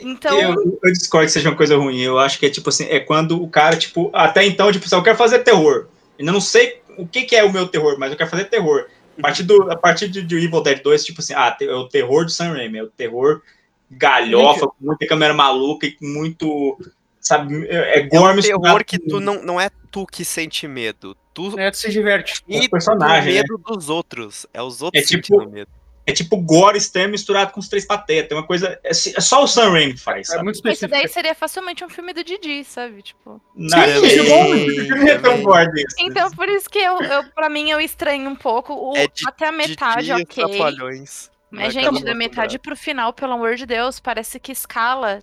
Então. 0.00 0.38
Eu, 0.40 0.78
eu 0.82 0.92
discordo 0.92 1.26
que 1.26 1.32
seja 1.32 1.50
uma 1.50 1.56
coisa 1.56 1.76
ruim. 1.76 2.00
Eu 2.00 2.18
acho 2.18 2.38
que 2.38 2.46
é 2.46 2.50
tipo 2.50 2.68
assim, 2.68 2.86
é 2.88 3.00
quando 3.00 3.42
o 3.42 3.48
cara, 3.48 3.76
tipo, 3.76 4.10
até 4.14 4.44
então, 4.44 4.72
tipo, 4.72 4.86
assim, 4.86 4.96
eu 4.96 5.02
quero 5.02 5.18
fazer 5.18 5.40
terror. 5.40 5.88
Ainda 6.18 6.32
não 6.32 6.40
sei 6.40 6.80
o 6.96 7.06
que, 7.06 7.24
que 7.24 7.36
é 7.36 7.44
o 7.44 7.52
meu 7.52 7.68
terror, 7.68 7.96
mas 7.98 8.10
eu 8.10 8.16
quero 8.16 8.30
fazer 8.30 8.44
terror. 8.44 8.88
A 9.18 9.22
partir, 9.22 9.42
do, 9.42 9.70
a 9.70 9.76
partir 9.76 10.08
de, 10.08 10.22
de 10.22 10.36
Evil 10.36 10.62
Dead 10.62 10.80
2, 10.82 11.04
tipo 11.04 11.20
assim, 11.20 11.34
ah, 11.34 11.56
é 11.60 11.74
o 11.74 11.88
terror 11.88 12.24
do 12.24 12.30
Sam 12.30 12.52
Raimi, 12.52 12.78
é 12.78 12.82
o 12.82 12.88
terror 12.88 13.42
galhofa, 13.90 14.66
com 14.68 14.74
muita 14.80 15.06
câmera 15.06 15.34
maluca 15.34 15.86
e 15.86 15.92
com 15.92 16.06
muito. 16.06 16.78
Sabe, 17.20 17.66
é, 17.66 17.98
é 17.98 17.98
É 18.00 18.06
gore 18.06 18.32
um 18.32 18.36
misturado 18.36 18.62
terror 18.62 18.84
que 18.84 18.98
tu 18.98 19.20
não, 19.20 19.42
não 19.42 19.60
é 19.60 19.70
tu 19.90 20.06
que 20.06 20.24
sente 20.24 20.66
medo. 20.68 21.16
Tu 21.34 21.58
É, 21.58 21.70
tu 21.70 21.76
se 21.76 21.90
diverte. 21.90 22.42
É 22.48 22.58
o 22.58 22.62
e 22.62 22.68
personagem, 22.68 23.34
né? 23.34 23.42
medo 23.42 23.58
dos 23.58 23.88
outros. 23.88 24.46
É 24.54 24.62
os 24.62 24.80
outros 24.82 25.02
É 25.02 25.06
tipo- 25.06 25.26
sentindo 25.26 25.50
medo. 25.50 25.70
É 26.08 26.12
tipo 26.12 26.38
gore 26.38 26.78
extremo 26.78 27.10
misturado 27.10 27.52
com 27.52 27.60
os 27.60 27.68
três 27.68 27.84
patetas. 27.84 28.32
É 28.32 28.34
uma 28.34 28.46
coisa. 28.46 28.80
É, 28.82 28.90
é 28.90 29.20
só 29.20 29.42
o 29.42 29.46
Sam 29.46 29.70
Raimi 29.72 29.92
que 29.94 30.00
faz. 30.00 30.28
É 30.28 30.32
Sabe? 30.32 30.44
muito 30.44 30.56
Esse 30.56 30.68
específico. 30.68 30.90
daí 30.90 31.08
seria 31.08 31.34
facilmente 31.34 31.84
um 31.84 31.88
filme 31.90 32.12
do 32.14 32.24
Didi, 32.24 32.64
sabe? 32.64 33.02
Tipo. 33.02 33.40
Não, 33.54 33.78
Sim, 33.78 34.06
isso 34.06 34.32
é 34.32 35.04
ia 35.04 35.18
ter 35.20 35.28
um 35.28 35.42
gore 35.42 35.70
desse. 35.72 35.96
Então, 36.00 36.30
por 36.30 36.48
isso 36.48 36.68
que 36.70 36.78
eu, 36.78 36.98
eu 37.02 37.24
pra 37.32 37.50
mim, 37.50 37.68
eu 37.70 37.78
estranho 37.80 38.28
um 38.30 38.34
pouco. 38.34 38.72
O, 38.72 38.96
É 38.96 39.06
de- 39.06 39.28
até 39.28 39.48
a 39.48 39.52
metade, 39.52 40.06
Didi 40.06 40.22
ok. 40.22 40.44
Trapalhões. 40.48 41.30
Mas, 41.50 41.74
Vai 41.74 41.84
gente, 41.84 42.04
da 42.04 42.14
metade 42.14 42.58
pro 42.58 42.74
final, 42.76 43.12
pelo 43.12 43.34
amor 43.34 43.54
de 43.56 43.66
Deus, 43.66 44.00
parece 44.00 44.38
que 44.40 44.52
escala 44.52 45.22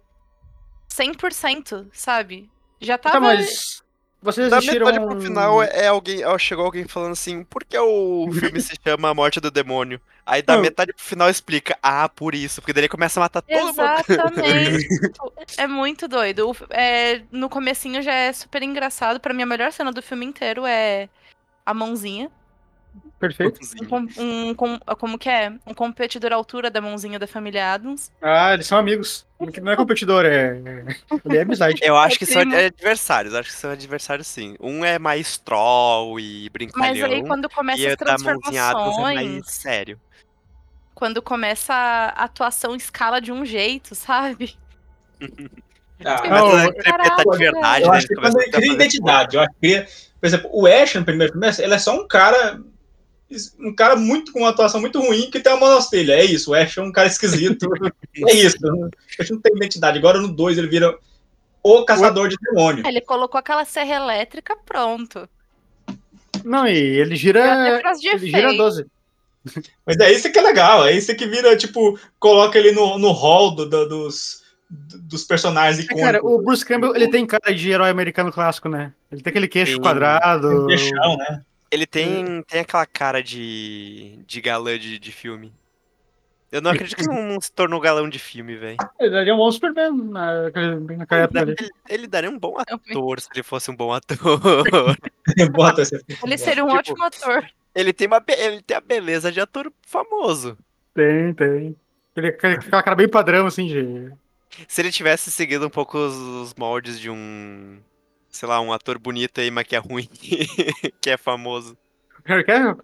100%, 0.90 1.88
sabe? 1.92 2.50
Já 2.80 2.98
tava. 2.98 3.16
Tá, 3.16 3.20
mas 3.22 3.84
vocês 4.22 4.50
Da 4.50 4.58
assistiram... 4.58 4.88
metade 4.88 5.06
pro 5.06 5.22
final 5.22 5.62
é 5.62 5.88
alguém, 5.88 6.24
é, 6.24 6.38
chegou 6.40 6.66
alguém 6.66 6.88
falando 6.88 7.12
assim, 7.14 7.44
por 7.44 7.64
que 7.64 7.78
o 7.78 8.28
filme 8.32 8.60
se 8.62 8.74
chama 8.84 9.10
A 9.10 9.14
Morte 9.14 9.40
do 9.40 9.52
Demônio? 9.52 10.00
Aí 10.26 10.42
da 10.42 10.56
Não. 10.56 10.62
metade 10.64 10.92
pro 10.92 11.04
final 11.04 11.30
explica, 11.30 11.78
ah, 11.84 12.10
por 12.10 12.34
isso, 12.34 12.60
porque 12.62 12.74
daí 12.74 12.82
ele 12.82 12.90
começa 12.90 13.20
a 13.20 13.24
matar 13.24 13.42
todo 13.44 13.56
mundo. 13.60 13.70
Exatamente. 13.70 14.88
Tipo, 15.12 15.34
é 15.58 15.68
muito 15.68 16.08
doido. 16.08 16.50
O- 16.50 16.56
é, 16.74 17.22
no 17.32 17.48
comecinho 17.48 18.02
já 18.02 18.14
é 18.14 18.34
super 18.34 18.64
engraçado. 18.64 19.20
Pra 19.20 19.34
mim, 19.34 19.44
a 19.44 19.46
melhor 19.46 19.72
cena 19.72 19.92
do 19.92 20.02
filme 20.02 20.26
inteiro 20.26 20.66
é 20.66 21.08
a 21.66 21.74
mãozinha. 21.74 22.32
Perfeito. 23.20 23.60
Um, 24.18 24.50
um 24.50 24.56
com- 24.56 24.80
como 24.80 25.18
que 25.18 25.30
é? 25.30 25.54
Um 25.66 25.74
competidor 25.74 26.32
à 26.32 26.36
altura 26.36 26.70
da 26.72 26.82
mãozinha 26.82 27.20
da 27.20 27.28
família 27.28 27.74
Adams. 27.74 28.12
Ah, 28.22 28.54
eles 28.54 28.68
são 28.68 28.78
amigos. 28.78 29.26
Não 29.62 29.72
é 29.72 29.76
competidor, 29.76 30.26
é... 30.26 30.58
é, 31.32 31.36
é 31.38 31.42
amizade. 31.42 31.80
Eu 31.84 31.96
acho 31.98 32.18
que 32.18 32.26
são 32.26 32.42
primo. 32.42 32.56
adversários, 32.56 33.34
acho 33.36 33.50
que 33.50 33.56
são 33.56 33.72
adversários 33.72 34.28
sim. 34.28 34.56
Um 34.60 34.84
é 34.84 34.98
mais 34.98 35.38
troll 35.38 36.20
e 36.20 36.44
Mas 36.44 36.52
brincalhão, 36.52 37.12
aí, 37.12 37.24
quando 37.24 37.50
começa 37.50 37.82
e 37.82 37.88
as 37.88 37.94
Adams 37.94 38.22
é 38.26 38.34
mais 38.34 38.42
transformações. 38.42 39.46
sério. 39.52 40.00
Quando 40.96 41.22
começa 41.22 41.74
a 41.74 42.24
atuação 42.24 42.74
escala 42.74 43.20
de 43.20 43.32
um 43.32 43.46
jeito, 43.46 43.94
sabe? 43.94 44.56
Ah, 46.04 46.22
Começa 46.22 46.30
Não, 46.30 46.56
a 46.56 46.66
interpretar 46.66 47.18
de 47.18 47.38
verdade, 47.38 47.86
eu 47.86 47.92
né? 47.92 47.98
acho 47.98 48.08
que 48.08 48.16
quando 48.16 48.42
ele 48.42 48.52
cria 48.52 48.74
identidade, 48.74 49.36
eu 49.36 49.42
acho 49.42 49.54
que, 49.62 49.86
por 50.20 50.28
exemplo, 50.28 50.50
o 50.54 50.66
Ash 50.66 50.96
no 50.96 51.06
primeiro 51.06 51.34
filme, 51.34 51.48
ele 51.60 51.74
é 51.74 51.80
só 51.80 51.96
um 51.96 52.08
cara, 52.08 52.62
um 53.60 53.76
cara 53.76 53.96
muito 53.96 54.32
com 54.32 54.40
uma 54.40 54.50
atuação 54.50 54.80
muito 54.80 55.00
ruim 55.00 55.30
que 55.30 55.40
tem 55.40 55.54
uma 55.54 55.68
monostelha, 55.68 56.14
é 56.14 56.24
isso, 56.24 56.52
o 56.52 56.54
Ash 56.54 56.78
é 56.78 56.82
um 56.82 56.92
cara 56.92 57.08
esquisito, 57.08 57.68
é 58.28 58.34
isso, 58.34 58.58
o 58.62 58.90
Ash 59.20 59.30
não 59.30 59.42
tem 59.42 59.56
identidade, 59.56 59.98
agora 59.98 60.20
no 60.20 60.30
2 60.30 60.58
ele 60.58 60.68
vira 60.68 60.98
o 61.62 61.84
caçador 61.84 62.30
de 62.30 62.38
demônio. 62.42 62.88
Ele 62.88 63.02
colocou 63.02 63.40
aquela 63.40 63.66
serra 63.66 63.96
elétrica, 63.96 64.56
pronto. 64.66 65.28
Não, 66.44 66.68
e 66.68 66.78
ele 66.78 67.16
gira. 67.16 67.82
Ele 67.82 68.28
gira 68.28 68.50
efeito. 68.50 68.58
12. 68.58 68.86
Mas 69.86 69.98
é 69.98 70.12
isso 70.12 70.32
que 70.32 70.40
é 70.40 70.42
legal, 70.42 70.86
é 70.86 70.92
isso 70.94 71.16
que 71.16 71.28
vira, 71.28 71.56
tipo, 71.56 72.00
coloca 72.20 72.58
ele 72.58 72.72
no, 72.72 72.98
no 72.98 73.12
hall 73.12 73.56
do- 73.56 73.70
do- 73.70 73.88
dos, 73.88 74.44
dos 74.70 75.24
personagens 75.24 75.80
É, 75.80 75.84
icônicos. 75.84 76.06
cara, 76.12 76.26
o 76.26 76.42
Bruce 76.42 76.66
Campbell, 76.66 76.96
ele 76.96 77.08
tem 77.08 77.26
cara 77.26 77.54
de 77.54 77.70
herói 77.70 77.90
americano 77.90 78.32
clássico, 78.32 78.70
né? 78.70 78.94
Ele 79.12 79.22
tem 79.22 79.32
aquele 79.32 79.48
queixo 79.48 79.80
quadrado. 79.80 80.66
Deixão, 80.68 81.18
né? 81.18 81.42
Ele 81.72 81.86
tem, 81.86 82.42
tem 82.44 82.62
aquela 82.62 82.86
cara 82.86 83.22
de, 83.22 84.20
de 84.26 84.42
galã 84.42 84.78
de, 84.80 84.98
de 84.98 85.12
filme. 85.12 85.54
Eu 86.52 86.62
não 86.62 86.72
acredito 86.72 86.96
que 86.96 87.06
não, 87.06 87.22
não 87.34 87.42
se 87.42 87.52
tornou 87.52 87.82
galão 87.82 88.08
de 88.08 88.18
filme, 88.18 88.56
velho. 88.56 88.78
Ele 89.00 89.10
daria 89.10 89.34
um 89.34 89.38
bom 89.38 89.52
Superman 89.52 89.92
naquele- 90.10 90.80
naquela 90.96 91.22
época 91.24 91.42
ali. 91.42 91.56
Ele, 91.60 91.70
ele 91.90 92.08
daria 92.08 92.30
um 92.30 92.40
bom 92.40 92.56
ator 92.58 93.20
se 93.20 93.28
ele 93.34 93.44
fosse 93.44 93.70
um 93.70 93.76
bom 93.76 93.92
ator. 93.92 94.16
Ele 96.24 96.38
seria 96.38 96.64
um 96.64 96.68
Tipo, 96.68 96.80
ótimo 96.80 97.04
ator. 97.04 97.46
Ele 97.76 97.92
tem, 97.94 98.08
uma, 98.08 98.20
be- 98.22 98.34
ele 98.34 98.62
tem 98.62 98.78
a 98.78 98.82
beleza 98.82 99.32
de 99.32 99.40
ator 99.42 99.72
famoso. 99.86 100.58
Tem, 100.94 101.34
tem. 101.34 101.76
Ele 102.16 102.28
aquele- 102.28 102.56
aquela 102.56 102.82
cara 102.82 102.96
bem 102.96 103.10
padrão, 103.10 103.46
assim, 103.46 103.68
de. 103.68 104.12
Se 104.68 104.82
ele 104.82 104.92
tivesse 104.92 105.30
seguido 105.30 105.68
um 105.68 105.70
pouco 105.70 105.98
os, 105.98 106.16
os 106.16 106.54
moldes 106.54 106.98
de 106.98 107.10
um, 107.10 107.78
sei 108.30 108.48
lá, 108.48 108.62
um 108.62 108.72
ator 108.72 108.98
bonito 108.98 109.42
aí, 109.42 109.52
mas 109.52 109.66
que 109.68 109.76
é 109.76 109.80
ruim, 109.80 110.08
que 111.02 111.10
é 111.10 111.18
famoso. 111.18 111.78
Harry 112.24 112.46
Cavill? 112.46 112.80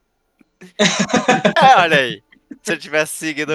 É, 1.61 1.79
olha 1.79 1.97
aí. 1.97 2.23
Se 2.61 2.73
ele 2.73 2.81
tivesse 2.81 3.13
seguido 3.15 3.53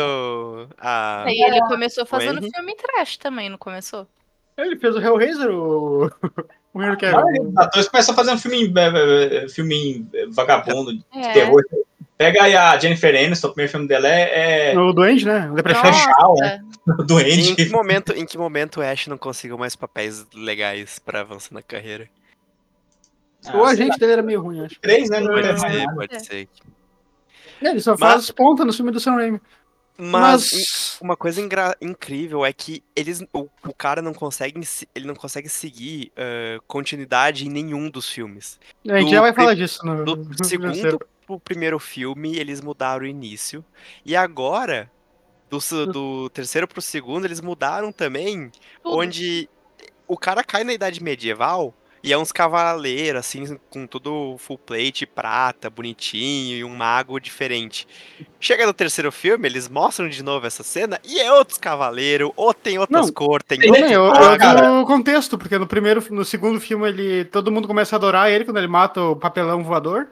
a. 0.78 1.24
Aí 1.24 1.38
ele 1.42 1.60
começou 1.68 2.06
fazendo 2.06 2.40
filme 2.50 2.74
trash 2.76 3.18
também, 3.18 3.50
não 3.50 3.58
começou? 3.58 4.08
Ele 4.56 4.76
fez 4.78 4.96
o 4.96 5.00
Hellraiser, 5.00 5.50
o. 5.50 6.10
O 6.76 6.78
Harry 6.78 6.92
A 6.92 6.96
Cavill. 6.96 7.20
maioria 7.20 7.42
dos 7.44 7.56
atores 7.56 7.88
começam 7.88 8.12
a 8.12 8.16
fazer 8.16 8.32
um 8.32 8.38
filme, 8.38 8.66
eh, 8.76 9.44
eh, 9.44 9.48
filme 9.48 10.06
eh, 10.12 10.26
vagabundo, 10.28 10.92
de 10.92 11.02
É. 11.14 11.32
terror. 11.32 11.62
Pega 12.18 12.42
aí 12.42 12.54
a 12.54 12.78
Jennifer 12.78 13.14
Aniston, 13.14 13.48
o 13.48 13.50
primeiro 13.52 13.70
filme 13.72 13.88
dela 13.88 14.06
é, 14.08 14.72
é 14.72 14.78
O 14.78 14.92
Doente, 14.92 15.24
né? 15.24 15.50
O 15.50 15.54
Depressão. 15.54 15.84
Nossa. 15.90 16.60
o 16.86 17.02
Em 17.02 17.06
Doente. 17.06 17.54
que 17.56 17.68
momento, 17.70 18.12
em 18.12 18.26
que 18.26 18.36
momento 18.36 18.80
o 18.80 18.82
Ash 18.82 19.06
não 19.06 19.16
conseguiu 19.16 19.56
mais 19.56 19.74
papéis 19.74 20.26
legais 20.34 20.98
pra 20.98 21.20
avançar 21.20 21.54
na 21.54 21.62
carreira? 21.62 22.08
O 23.54 23.64
Ah, 23.64 23.70
agente 23.70 23.98
dele 23.98 24.12
era 24.12 24.22
meio 24.22 24.42
ruim, 24.42 24.60
acho. 24.64 24.78
Três, 24.80 25.08
né? 25.08 25.20
Pode 25.22 25.48
é 25.48 25.56
ser, 25.56 25.86
pode 25.94 26.26
ser. 26.26 26.48
Ele 27.62 27.80
só 27.80 27.92
Mas- 27.92 28.00
faz 28.00 28.30
ponta 28.32 28.64
no 28.66 28.72
filme 28.72 28.90
do 28.90 29.00
Sam 29.00 29.12
Raimi. 29.14 29.40
Mas, 29.98 30.52
Mas. 30.52 30.98
uma 31.00 31.16
coisa 31.16 31.40
incrível 31.80 32.44
é 32.44 32.52
que 32.52 32.82
eles, 32.94 33.22
o, 33.32 33.48
o 33.66 33.74
cara 33.74 34.02
não 34.02 34.12
consegue, 34.12 34.64
se- 34.64 34.86
ele 34.94 35.06
não 35.06 35.14
consegue 35.14 35.48
seguir 35.48 36.12
ah, 36.16 36.58
continuidade 36.66 37.46
em 37.46 37.50
nenhum 37.50 37.88
dos 37.88 38.08
filmes. 38.08 38.60
A 38.86 38.98
gente 38.98 39.06
do 39.06 39.10
já 39.10 39.20
vai 39.20 39.32
falar 39.32 39.54
disso 39.54 39.84
no. 39.86 40.04
Do 40.04 40.16
no 40.16 40.44
segundo 40.44 40.98
pro 41.26 41.40
primeiro 41.40 41.78
filme, 41.78 42.36
eles 42.36 42.60
mudaram 42.60 43.04
o 43.04 43.08
início. 43.08 43.64
E 44.04 44.14
agora, 44.14 44.90
do, 45.50 45.58
do 45.86 46.30
terceiro 46.30 46.68
pro 46.68 46.80
segundo, 46.80 47.24
eles 47.24 47.40
mudaram 47.40 47.90
também, 47.90 48.50
Tudo. 48.82 48.98
onde 48.98 49.48
o 50.06 50.16
cara 50.16 50.44
cai 50.44 50.62
na 50.62 50.72
idade 50.72 51.02
medieval 51.02 51.74
e 52.02 52.12
é 52.12 52.18
uns 52.18 52.32
cavaleiros, 52.32 53.20
assim, 53.20 53.58
com 53.70 53.86
tudo 53.86 54.36
full 54.38 54.58
plate, 54.58 55.06
prata, 55.06 55.68
bonitinho, 55.68 56.56
e 56.56 56.64
um 56.64 56.74
mago 56.74 57.18
diferente. 57.18 57.86
Chega 58.38 58.66
no 58.66 58.72
terceiro 58.72 59.10
filme, 59.10 59.48
eles 59.48 59.68
mostram 59.68 60.08
de 60.08 60.22
novo 60.22 60.46
essa 60.46 60.62
cena, 60.62 61.00
e 61.04 61.20
é 61.20 61.32
outros 61.32 61.58
cavaleiros, 61.58 62.30
ou 62.36 62.54
tem 62.54 62.78
outras 62.78 63.10
cores, 63.10 63.44
tem 63.46 63.58
é 63.58 63.62
tipo, 63.62 63.76
eu, 63.76 64.12
ah, 64.12 64.36
eu 64.64 64.80
o 64.82 64.86
contexto, 64.86 65.36
porque 65.36 65.58
no 65.58 65.66
primeiro, 65.66 66.04
no 66.10 66.24
segundo 66.24 66.60
filme 66.60 66.88
ele, 66.88 67.24
todo 67.24 67.50
mundo 67.50 67.66
começa 67.66 67.96
a 67.96 67.98
adorar 67.98 68.30
ele 68.30 68.44
quando 68.44 68.58
ele 68.58 68.68
mata 68.68 69.00
o 69.00 69.16
papelão 69.16 69.64
voador. 69.64 70.08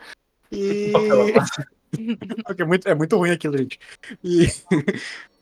E. 0.51 0.93
Porque 2.45 2.62
é 2.62 2.64
muito, 2.64 2.89
é 2.89 2.95
muito 2.95 3.16
ruim 3.16 3.30
aquilo, 3.30 3.57
gente. 3.57 3.78
E, 4.22 4.49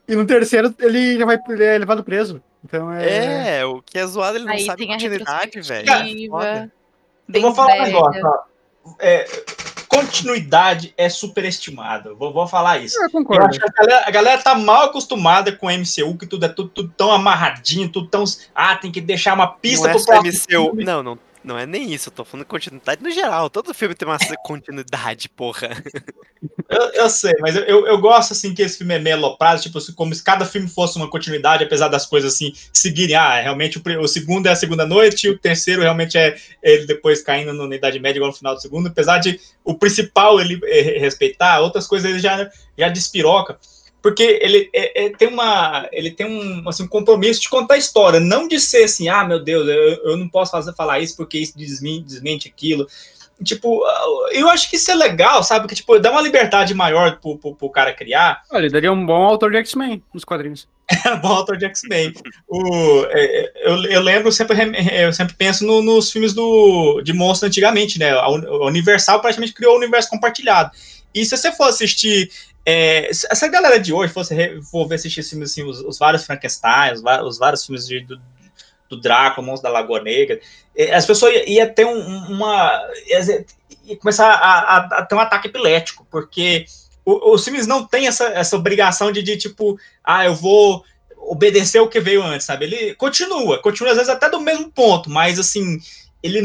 e 0.08 0.14
no 0.16 0.26
terceiro 0.26 0.74
ele 0.78 1.18
já 1.18 1.24
vai 1.24 1.38
ele 1.48 1.64
é 1.64 1.78
levado 1.78 2.04
preso. 2.04 2.42
Então 2.64 2.92
é. 2.92 3.58
É, 3.58 3.64
o 3.64 3.82
que 3.82 3.98
é 3.98 4.06
zoado, 4.06 4.38
ele 4.38 4.44
não 4.44 4.52
Aí 4.52 4.64
sabe 4.64 4.84
tem 4.84 4.90
a 4.90 4.98
continuidade, 4.98 5.60
velho. 5.60 5.90
É. 6.42 6.70
Eu 7.32 7.40
vou 7.42 7.54
falar 7.54 7.74
um 7.74 7.82
negócio, 7.82 8.22
ó. 8.24 8.38
É, 8.98 9.26
continuidade 9.88 10.94
é 10.96 11.08
superestimada. 11.08 12.14
Vou, 12.14 12.32
vou 12.32 12.46
falar 12.48 12.78
isso. 12.78 12.98
Eu 12.98 13.04
Eu 13.04 13.10
concordo. 13.10 13.46
acho 13.46 13.60
que 13.60 13.66
a 13.68 13.72
galera, 13.72 14.08
a 14.08 14.10
galera 14.10 14.42
tá 14.42 14.54
mal 14.54 14.86
acostumada 14.86 15.52
com 15.52 15.66
o 15.66 15.70
MCU, 15.70 16.16
que 16.18 16.26
tudo 16.26 16.46
é 16.46 16.48
tudo, 16.48 16.70
tudo 16.70 16.92
tão 16.96 17.12
amarradinho, 17.12 17.88
tudo 17.88 18.08
tão. 18.08 18.24
Ah, 18.54 18.74
tem 18.76 18.90
que 18.90 19.00
deixar 19.00 19.34
uma 19.34 19.46
pista 19.46 19.84
não 19.84 19.90
é 19.90 19.92
pro 19.92 20.00
só 20.00 20.20
próximo. 20.20 20.32
MCU. 20.32 20.46
filme. 20.48 20.84
Não, 20.84 21.02
não, 21.02 21.18
não 21.44 21.58
é 21.58 21.66
nem 21.66 21.92
isso. 21.92 22.08
Eu 22.08 22.12
tô 22.12 22.24
falando 22.24 22.46
continuidade 22.46 23.02
no 23.02 23.10
geral. 23.10 23.50
Todo 23.50 23.74
filme 23.74 23.94
tem 23.94 24.06
uma 24.06 24.18
continuidade, 24.44 25.28
porra. 25.28 25.70
Eu, 26.68 26.80
eu 26.94 27.10
sei, 27.10 27.34
mas 27.40 27.56
eu, 27.56 27.86
eu, 27.86 27.98
gosto 27.98 28.32
assim 28.32 28.54
que 28.54 28.62
esse 28.62 28.78
filme 28.78 28.94
é 28.94 28.98
meio 28.98 29.16
aloprado, 29.16 29.60
tipo, 29.60 29.78
como 29.94 30.14
se 30.14 30.22
cada 30.22 30.44
filme 30.44 30.68
fosse 30.68 30.96
uma 30.96 31.08
continuidade, 31.08 31.64
apesar 31.64 31.88
das 31.88 32.06
coisas 32.06 32.34
assim 32.34 32.52
seguirem. 32.72 33.16
Ah, 33.16 33.40
realmente 33.40 33.78
o, 33.78 34.00
o 34.00 34.08
segundo 34.08 34.46
é 34.46 34.50
a 34.50 34.56
segunda 34.56 34.86
noite, 34.86 35.26
e 35.26 35.30
o 35.30 35.38
terceiro 35.38 35.82
realmente 35.82 36.16
é 36.16 36.36
ele 36.62 36.86
depois 36.86 37.22
caindo 37.22 37.52
na 37.52 37.74
Idade 37.74 38.00
Média, 38.00 38.18
igual 38.18 38.30
no 38.30 38.36
final 38.36 38.54
do 38.54 38.60
segundo, 38.60 38.88
apesar 38.88 39.18
de 39.18 39.38
o 39.64 39.74
principal 39.74 40.40
ele 40.40 40.60
eh, 40.64 40.98
respeitar, 40.98 41.60
outras 41.60 41.86
coisas 41.86 42.10
ele 42.10 42.18
já, 42.18 42.50
já 42.76 42.88
despiroca. 42.88 43.58
Porque 44.02 44.38
ele 44.42 44.68
é- 44.74 45.04
é- 45.04 45.10
tem 45.10 45.28
uma. 45.28 45.88
Ele 45.92 46.10
tem 46.10 46.26
um, 46.26 46.68
assim, 46.68 46.82
um 46.82 46.88
compromisso 46.88 47.40
de 47.40 47.48
contar 47.48 47.74
a 47.74 47.78
história, 47.78 48.18
não 48.18 48.48
de 48.48 48.58
ser 48.58 48.84
assim, 48.84 49.08
ah, 49.08 49.24
meu 49.24 49.38
Deus, 49.42 49.66
eu, 49.68 50.10
eu 50.10 50.16
não 50.16 50.28
posso 50.28 50.50
fazer, 50.50 50.74
falar 50.74 50.98
isso 51.00 51.16
porque 51.16 51.38
isso 51.38 51.56
desmente, 51.56 52.04
desmente 52.06 52.48
aquilo. 52.48 52.86
Tipo, 53.44 53.82
eu 54.30 54.48
acho 54.48 54.68
que 54.70 54.76
isso 54.76 54.90
é 54.90 54.94
legal, 54.94 55.42
sabe? 55.42 55.66
Que 55.66 55.74
tipo, 55.74 55.98
dá 55.98 56.12
uma 56.12 56.20
liberdade 56.20 56.74
maior 56.74 57.18
pro, 57.20 57.36
pro, 57.38 57.54
pro 57.56 57.70
cara 57.70 57.92
criar. 57.92 58.42
Olha, 58.52 58.62
ele 58.64 58.70
daria 58.72 58.92
um 58.92 59.04
bom 59.06 59.22
autor 59.24 59.50
de 59.50 59.56
X-Men 59.58 60.02
nos 60.12 60.24
quadrinhos. 60.24 60.68
É 61.06 61.16
bom 61.16 61.28
autor 61.28 61.56
de 61.56 61.64
X-Men. 61.64 62.12
O, 62.48 63.04
é, 63.08 63.52
eu, 63.64 63.82
eu 63.84 64.00
lembro, 64.00 64.30
sempre, 64.30 64.56
eu 65.04 65.12
sempre 65.12 65.34
penso 65.34 65.64
no- 65.64 65.80
nos 65.82 66.12
filmes 66.12 66.34
do, 66.34 67.00
de 67.02 67.12
monstro 67.12 67.48
antigamente, 67.48 67.98
né? 67.98 68.10
A 68.10 68.28
Uni- 68.28 68.46
a 68.46 68.66
Universal 68.66 69.20
praticamente 69.20 69.54
criou 69.54 69.74
o 69.74 69.78
universo 69.78 70.10
compartilhado. 70.10 70.70
E 71.14 71.24
se 71.24 71.36
você 71.36 71.50
for 71.52 71.64
assistir. 71.68 72.30
É, 72.64 73.12
se 73.12 73.26
essa 73.30 73.48
galera 73.48 73.78
de 73.80 73.92
hoje 73.92 74.12
fosse 74.12 74.34
re- 74.34 74.60
for 74.62 74.86
ver 74.86 74.94
assistir 74.96 75.22
filmes 75.22 75.50
assim, 75.50 75.64
os, 75.64 75.80
os 75.80 75.98
vários 75.98 76.24
Frankenstein, 76.24 76.92
os, 76.92 77.02
os 77.26 77.38
vários 77.38 77.64
filmes 77.66 77.86
de- 77.86 78.00
do, 78.04 78.20
do 78.88 79.00
Drácula, 79.00 79.46
Monstro 79.46 79.70
da 79.70 79.78
Lagoa 79.78 80.00
Negra, 80.02 80.38
é, 80.76 80.94
as 80.94 81.04
pessoas 81.06 81.34
iam 81.34 81.44
ia 81.46 81.66
ter 81.68 81.84
um- 81.86 82.32
uma. 82.32 82.80
ia, 83.06 83.44
ia 83.84 83.96
começar 83.96 84.28
a, 84.32 84.76
a- 84.76 84.88
a 84.98 85.06
ter 85.06 85.14
um 85.14 85.20
ataque 85.20 85.48
epilético, 85.48 86.06
porque 86.10 86.66
o- 87.04 87.34
os 87.34 87.42
filmes 87.44 87.66
não 87.66 87.84
têm 87.86 88.06
essa, 88.06 88.26
essa 88.28 88.56
obrigação 88.56 89.10
de, 89.10 89.22
de 89.22 89.36
tipo, 89.36 89.76
ah, 90.04 90.24
eu 90.24 90.34
vou 90.34 90.84
obedecer 91.16 91.80
o 91.80 91.88
que 91.88 92.00
veio 92.00 92.22
antes, 92.22 92.46
sabe? 92.46 92.64
Ele 92.66 92.94
continua, 92.96 93.60
continua 93.60 93.92
às 93.92 93.96
vezes 93.96 94.12
até 94.12 94.28
do 94.28 94.40
mesmo 94.40 94.70
ponto, 94.70 95.08
mas 95.08 95.38
assim, 95.38 95.78
ele 96.22 96.42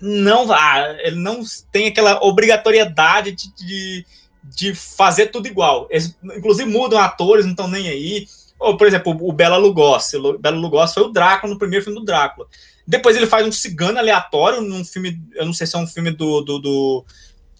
não 0.00 0.50
ah, 0.52 0.96
ele 1.00 1.16
não 1.16 1.42
tem 1.72 1.86
aquela 1.88 2.22
obrigatoriedade 2.24 3.32
de, 3.32 3.54
de, 3.54 4.06
de 4.44 4.74
fazer 4.74 5.26
tudo 5.26 5.48
igual. 5.48 5.86
Eles, 5.90 6.16
inclusive 6.36 6.68
mudam 6.70 6.98
atores, 6.98 7.44
não 7.44 7.52
estão 7.52 7.68
nem 7.68 7.88
aí. 7.88 8.26
Ou, 8.58 8.76
por 8.76 8.86
exemplo, 8.86 9.16
o 9.20 9.32
Bela 9.32 9.56
Lugosi. 9.56 10.16
O 10.16 10.38
Bela 10.38 10.56
Lugosi 10.56 10.94
foi 10.94 11.02
o 11.04 11.12
Drácula 11.12 11.52
no 11.52 11.58
primeiro 11.58 11.84
filme 11.84 11.98
do 11.98 12.04
Drácula. 12.04 12.46
Depois 12.86 13.16
ele 13.16 13.26
faz 13.26 13.46
um 13.46 13.52
cigano 13.52 13.98
aleatório 13.98 14.60
num 14.60 14.84
filme, 14.84 15.18
eu 15.34 15.46
não 15.46 15.52
sei 15.52 15.66
se 15.66 15.74
é 15.74 15.78
um 15.78 15.86
filme 15.86 16.10
do. 16.10 16.42
do, 16.42 16.58
do 16.58 17.04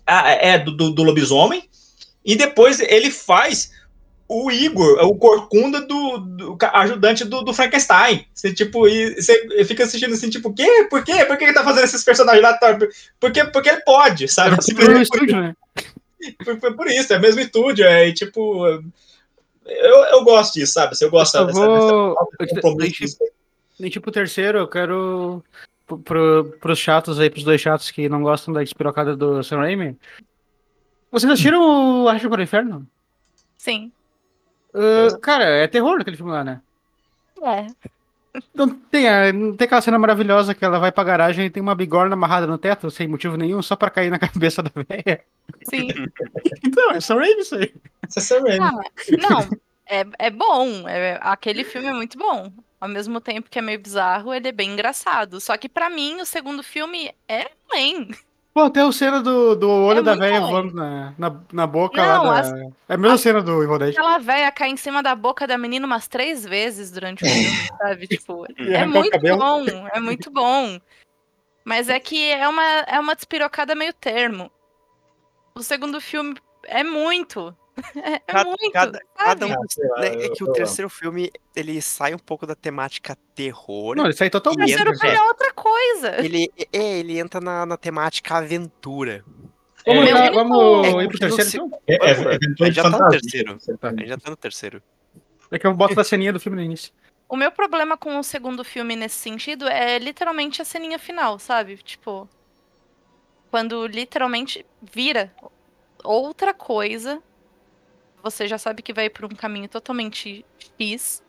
ah, 0.06 0.30
é, 0.30 0.58
do, 0.58 0.76
do, 0.76 0.90
do 0.90 1.02
lobisomem. 1.02 1.68
E 2.24 2.36
depois 2.36 2.80
ele 2.80 3.10
faz 3.10 3.70
o 4.28 4.50
Igor, 4.50 4.98
o 5.04 5.14
corcunda 5.16 5.82
do, 5.82 6.18
do 6.18 6.58
ajudante 6.72 7.24
do, 7.24 7.42
do 7.42 7.52
Frankenstein. 7.52 8.26
Você, 8.34 8.52
tipo, 8.52 8.88
e 8.88 9.14
você 9.14 9.64
fica 9.64 9.84
assistindo 9.84 10.14
assim, 10.14 10.30
tipo, 10.30 10.52
quê? 10.52 10.86
Por 10.88 11.04
quê? 11.04 11.24
Por 11.24 11.36
que 11.36 11.44
ele 11.44 11.52
tá 11.52 11.62
fazendo 11.62 11.84
esses 11.84 12.02
personagens 12.02 12.42
lá? 12.42 12.58
Porque, 13.20 13.44
porque 13.44 13.68
ele 13.68 13.82
pode, 13.82 14.28
sabe? 14.28 14.56
Foi 14.74 14.88
no 14.88 15.02
estúdio, 15.02 15.40
né? 15.40 15.54
Foi, 16.44 16.58
foi 16.58 16.74
por 16.74 16.86
isso, 16.86 17.12
é 17.12 17.18
mesmo 17.18 17.40
estúdio, 17.40 17.84
é 17.84 18.08
e, 18.08 18.14
tipo. 18.14 18.66
Eu, 19.66 19.96
eu 20.10 20.24
gosto 20.24 20.54
disso, 20.54 20.74
sabe? 20.74 20.94
Eu 21.00 21.10
gosto 21.10 21.36
Eu 21.36 21.46
dessa, 21.46 21.58
vou. 21.58 22.28
dessa 22.38 22.60
compromisso. 22.60 23.18
Nem 23.78 23.90
tipo 23.90 24.10
o 24.10 24.12
terceiro, 24.12 24.58
eu 24.58 24.68
quero. 24.68 25.42
Pro, 25.86 25.98
pro, 25.98 26.56
pros 26.60 26.78
chatos 26.78 27.20
aí, 27.20 27.28
pros 27.28 27.44
dois 27.44 27.60
chatos 27.60 27.90
que 27.90 28.08
não 28.08 28.22
gostam 28.22 28.54
da 28.54 28.62
espirocada 28.62 29.16
do 29.16 29.42
Sam 29.42 29.58
Raimi. 29.58 29.98
Vocês 31.10 31.30
assistiram 31.30 32.04
o 32.04 32.08
Arracha 32.08 32.28
para 32.28 32.40
o 32.40 32.42
Inferno? 32.42 32.86
Sim. 33.58 33.92
Ah, 34.74 35.16
cara, 35.20 35.44
é 35.44 35.68
terror 35.68 35.96
naquele 35.98 36.16
filme 36.16 36.32
lá, 36.32 36.42
né? 36.42 36.60
É. 37.42 37.66
Não 38.54 38.68
tem, 38.68 39.04
tem 39.56 39.64
aquela 39.66 39.80
cena 39.80 39.98
maravilhosa 39.98 40.54
que 40.54 40.64
ela 40.64 40.78
vai 40.78 40.90
pra 40.90 41.04
garagem 41.04 41.46
e 41.46 41.50
tem 41.50 41.62
uma 41.62 41.74
bigorna 41.74 42.14
amarrada 42.14 42.46
no 42.46 42.58
teto, 42.58 42.90
sem 42.90 43.06
motivo 43.06 43.36
nenhum, 43.36 43.62
só 43.62 43.76
pra 43.76 43.90
cair 43.90 44.10
na 44.10 44.18
cabeça 44.20 44.62
da 44.62 44.70
velha. 44.74 45.20
Sim. 45.68 45.88
Então, 46.66 46.90
é 46.90 47.00
Sam 47.00 47.16
Raimi 47.18 47.40
isso 47.40 47.54
aí. 47.54 47.72
Isso 48.08 48.18
é 48.18 48.22
Sam 48.22 48.42
Raimi. 48.42 48.64
Ah, 48.64 48.80
não, 49.20 49.40
é, 49.86 50.04
é 50.18 50.30
bom. 50.30 50.88
é- 50.88 51.18
aquele 51.22 51.62
filme 51.62 51.86
é 51.86 51.92
muito 51.92 52.18
bom. 52.18 52.50
Ao 52.80 52.88
mesmo 52.88 53.20
tempo 53.20 53.48
que 53.48 53.58
é 53.58 53.62
meio 53.62 53.78
bizarro, 53.78 54.34
ele 54.34 54.48
é 54.48 54.52
bem 54.52 54.70
engraçado. 54.72 55.40
Só 55.40 55.56
que 55.56 55.68
pra 55.68 55.88
mim, 55.88 56.20
o 56.20 56.26
segundo 56.26 56.62
filme 56.62 57.10
é 57.28 57.46
ruim. 57.70 58.10
Pô, 58.54 58.60
até 58.60 58.82
a 58.82 58.92
cena 58.92 59.20
do, 59.20 59.56
do 59.56 59.68
olho 59.68 59.98
É 59.98 60.02
da 60.02 60.14
velha 60.14 60.40
voando 60.40 60.72
na, 60.72 61.12
na, 61.18 61.40
na 61.52 61.66
boca 61.66 62.00
Não, 62.00 62.24
lá 62.26 62.38
as- 62.38 62.52
da... 62.52 62.58
É 62.88 62.94
a 62.94 62.96
mesma 62.96 63.18
cena 63.18 63.42
do 63.42 63.60
Evil 63.60 63.78
Dead. 63.80 63.90
Aquela 63.90 64.18
véia 64.18 64.52
cai 64.52 64.68
em 64.70 64.76
cima 64.76 65.02
da 65.02 65.12
boca 65.16 65.44
da 65.44 65.58
menina 65.58 65.84
umas 65.84 66.06
três 66.06 66.44
vezes 66.44 66.92
durante 66.92 67.24
o 67.24 67.28
filme, 67.28 67.50
sabe? 67.78 68.06
Tipo, 68.06 68.46
é 68.56 68.86
muito 68.86 69.18
bom, 69.36 69.88
é 69.92 69.98
muito 69.98 70.30
bom. 70.30 70.78
Mas 71.64 71.88
é 71.88 71.98
que 71.98 72.30
é 72.30 72.46
uma, 72.48 72.62
é 72.62 73.00
uma 73.00 73.16
despirocada 73.16 73.74
meio 73.74 73.92
termo. 73.92 74.48
O 75.56 75.62
segundo 75.62 76.00
filme 76.00 76.36
é 76.64 76.84
muito. 76.84 77.56
É, 77.96 78.14
é 78.14 78.18
Cada- 78.20 78.44
muito. 78.48 78.72
cada- 78.72 79.00
cada 79.16 79.46
um- 79.46 79.50
lá, 79.50 80.00
né, 80.00 80.24
é 80.26 80.28
que 80.30 80.44
o 80.44 80.52
terceiro 80.52 80.88
filme, 80.88 81.30
ele 81.56 81.80
sai 81.82 82.14
um 82.14 82.18
pouco 82.18 82.46
da 82.46 82.54
temática 82.54 83.16
terror. 83.34 83.96
Não, 83.96 84.04
ele 84.04 84.12
sai 84.14 84.28
O 84.28 84.30
totalmente. 84.30 84.70
E 84.70 84.74
terceiro 84.76 84.98
filme 84.98 85.16
é 85.16 85.22
outra 85.22 85.52
coisa. 85.52 86.24
Ele, 86.24 86.52
é, 86.72 86.98
ele 86.98 87.18
entra 87.18 87.40
na, 87.40 87.66
na 87.66 87.76
temática 87.76 88.36
aventura. 88.36 89.24
Vamos, 89.86 90.08
É, 90.08 90.30
vamos 90.30 90.86
É, 90.86 91.02
ir 91.04 91.08
pro 91.08 91.18
terceiro, 91.18 91.50
se- 91.50 91.56
então? 91.58 91.80
É, 91.86 91.94
é, 91.94 92.68
é 92.68 92.70
já 92.72 92.82
tá 92.82 92.90
no 92.90 93.08
terceiro. 93.10 93.54
Você 93.60 93.76
A 93.82 93.90
gente 93.90 94.06
já 94.08 94.18
tá 94.18 94.30
no 94.30 94.36
terceiro. 94.36 94.82
É 95.50 95.58
que 95.58 95.66
eu 95.66 95.74
boto 95.74 96.00
a 96.00 96.04
ceninha 96.04 96.32
do 96.32 96.40
filme 96.40 96.56
no 96.56 96.62
início. 96.64 96.92
O 97.28 97.36
meu 97.36 97.50
problema 97.50 97.96
com 97.96 98.18
o 98.18 98.22
segundo 98.22 98.64
filme 98.64 98.94
nesse 98.96 99.16
sentido 99.16 99.66
é 99.68 99.98
literalmente 99.98 100.62
a 100.62 100.64
ceninha 100.64 100.98
final, 100.98 101.38
sabe? 101.38 101.76
Tipo, 101.78 102.28
quando 103.50 103.86
literalmente 103.86 104.64
vira 104.80 105.32
outra 106.02 106.52
coisa, 106.54 107.22
você 108.24 108.48
já 108.48 108.56
sabe 108.58 108.82
que 108.82 108.92
vai 108.92 109.10
por 109.10 109.26
um 109.26 109.36
caminho 109.36 109.68
totalmente 109.68 110.44
X. 110.80 111.22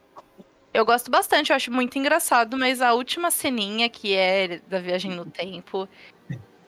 Eu 0.73 0.85
gosto 0.85 1.11
bastante, 1.11 1.49
eu 1.51 1.55
acho 1.55 1.71
muito 1.71 1.97
engraçado, 1.97 2.57
mas 2.57 2.81
a 2.81 2.93
última 2.93 3.29
ceninha, 3.29 3.89
que 3.89 4.13
é 4.15 4.59
da 4.67 4.79
viagem 4.79 5.11
no 5.11 5.25
tempo, 5.25 5.87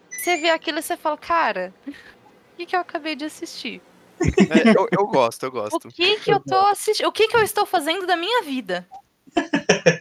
você 0.09 0.37
vê 0.37 0.49
aquilo 0.49 0.79
e 0.79 0.81
você 0.81 0.95
fala, 0.97 1.17
cara, 1.17 1.73
o 1.87 1.91
que, 2.57 2.65
que 2.65 2.75
eu 2.75 2.79
acabei 2.79 3.15
de 3.15 3.25
assistir? 3.25 3.81
É, 4.49 4.69
eu, 4.77 4.87
eu 4.91 5.07
gosto, 5.07 5.43
eu 5.43 5.49
O 5.49 5.53
gosto. 5.53 5.87
que 5.89 6.19
que 6.19 6.31
eu 6.31 6.39
tô 6.39 6.55
assistindo? 6.67 7.07
O 7.07 7.11
que 7.11 7.27
que 7.27 7.35
eu 7.35 7.41
estou 7.43 7.65
fazendo 7.65 8.05
da 8.05 8.15
minha 8.15 8.43
vida? 8.43 8.87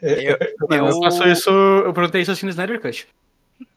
Eu, 0.03 0.36
Eu, 0.70 0.86
eu- 0.86 1.03
faço 1.03 1.27
isso, 1.28 1.51
eu 1.51 1.93
perguntei 1.93 2.23
isso 2.23 2.31
assim 2.31 2.47
no 2.47 2.51
Snyder 2.51 2.81
Cut. 2.81 3.09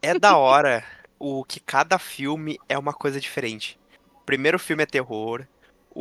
é 0.01 0.17
da 0.17 0.37
hora 0.37 0.83
o 1.17 1.43
que 1.43 1.59
cada 1.59 1.97
filme 1.99 2.57
é 2.69 2.77
uma 2.77 2.93
coisa 2.93 3.19
diferente. 3.19 3.77
O 4.15 4.23
primeiro 4.25 4.59
filme 4.59 4.83
é 4.83 4.85
terror, 4.85 5.45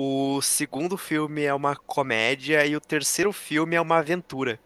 o 0.00 0.40
segundo 0.40 0.96
filme 0.96 1.42
é 1.42 1.52
uma 1.52 1.74
comédia 1.74 2.64
e 2.64 2.76
o 2.76 2.80
terceiro 2.80 3.32
filme 3.32 3.74
é 3.74 3.80
uma 3.80 3.98
aventura. 3.98 4.60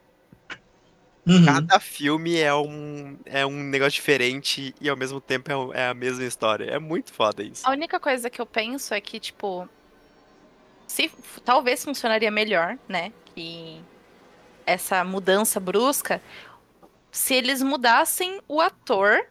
Uhum. 1.27 1.47
Cada 1.47 1.81
filme 1.81 2.39
é 2.39 2.53
um, 2.53 3.17
é 3.25 3.47
um 3.47 3.63
negócio 3.63 3.93
diferente 3.93 4.75
e 4.79 4.91
ao 4.91 4.97
mesmo 4.97 5.23
tempo 5.23 5.73
é, 5.73 5.85
é 5.85 5.89
a 5.89 5.95
mesma 5.95 6.25
história. 6.25 6.67
É 6.67 6.79
muito 6.79 7.15
foda 7.15 7.43
isso. 7.43 7.67
A 7.67 7.71
única 7.71 7.99
coisa 7.99 8.29
que 8.29 8.43
eu 8.43 8.45
penso 8.45 8.93
é 8.93 9.01
que, 9.01 9.19
tipo, 9.19 9.67
se 10.87 11.11
talvez 11.43 11.83
funcionaria 11.83 12.31
melhor, 12.31 12.77
né? 12.87 13.11
Que 13.35 13.81
essa 14.67 15.03
mudança 15.03 15.59
brusca, 15.59 16.21
se 17.11 17.33
eles 17.33 17.63
mudassem 17.63 18.39
o 18.47 18.61
ator. 18.61 19.27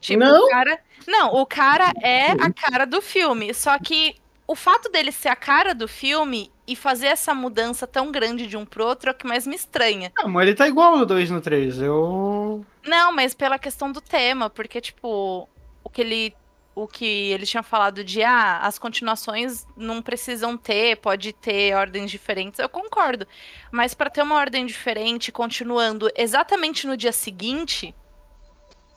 Tipo, 0.00 0.24
Não. 0.24 0.44
o 0.44 0.48
cara. 0.48 0.80
Não, 1.06 1.34
o 1.34 1.46
cara 1.46 1.92
é 2.02 2.32
a 2.32 2.52
cara 2.52 2.84
do 2.84 3.00
filme. 3.00 3.54
Só 3.54 3.78
que 3.78 4.19
o 4.52 4.54
fato 4.56 4.88
dele 4.90 5.12
ser 5.12 5.28
a 5.28 5.36
cara 5.36 5.72
do 5.74 5.86
filme 5.86 6.50
e 6.66 6.74
fazer 6.74 7.06
essa 7.06 7.32
mudança 7.32 7.86
tão 7.86 8.10
grande 8.10 8.46
de 8.48 8.56
um 8.56 8.64
pro 8.66 8.84
outro 8.84 9.10
é 9.10 9.12
o 9.12 9.14
que 9.14 9.26
mais 9.26 9.46
me 9.46 9.54
estranha. 9.54 10.10
Ah, 10.18 10.26
mas 10.26 10.42
ele 10.48 10.56
tá 10.56 10.66
igual 10.66 10.96
no 10.98 11.06
2 11.06 11.30
e 11.30 11.32
no 11.32 11.40
3. 11.40 11.80
Eu. 11.80 12.64
Não, 12.84 13.12
mas 13.12 13.32
pela 13.32 13.58
questão 13.60 13.92
do 13.92 14.00
tema, 14.00 14.50
porque, 14.50 14.80
tipo, 14.80 15.48
o 15.84 15.88
que 15.90 16.00
ele. 16.00 16.34
O 16.74 16.86
que 16.86 17.04
ele 17.32 17.44
tinha 17.44 17.62
falado 17.62 18.02
de 18.02 18.22
ah, 18.22 18.58
as 18.62 18.78
continuações 18.78 19.66
não 19.76 20.00
precisam 20.00 20.56
ter, 20.56 20.96
pode 20.96 21.32
ter 21.32 21.74
ordens 21.74 22.10
diferentes, 22.10 22.58
eu 22.60 22.68
concordo. 22.68 23.26
Mas 23.70 23.92
pra 23.92 24.08
ter 24.08 24.22
uma 24.22 24.36
ordem 24.36 24.64
diferente, 24.64 25.30
continuando 25.32 26.08
exatamente 26.16 26.86
no 26.86 26.96
dia 26.96 27.12
seguinte, 27.12 27.94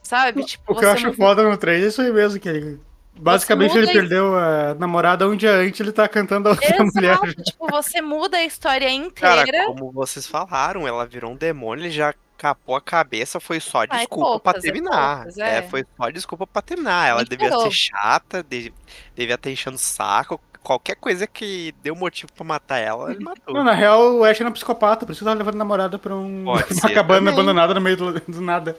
sabe? 0.02 0.46
Tipo, 0.46 0.72
O 0.74 0.76
que 0.80 0.86
eu 0.86 0.92
acho 0.92 1.06
muda- 1.08 1.18
foda 1.18 1.44
no 1.50 1.58
3 1.58 1.84
é 1.84 1.88
isso 1.88 2.02
aí 2.02 2.12
mesmo, 2.12 2.40
que 2.40 2.48
ele. 2.48 2.80
Basicamente 3.16 3.78
ele 3.78 3.92
perdeu 3.92 4.36
a 4.38 4.74
namorada 4.76 5.28
um 5.28 5.36
dia 5.36 5.52
antes, 5.52 5.80
ele 5.80 5.92
tá 5.92 6.08
cantando 6.08 6.50
a 6.50 6.52
outra 6.52 6.84
mulher. 6.84 7.14
Exato, 7.24 7.44
tipo, 7.44 7.68
você 7.70 8.02
muda 8.02 8.38
a 8.38 8.44
história 8.44 8.88
Cara, 9.14 9.42
inteira. 9.44 9.66
como 9.68 9.92
vocês 9.92 10.26
falaram, 10.28 10.88
ela 10.88 11.06
virou 11.06 11.32
um 11.32 11.36
demônio, 11.36 11.84
ele 11.86 11.92
já 11.92 12.14
capou 12.38 12.76
a 12.76 12.82
cabeça, 12.82 13.40
foi 13.40 13.60
só 13.60 13.82
Ah, 13.82 13.84
é 13.84 13.98
desculpa 14.00 14.40
pra 14.40 14.54
poucas, 14.54 14.64
é 14.66 14.72
terminar. 14.72 15.16
poucas, 15.18 15.38
é. 15.38 15.58
é. 15.58 15.62
foi 15.62 15.86
só 15.96 16.10
desculpa 16.10 16.48
pra 16.48 16.62
terminar. 16.62 17.08
Ela 17.10 17.24
devia 17.24 17.46
Literou. 17.48 17.64
ser 17.66 17.72
chata, 17.72 18.44
de- 18.44 18.74
devia 19.16 19.36
estar 19.36 19.50
enchendo 19.50 19.76
o 19.76 19.80
saco. 19.80 20.42
Qualquer 20.62 20.96
coisa 20.96 21.28
que 21.28 21.74
deu 21.84 21.94
motivo 21.96 22.32
pra 22.34 22.44
matar 22.46 22.78
ela, 22.80 23.12
ele 23.12 23.24
matou. 23.24 23.54
Não, 23.54 23.64
na 23.64 23.74
real, 23.74 24.16
o 24.16 24.24
Ash 24.24 24.40
era 24.40 24.50
um 24.50 24.54
psicopata, 24.54 25.06
por 25.06 25.12
isso 25.12 25.20
que 25.20 25.26
tava 25.26 25.38
levando 25.38 25.56
a 25.56 25.58
namorada 25.60 26.00
pra 26.00 26.16
um... 26.16 26.46
Pode 26.46 26.74
uma 26.74 26.90
cabana 26.90 27.20
também. 27.20 27.34
abandonada 27.34 27.74
no 27.74 27.82
meio 27.82 27.98
do, 27.98 28.20
do 28.20 28.42
nada. 28.42 28.76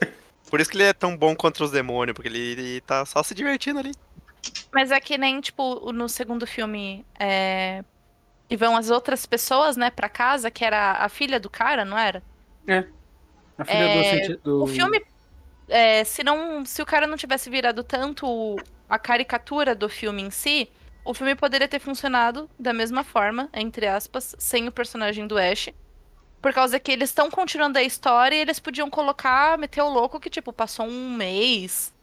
Por 0.49 0.59
isso 0.59 0.69
que 0.69 0.77
ele 0.77 0.83
é 0.83 0.93
tão 0.93 1.15
bom 1.15 1.35
contra 1.35 1.63
os 1.63 1.71
demônios, 1.71 2.13
porque 2.15 2.27
ele, 2.27 2.39
ele 2.39 2.81
tá 2.81 3.05
só 3.05 3.21
se 3.23 3.33
divertindo 3.33 3.79
ali. 3.79 3.91
Mas 4.71 4.91
é 4.91 4.99
que 4.99 5.17
nem, 5.17 5.39
tipo, 5.41 5.91
no 5.91 6.09
segundo 6.09 6.45
filme, 6.45 7.05
é... 7.19 7.83
que 8.47 8.57
vão 8.57 8.75
as 8.75 8.89
outras 8.89 9.25
pessoas, 9.25 9.77
né, 9.77 9.89
pra 9.89 10.09
casa, 10.09 10.51
que 10.51 10.65
era 10.65 10.93
a 10.93 11.09
filha 11.09 11.39
do 11.39 11.49
cara, 11.49 11.85
não 11.85 11.97
era? 11.97 12.21
A 13.57 13.65
filha 13.65 13.87
do, 13.87 14.01
É, 14.03 14.37
do... 14.43 14.63
O 14.63 14.67
filme, 14.67 15.01
é, 15.67 16.03
se, 16.03 16.23
não, 16.23 16.65
se 16.65 16.81
o 16.81 16.85
cara 16.85 17.07
não 17.07 17.17
tivesse 17.17 17.49
virado 17.49 17.83
tanto 17.83 18.57
a 18.89 18.99
caricatura 18.99 19.73
do 19.73 19.89
filme 19.89 20.21
em 20.21 20.29
si, 20.29 20.69
o 21.03 21.13
filme 21.13 21.35
poderia 21.35 21.67
ter 21.67 21.79
funcionado 21.79 22.49
da 22.59 22.73
mesma 22.73 23.03
forma, 23.03 23.49
entre 23.53 23.87
aspas, 23.87 24.35
sem 24.37 24.67
o 24.67 24.71
personagem 24.71 25.27
do 25.27 25.37
Ash. 25.37 25.69
Por 26.41 26.53
causa 26.53 26.79
que 26.79 26.91
eles 26.91 27.09
estão 27.09 27.31
continuando 27.31 27.79
a 27.79 27.83
história 27.83 28.35
e 28.35 28.39
eles 28.39 28.59
podiam 28.59 28.89
colocar, 28.89 29.57
meter 29.57 29.81
o 29.81 29.89
louco 29.89 30.19
que, 30.19 30.29
tipo, 30.29 30.51
passou 30.53 30.85
um 30.85 31.11
mês, 31.15 31.93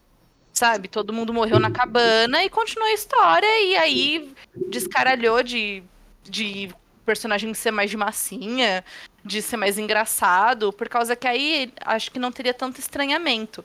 sabe? 0.63 0.87
Todo 0.87 1.13
mundo 1.13 1.35
morreu 1.35 1.59
na 1.59 1.73
cabana 1.73 2.45
e 2.45 2.49
continuou 2.49 2.89
a 2.89 2.95
história 2.95 3.61
e 3.65 3.77
aí 3.77 4.33
descaralhou 4.69 5.43
de, 5.43 5.83
de 6.23 6.71
personagem 7.05 7.53
ser 7.53 7.73
mais 7.73 7.91
de 7.91 7.97
massinha, 7.97 8.85
de 9.25 9.43
ser 9.43 9.57
mais 9.57 9.77
engraçado, 9.77 10.73
por 10.73 10.89
causa 10.89 11.17
que 11.17 11.27
aí 11.27 11.73
acho 11.81 12.13
que 12.13 12.19
não 12.21 12.31
teria 12.31 12.55
tanto 12.55 12.79
estranhamento. 12.79 13.65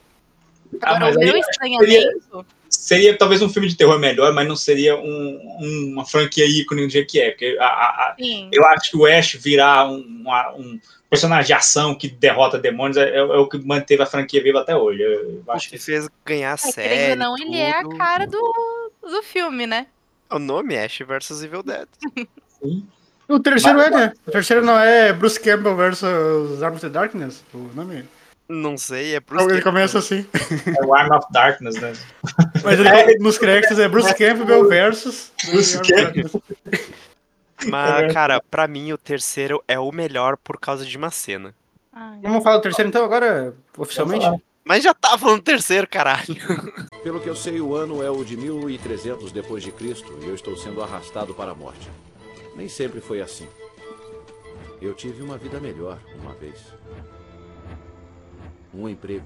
Ah, 0.81 0.95
Agora, 0.95 1.05
mas 1.05 1.15
o 1.17 1.19
meu 1.19 1.37
estranhamento. 1.37 1.85
Seria 1.85 2.45
talvez 3.17 3.41
um 3.41 3.49
filme 3.49 3.67
de 3.67 3.75
terror 3.75 3.99
melhor, 3.99 4.33
mas 4.33 4.47
não 4.47 4.55
seria 4.55 4.95
um- 4.95 5.57
um- 5.61 5.89
uma 5.93 6.05
franquia 6.05 6.45
ícone 6.45 6.85
do 6.85 6.89
jeito 6.91 7.09
que 7.09 7.19
é. 7.19 7.31
Porque 7.31 7.57
a- 7.59 7.65
a- 7.65 7.67
a- 8.09 8.15
eu 8.51 8.65
acho 8.67 8.91
que 8.91 8.97
o 8.97 9.05
Ash 9.05 9.33
virar 9.33 9.89
um, 9.89 9.99
uma- 9.99 10.51
um 10.55 10.79
personagem 11.09 11.47
de 11.47 11.53
ação 11.53 11.95
que 11.95 12.07
derrota 12.09 12.57
demônios 12.59 12.97
é, 12.97 13.15
é 13.15 13.21
o 13.23 13.47
que 13.47 13.57
manteve 13.59 14.03
a 14.03 14.05
franquia 14.05 14.43
viva 14.43 14.59
até 14.61 14.75
hoje. 14.75 15.01
Eu, 15.01 15.11
eu 15.11 15.43
O 15.45 15.51
acho 15.51 15.69
que 15.69 15.77
que 15.77 15.83
fez 15.83 16.07
ganhar 16.25 16.53
É, 16.53 16.57
série. 16.57 17.15
não, 17.15 17.37
ele 17.37 17.57
é 17.57 17.71
a 17.79 17.83
tudo. 17.83 17.97
cara 17.97 18.25
do, 18.27 18.91
do 19.01 19.23
filme, 19.23 19.65
né? 19.65 19.87
O 20.29 20.39
nome 20.39 20.75
é 20.75 20.83
Ash 20.85 20.99
vs 20.99 21.43
Evil 21.43 21.63
Dead. 21.63 21.87
sim. 22.61 22.85
O 23.29 23.39
terceiro 23.39 23.79
é, 23.81 23.89
né? 23.89 24.13
O 24.25 24.31
terceiro 24.31 24.65
não 24.65 24.79
é 24.79 25.11
Bruce 25.11 25.37
Campbell 25.39 25.75
versus 25.75 26.63
Arms 26.63 26.77
of 26.77 26.81
the 26.81 26.89
Darkness? 26.89 27.43
O 27.53 27.57
nome? 27.75 28.05
Não 28.49 28.77
sei, 28.77 29.15
é 29.15 29.19
Bruce 29.19 29.43
Ele 29.43 29.55
Campbell. 29.55 29.73
começa 29.73 29.99
assim. 29.99 30.25
É 30.79 30.85
o 30.85 30.95
Arm 30.95 31.11
of 31.11 31.25
Darkness, 31.31 31.75
né? 31.81 31.93
Mas 32.63 32.79
ele, 32.79 33.17
nos 33.19 33.37
créditos 33.37 33.77
é 33.77 33.87
Bruce 33.89 34.13
Campbell 34.15 34.67
versus... 34.69 35.31
Bruce 35.49 35.77
Campbell. 35.79 36.41
Mas, 37.65 38.13
cara, 38.13 38.41
pra 38.49 38.67
mim 38.67 38.93
o 38.93 38.97
terceiro 38.97 39.61
é 39.67 39.77
o 39.77 39.91
melhor 39.91 40.37
por 40.37 40.59
causa 40.59 40.85
de 40.85 40.95
uma 40.95 41.11
cena. 41.11 41.53
Ai. 41.91 42.19
Vamos 42.21 42.43
falar 42.43 42.57
do 42.57 42.61
terceiro 42.61 42.87
então 42.87 43.03
agora, 43.03 43.53
oficialmente? 43.77 44.25
Mas 44.63 44.83
já 44.83 44.93
tava 44.93 45.31
no 45.31 45.41
terceiro, 45.41 45.87
caralho. 45.87 46.35
Pelo 47.01 47.19
que 47.19 47.27
eu 47.27 47.35
sei, 47.35 47.59
o 47.59 47.73
ano 47.73 48.03
é 48.03 48.09
o 48.11 48.23
de 48.23 48.37
1300 48.37 49.31
depois 49.31 49.63
de 49.63 49.71
Cristo 49.71 50.17
e 50.21 50.27
eu 50.27 50.35
estou 50.35 50.55
sendo 50.57 50.83
arrastado 50.83 51.33
para 51.33 51.51
a 51.51 51.55
morte. 51.55 51.89
Nem 52.55 52.67
sempre 52.67 53.01
foi 53.01 53.21
assim. 53.21 53.47
Eu 54.81 54.93
tive 54.93 55.23
uma 55.23 55.37
vida 55.37 55.59
melhor 55.59 55.97
uma 56.21 56.33
vez. 56.33 56.59
Um 58.73 58.87
emprego. 58.87 59.25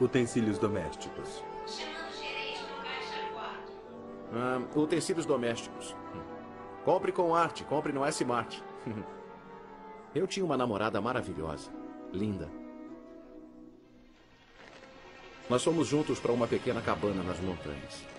Utensílios 0.00 0.58
domésticos. 0.58 1.44
Ah, 4.34 4.60
utensílios 4.74 5.26
domésticos. 5.26 5.94
Compre 6.84 7.12
com 7.12 7.34
arte, 7.34 7.64
compre 7.64 7.92
no 7.92 8.04
S-Mart. 8.04 8.58
Eu 10.14 10.26
tinha 10.26 10.44
uma 10.44 10.56
namorada 10.56 11.00
maravilhosa, 11.00 11.70
linda. 12.12 12.50
Nós 15.48 15.62
fomos 15.62 15.86
juntos 15.86 16.18
para 16.18 16.32
uma 16.32 16.46
pequena 16.46 16.80
cabana 16.80 17.22
nas 17.22 17.40
montanhas. 17.40 18.11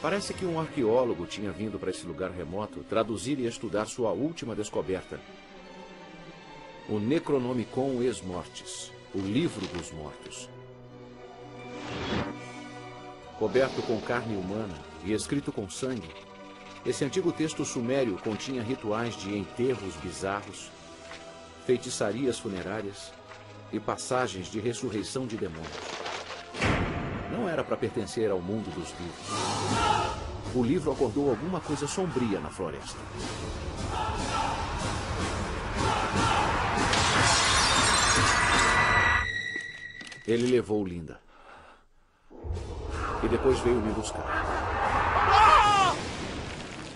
Parece 0.00 0.34
que 0.34 0.44
um 0.44 0.60
arqueólogo 0.60 1.26
tinha 1.26 1.50
vindo 1.50 1.78
para 1.78 1.90
esse 1.90 2.06
lugar 2.06 2.30
remoto 2.30 2.84
traduzir 2.84 3.38
e 3.38 3.46
estudar 3.46 3.86
sua 3.86 4.12
última 4.12 4.54
descoberta. 4.54 5.18
O 6.88 6.98
Necronomicon 6.98 8.02
Ex 8.02 8.20
Mortis, 8.20 8.92
o 9.14 9.18
livro 9.18 9.66
dos 9.68 9.90
mortos. 9.90 10.48
Coberto 13.38 13.82
com 13.82 14.00
carne 14.00 14.36
humana 14.36 14.74
e 15.04 15.12
escrito 15.12 15.50
com 15.50 15.68
sangue, 15.68 16.08
esse 16.84 17.04
antigo 17.04 17.32
texto 17.32 17.64
sumério 17.64 18.16
continha 18.22 18.62
rituais 18.62 19.16
de 19.16 19.36
enterros 19.36 19.96
bizarros, 19.96 20.70
feitiçarias 21.66 22.38
funerárias 22.38 23.12
e 23.72 23.80
passagens 23.80 24.46
de 24.46 24.60
ressurreição 24.60 25.26
de 25.26 25.36
demônios. 25.36 25.96
Não 27.30 27.48
era 27.48 27.64
para 27.64 27.76
pertencer 27.76 28.30
ao 28.30 28.40
mundo 28.40 28.72
dos 28.74 28.90
vivos. 28.92 30.54
O 30.54 30.62
livro 30.62 30.92
acordou 30.92 31.30
alguma 31.30 31.60
coisa 31.60 31.86
sombria 31.86 32.40
na 32.40 32.50
floresta. 32.50 32.98
Ele 40.26 40.50
levou 40.50 40.84
Linda. 40.84 41.20
E 43.22 43.28
depois 43.28 43.58
veio 43.60 43.76
me 43.76 43.92
buscar. 43.92 44.44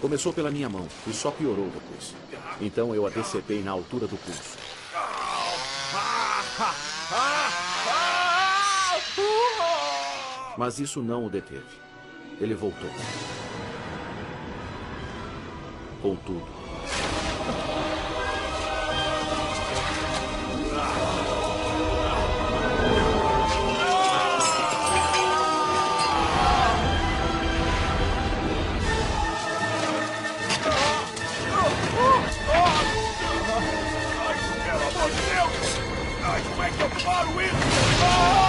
Começou 0.01 0.33
pela 0.33 0.51
minha 0.51 0.69
mão 0.69 0.89
e 1.07 1.13
só 1.13 1.31
piorou 1.31 1.69
depois. 1.69 2.15
Então 2.61 2.95
eu 2.95 3.07
a 3.07 3.11
decepei 3.11 3.63
na 3.63 3.71
altura 3.71 4.07
do 4.07 4.17
pulso. 4.17 4.59
Mas 10.57 10.79
isso 10.79 11.03
não 11.03 11.27
o 11.27 11.31
deteve. 11.31 11.65
Ele 12.41 12.55
voltou. 12.55 12.91
Com 16.03 16.17
tudo. 16.17 16.47
Pelo 34.65 34.89
amor 34.89 35.11
de 35.11 35.17
Deus! 35.17 35.53
Ai, 36.25 36.43
como 36.43 36.63
é 36.63 36.71
que 36.71 36.81
eu 36.81 36.91
paro 37.05 37.31
isso? 37.43 38.40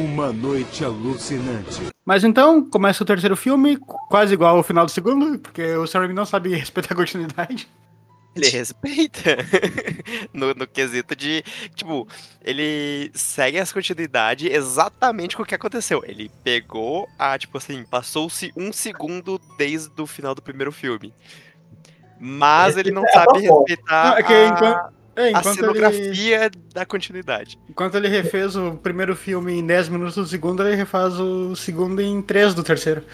Uma 0.00 0.32
noite 0.32 0.84
alucinante. 0.84 1.82
Mas 2.04 2.24
então, 2.24 2.64
começa 2.68 3.02
o 3.02 3.06
terceiro 3.06 3.36
filme, 3.36 3.76
quase 4.08 4.32
igual 4.34 4.56
ao 4.56 4.62
final 4.62 4.86
do 4.86 4.90
segundo, 4.90 5.38
porque 5.38 5.62
o 5.76 5.86
Sam 5.86 6.08
não 6.08 6.24
sabe 6.24 6.50
respeitar 6.56 6.94
a 6.94 6.96
continuidade. 6.96 7.68
Ele 8.34 8.48
respeita. 8.48 9.36
no, 10.32 10.54
no 10.54 10.66
quesito 10.66 11.16
de. 11.16 11.42
Tipo, 11.74 12.06
ele 12.42 13.10
segue 13.12 13.58
essa 13.58 13.74
continuidade 13.74 14.46
exatamente 14.48 15.36
com 15.36 15.42
o 15.42 15.46
que 15.46 15.54
aconteceu. 15.54 16.02
Ele 16.06 16.30
pegou 16.44 17.08
a. 17.18 17.36
Tipo 17.36 17.58
assim, 17.58 17.84
passou-se 17.90 18.52
um 18.56 18.72
segundo 18.72 19.40
desde 19.58 20.00
o 20.00 20.06
final 20.06 20.32
do 20.34 20.40
primeiro 20.40 20.70
filme. 20.70 21.12
Mas 22.20 22.76
ele 22.76 22.90
não 22.92 23.04
É, 23.04 23.12
sabe 23.12 23.26
tá 23.26 23.32
bom. 23.48 23.58
respeitar 23.64 24.10
Não, 24.10 24.16
é 24.18 24.22
que 24.22 24.32
a, 24.32 24.46
enquanto- 24.48 24.99
é, 25.20 25.26
a 25.26 25.30
enquanto 25.30 25.46
ele- 25.46 25.54
cenografia 25.56 26.50
da 26.74 26.84
continuidade. 26.86 27.58
Enquanto 27.68 27.96
ele 27.96 28.08
refez 28.08 28.56
o 28.56 28.72
primeiro 28.76 29.14
filme 29.14 29.52
em 29.58 29.66
10 29.66 29.88
minutos 29.88 30.14
do 30.14 30.26
segundo, 30.26 30.66
ele 30.66 30.76
refaz 30.76 31.14
o 31.18 31.54
segundo 31.54 32.00
em 32.02 32.20
3 32.22 32.54
do 32.54 32.62
terceiro. 32.62 33.04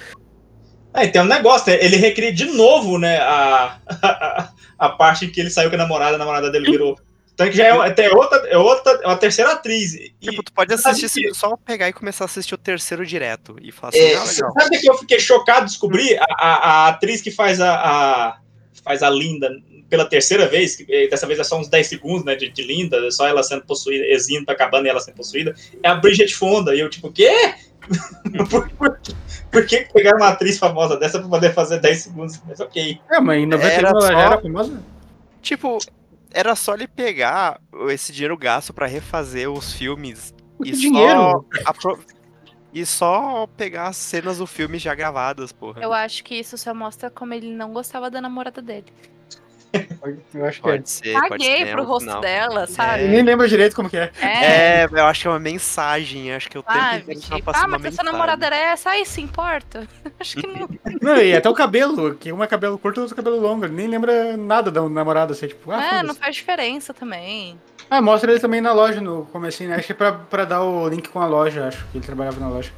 É, 0.94 1.06
tem 1.06 1.20
um 1.20 1.24
negócio, 1.26 1.70
né? 1.70 1.78
Ele 1.84 1.96
recria 1.96 2.32
de 2.32 2.46
novo, 2.46 2.98
né, 2.98 3.18
a, 3.18 3.78
a, 4.02 4.50
a 4.78 4.88
parte 4.90 5.26
em 5.26 5.30
que 5.30 5.40
ele 5.40 5.50
saiu 5.50 5.68
com 5.68 5.74
a 5.76 5.78
namorada, 5.78 6.14
a 6.14 6.18
namorada 6.18 6.50
dele 6.50 6.70
virou. 6.70 6.98
Então 7.34 7.46
que 7.50 7.54
já 7.56 7.64
é, 7.66 7.70
até 7.70 8.10
outra, 8.10 8.38
é 8.48 8.56
outra, 8.56 8.92
é 9.02 9.06
uma 9.06 9.16
terceira 9.18 9.52
atriz. 9.52 9.92
E, 9.92 10.14
Tipo, 10.18 10.42
tu 10.42 10.50
pode 10.54 10.72
assistir, 10.72 11.34
só 11.34 11.54
pegar 11.54 11.86
e 11.86 11.92
começar 11.92 12.24
a 12.24 12.26
assistir 12.26 12.54
o 12.54 12.58
terceiro 12.58 13.04
direto. 13.04 13.56
E 13.60 13.70
falar 13.70 13.90
assim, 13.90 13.98
É, 13.98 14.16
ah, 14.16 14.24
legal. 14.24 14.52
sabe 14.58 14.78
que 14.78 14.88
eu 14.88 14.96
fiquei 14.96 15.20
chocado 15.20 15.66
de 15.66 15.72
descobrir? 15.72 16.18
A, 16.18 16.24
a- 16.38 16.56
a 16.56 16.88
atriz 16.88 17.20
que 17.20 17.30
faz 17.30 17.60
a, 17.60 17.74
a- 17.74 18.38
faz 18.82 19.02
a 19.02 19.10
Linda 19.10 19.50
pela 19.88 20.04
terceira 20.04 20.46
vez, 20.48 20.76
que, 20.76 20.84
eh, 20.92 21.08
dessa 21.08 21.26
vez 21.26 21.38
é 21.38 21.44
só 21.44 21.58
uns 21.60 21.68
10 21.68 21.86
segundos, 21.86 22.24
né, 22.24 22.34
de, 22.34 22.48
de 22.50 22.62
Linda, 22.62 23.10
só 23.10 23.26
ela 23.26 23.42
sendo 23.42 23.62
possuída, 23.64 24.04
pra 24.44 24.54
cabana 24.56 24.86
e 24.88 24.90
ela 24.90 24.98
sendo 25.00 25.14
possuída, 25.14 25.54
é 25.82 25.88
a 25.88 25.94
Bridget 25.94 26.34
Fonda. 26.34 26.74
E 26.74 26.80
eu, 26.80 26.90
tipo, 26.90 27.08
o 27.08 27.12
quê? 27.12 27.30
por, 28.50 28.68
por, 28.70 29.00
por 29.52 29.66
que 29.66 29.86
pegaram 29.92 30.18
uma 30.18 30.28
atriz 30.30 30.58
famosa 30.58 30.96
dessa 30.96 31.20
pra 31.20 31.28
poder 31.28 31.54
fazer 31.54 31.78
10 31.80 31.98
segundos? 32.02 32.40
Mas 32.46 32.58
ok. 32.58 32.98
É, 33.10 33.20
mas 33.20 33.38
em 33.38 33.46
91 33.46 33.70
Era 33.70 33.88
ela 33.88 34.00
só- 34.00 34.08
já 34.08 34.20
era 34.20 34.40
famosa? 34.40 34.82
Tipo, 35.40 35.78
era 36.32 36.56
só 36.56 36.74
ele 36.74 36.88
pegar 36.88 37.60
esse 37.90 38.12
dinheiro 38.12 38.36
gasto 38.36 38.72
pra 38.74 38.86
refazer 38.86 39.48
os 39.50 39.72
filmes 39.72 40.34
e 40.64 40.70
Que 40.72 40.76
dinheiro? 40.76 41.20
só 41.20 41.44
apro- 41.64 42.00
e 42.76 42.84
só 42.84 43.46
pegar 43.56 43.88
as 43.88 43.96
cenas 43.96 44.36
do 44.36 44.46
filme 44.46 44.78
já 44.78 44.94
gravadas, 44.94 45.50
porra. 45.50 45.82
Eu 45.82 45.94
acho 45.94 46.22
que 46.22 46.34
isso 46.34 46.58
só 46.58 46.74
mostra 46.74 47.08
como 47.08 47.32
ele 47.32 47.48
não 47.54 47.72
gostava 47.72 48.10
da 48.10 48.20
namorada 48.20 48.60
dele. 48.60 48.92
Eu 50.34 50.44
acho 50.44 50.60
que 50.60 50.68
Pode 50.68 50.90
ser, 50.90 51.12
pode 51.12 51.28
Caguei 51.30 51.58
ser, 51.58 51.72
pro 51.72 51.82
no 51.82 51.88
rosto 51.88 52.06
final. 52.06 52.20
dela, 52.20 52.66
sabe? 52.66 53.04
Eu 53.04 53.08
nem 53.08 53.22
lembro 53.22 53.48
direito 53.48 53.74
como 53.74 53.88
que 53.88 53.96
é. 53.96 54.10
É. 54.20 54.82
É, 54.82 54.88
eu 54.90 55.06
acho 55.06 55.22
que 55.22 55.26
é 55.26 55.30
uma 55.30 55.38
mensagem, 55.38 56.32
acho 56.34 56.50
que 56.50 56.58
o 56.58 56.62
tempo 56.62 56.78
Sabe? 56.78 56.98
inteiro 56.98 57.20
tá 57.20 57.36
Tipo, 57.36 57.50
ah, 57.54 57.58
uma 57.60 57.78
mas 57.78 57.84
essa 57.86 58.02
namorada 58.02 58.46
era 58.46 58.56
essa, 58.56 58.90
aí 58.90 59.04
se 59.06 59.20
importa? 59.20 59.88
Acho 60.20 60.36
que 60.36 60.46
não. 60.46 60.68
Não, 61.02 61.16
e 61.16 61.34
até 61.34 61.48
o 61.48 61.54
cabelo, 61.54 62.14
que 62.14 62.32
um 62.32 62.42
é 62.42 62.46
cabelo 62.46 62.78
curto 62.78 63.00
e 63.00 63.02
outro 63.02 63.14
é 63.14 63.16
cabelo 63.16 63.40
longo. 63.40 63.64
Ele 63.64 63.74
nem 63.74 63.86
lembra 63.86 64.36
nada 64.36 64.70
da 64.70 64.86
namorada, 64.88 65.32
assim, 65.32 65.48
tipo, 65.48 65.70
ah, 65.70 65.98
é, 65.98 66.02
não 66.02 66.14
faz 66.14 66.34
diferença 66.36 66.94
também. 66.94 67.58
Ah, 67.88 68.02
mostra 68.02 68.30
ele 68.32 68.40
também 68.40 68.60
na 68.60 68.72
loja 68.72 69.00
no 69.00 69.26
comecinho, 69.26 69.70
né? 69.70 69.76
Acho 69.76 69.86
que 69.86 69.92
é 69.92 69.96
pra, 69.96 70.12
pra 70.12 70.44
dar 70.44 70.62
o 70.62 70.88
link 70.88 71.08
com 71.08 71.20
a 71.20 71.26
loja, 71.26 71.68
acho 71.68 71.86
que 71.88 71.98
ele 71.98 72.04
trabalhava 72.06 72.40
na 72.40 72.48
loja. 72.48 72.72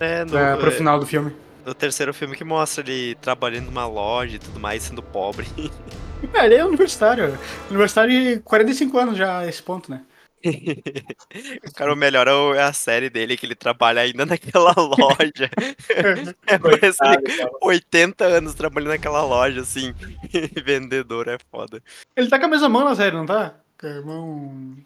É, 0.00 0.24
no, 0.24 0.30
Pra, 0.30 0.56
pro 0.56 0.68
é, 0.68 0.72
final 0.72 0.98
do 0.98 1.06
filme. 1.06 1.36
no 1.64 1.74
terceiro 1.74 2.12
filme 2.14 2.34
que 2.36 2.44
mostra 2.44 2.82
ele 2.82 3.14
trabalhando 3.16 3.66
numa 3.66 3.86
loja 3.86 4.36
e 4.36 4.38
tudo 4.38 4.58
mais, 4.58 4.82
sendo 4.82 5.02
pobre. 5.02 5.46
É, 6.34 6.46
ele 6.46 6.54
é 6.54 6.64
universitário. 6.64 7.36
Universitário 7.68 8.12
de 8.12 8.40
45 8.42 8.96
anos 8.96 9.16
já, 9.18 9.38
a 9.40 9.48
esse 9.48 9.60
ponto, 9.60 9.90
né? 9.90 10.02
Cara, 11.74 11.92
o 11.92 11.96
melhor 11.96 12.28
é 12.28 12.58
é 12.58 12.62
a 12.62 12.72
série 12.72 13.10
dele, 13.10 13.36
que 13.36 13.44
ele 13.44 13.56
trabalha 13.56 14.02
ainda 14.02 14.24
naquela 14.26 14.72
loja. 14.76 15.50
É, 16.46 16.58
parece 16.58 16.98
ele 17.04 17.48
80 17.60 18.24
anos 18.24 18.54
trabalhando 18.54 18.90
naquela 18.90 19.24
loja, 19.24 19.62
assim. 19.62 19.92
Vendedor 20.64 21.26
é 21.26 21.38
foda. 21.50 21.82
Ele 22.16 22.28
tá 22.28 22.38
com 22.38 22.46
a 22.46 22.48
mesma 22.48 22.68
mão 22.68 22.84
na 22.84 22.94
série, 22.94 23.16
não 23.16 23.26
tá? 23.26 23.56
A 23.82 24.00
mão. 24.02 24.76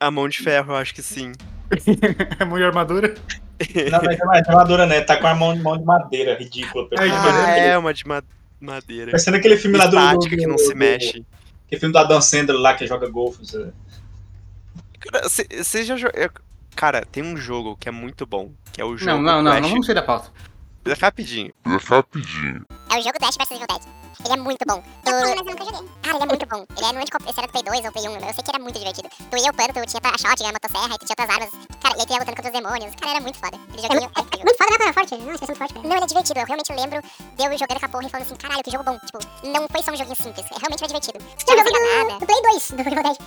A 0.00 0.10
mão 0.10 0.28
de 0.28 0.38
ferro, 0.38 0.72
eu 0.72 0.76
acho 0.76 0.94
que 0.94 1.02
sim. 1.02 1.32
a 2.38 2.44
mão 2.46 2.58
de 2.58 2.64
armadura. 2.64 3.14
Não, 3.90 4.00
mas 4.04 4.18
é 4.20 4.24
mais 4.24 4.48
armadura, 4.48 4.86
né? 4.86 5.00
Tá 5.00 5.16
com 5.16 5.26
a 5.26 5.34
mão, 5.34 5.56
mão 5.56 5.78
de 5.78 5.84
madeira, 5.84 6.36
ridícula. 6.36 6.88
Ah, 6.98 7.56
é, 7.58 7.78
uma 7.78 7.94
de 7.94 8.06
ma- 8.06 8.22
madeira. 8.60 9.10
Parecendo 9.12 9.36
aquele 9.36 9.56
filme 9.56 9.76
lá 9.78 9.86
do. 9.86 9.96
Estática 9.96 10.36
do- 10.36 10.40
que 10.42 10.46
não 10.46 10.58
se 10.58 10.74
mexe. 10.74 11.24
Aquele 11.66 11.80
filme 11.80 11.92
do 11.92 11.98
Adam 11.98 12.20
Sandler 12.20 12.58
lá 12.60 12.74
que 12.74 12.86
joga 12.86 13.08
golfe. 13.08 13.46
sabe? 13.46 13.72
Cara, 15.00 15.28
Você 15.28 15.84
já 15.84 15.96
jogou. 15.96 16.14
Cara, 16.76 17.04
tem 17.10 17.22
um 17.22 17.36
jogo 17.36 17.76
que 17.76 17.88
é 17.88 17.92
muito 17.92 18.26
bom, 18.26 18.50
que 18.72 18.80
é 18.80 18.84
o 18.84 18.96
jogo. 18.96 19.12
Não, 19.12 19.22
não, 19.22 19.42
não, 19.42 19.50
Crash. 19.52 19.62
não 19.62 19.68
vamos 19.70 19.86
sair 19.86 19.94
da 19.94 20.02
pauta. 20.02 20.30
Rapidinho. 20.92 21.52
Rapidinho. 21.64 22.66
É 22.90 22.98
o 22.98 23.02
jogo 23.02 23.18
do 23.18 23.24
Ash 23.24 23.36
vs 23.36 23.50
Evil 23.50 23.66
Dead. 23.66 23.82
Ele 24.24 24.34
é 24.34 24.36
muito 24.36 24.64
bom. 24.66 24.82
Tu... 25.04 25.10
mas 25.10 25.28
eu 25.28 25.44
nunca 25.44 25.64
joguei. 25.64 25.88
Cara, 26.02 26.16
ele 26.16 26.24
é 26.24 26.26
muito 26.26 26.46
bom. 26.46 26.66
Ele 26.76 26.86
é 26.86 26.92
no 26.92 26.98
antico... 27.00 27.18
Esse 27.28 27.38
era 27.40 27.46
do 27.46 27.52
Play 27.52 27.62
2 27.64 27.84
ou 27.84 27.92
Play 27.92 28.08
1, 28.08 28.12
eu 28.12 28.34
sei 28.34 28.44
que 28.44 28.50
era 28.50 28.62
muito 28.62 28.78
divertido. 28.78 29.08
Tu 29.08 29.36
ia 29.36 29.50
upando, 29.50 29.72
tu 29.72 29.86
tinha 29.86 30.00
a 30.04 30.18
shotgun, 30.18 30.48
a 30.48 30.52
motosserra, 30.52 30.94
e 30.94 30.98
tu 30.98 31.04
tinha 31.04 31.16
outras 31.18 31.30
armas. 31.30 31.50
Cara, 31.80 31.96
e 31.96 32.00
aí 32.00 32.06
tu 32.06 32.12
ia 32.12 32.18
lutando 32.20 32.36
contra 32.36 32.52
os 32.52 32.56
demônios. 32.60 32.94
Cara, 32.96 33.10
era 33.12 33.20
muito 33.20 33.38
foda. 33.38 33.56
Aquele 33.56 33.82
joguinho 33.82 34.10
é, 34.14 34.20
incrível. 34.20 34.44
Muito 34.44 34.58
foda, 34.60 34.84
né? 34.84 34.92
Forte. 34.92 35.14
Nossa, 35.16 35.44
é 35.44 35.46
muito 35.46 35.58
forte. 35.58 35.74
Não, 35.74 35.96
ele 35.96 36.04
é 36.04 36.06
divertido. 36.06 36.40
Eu 36.40 36.46
realmente 36.46 36.72
lembro 36.72 37.00
de 37.00 37.42
eu 37.44 37.58
jogando 37.58 37.80
com 37.80 37.86
a 37.86 37.88
porra 37.88 38.06
e 38.06 38.10
falando 38.10 38.26
assim, 38.26 38.36
caralho, 38.36 38.62
que 38.62 38.70
jogo 38.70 38.84
bom. 38.84 38.98
Tipo, 39.00 39.18
não 39.44 39.68
foi 39.68 39.82
só 39.82 39.90
um 39.92 39.96
joguinho 39.96 40.16
simples. 40.16 40.46
É 40.46 40.56
realmente 40.60 40.78
foi 40.78 40.88
divertido. 40.88 41.18
Tinha 41.40 41.56
jogo 41.56 41.70
do, 41.72 42.18
do 42.20 42.26
Play 42.26 42.42
2 42.42 42.70
do 42.70 42.80
Evil 42.80 43.02
Dead. 43.02 43.18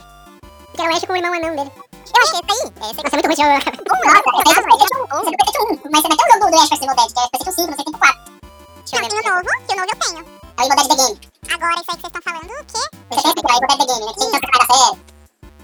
Que 0.76 0.82
era 0.82 0.92
o 0.92 0.96
Ash 0.96 1.06
com 1.06 1.14
o 1.14 1.16
irmão 1.16 1.34
anão 1.34 1.56
dele. 1.56 1.72
Eu 1.72 2.22
acho 2.22 2.32
que 2.32 2.52
esse 2.52 2.64
aí. 2.64 2.74
É, 2.78 2.92
esse 2.92 3.04
Nossa, 3.04 3.08
é 3.08 3.18
muito 3.18 3.28
ruim 3.28 3.34
esse 3.34 3.42
jogo. 3.42 3.58
Um, 3.88 4.04
nossa, 4.08 4.26
esse 4.48 4.58
é 4.58 4.64
1. 4.64 5.08
Você 5.08 5.30
é 5.30 5.38
PlayStation 5.38 5.64
1. 5.64 5.92
Mas 5.92 6.02
você 6.02 6.08
não 6.08 6.18
tem 6.18 6.26
o 6.26 6.34
jogo 6.34 6.52
do 6.52 6.58
Ash 6.58 6.70
vs 6.70 6.82
Evil 6.82 6.96
que 6.96 7.20
é 7.20 7.28
PlayStation 7.28 7.52
5, 7.52 7.76
você 7.76 7.84
tem 7.84 7.94
4. 7.94 8.38
Deixa 8.78 8.96
eu 8.96 9.02
ver. 9.02 9.08
O 9.08 9.36
novo? 9.36 9.52
E 9.58 9.74
o 9.74 9.78
novo 9.78 9.92
eu 9.92 10.00
tenho. 10.00 10.22
É 10.58 10.62
o 10.62 10.66
Evil 10.66 10.76
Dead 10.76 10.88
The 10.88 10.96
Game. 10.96 11.16
Agora, 11.48 11.76
isso 11.78 11.88
aí 11.88 11.98
que 11.98 12.02
vocês 12.02 12.12
estão 12.12 12.22
falando, 12.22 12.52
o 12.52 12.66
quê? 12.66 12.84
Você 13.08 13.22
pensa 13.22 13.34
que 13.34 13.42
é 13.42 13.54
o 13.54 13.58
Evil 13.58 13.68
Dead 13.68 13.78
The 13.78 13.86
Game, 13.88 14.06
né? 14.06 14.12
Que 14.14 14.20
tem 14.20 14.30
que 14.32 14.58
da 14.58 14.66
série. 14.68 14.98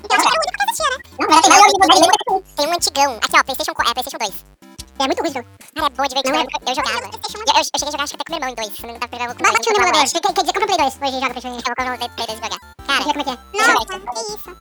Então, 0.03 0.17
acho 0.17 0.23
que 0.23 0.33
era 0.33 0.37
o 0.37 0.43
único 0.43 0.53
que 0.53 0.63
assistia, 0.63 0.89
né? 0.89 0.97
Não, 1.19 1.27
mas 1.29 1.41
tem 1.41 1.49
mais 1.49 1.63
Evil 1.63 1.79
Dead 1.79 1.93
The 1.93 2.17
Game. 2.23 2.43
Tem 2.55 2.67
um 2.67 2.73
antigão. 2.73 3.11
Aqui, 3.23 3.35
ó, 3.37 3.43
Playstation, 3.43 3.71
é, 3.71 3.93
Playstation 3.93 4.19
2. 4.19 4.63
É 4.99 5.07
muito 5.07 5.21
ruim. 5.21 5.33
Cara, 5.33 5.45
é 5.75 5.89
boa, 5.89 6.07
divertido. 6.07 6.37
Eu, 6.37 6.43
eu 6.43 6.75
jogava. 6.75 6.99
Eu, 6.99 7.03
eu, 7.03 7.53
eu 7.57 7.63
cheguei 7.63 7.87
a 7.87 7.91
jogar, 7.91 8.03
acho 8.03 8.13
que 8.13 8.21
até 8.21 8.23
com 8.23 8.33
meu 8.33 8.39
irmão 8.39 8.49
em 8.49 8.55
dois. 8.55 8.79
Não 8.79 8.99
dá 8.99 9.07
pra 9.07 9.19
jogar 9.19 9.33
com 9.33 9.41
o 9.41 9.51
Bate 9.51 9.69
o 9.69 9.73
emulador. 9.73 10.03
Quer 10.03 10.05
dizer, 10.05 10.53
compra 10.53 10.63
o 10.63 10.67
Play 10.67 10.77
2. 10.77 10.93
Hoje 11.01 11.17
joga 11.19 11.33
Play 11.33 11.43
2. 11.43 11.45
Eu 11.45 11.51
vou 11.53 11.63
comprar 11.63 11.93
o 11.93 11.97
Play 11.97 12.11
2 12.13 12.29
e 12.29 12.35
jogar. 12.35 12.59
Cara, 12.87 13.03
como 13.03 13.19
é 13.19 13.23
que 13.23 13.29
é? 13.29 13.37
Nossa, 13.57 13.85
que 13.85 14.21
isso. 14.33 14.51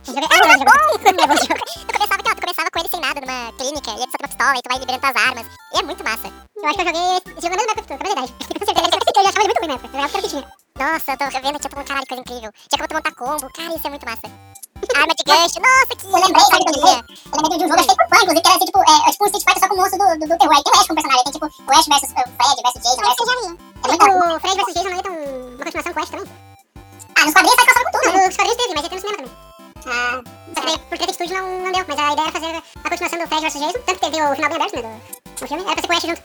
Eu 0.08 0.14
joguei. 0.14 0.28
Ah, 0.30 0.52
é 0.52 0.58
bom! 0.58 0.90
É 1.04 1.26
bom 1.26 1.36
jogo. 1.36 1.60
Tu 1.60 1.92
começava, 1.92 2.14
aqui, 2.14 2.30
ó, 2.30 2.34
tu 2.34 2.40
começava 2.40 2.70
com 2.70 2.78
ele 2.80 2.88
sem 2.88 3.00
nada 3.00 3.20
numa 3.20 3.52
clínica, 3.52 3.90
e 3.90 4.00
aí 4.00 4.06
tu 4.06 4.12
só 4.12 4.16
tem 4.16 4.24
uma 4.24 4.28
pistola, 4.28 4.56
e 4.56 4.62
tu 4.62 4.68
vai 4.68 4.78
liberando 4.78 5.00
tuas 5.00 5.16
armas. 5.16 5.46
E 5.74 5.78
é 5.78 5.82
muito 5.82 6.04
massa. 6.04 6.28
Eu 6.28 6.66
acho 6.66 6.74
que 6.74 6.80
eu 6.80 6.86
joguei 6.86 7.16
esse 7.16 7.40
jogo 7.40 7.56
na 7.56 7.60
mesma 7.60 7.72
época 7.72 7.82
que 7.82 7.88
tu, 7.88 7.96
na 7.96 8.08
verdade. 8.08 8.32
Com 8.40 8.64
certeza, 8.64 8.88
eu 8.90 9.28
achava 9.28 9.44
ele 9.44 9.48
muito 9.48 9.60
ruim 9.60 9.68
na 9.68 9.74
época. 9.74 9.88
Eu 9.88 10.00
jogava 10.00 10.12
porque 10.12 10.28
tinha. 10.28 10.44
Nossa, 10.80 11.12
eu 11.12 11.18
tô 11.18 11.24
vendo, 11.28 11.58
tinha 11.60 11.70
todo 11.70 11.80
um 11.80 11.84
caralho 11.84 12.04
de 12.04 12.08
coisa 12.08 12.22
incrível. 12.24 12.50
Tinha 12.68 12.78
como 12.78 12.88
tu 12.88 12.94
montar 12.96 13.14
combo. 13.14 13.46
Cara, 13.52 13.74
isso 13.76 13.86
é 13.86 13.90
muito 13.90 14.06
massa. 14.06 14.26
Arma 14.96 15.14
de 15.14 15.24
gancho, 15.28 15.58
nossa, 15.60 15.92
que. 15.92 16.06
Eu 16.08 16.20
lembrei, 16.24 16.44
sabe 16.48 16.64
do 16.64 16.80
Eu 16.80 17.36
lembrei 17.36 17.58
de 17.60 17.64
um 17.64 17.68
jogo, 17.68 17.80
achei 17.80 17.96
por 18.00 18.08
fã, 18.08 18.16
inclusive, 18.16 18.40
que 18.40 18.48
era 18.48 18.56
assim, 18.56 18.68
tipo, 18.70 18.80
é, 18.80 19.10
tipo 19.12 19.24
um 19.24 19.28
Street 19.28 19.44
Fighter 19.44 19.60
só 19.60 19.68
com 19.68 19.74
o 19.74 19.78
monstro 19.78 19.98
do, 20.00 20.06
do, 20.08 20.24
do 20.24 20.38
terror. 20.40 20.56
Aí 20.56 20.62
tem 20.64 20.72
o 20.72 20.76
Ash 20.80 20.86
como 20.88 20.96
personagem, 20.96 21.24
tem 21.24 21.34
tipo 21.36 21.46
o 21.46 21.72
Ash 21.76 21.86
versus 21.90 22.10
o 22.10 22.24
Fred 22.40 22.58
versus 22.64 22.80
Jason. 22.80 23.02
Versus... 23.04 23.26
já. 23.28 23.36
É 23.80 23.88
muito 23.88 24.04
O 24.08 24.40
Fred 24.40 24.56
versus 24.56 24.74
Jason 24.74 24.88
não 24.88 24.96
ia 24.96 25.02
ter 25.04 25.10
uma 25.10 25.64
continuação 25.64 25.92
com 25.92 26.00
o 26.00 26.02
Ash 26.02 26.10
também? 26.10 26.26
Ah, 27.16 27.24
nos 27.24 27.34
quadrinhos 27.34 27.56
sai 27.56 27.66
calçado 27.66 27.84
com 27.84 27.92
tudo, 28.00 28.12
né? 28.16 28.26
Nos 28.26 28.36
quadrinhos 28.36 28.56
teve, 28.56 28.74
mas 28.74 28.82
ia 28.84 28.88
ter 28.88 28.94
no 28.94 29.00
cinema 29.00 29.16
também. 29.18 29.49
Ah, 29.86 30.22
só 30.54 30.60
que 30.60 30.66
daí, 30.66 30.78
por 30.78 30.98
treta 30.98 31.06
de 31.06 31.10
estúdio 31.12 31.36
não, 31.36 31.64
não 31.64 31.72
deu, 31.72 31.84
mas 31.88 31.98
a 31.98 32.12
ideia 32.12 32.28
era 32.28 32.32
fazer 32.32 32.62
a 32.84 32.90
continuação 32.90 33.18
do 33.18 33.26
Fred 33.26 33.42
vs 33.42 33.52
Jason, 33.60 33.72
tanto 33.86 33.98
que 33.98 34.10
teve 34.10 34.22
o 34.22 34.34
final 34.34 34.50
bem 34.50 34.56
aberto, 34.56 34.76
né, 34.76 34.82
do, 34.82 35.40
do 35.40 35.46
filme, 35.46 35.62
era 35.64 35.72
pra 35.72 35.80
ser 35.82 35.86
com 35.86 35.94
o 35.94 35.96
Ash 35.96 36.02
junto. 36.02 36.22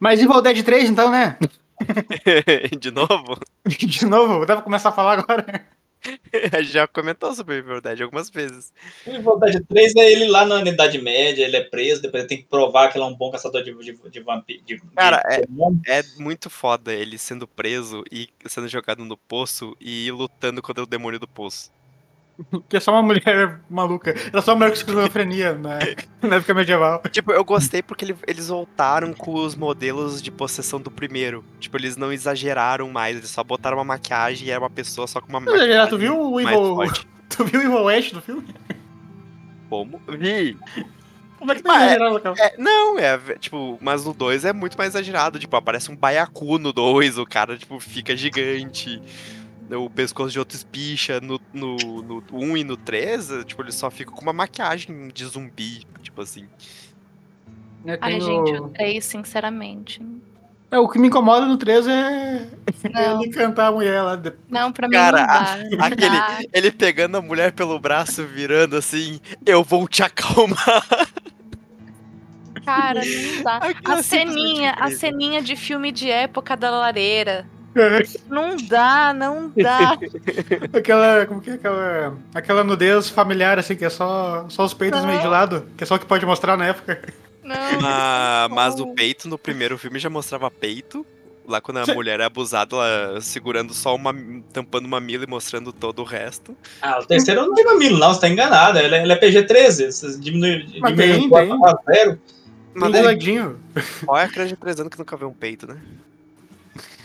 Mas 0.00 0.20
Evil 0.20 0.40
Dead 0.40 0.64
3, 0.64 0.90
então, 0.90 1.10
né? 1.10 1.36
de 2.80 2.90
novo? 2.90 3.38
De 3.66 4.06
novo? 4.06 4.46
Dá 4.46 4.56
pra 4.56 4.64
começar 4.64 4.88
a 4.88 4.92
falar 4.92 5.18
agora? 5.18 5.66
A 6.52 6.62
gente 6.62 6.72
já 6.72 6.86
comentou 6.86 7.34
sobre 7.34 7.58
Evil 7.58 7.80
Dead 7.80 8.00
algumas 8.00 8.30
vezes. 8.30 8.72
Evil 9.06 9.38
Dead 9.38 9.64
3 9.66 9.96
é 9.96 10.12
ele 10.12 10.28
lá 10.28 10.44
na 10.44 10.62
Idade 10.62 11.00
Média, 11.00 11.44
ele 11.44 11.56
é 11.56 11.64
preso, 11.64 12.02
depois 12.02 12.22
ele 12.22 12.28
tem 12.28 12.38
que 12.38 12.48
provar 12.48 12.90
que 12.90 12.96
ele 12.96 13.04
é 13.04 13.06
um 13.06 13.14
bom 13.14 13.30
caçador 13.30 13.62
de, 13.62 13.74
de, 13.74 14.10
de 14.10 14.20
vampiro. 14.20 14.62
De, 14.64 14.80
Cara, 14.96 15.18
de... 15.18 15.90
é, 15.90 16.00
é 16.00 16.02
muito 16.18 16.48
foda 16.48 16.92
ele 16.92 17.18
sendo 17.18 17.46
preso 17.46 18.02
e 18.10 18.28
sendo 18.46 18.68
jogado 18.68 19.04
no 19.04 19.16
poço 19.16 19.76
e 19.80 20.10
lutando 20.10 20.62
contra 20.62 20.82
o 20.82 20.86
demônio 20.86 21.20
do 21.20 21.28
poço. 21.28 21.70
Que 22.68 22.76
é 22.76 22.80
só 22.80 22.92
uma 22.92 23.02
mulher 23.02 23.60
maluca. 23.68 24.10
Era 24.10 24.42
só 24.42 24.52
uma 24.52 24.58
mulher 24.58 24.70
com 24.70 24.76
esquizofrenia 24.76 25.54
na, 25.58 25.78
na 26.22 26.36
época 26.36 26.54
medieval. 26.54 27.02
Tipo, 27.10 27.32
eu 27.32 27.44
gostei 27.44 27.82
porque 27.82 28.04
ele, 28.04 28.16
eles 28.26 28.48
voltaram 28.48 29.12
com 29.12 29.34
os 29.34 29.54
modelos 29.54 30.22
de 30.22 30.30
possessão 30.30 30.80
do 30.80 30.90
primeiro. 30.90 31.44
Tipo, 31.58 31.76
eles 31.76 31.96
não 31.96 32.12
exageraram 32.12 32.88
mais, 32.90 33.16
eles 33.16 33.30
só 33.30 33.42
botaram 33.42 33.78
uma 33.78 33.84
maquiagem 33.84 34.48
e 34.48 34.50
era 34.50 34.60
uma 34.60 34.70
pessoa 34.70 35.06
só 35.06 35.20
com 35.20 35.28
uma 35.28 35.40
maquiagem. 35.40 35.72
Já, 35.72 35.86
tu 35.86 35.98
viu 35.98 36.18
o 36.18 36.40
Evil. 36.40 36.78
Tu 37.30 37.44
viu 37.44 37.60
o 37.60 37.62
Evil 37.62 37.84
West 37.84 38.12
do 38.12 38.20
filme? 38.20 38.44
Como? 39.68 40.02
Vi. 40.08 40.58
Como 41.38 41.52
é 41.52 41.54
que 41.54 41.62
tá 41.62 41.76
exagerado, 41.76 42.20
cara? 42.20 42.34
É, 42.38 42.54
não, 42.58 42.98
é, 42.98 43.16
tipo, 43.38 43.78
mas 43.80 44.04
no 44.04 44.12
2 44.12 44.44
é 44.44 44.52
muito 44.52 44.76
mais 44.76 44.90
exagerado. 44.90 45.38
Tipo, 45.38 45.56
aparece 45.56 45.92
um 45.92 45.96
baiacu 45.96 46.58
no 46.58 46.72
2, 46.72 47.18
o 47.18 47.24
cara, 47.24 47.56
tipo, 47.56 47.78
fica 47.78 48.16
gigante 48.16 49.00
o 49.76 49.88
pescoço 49.88 50.30
de 50.30 50.38
outro 50.38 50.56
espicha 50.56 51.20
no 51.20 51.40
1 51.54 51.58
no, 51.58 51.76
no 52.02 52.24
um 52.32 52.56
e 52.56 52.64
no 52.64 52.76
3, 52.76 53.44
tipo, 53.46 53.62
ele 53.62 53.72
só 53.72 53.90
fica 53.90 54.10
com 54.10 54.20
uma 54.20 54.32
maquiagem 54.32 55.08
de 55.08 55.24
zumbi, 55.24 55.86
tipo 56.02 56.20
assim. 56.22 56.46
É, 57.86 57.98
Ai, 58.00 58.18
tenho... 58.18 58.46
gente, 58.46 58.60
o 58.60 58.68
3, 58.68 59.04
sinceramente. 59.04 60.02
É, 60.70 60.78
o 60.78 60.88
que 60.88 60.98
me 60.98 61.08
incomoda 61.08 61.46
no 61.46 61.56
3 61.56 61.86
é 61.88 62.48
não. 62.92 63.22
ele 63.22 63.32
cantar 63.32 63.68
a 63.68 63.72
mulher 63.72 64.02
lá. 64.02 64.20
Não, 64.48 64.72
pra 64.72 64.88
mim 64.88 64.94
Cara, 64.94 65.20
não 65.20 65.26
dá. 65.26 65.84
A, 65.84 65.86
aquele, 65.86 66.16
dá. 66.16 66.38
ele 66.52 66.70
pegando 66.70 67.16
a 67.16 67.22
mulher 67.22 67.52
pelo 67.52 67.78
braço, 67.78 68.24
virando 68.24 68.76
assim, 68.76 69.20
eu 69.44 69.64
vou 69.64 69.88
te 69.88 70.02
acalmar. 70.02 70.86
Cara, 72.64 73.00
não 73.04 73.42
dá. 73.42 73.60
a 73.84 73.98
é 73.98 74.02
ceninha, 74.02 74.76
a 74.78 74.90
ceninha 74.90 75.42
de 75.42 75.56
filme 75.56 75.90
de 75.90 76.08
época 76.08 76.56
da 76.56 76.70
lareira. 76.70 77.46
Não 78.28 78.56
dá, 78.56 79.12
não 79.14 79.52
dá. 79.56 79.96
aquela, 80.76 81.26
como 81.26 81.40
que 81.40 81.50
é 81.50 81.54
aquela, 81.54 82.18
aquela 82.34 82.64
nudez 82.64 83.08
familiar 83.08 83.58
assim 83.58 83.76
que 83.76 83.84
é 83.84 83.90
só, 83.90 84.46
só 84.48 84.64
os 84.64 84.74
peitos 84.74 85.00
não. 85.00 85.08
meio 85.08 85.20
de 85.20 85.26
lado, 85.26 85.66
que 85.76 85.84
é 85.84 85.86
só 85.86 85.94
o 85.94 85.98
que 85.98 86.06
pode 86.06 86.26
mostrar 86.26 86.56
na 86.56 86.66
época. 86.66 87.00
Não. 87.42 87.56
Ah, 87.82 88.48
mas 88.50 88.78
o 88.78 88.88
peito 88.94 89.28
no 89.28 89.38
primeiro 89.38 89.78
filme 89.78 89.98
já 89.98 90.10
mostrava 90.10 90.50
peito. 90.50 91.06
Lá 91.48 91.60
quando 91.60 91.78
a 91.78 91.86
Sim. 91.86 91.94
mulher 91.94 92.20
é 92.20 92.24
abusada, 92.24 92.76
ela 92.76 93.20
segurando 93.20 93.74
só 93.74 93.94
uma. 93.94 94.14
tampando 94.52 94.86
uma 94.86 95.00
mila 95.00 95.24
e 95.24 95.26
mostrando 95.26 95.72
todo 95.72 96.00
o 96.00 96.04
resto. 96.04 96.56
Ah, 96.80 97.00
o 97.00 97.06
terceiro 97.06 97.44
não 97.44 97.54
tem 97.54 97.64
mamilo, 97.64 97.98
não, 97.98 98.14
você 98.14 98.20
tá 98.20 98.28
enganado. 98.28 98.78
Ele 98.78 98.94
é, 98.94 99.02
ele 99.02 99.12
é 99.12 99.18
PG-13. 99.18 100.20
Diminui, 100.20 100.78
mas 100.80 100.94
diminui 100.94 101.28
tem, 101.28 101.52
a 101.52 101.78
zero. 101.92 102.20
Mas 102.74 102.92
tem 102.92 103.56
Qual 104.04 104.18
é 104.18 104.24
a 104.24 104.28
criança 104.28 104.50
de 104.50 104.56
3 104.56 104.80
anos 104.80 104.90
que 104.90 104.98
nunca 104.98 105.16
vê 105.16 105.24
um 105.24 105.32
peito, 105.32 105.66
né? 105.66 105.76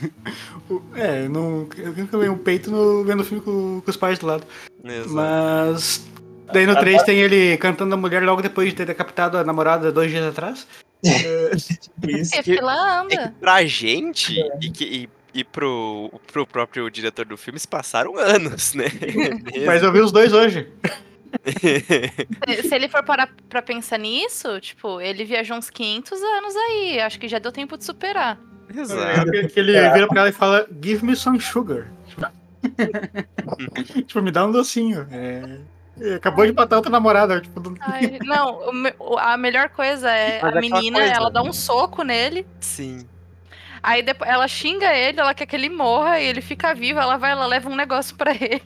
é, 0.96 1.28
não, 1.28 1.68
eu 1.78 1.94
nunca 1.94 2.18
vi 2.18 2.30
um 2.30 2.38
peito 2.38 2.72
no, 2.72 3.04
vendo 3.04 3.24
filme 3.24 3.44
com, 3.44 3.82
com 3.82 3.90
os 3.90 3.98
pais 3.98 4.20
do 4.20 4.28
lado. 4.28 4.46
Exato. 4.84 5.14
Mas. 5.14 6.06
Daí 6.54 6.66
no 6.66 6.76
3 6.76 7.02
tem 7.04 7.20
ele 7.20 7.58
cantando 7.58 7.96
a 7.96 7.98
mulher 7.98 8.22
logo 8.24 8.42
depois 8.42 8.70
de 8.70 8.76
ter 8.76 8.86
decapitado 8.86 9.38
a 9.38 9.44
namorada 9.44 9.92
dois 9.92 10.12
dias 10.12 10.26
atrás. 10.26 10.68
Isso. 11.04 12.44
Que, 12.44 12.60
é 12.60 13.28
pra 13.40 13.66
gente 13.66 14.40
é. 14.40 14.50
e, 14.62 14.70
que, 14.70 14.84
e, 14.84 15.10
e 15.34 15.44
pro, 15.44 16.12
pro 16.32 16.46
próprio 16.46 16.90
diretor 16.90 17.26
do 17.26 17.38
filme 17.38 17.60
se 17.60 17.68
passaram 17.68 18.18
anos, 18.18 18.74
né? 18.74 18.86
Mas 19.66 19.84
eu 19.84 19.92
vi 19.92 20.00
os 20.00 20.12
dois 20.12 20.34
hoje. 20.34 20.68
se, 21.46 22.64
se, 22.68 22.76
ele 22.76 22.88
for 22.88 23.04
parar 23.04 23.30
pra 23.50 23.62
pensar 23.62 24.00
nisso, 24.00 24.60
tipo, 24.60 25.02
ele 25.02 25.26
viajou 25.26 25.58
uns 25.58 25.70
500 25.70 26.22
anos 26.22 26.56
aí. 26.56 27.00
Acho 27.00 27.20
que 27.20 27.28
já 27.28 27.40
deu 27.40 27.52
tempo 27.52 27.78
de 27.78 27.86
superar. 27.86 28.40
Exato. 28.76 29.36
É, 29.36 29.48
que 29.48 29.60
ele 29.60 29.76
é. 29.76 29.92
vira 29.94 30.08
pra 30.08 30.22
ela 30.22 30.30
e 30.30 30.34
fala, 30.34 30.68
give 30.82 31.06
me 31.06 31.16
some 31.16 31.40
sugar. 31.40 31.88
tipo, 34.08 34.22
me 34.22 34.32
dá 34.32 34.46
um 34.46 34.52
docinho. 34.52 35.08
É... 35.12 35.60
Acabou 36.16 36.46
de 36.46 36.52
matar 36.52 36.78
outra 36.78 36.92
namorada. 36.92 37.40
Tipo, 37.40 37.62
não... 37.62 37.76
Ai, 37.80 38.20
não, 38.24 39.18
a 39.18 39.38
melhor 39.38 39.70
coisa 39.70 40.10
é 40.10 40.42
Mas 40.42 40.58
a 40.58 40.60
menina, 40.60 41.00
coisa, 41.00 41.14
ela 41.14 41.30
dá 41.30 41.42
um 41.42 41.54
soco 41.54 42.04
nele. 42.04 42.46
Sim. 42.60 43.08
Aí 43.82 44.02
depois 44.02 44.30
ela 44.30 44.48
xinga 44.48 44.92
ele, 44.94 45.20
ela 45.20 45.34
quer 45.34 45.46
que 45.46 45.56
ele 45.56 45.70
morra 45.70 46.20
e 46.20 46.26
ele 46.26 46.42
fica 46.42 46.74
vivo, 46.74 47.00
ela 47.00 47.18
vai, 47.18 47.32
ela 47.32 47.46
leva 47.46 47.70
um 47.70 47.76
negócio 47.76 48.16
pra 48.16 48.32
ele. 48.32 48.64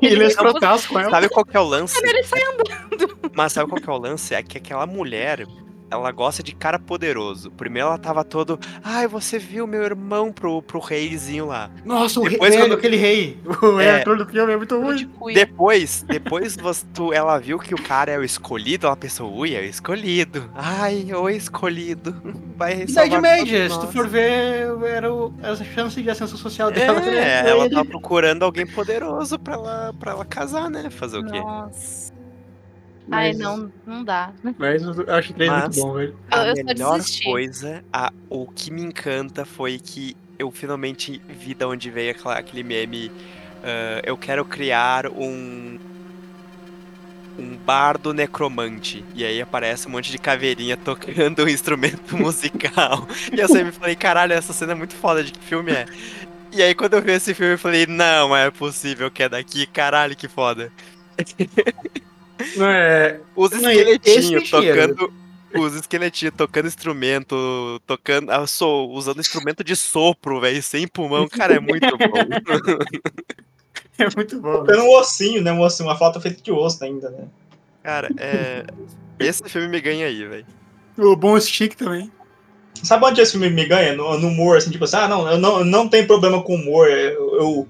E 0.00 0.06
ele 0.06 0.24
é 0.24 0.26
escrotaço 0.28 0.88
com 0.88 0.98
ela. 0.98 1.10
Sabe 1.10 1.28
qual 1.28 1.44
que 1.44 1.54
é 1.54 1.60
o 1.60 1.64
lance? 1.64 1.94
ele 2.02 2.22
sai 2.24 2.40
andando. 2.42 3.18
Mas 3.34 3.52
sabe 3.52 3.68
qual 3.68 3.80
que 3.80 3.88
é 3.88 3.92
o 3.92 3.98
lance? 3.98 4.34
É 4.34 4.42
que 4.42 4.56
aquela 4.56 4.86
mulher, 4.86 5.46
ela 5.92 6.10
gosta 6.10 6.42
de 6.42 6.54
cara 6.54 6.78
poderoso. 6.78 7.50
Primeiro 7.50 7.88
ela 7.88 7.98
tava 7.98 8.24
todo, 8.24 8.58
ai, 8.82 9.06
você 9.06 9.38
viu 9.38 9.66
meu 9.66 9.82
irmão 9.82 10.32
pro, 10.32 10.62
pro 10.62 10.80
reizinho 10.80 11.46
lá. 11.46 11.70
Nossa, 11.84 12.18
o 12.18 12.28
depois, 12.28 12.54
rei, 12.54 12.62
quando... 12.62 12.74
aquele 12.74 12.96
rei. 12.96 13.38
O 13.62 13.78
é, 13.78 14.00
ator 14.00 14.16
do 14.16 14.26
filme 14.26 14.52
é 14.52 14.56
muito 14.56 14.80
ruim. 14.80 15.34
Depois, 15.34 16.02
depois 16.08 16.56
você, 16.56 16.84
tu, 16.94 17.12
ela 17.12 17.38
viu 17.38 17.58
que 17.58 17.74
o 17.74 17.82
cara 17.82 18.10
é 18.10 18.18
o 18.18 18.24
escolhido, 18.24 18.86
ela 18.86 18.96
pensou, 18.96 19.32
ui, 19.36 19.54
é 19.54 19.60
o 19.60 19.64
escolhido. 19.64 20.50
Ai, 20.54 21.12
o 21.12 21.28
escolhido. 21.28 22.14
Vai 22.56 22.82
Idade 22.82 23.20
média, 23.20 23.68
se 23.68 23.78
tu 23.78 23.86
for 23.88 24.08
ver, 24.08 24.66
era 24.86 25.12
o, 25.12 25.32
a 25.42 25.54
chance 25.56 26.00
de 26.00 26.08
ascensão 26.08 26.38
social 26.38 26.70
dela. 26.70 27.00
É, 27.02 27.50
ela 27.50 27.68
tá 27.68 27.84
procurando 27.84 28.44
alguém 28.44 28.66
poderoso 28.66 29.38
pra 29.38 29.54
ela, 29.54 29.94
pra 29.98 30.12
ela 30.12 30.24
casar, 30.24 30.70
né? 30.70 30.88
Fazer 30.88 31.18
o 31.18 31.24
quê? 31.24 31.38
Nossa. 31.38 32.21
Ai, 33.10 33.32
não, 33.32 33.72
não 33.86 34.04
dá. 34.04 34.32
Mas 34.58 34.82
eu 34.82 34.92
acho 35.08 35.32
o 35.32 35.34
3 35.34 35.52
muito 35.52 35.80
bom, 35.80 35.92
velho. 35.94 36.16
A 36.30 36.46
eu, 36.46 36.56
eu 36.56 36.64
melhor 36.64 37.00
coisa, 37.24 37.84
a, 37.92 38.12
o 38.30 38.46
que 38.46 38.70
me 38.70 38.82
encanta 38.82 39.44
foi 39.44 39.78
que 39.78 40.16
eu 40.38 40.50
finalmente 40.50 41.20
vi 41.28 41.54
de 41.54 41.64
onde 41.64 41.90
veio 41.90 42.12
aquela, 42.12 42.38
aquele 42.38 42.62
meme. 42.62 43.08
Uh, 43.08 44.02
eu 44.04 44.16
quero 44.16 44.44
criar 44.44 45.06
um. 45.08 45.78
Um 47.38 47.56
bardo 47.56 48.12
necromante. 48.12 49.02
E 49.14 49.24
aí 49.24 49.40
aparece 49.40 49.88
um 49.88 49.90
monte 49.90 50.10
de 50.10 50.18
caveirinha 50.18 50.76
tocando 50.76 51.44
um 51.44 51.48
instrumento 51.48 52.12
musical. 52.14 53.08
e 53.32 53.40
eu 53.40 53.48
sempre 53.48 53.72
falei, 53.72 53.96
caralho, 53.96 54.34
essa 54.34 54.52
cena 54.52 54.72
é 54.72 54.74
muito 54.74 54.94
foda, 54.94 55.24
de 55.24 55.32
que 55.32 55.42
filme 55.42 55.72
é? 55.72 55.86
E 56.52 56.62
aí 56.62 56.74
quando 56.74 56.92
eu 56.92 57.00
vi 57.00 57.12
esse 57.12 57.32
filme 57.32 57.54
eu 57.54 57.58
falei, 57.58 57.86
não, 57.86 58.36
é 58.36 58.50
possível 58.50 59.10
que 59.10 59.22
é 59.22 59.30
daqui, 59.30 59.64
caralho, 59.64 60.14
que 60.14 60.28
foda. 60.28 60.70
É. 62.58 63.20
Os 63.34 63.52
esqueletinhos 63.52 64.50
tocando. 64.50 65.12
Os 65.54 65.74
esqueletinhos 65.74 66.34
tocando 66.34 66.66
instrumento, 66.66 67.80
tocando. 67.86 68.30
Ah, 68.30 68.46
sou, 68.46 68.90
usando 68.90 69.20
instrumento 69.20 69.62
de 69.62 69.76
sopro, 69.76 70.40
velho, 70.40 70.62
sem 70.62 70.88
pulmão, 70.88 71.28
cara, 71.28 71.56
é 71.56 71.60
muito 71.60 71.96
bom. 71.98 72.12
é 73.98 74.08
muito 74.16 74.40
bom. 74.40 74.52
Tocando 74.58 74.82
um 74.84 74.90
ossinho, 74.96 75.42
né? 75.42 75.52
Um 75.52 75.60
ossinho, 75.60 75.88
uma 75.88 75.96
flauta 75.96 76.20
feita 76.20 76.42
de 76.42 76.50
osso 76.50 76.82
ainda, 76.82 77.10
né? 77.10 77.26
Cara, 77.82 78.08
é. 78.16 78.64
Esse 79.18 79.46
filme 79.48 79.68
me 79.68 79.80
ganha 79.80 80.06
aí, 80.06 80.24
velho. 80.24 80.46
O 80.96 81.16
bom 81.16 81.38
stick 81.38 81.74
também. 81.74 82.10
Sabe 82.82 83.04
onde 83.04 83.20
esse 83.20 83.32
filme 83.32 83.50
me 83.50 83.64
ganha? 83.64 83.94
No, 83.94 84.18
no 84.18 84.28
humor, 84.28 84.56
assim, 84.56 84.70
tipo 84.70 84.84
assim, 84.84 84.96
ah, 84.96 85.08
não, 85.08 85.30
eu 85.30 85.38
não, 85.38 85.58
eu 85.58 85.64
não 85.64 85.88
tenho 85.88 86.06
problema 86.06 86.42
com 86.42 86.54
humor, 86.54 86.88
eu, 86.88 87.34
eu, 87.36 87.68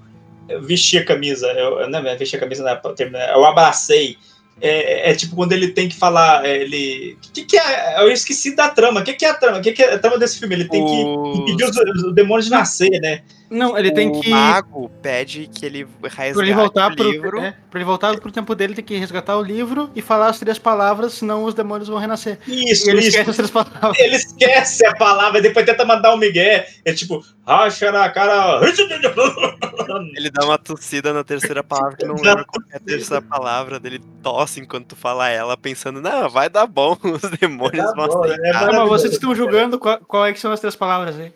eu 0.49 0.61
vesti 0.61 0.97
a 0.97 1.05
camisa, 1.05 1.47
eu, 1.47 1.87
não 1.89 1.99
é 1.99 2.15
vesti 2.15 2.35
a 2.35 2.39
camisa, 2.39 2.63
não, 2.63 3.19
eu 3.19 3.45
abracei. 3.45 4.17
É, 4.61 5.11
é, 5.11 5.15
tipo 5.15 5.35
quando 5.35 5.51
ele 5.51 5.69
tem 5.69 5.89
que 5.89 5.95
falar, 5.95 6.45
é, 6.45 6.61
ele. 6.61 7.17
O 7.27 7.31
que, 7.31 7.43
que 7.43 7.57
é? 7.57 8.01
Eu 8.01 8.11
esqueci 8.11 8.55
da 8.55 8.69
trama. 8.69 9.01
O 9.01 9.03
que, 9.03 9.13
que 9.13 9.25
é 9.25 9.29
a 9.29 9.33
trama? 9.33 9.57
O 9.57 9.61
que, 9.61 9.71
que 9.71 9.83
é 9.83 9.93
a 9.93 9.99
trama 9.99 10.17
desse 10.17 10.39
filme? 10.39 10.55
Ele 10.55 10.65
tem 10.65 10.85
que 10.85 11.41
impedir 11.41 11.65
os, 11.65 11.75
os 12.05 12.13
demônios 12.13 12.45
de 12.45 12.51
nascer, 12.51 13.01
né? 13.01 13.23
Não, 13.53 13.77
ele 13.77 13.91
tem 13.91 14.11
que. 14.19 14.29
O 14.29 14.31
mago 14.31 14.89
pede 15.01 15.47
que 15.47 15.65
ele 15.65 15.87
resgate 16.01 16.33
Pra 16.33 16.43
ele 16.43 16.53
voltar 16.53 16.91
o 16.91 16.95
pro, 16.95 17.11
livro. 17.11 17.39
é, 17.39 17.55
pra 17.69 17.79
ele 17.79 17.85
voltar 17.85 18.19
pro 18.19 18.31
tempo 18.31 18.55
dele, 18.55 18.73
tem 18.73 18.83
que 18.83 18.97
resgatar 18.97 19.37
o 19.37 19.43
livro 19.43 19.91
e 19.95 20.01
falar 20.01 20.27
as 20.29 20.39
três 20.39 20.57
palavras, 20.57 21.13
senão 21.13 21.43
os 21.43 21.53
demônios 21.53 21.87
vão 21.87 21.99
renascer. 21.99 22.39
Isso, 22.47 22.87
e 22.87 22.89
ele 22.89 22.99
isso. 22.99 23.09
esquece 23.09 23.29
as 23.29 23.35
três 23.35 23.51
palavras. 23.51 23.99
Ele 23.99 24.15
esquece 24.15 24.85
a 24.85 24.95
palavra, 24.95 25.41
depois 25.41 25.65
tenta 25.65 25.85
mandar 25.85 26.13
um 26.13 26.17
migué. 26.17 26.67
É 26.83 26.93
tipo, 26.93 27.23
racha 27.45 27.91
na 27.91 28.09
cara. 28.09 28.59
Ele 30.15 30.31
dá 30.31 30.45
uma 30.45 30.57
tossida 30.57 31.13
na 31.13 31.23
terceira 31.23 31.63
palavra 31.63 31.97
que 31.97 32.05
não 32.05 32.15
lembra 32.15 32.45
qual 32.45 32.63
é 32.71 32.77
a 32.77 32.79
terceira 32.79 33.21
palavra 33.21 33.79
dele 33.79 34.01
tosse 34.21 34.59
enquanto 34.59 34.87
tu 34.87 34.95
fala 34.95 35.29
ela, 35.29 35.55
pensando, 35.55 36.01
não, 36.01 36.29
vai 36.29 36.49
dar 36.49 36.65
bom, 36.65 36.97
os 37.03 37.21
demônios 37.39 37.93
vão 37.95 38.07
bom, 38.07 38.25
é 38.25 38.53
mas 38.53 38.89
vocês 38.89 39.13
estão 39.13 39.35
julgando 39.35 39.77
qual, 39.77 39.99
qual 39.99 40.25
é 40.25 40.33
que 40.33 40.39
são 40.39 40.51
as 40.51 40.59
três 40.59 40.75
palavras 40.75 41.19
aí. 41.19 41.31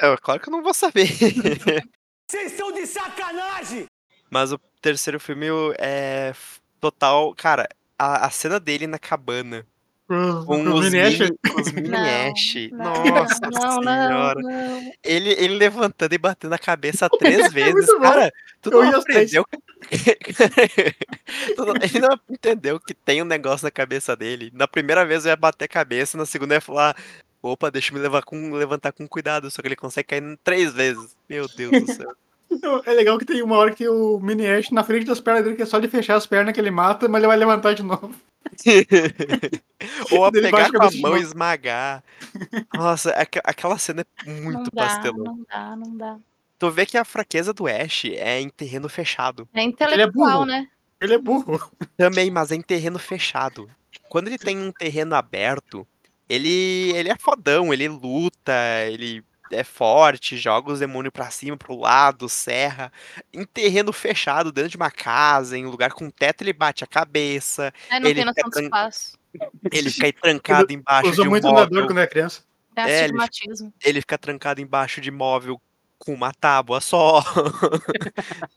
É, 0.00 0.16
claro 0.16 0.40
que 0.40 0.48
eu 0.48 0.52
não 0.52 0.62
vou 0.62 0.72
saber. 0.74 1.06
Vocês 2.30 2.52
estão 2.52 2.72
de 2.72 2.86
sacanagem! 2.86 3.86
Mas 4.30 4.52
o 4.52 4.58
terceiro 4.80 5.18
filme 5.20 5.46
é 5.78 6.32
total. 6.80 7.34
Cara, 7.36 7.68
a, 7.98 8.26
a 8.26 8.30
cena 8.30 8.58
dele 8.60 8.86
na 8.86 8.98
cabana. 8.98 9.66
Com 10.06 10.44
com 10.44 10.74
os 10.74 10.86
mini 10.90 11.00
Ash? 11.00 11.18
mini, 11.20 11.36
com 11.48 11.60
os 11.60 11.70
mini 11.72 11.88
Não, 11.88 11.98
Ash. 11.98 12.54
não, 12.72 13.04
Nossa 13.14 13.40
não, 13.42 13.76
não, 13.80 13.82
senhora. 14.08 14.40
não. 14.40 14.92
Ele, 15.04 15.30
ele 15.30 15.54
levantando 15.54 16.12
e 16.12 16.18
batendo 16.18 16.52
a 16.52 16.58
cabeça 16.58 17.08
três 17.10 17.52
vezes. 17.52 17.72
muito 17.74 17.94
bom. 17.98 18.02
Cara, 18.02 18.32
tu 18.60 18.70
Eu 18.72 18.84
não 18.90 18.98
aprendeu. 19.00 19.44
Tu 21.56 21.64
não- 21.64 21.74
ele 21.76 21.98
não 22.00 22.18
entendeu 22.28 22.80
que 22.80 22.92
tem 22.94 23.22
um 23.22 23.24
negócio 23.26 23.64
na 23.64 23.70
cabeça 23.70 24.16
dele. 24.16 24.50
Na 24.54 24.66
primeira 24.66 25.04
vez 25.04 25.24
eu 25.24 25.30
ia 25.30 25.36
bater 25.36 25.64
a 25.66 25.68
cabeça, 25.68 26.18
na 26.18 26.26
segunda 26.26 26.54
eu 26.54 26.56
ia 26.56 26.60
falar. 26.60 26.96
Opa, 27.42 27.70
deixa 27.70 27.90
eu 27.90 27.96
me 27.96 28.02
levar 28.02 28.22
com, 28.22 28.52
levantar 28.52 28.92
com 28.92 29.06
cuidado. 29.08 29.50
Só 29.50 29.62
que 29.62 29.68
ele 29.68 29.76
consegue 29.76 30.08
cair 30.08 30.38
três 30.44 30.72
vezes. 30.72 31.16
Meu 31.28 31.46
Deus 31.48 31.70
do 31.82 31.86
céu. 31.92 32.12
Não, 32.62 32.82
É 32.84 32.92
legal 32.92 33.16
que 33.16 33.24
tem 33.24 33.42
uma 33.42 33.56
hora 33.56 33.70
que 33.70 33.76
tem 33.78 33.88
o 33.88 34.18
mini 34.18 34.44
Ash 34.48 34.70
na 34.72 34.82
frente 34.82 35.06
das 35.06 35.20
pernas 35.20 35.44
dele, 35.44 35.54
que 35.56 35.62
é 35.62 35.66
só 35.66 35.78
de 35.78 35.86
fechar 35.86 36.16
as 36.16 36.26
pernas 36.26 36.52
que 36.52 36.60
ele 36.60 36.70
mata, 36.70 37.08
mas 37.08 37.20
ele 37.20 37.28
vai 37.28 37.36
levantar 37.36 37.74
de 37.74 37.82
novo. 37.84 38.12
Ou 40.10 40.24
a 40.24 40.28
Ele 40.28 40.40
pegar 40.42 40.70
com 40.72 40.82
a 40.82 40.90
mão 41.00 41.16
e 41.16 41.20
esmagar. 41.20 42.02
Nossa, 42.74 43.10
aque- 43.12 43.40
aquela 43.44 43.78
cena 43.78 44.02
é 44.02 44.30
Não 44.30 44.42
muito 44.42 44.70
dá, 44.72 44.82
pastelão. 44.86 45.24
não 45.24 45.46
dá, 45.48 45.76
não 45.76 45.96
dá. 45.96 46.16
Tu 46.58 46.70
vê 46.70 46.84
que 46.84 46.98
a 46.98 47.04
fraqueza 47.04 47.52
do 47.52 47.66
Ash 47.66 48.04
é 48.06 48.40
em 48.40 48.48
terreno 48.50 48.88
fechado. 48.88 49.48
É 49.54 49.62
intelectual, 49.62 50.30
burro. 50.40 50.44
né? 50.46 50.68
Ele 51.00 51.14
é 51.14 51.18
burro. 51.18 51.70
Também, 51.96 52.30
mas 52.30 52.50
é 52.52 52.56
em 52.56 52.60
terreno 52.62 52.98
fechado. 52.98 53.70
Quando 54.08 54.26
ele 54.28 54.38
tem 54.38 54.58
um 54.58 54.72
terreno 54.72 55.14
aberto, 55.14 55.86
ele, 56.34 56.92
ele 56.96 57.08
é 57.10 57.16
fodão, 57.18 57.72
ele 57.72 57.88
luta, 57.88 58.52
ele 58.88 59.22
é 59.52 59.64
forte, 59.64 60.36
joga 60.36 60.70
os 60.72 60.78
demônios 60.78 61.12
pra 61.12 61.28
cima, 61.30 61.56
pro 61.56 61.76
lado, 61.76 62.28
serra. 62.28 62.92
Em 63.32 63.44
terreno 63.44 63.92
fechado, 63.92 64.52
dentro 64.52 64.70
de 64.70 64.76
uma 64.76 64.90
casa, 64.92 65.58
em 65.58 65.66
lugar 65.66 65.92
com 65.92 66.08
teto, 66.08 66.42
ele 66.42 66.52
bate 66.52 66.84
a 66.84 66.86
cabeça, 66.86 67.72
É, 67.90 67.98
não 67.98 68.06
Ele 68.08 68.14
tem 68.14 68.24
noção 68.24 68.48
do 68.48 68.60
espaço. 68.60 69.18
ele 69.72 69.90
fica 69.90 70.06
aí 70.06 70.12
trancado 70.12 70.72
embaixo 70.72 71.10
Usou 71.10 71.24
de 71.24 71.28
um 71.28 71.30
muito 71.32 71.48
móvel. 71.48 71.86
quando 71.86 71.98
é 71.98 72.06
criança. 72.06 72.42
É 72.76 73.04
ele- 73.04 73.18
ele 73.84 74.00
fica 74.00 74.16
trancado 74.16 74.60
embaixo 74.60 75.00
de 75.00 75.10
móvel 75.10 75.60
com 76.00 76.14
uma 76.14 76.32
tábua 76.32 76.80
só. 76.80 77.22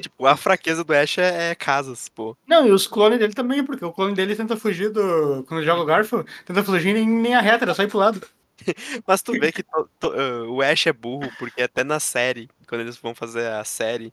tipo, 0.00 0.26
a 0.26 0.36
fraqueza 0.36 0.84
do 0.84 0.94
Ash 0.94 1.18
é, 1.18 1.50
é 1.50 1.54
casas, 1.54 2.08
pô. 2.08 2.36
Não, 2.46 2.66
e 2.66 2.70
os 2.70 2.86
clones 2.86 3.18
dele 3.18 3.34
também, 3.34 3.64
porque 3.64 3.84
o 3.84 3.92
clone 3.92 4.14
dele 4.14 4.36
tenta 4.36 4.56
fugir 4.56 4.90
do. 4.90 5.44
Quando 5.48 5.64
joga 5.64 5.82
o 5.82 5.86
garfo, 5.86 6.24
tenta 6.46 6.62
fugir 6.64 6.96
em 6.96 7.22
linha 7.22 7.40
reta, 7.40 7.64
era 7.64 7.74
só 7.74 7.82
ir 7.82 7.88
pro 7.88 7.98
lado. 7.98 8.22
Mas 9.06 9.22
tu 9.22 9.32
vê 9.32 9.50
que 9.50 9.62
to- 9.62 9.88
to- 9.98 10.12
ah, 10.14 10.44
o 10.48 10.62
Ash 10.62 10.86
é 10.86 10.92
burro, 10.92 11.28
porque 11.38 11.62
até 11.62 11.82
na 11.82 11.98
série, 11.98 12.48
quando 12.68 12.82
eles 12.82 12.96
vão 12.96 13.14
fazer 13.14 13.46
a 13.48 13.64
série, 13.64 14.12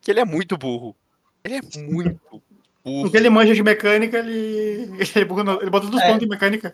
que 0.00 0.10
ele 0.10 0.20
é 0.20 0.24
muito 0.24 0.56
burro. 0.56 0.96
Ele 1.44 1.56
é 1.56 1.60
muito 1.78 2.20
burro. 2.82 3.02
Porque 3.02 3.16
ele 3.16 3.28
manja 3.30 3.54
de 3.54 3.62
mecânica, 3.62 4.18
ele. 4.18 4.90
Ele, 5.14 5.24
burro 5.24 5.44
no- 5.44 5.60
ele 5.60 5.70
bota 5.70 5.86
todos 5.86 5.98
os 6.00 6.04
É. 6.04 6.08
pontos 6.08 6.20
de 6.22 6.28
mecânica. 6.28 6.72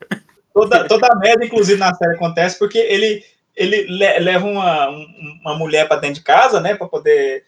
Toda, 0.55 0.87
toda 0.89 1.09
a 1.13 1.17
merda, 1.17 1.45
inclusive, 1.45 1.79
na 1.79 1.93
série 1.95 2.15
acontece 2.15 2.59
porque 2.59 2.79
ele, 2.79 3.23
ele 3.59 3.83
le- 3.89 4.19
leva 4.21 4.47
uma, 4.47 4.89
um- 4.91 5.39
uma 5.43 5.55
mulher 5.57 5.87
pra 5.89 5.97
dentro 5.99 6.17
de 6.17 6.23
casa, 6.23 6.61
né? 6.61 6.75
Pra 6.75 6.87
poder 6.89 7.45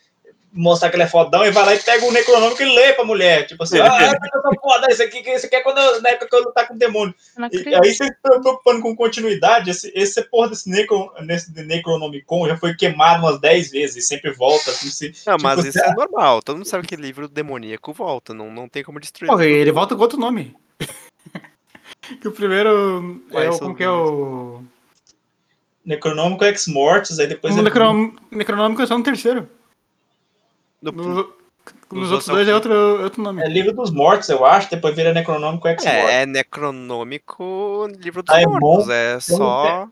mostrar 0.53 0.91
que 0.91 0.97
ele 0.97 1.05
é 1.05 1.07
fodão 1.07 1.47
e 1.47 1.53
vai 1.53 1.65
lá 1.65 1.74
e 1.77 1.78
pega 1.78 2.05
um 2.05 2.11
necronômico 2.11 2.61
e 2.61 2.74
lê 2.74 2.93
pra 2.93 3.05
mulher. 3.05 3.47
Tipo 3.47 3.62
assim, 3.62 3.78
ah, 3.78 3.99
é, 4.03 4.07
eu 4.09 4.43
sou 4.43 4.61
foda, 4.61 4.91
isso 4.91 5.01
aqui, 5.01 5.19
isso 5.31 5.47
aqui 5.47 5.55
é 5.55 5.61
quando 5.61 5.78
eu- 5.78 6.03
na 6.03 6.09
época 6.11 6.27
que 6.28 6.35
eu 6.35 6.43
lutar 6.43 6.66
com 6.66 6.74
o 6.74 6.77
demônio. 6.78 7.15
E 7.53 7.73
aí 7.73 7.95
vocês 7.95 8.11
estão 8.11 8.41
preocupando 8.41 8.82
com 8.82 8.97
continuidade. 8.97 9.70
Esse, 9.70 9.93
esse 9.95 10.20
porra 10.24 10.49
desse, 10.49 10.69
necro, 10.69 11.12
nesse 11.23 11.53
Necronomicon 11.53 12.49
já 12.49 12.57
foi 12.57 12.74
queimado 12.74 13.23
umas 13.24 13.41
10 13.41 13.70
vezes 13.70 13.97
e 13.97 14.01
sempre 14.09 14.32
volta. 14.32 14.73
Assim, 14.73 14.89
se, 14.91 15.12
Não, 15.24 15.37
mas 15.41 15.55
tipo, 15.59 15.69
isso 15.69 15.78
é 15.85 15.95
normal. 15.95 16.43
Todo 16.43 16.57
mundo 16.57 16.66
sabe 16.66 16.85
que 16.85 16.97
livro 16.97 17.28
demoníaco 17.28 17.93
volta. 17.93 18.35
Não, 18.35 18.51
não 18.51 18.69
tem 18.69 18.82
como 18.82 18.99
destruir. 18.99 19.28
Porra, 19.31 19.47
ele 19.47 19.70
volta 19.70 19.95
com 19.95 20.03
outro 20.03 20.19
nome. 20.19 20.57
que 22.20 22.27
o 22.27 22.32
primeiro. 22.32 23.23
É 23.32 23.51
o, 23.51 23.59
como 23.59 23.77
que 23.77 23.85
é 23.85 23.91
o. 23.91 24.65
Necronômico 25.85 26.44
Ex 26.44 26.66
Mortis, 26.66 27.19
aí 27.19 27.27
depois. 27.27 27.57
O 27.57 27.62
necron... 27.62 28.12
Necronômico 28.31 28.82
é 28.82 28.86
só 28.86 28.97
no 28.98 29.05
terceiro. 29.05 29.48
No- 30.82 30.93
No- 30.93 31.40
nos 31.93 32.02
Nos 32.02 32.12
outros 32.12 32.28
é 32.28 32.32
dois 32.32 32.48
é 32.48 32.55
outro, 32.55 32.73
outro 33.02 33.23
nome. 33.23 33.43
É 33.43 33.48
livro 33.48 33.73
dos 33.73 33.90
mortos, 33.90 34.28
eu 34.28 34.44
acho, 34.44 34.70
depois 34.70 34.94
vira 34.94 35.12
Necronômico 35.12 35.66
Ex 35.69 35.85
Mortis. 35.85 36.01
É, 36.11 36.23
é 36.23 36.27
necronômico 36.27 37.89
livro 37.98 38.23
dos 38.23 38.35
Ah, 38.35 38.40
é 38.40 38.47
mortos. 38.47 38.86
bom? 38.86 38.93
É 38.93 39.12
não 39.15 39.20
só. 39.20 39.89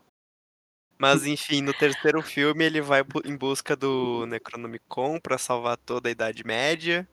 Mas 0.97 1.25
enfim, 1.25 1.61
no 1.61 1.73
terceiro 1.73 2.21
filme 2.21 2.63
ele 2.65 2.81
vai 2.81 3.03
em 3.25 3.35
busca 3.35 3.75
do 3.75 4.25
Necronomicon 4.27 5.19
pra 5.19 5.37
salvar 5.37 5.77
toda 5.77 6.09
a 6.09 6.11
Idade 6.11 6.43
Média. 6.45 7.07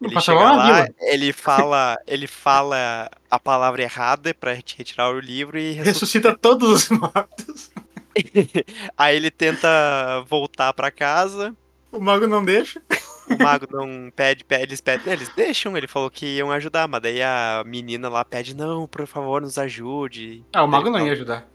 Ele 0.00 0.12
Pra 0.12 0.20
chega 0.20 0.38
lá, 0.40 0.66
vila. 0.82 0.88
ele 1.00 1.32
fala, 1.32 1.96
ele 2.06 2.26
fala 2.26 3.10
a 3.30 3.38
palavra 3.38 3.82
errada 3.82 4.34
pra 4.34 4.60
te 4.60 4.76
retirar 4.76 5.10
o 5.10 5.18
livro 5.18 5.58
e 5.58 5.72
ressuscita. 5.72 5.84
Ressuscita 6.30 6.38
todos 6.38 6.84
os 6.84 6.88
mortos. 6.90 7.70
Aí 8.96 9.16
ele 9.16 9.30
tenta 9.30 10.20
voltar 10.28 10.72
pra 10.72 10.90
casa. 10.90 11.54
O 11.92 12.00
mago 12.00 12.26
não 12.26 12.44
deixa. 12.44 12.82
O 13.30 13.42
mago 13.42 13.66
não 13.70 14.10
pede, 14.14 14.44
pede 14.44 14.64
eles 14.64 14.80
pedem, 14.80 15.12
eles 15.12 15.28
deixam, 15.34 15.76
ele 15.76 15.86
falou 15.86 16.10
que 16.10 16.26
iam 16.26 16.50
ajudar, 16.52 16.86
mas 16.88 17.00
daí 17.00 17.22
a 17.22 17.62
menina 17.64 18.08
lá 18.08 18.24
pede, 18.24 18.54
não, 18.54 18.86
por 18.86 19.06
favor, 19.06 19.40
nos 19.40 19.56
ajude. 19.58 20.44
Ah, 20.52 20.64
o 20.64 20.68
mago 20.68 20.86
não 20.86 20.94
fala- 20.94 21.06
ia 21.06 21.12
ajudar. 21.12 21.48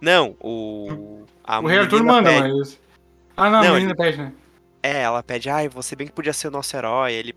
Não, 0.00 0.36
o. 0.40 1.24
A 1.42 1.60
o 1.60 1.66
rei 1.66 1.78
Arthur 1.78 2.00
menina 2.02 2.12
manda, 2.12 2.30
pede. 2.30 2.54
mas. 2.58 2.80
Ah, 3.36 3.50
não, 3.50 3.62
Não, 3.62 3.70
a 3.70 3.74
menina 3.74 3.96
pede, 3.96 4.18
né? 4.18 4.32
É, 4.82 5.00
ela 5.02 5.22
pede, 5.22 5.48
ai, 5.48 5.68
você 5.68 5.96
bem 5.96 6.06
que 6.06 6.12
podia 6.12 6.32
ser 6.32 6.48
o 6.48 6.50
nosso 6.50 6.76
herói. 6.76 7.12
Ele 7.14 7.34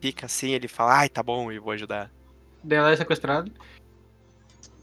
fica 0.00 0.26
assim, 0.26 0.50
ele 0.50 0.66
fala, 0.68 0.98
ai, 0.98 1.08
tá 1.08 1.22
bom, 1.22 1.50
eu 1.52 1.62
vou 1.62 1.72
ajudar. 1.72 2.10
Daí 2.62 2.78
ela 2.78 2.90
é 2.90 2.96
sequestrada. 2.96 3.48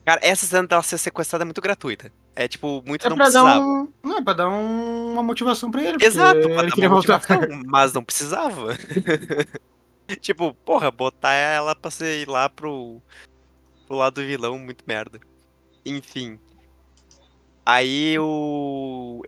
Cara, 0.05 0.19
essa 0.23 0.45
cena 0.45 0.67
dela 0.67 0.83
ser 0.83 0.97
sequestrada 0.99 1.43
é 1.43 1.45
muito 1.45 1.61
gratuita. 1.61 2.11
É 2.35 2.47
tipo, 2.47 2.83
muito 2.85 3.07
É 3.07 3.09
não 3.09 3.15
pra 3.17 3.25
dar 3.29 3.41
precisava. 3.43 3.65
um. 3.65 3.93
Não, 4.03 4.17
é 4.17 4.23
pra 4.23 4.33
dar 4.33 4.49
um- 4.49 5.13
uma 5.13 5.23
motivação 5.23 5.71
pra 5.71 5.81
ele. 5.83 5.97
Exato, 6.05 6.41
pra 6.41 6.49
ele 6.51 6.55
dar 6.67 6.71
queria 6.71 6.89
voltar. 6.89 7.21
mas 7.65 7.91
não 7.93 8.03
precisava. 8.03 8.77
tipo, 10.21 10.53
porra, 10.53 10.91
botar 10.91 11.33
ela 11.33 11.75
pra 11.75 11.89
ser 11.89 12.21
ir 12.21 12.29
lá 12.29 12.47
pro, 12.49 13.01
pro 13.87 13.95
lado 13.97 14.21
do 14.21 14.27
vilão, 14.27 14.59
muito 14.59 14.83
merda. 14.87 15.19
Enfim. 15.85 16.39
Aí 17.65 18.17
o. 18.19 19.23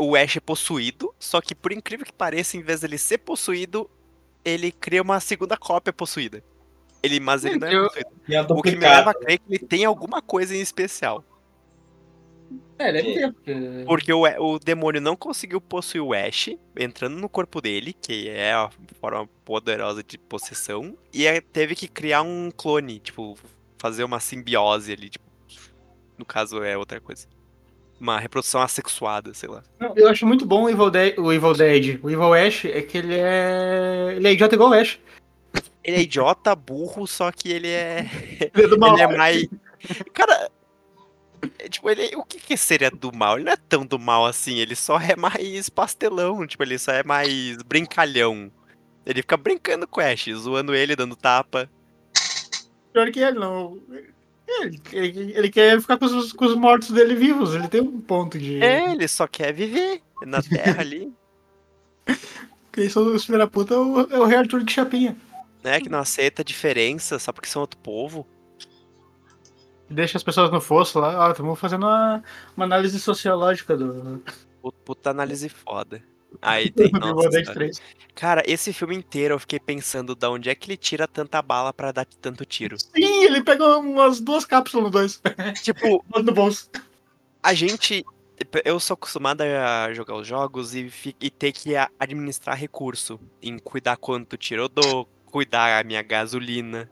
O 0.00 0.16
Ash 0.16 0.36
é 0.36 0.40
possuído, 0.40 1.14
só 1.20 1.40
que 1.40 1.54
por 1.54 1.70
incrível 1.70 2.04
que 2.04 2.12
pareça, 2.12 2.56
em 2.56 2.62
vez 2.62 2.80
dele 2.80 2.98
ser 2.98 3.18
possuído, 3.18 3.88
ele 4.44 4.72
cria 4.72 5.02
uma 5.02 5.20
segunda 5.20 5.56
cópia 5.56 5.92
possuída. 5.92 6.42
Ele, 7.02 7.20
mas 7.20 7.44
ele 7.44 7.58
não 7.58 7.68
é 7.68 7.74
Eu- 7.74 7.86
é 8.28 8.42
O 8.52 8.62
que 8.62 8.70
me 8.72 8.78
leva 8.78 9.10
a 9.10 9.14
crer 9.14 9.38
que 9.38 9.44
ele 9.48 9.58
tem 9.58 9.84
alguma 9.84 10.20
coisa 10.20 10.54
em 10.56 10.60
especial. 10.60 11.24
É, 12.78 12.92
deve 12.92 13.12
ter, 13.14 13.32
porque. 13.32 13.54
Porque 13.86 14.12
o, 14.12 14.22
o 14.54 14.58
demônio 14.58 15.00
não 15.00 15.16
conseguiu 15.16 15.60
possuir 15.60 16.00
o 16.00 16.12
Ash, 16.14 16.50
entrando 16.76 17.16
no 17.16 17.28
corpo 17.28 17.60
dele, 17.60 17.92
que 17.92 18.28
é 18.28 18.52
a 18.52 18.70
forma 19.00 19.28
poderosa 19.44 20.02
de 20.02 20.16
possessão, 20.16 20.96
e 21.12 21.26
é- 21.26 21.40
teve 21.40 21.74
que 21.74 21.88
criar 21.88 22.22
um 22.22 22.50
clone, 22.56 23.00
tipo, 23.00 23.36
fazer 23.78 24.04
uma 24.04 24.20
simbiose 24.20 24.92
ali, 24.92 25.08
tipo, 25.10 25.24
no 26.16 26.24
caso 26.24 26.62
é 26.62 26.76
outra 26.78 27.00
coisa. 27.00 27.26
Uma 28.00 28.18
reprodução 28.20 28.62
assexuada, 28.62 29.34
sei 29.34 29.48
lá. 29.48 29.64
Eu 29.96 30.08
acho 30.08 30.24
muito 30.24 30.46
bom 30.46 30.62
o 30.64 30.70
Evil, 30.70 30.88
Dead, 30.88 31.18
o 31.18 31.32
Evil 31.32 31.52
Dead. 31.52 31.98
O 32.00 32.08
Evil 32.08 32.32
Ash 32.32 32.64
é 32.64 32.80
que 32.80 32.96
ele 32.98 33.14
é. 33.16 34.12
Ele 34.14 34.28
é 34.28 34.32
idiota 34.32 34.54
igual 34.54 34.70
o 34.70 34.72
Ash. 34.74 35.00
Ele 35.88 35.96
é 35.96 36.00
idiota, 36.02 36.54
burro, 36.54 37.06
só 37.06 37.30
que 37.32 37.50
ele 37.50 37.68
é. 37.68 38.06
Ele 38.54 38.64
é 38.64 38.68
do 38.68 38.78
mal. 38.78 38.92
Ele 38.94 39.02
é 39.02 39.16
mais. 39.16 39.46
Cara, 40.12 40.50
É, 41.58 41.68
tipo, 41.68 41.88
ele, 41.88 42.14
o 42.16 42.24
que, 42.24 42.38
que 42.40 42.56
seria 42.56 42.90
do 42.90 43.14
mal? 43.14 43.36
Ele 43.36 43.44
não 43.44 43.52
é 43.52 43.56
tão 43.56 43.86
do 43.86 43.98
mal 43.98 44.26
assim, 44.26 44.58
ele 44.58 44.74
só 44.74 44.98
é 45.00 45.14
mais 45.14 45.68
pastelão, 45.68 46.44
tipo, 46.46 46.62
ele 46.64 46.76
só 46.78 46.90
é 46.92 47.02
mais 47.04 47.56
brincalhão. 47.62 48.50
Ele 49.06 49.22
fica 49.22 49.36
brincando 49.36 49.86
com 49.86 50.00
o 50.00 50.04
Ash, 50.04 50.26
zoando 50.34 50.74
ele, 50.74 50.96
dando 50.96 51.14
tapa. 51.16 51.70
Pior 52.92 53.10
que 53.12 53.20
ele, 53.20 53.38
não. 53.38 53.80
Ele, 54.48 54.80
ele- 54.92 55.32
ele 55.36 55.50
quer 55.50 55.80
ficar 55.80 55.96
com 55.96 56.06
os, 56.06 56.32
com 56.32 56.44
os 56.46 56.54
mortos 56.56 56.90
dele 56.90 57.14
vivos, 57.14 57.54
ele 57.54 57.68
tem 57.68 57.80
um 57.82 58.00
ponto 58.00 58.38
de. 58.38 58.62
É, 58.62 58.92
ele 58.92 59.06
só 59.06 59.26
quer 59.26 59.52
viver 59.52 60.02
na 60.26 60.42
terra 60.42 60.80
ali, 60.80 61.12
Quem 62.72 62.88
são 62.88 63.14
os 63.14 63.24
filha 63.24 63.38
da 63.38 63.46
puta 63.46 63.74
é 63.74 63.76
o, 63.76 64.00
é 64.00 64.18
o 64.18 64.24
Rei 64.24 64.38
Arthur 64.38 64.62
de 64.64 64.72
Chapinha. 64.72 65.16
Né? 65.62 65.80
Que 65.80 65.88
não 65.88 65.98
aceita 65.98 66.44
diferença 66.44 67.18
só 67.18 67.32
porque 67.32 67.48
são 67.48 67.62
outro 67.62 67.78
povo. 67.80 68.26
Deixa 69.90 70.18
as 70.18 70.22
pessoas 70.22 70.50
no 70.50 70.60
fosso 70.60 70.98
lá. 70.98 71.26
Ó, 71.28 71.30
estamos 71.30 71.58
fazendo 71.58 71.84
uma, 71.86 72.22
uma 72.56 72.64
análise 72.66 72.98
sociológica 73.00 73.76
do. 73.76 74.22
Pu- 74.60 74.72
Puta 74.84 75.10
análise 75.10 75.48
foda. 75.48 76.02
Aí 76.42 76.68
tem. 76.72 76.90
Nossa. 76.92 77.30
3. 77.54 77.80
Cara, 78.14 78.42
esse 78.46 78.72
filme 78.72 78.94
inteiro 78.96 79.34
eu 79.34 79.38
fiquei 79.38 79.58
pensando 79.58 80.14
da 80.14 80.30
onde 80.30 80.50
é 80.50 80.54
que 80.54 80.68
ele 80.68 80.76
tira 80.76 81.08
tanta 81.08 81.40
bala 81.40 81.72
pra 81.72 81.90
dar 81.92 82.04
tanto 82.04 82.44
tiro. 82.44 82.76
Sim, 82.78 83.24
ele 83.24 83.42
pegou 83.42 83.80
umas 83.80 84.20
duas 84.20 84.44
cápsulas 84.44 84.84
no 84.84 84.90
2. 84.90 85.22
Tipo, 85.62 86.04
no 86.22 86.32
bolso. 86.32 86.68
a 87.42 87.54
gente. 87.54 88.04
Eu 88.64 88.78
sou 88.78 88.94
acostumado 88.94 89.40
a 89.40 89.92
jogar 89.94 90.14
os 90.14 90.24
jogos 90.26 90.72
e, 90.72 90.92
e 91.20 91.28
ter 91.28 91.50
que 91.50 91.72
administrar 91.98 92.56
recurso. 92.56 93.18
Em 93.42 93.58
cuidar 93.58 93.96
quanto 93.96 94.36
tiro 94.36 94.62
eu 94.62 94.68
dou, 94.68 95.08
cuidar 95.28 95.78
a 95.80 95.84
minha 95.84 96.02
gasolina. 96.02 96.88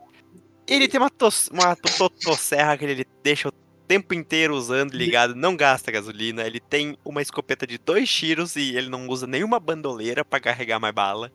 Ele 0.66 0.88
tem 0.88 1.00
uma, 1.00 1.10
tos, 1.10 1.48
uma 1.52 1.74
to- 1.76 1.90
motosserra 1.98 2.76
que 2.76 2.84
ele 2.84 3.06
deixa 3.22 3.48
o 3.48 3.52
tempo 3.86 4.12
inteiro 4.14 4.56
usando, 4.56 4.92
ligado, 4.94 5.34
não 5.36 5.56
gasta 5.56 5.92
gasolina. 5.92 6.42
Ele 6.42 6.58
tem 6.58 6.98
uma 7.04 7.22
escopeta 7.22 7.64
de 7.66 7.78
dois 7.78 8.10
tiros 8.10 8.56
e 8.56 8.76
ele 8.76 8.88
não 8.88 9.06
usa 9.08 9.28
nenhuma 9.28 9.60
bandoleira 9.60 10.24
pra 10.24 10.40
carregar 10.40 10.80
mais 10.80 10.92
bala. 10.92 11.30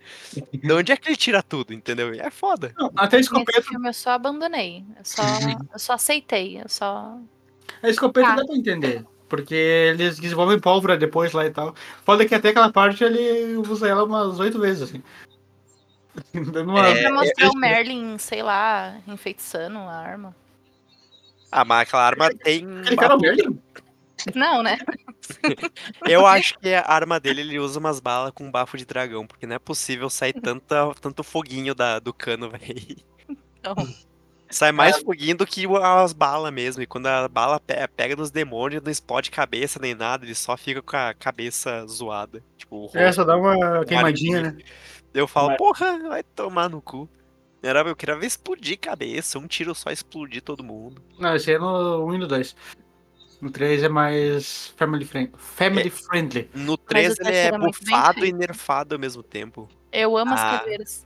De 0.54 0.74
onde 0.74 0.92
é 0.92 0.98
que 0.98 1.08
ele 1.08 1.16
tira 1.16 1.42
tudo, 1.42 1.74
entendeu? 1.74 2.14
É 2.14 2.30
foda. 2.30 2.74
Não, 2.78 2.92
até 2.98 3.18
a 3.18 3.20
escopeta. 3.22 3.62
Filme 3.62 3.88
eu 3.88 3.94
só 3.94 4.12
abandonei. 4.12 4.84
Eu 4.98 5.06
só, 5.06 5.22
eu 5.74 5.80
só 5.80 5.94
aceitei. 5.94 6.60
Eu 6.62 6.68
só. 6.68 7.18
A 7.82 7.90
escopeta 7.90 8.28
Tá. 8.28 8.36
dá 8.36 8.46
pra 8.46 8.56
entender. 8.56 9.06
Porque 9.30 9.56
eles 9.56 10.20
desenvolvem 10.20 10.60
pólvora 10.60 10.98
depois 10.98 11.32
lá 11.32 11.46
e 11.46 11.52
tal. 11.52 11.74
Foda 12.06 12.26
que 12.26 12.36
até 12.36 12.50
aquela 12.50 12.70
parte 12.70 13.02
ele 13.02 13.56
usa 13.56 13.88
ela 13.88 14.04
umas 14.04 14.38
oito 14.42 14.60
vezes, 14.60 14.84
assim. 14.84 15.02
É, 16.36 17.02
Pra 17.02 17.12
mostrar 17.14 17.50
o 17.50 17.56
Merlin, 17.58 18.18
sei 18.18 18.44
lá, 18.44 18.98
enfeitiçando 19.08 19.78
a 19.80 19.94
arma. 19.96 20.36
Ah, 21.52 21.66
mas 21.66 21.88
aquela 21.88 22.06
arma 22.06 22.30
tem. 22.30 22.66
Cara 22.98 23.14
é 23.14 23.16
o 23.16 23.20
Merlin? 23.20 23.62
Não, 24.36 24.62
né? 24.62 24.78
Eu 26.08 26.26
acho 26.28 26.58
que 26.60 26.74
a 26.74 26.86
arma 26.88 27.20
dele 27.20 27.42
ele 27.42 27.60
usa 27.60 27.80
umas 27.80 28.00
balas 28.00 28.32
com 28.34 28.52
bafo 28.52 28.78
de 28.78 28.86
dragão, 28.86 29.26
porque 29.26 29.48
não 29.48 29.56
é 29.56 29.60
possível 29.60 30.10
sair 30.10 30.34
tanta, 30.34 30.94
tanto 31.02 31.24
foguinho 31.24 31.74
da, 31.74 32.00
do 32.00 32.14
cano, 32.14 32.50
velho. 32.52 32.98
Então, 33.60 33.76
Sai 34.52 34.74
mais 34.74 34.98
foguinho 35.00 35.38
do 35.38 35.48
que 35.48 35.66
as 35.82 36.12
balas 36.12 36.52
mesmo. 36.52 36.84
E 36.84 36.86
quando 36.86 37.08
a 37.08 37.28
bala 37.28 37.58
pe- 37.60 37.88
pega 37.96 38.18
nos 38.18 38.30
demônios, 38.30 38.84
não 38.84 38.92
explode 38.92 39.32
cabeça 39.32 39.80
nem 39.80 39.96
nada, 39.96 40.26
ele 40.26 40.36
só 40.36 40.58
fica 40.58 40.82
com 40.82 40.98
a 40.98 41.14
cabeça 41.14 41.86
zoada. 41.88 42.44
Tipo, 42.58 42.92
o 42.94 42.98
É, 42.98 43.12
só 43.14 43.24
dá 43.24 43.38
uma 43.38 43.86
queimadinha, 43.86 44.42
né? 44.42 44.58
Eu 45.14 45.28
falo, 45.28 45.50
Mas- 45.50 45.58
porra, 45.58 46.00
vai 46.10 46.24
tomar 46.24 46.70
no 46.70 46.82
cu. 46.82 47.10
Era, 47.64 47.82
eu 47.82 47.96
queria 47.96 48.16
ver 48.16 48.26
explodir 48.26 48.80
cabeça, 48.80 49.38
um 49.38 49.46
tiro 49.46 49.76
só 49.76 49.92
explodir 49.92 50.42
todo 50.42 50.64
mundo. 50.64 51.02
Não, 51.20 51.36
esse 51.36 51.52
é 51.54 51.60
no 51.60 52.06
1 52.06 52.16
e 52.16 52.18
no 52.18 52.28
2. 52.28 52.56
No 53.40 53.52
3 53.52 53.84
é 53.84 53.90
mais 53.90 54.74
family, 54.78 55.06
friend, 55.06 55.32
family 55.38 55.90
friendly. 55.90 56.50
No 56.56 56.76
3 56.78 57.14
o 57.18 57.22
ele 57.22 57.30
é 57.36 57.46
é 57.48 57.58
bufado 57.58 58.26
e 58.26 58.32
nerfado 58.32 58.96
ao 58.96 59.00
mesmo 59.00 59.22
tempo. 59.22 59.68
eu 59.92 60.18
amo 60.18 60.32
Ah, 60.32 60.36
as 60.56 60.60
caveiras. 60.60 61.04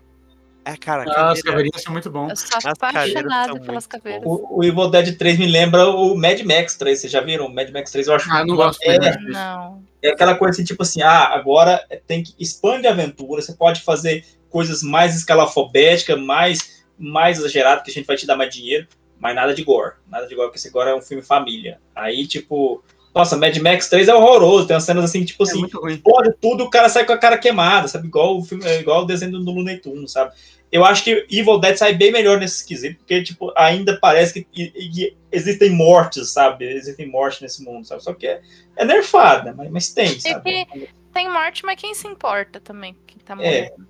É, 0.63 0.75
cara, 0.77 1.03
Ah, 1.03 1.05
as 1.07 1.13
caveira- 1.41 1.43
caveirinhas 1.43 1.81
são 1.83 1.93
muito 1.93 2.09
bom. 2.09 2.29
Eu 2.29 2.35
sou 2.35 2.57
As 2.57 2.63
são 2.63 3.59
pelas 3.59 3.85
caveiras. 3.87 4.23
O, 4.25 4.59
o 4.59 4.63
Evil 4.63 4.89
Dead 4.89 5.17
3 5.17 5.37
me 5.37 5.45
lembra 5.47 5.87
o 5.89 6.15
Mad 6.17 6.39
Max 6.41 6.75
3. 6.75 6.99
Vocês 6.99 7.11
já 7.11 7.21
viram? 7.21 7.45
O 7.47 7.53
Mad 7.53 7.69
Max 7.71 7.91
3 7.91 8.07
eu 8.07 8.15
acho 8.15 8.31
Ah, 8.31 8.45
não 8.45 8.55
gosto 8.55 8.81
é. 8.83 8.97
Não. 9.29 9.83
É 10.07 10.11
aquela 10.11 10.35
coisa 10.35 10.53
assim, 10.53 10.63
tipo 10.63 10.83
assim, 10.83 11.01
ah, 11.01 11.27
agora 11.33 11.85
tem 12.05 12.23
que 12.23 12.33
expande 12.39 12.87
a 12.87 12.91
aventura, 12.91 13.41
você 13.41 13.53
pode 13.53 13.81
fazer 13.81 14.25
coisas 14.49 14.81
mais 14.81 15.15
escalafobéticas, 15.15 16.19
mais, 16.19 16.85
mais 16.97 17.39
exagerado, 17.39 17.83
que 17.83 17.91
a 17.91 17.93
gente 17.93 18.05
vai 18.05 18.15
te 18.15 18.25
dar 18.25 18.37
mais 18.37 18.53
dinheiro, 18.53 18.87
mas 19.19 19.35
nada 19.35 19.53
de 19.53 19.63
gore. 19.63 19.93
Nada 20.09 20.27
de 20.27 20.35
gore, 20.35 20.47
porque 20.47 20.57
esse 20.57 20.67
agora 20.67 20.91
é 20.91 20.95
um 20.95 21.01
filme 21.01 21.23
família. 21.23 21.79
Aí, 21.95 22.27
tipo, 22.27 22.83
nossa, 23.13 23.37
Mad 23.37 23.55
Max 23.57 23.87
3 23.87 24.09
é 24.09 24.13
horroroso, 24.13 24.67
tem 24.67 24.75
umas 24.75 24.83
cenas 24.83 25.05
assim, 25.05 25.23
tipo 25.23 25.43
É 25.43 25.47
assim, 25.47 25.65
explode 25.65 26.33
tudo, 26.41 26.65
o 26.65 26.69
cara 26.69 26.89
sai 26.89 27.05
com 27.05 27.13
a 27.13 27.17
cara 27.17 27.37
queimada, 27.37 27.87
sabe? 27.87 28.07
Igual 28.07 28.37
o 28.37 28.43
filme, 28.43 28.65
é 28.65 28.81
igual 28.81 29.03
o 29.03 29.05
desenho 29.05 29.31
do 29.31 29.51
Looney 29.51 29.77
Tunes, 29.77 30.11
sabe? 30.11 30.33
Eu 30.71 30.83
acho 30.83 31.03
que 31.03 31.25
Evil 31.29 31.59
Dead 31.59 31.77
sai 31.77 31.93
bem 31.93 32.11
melhor 32.11 32.39
nesse 32.39 32.65
quesito, 32.65 32.97
porque, 32.97 33.23
tipo, 33.23 33.53
ainda 33.55 33.97
parece 33.99 34.43
que, 34.43 35.15
existem 35.31 35.69
mortes, 35.69 36.29
sabe? 36.29 36.65
Existem 36.65 37.07
mortes 37.07 37.41
nesse 37.41 37.63
mundo, 37.63 37.85
sabe? 37.85 38.03
Só 38.03 38.13
que 38.13 38.27
é, 38.27 38.41
é 38.75 38.83
nerfado, 38.83 39.45
né? 39.45 39.53
Mas, 39.55 39.69
mas 39.71 39.93
tem, 39.93 40.07
É 40.07 40.19
sabe? 40.19 40.65
que 40.65 40.89
tem 41.13 41.31
morte, 41.31 41.63
mas 41.65 41.79
quem 41.79 41.93
se 41.93 42.07
importa 42.07 42.59
também? 42.59 42.95
Quem 43.07 43.17
tá 43.19 43.33
É. 43.33 43.35
morrendo. 43.35 43.87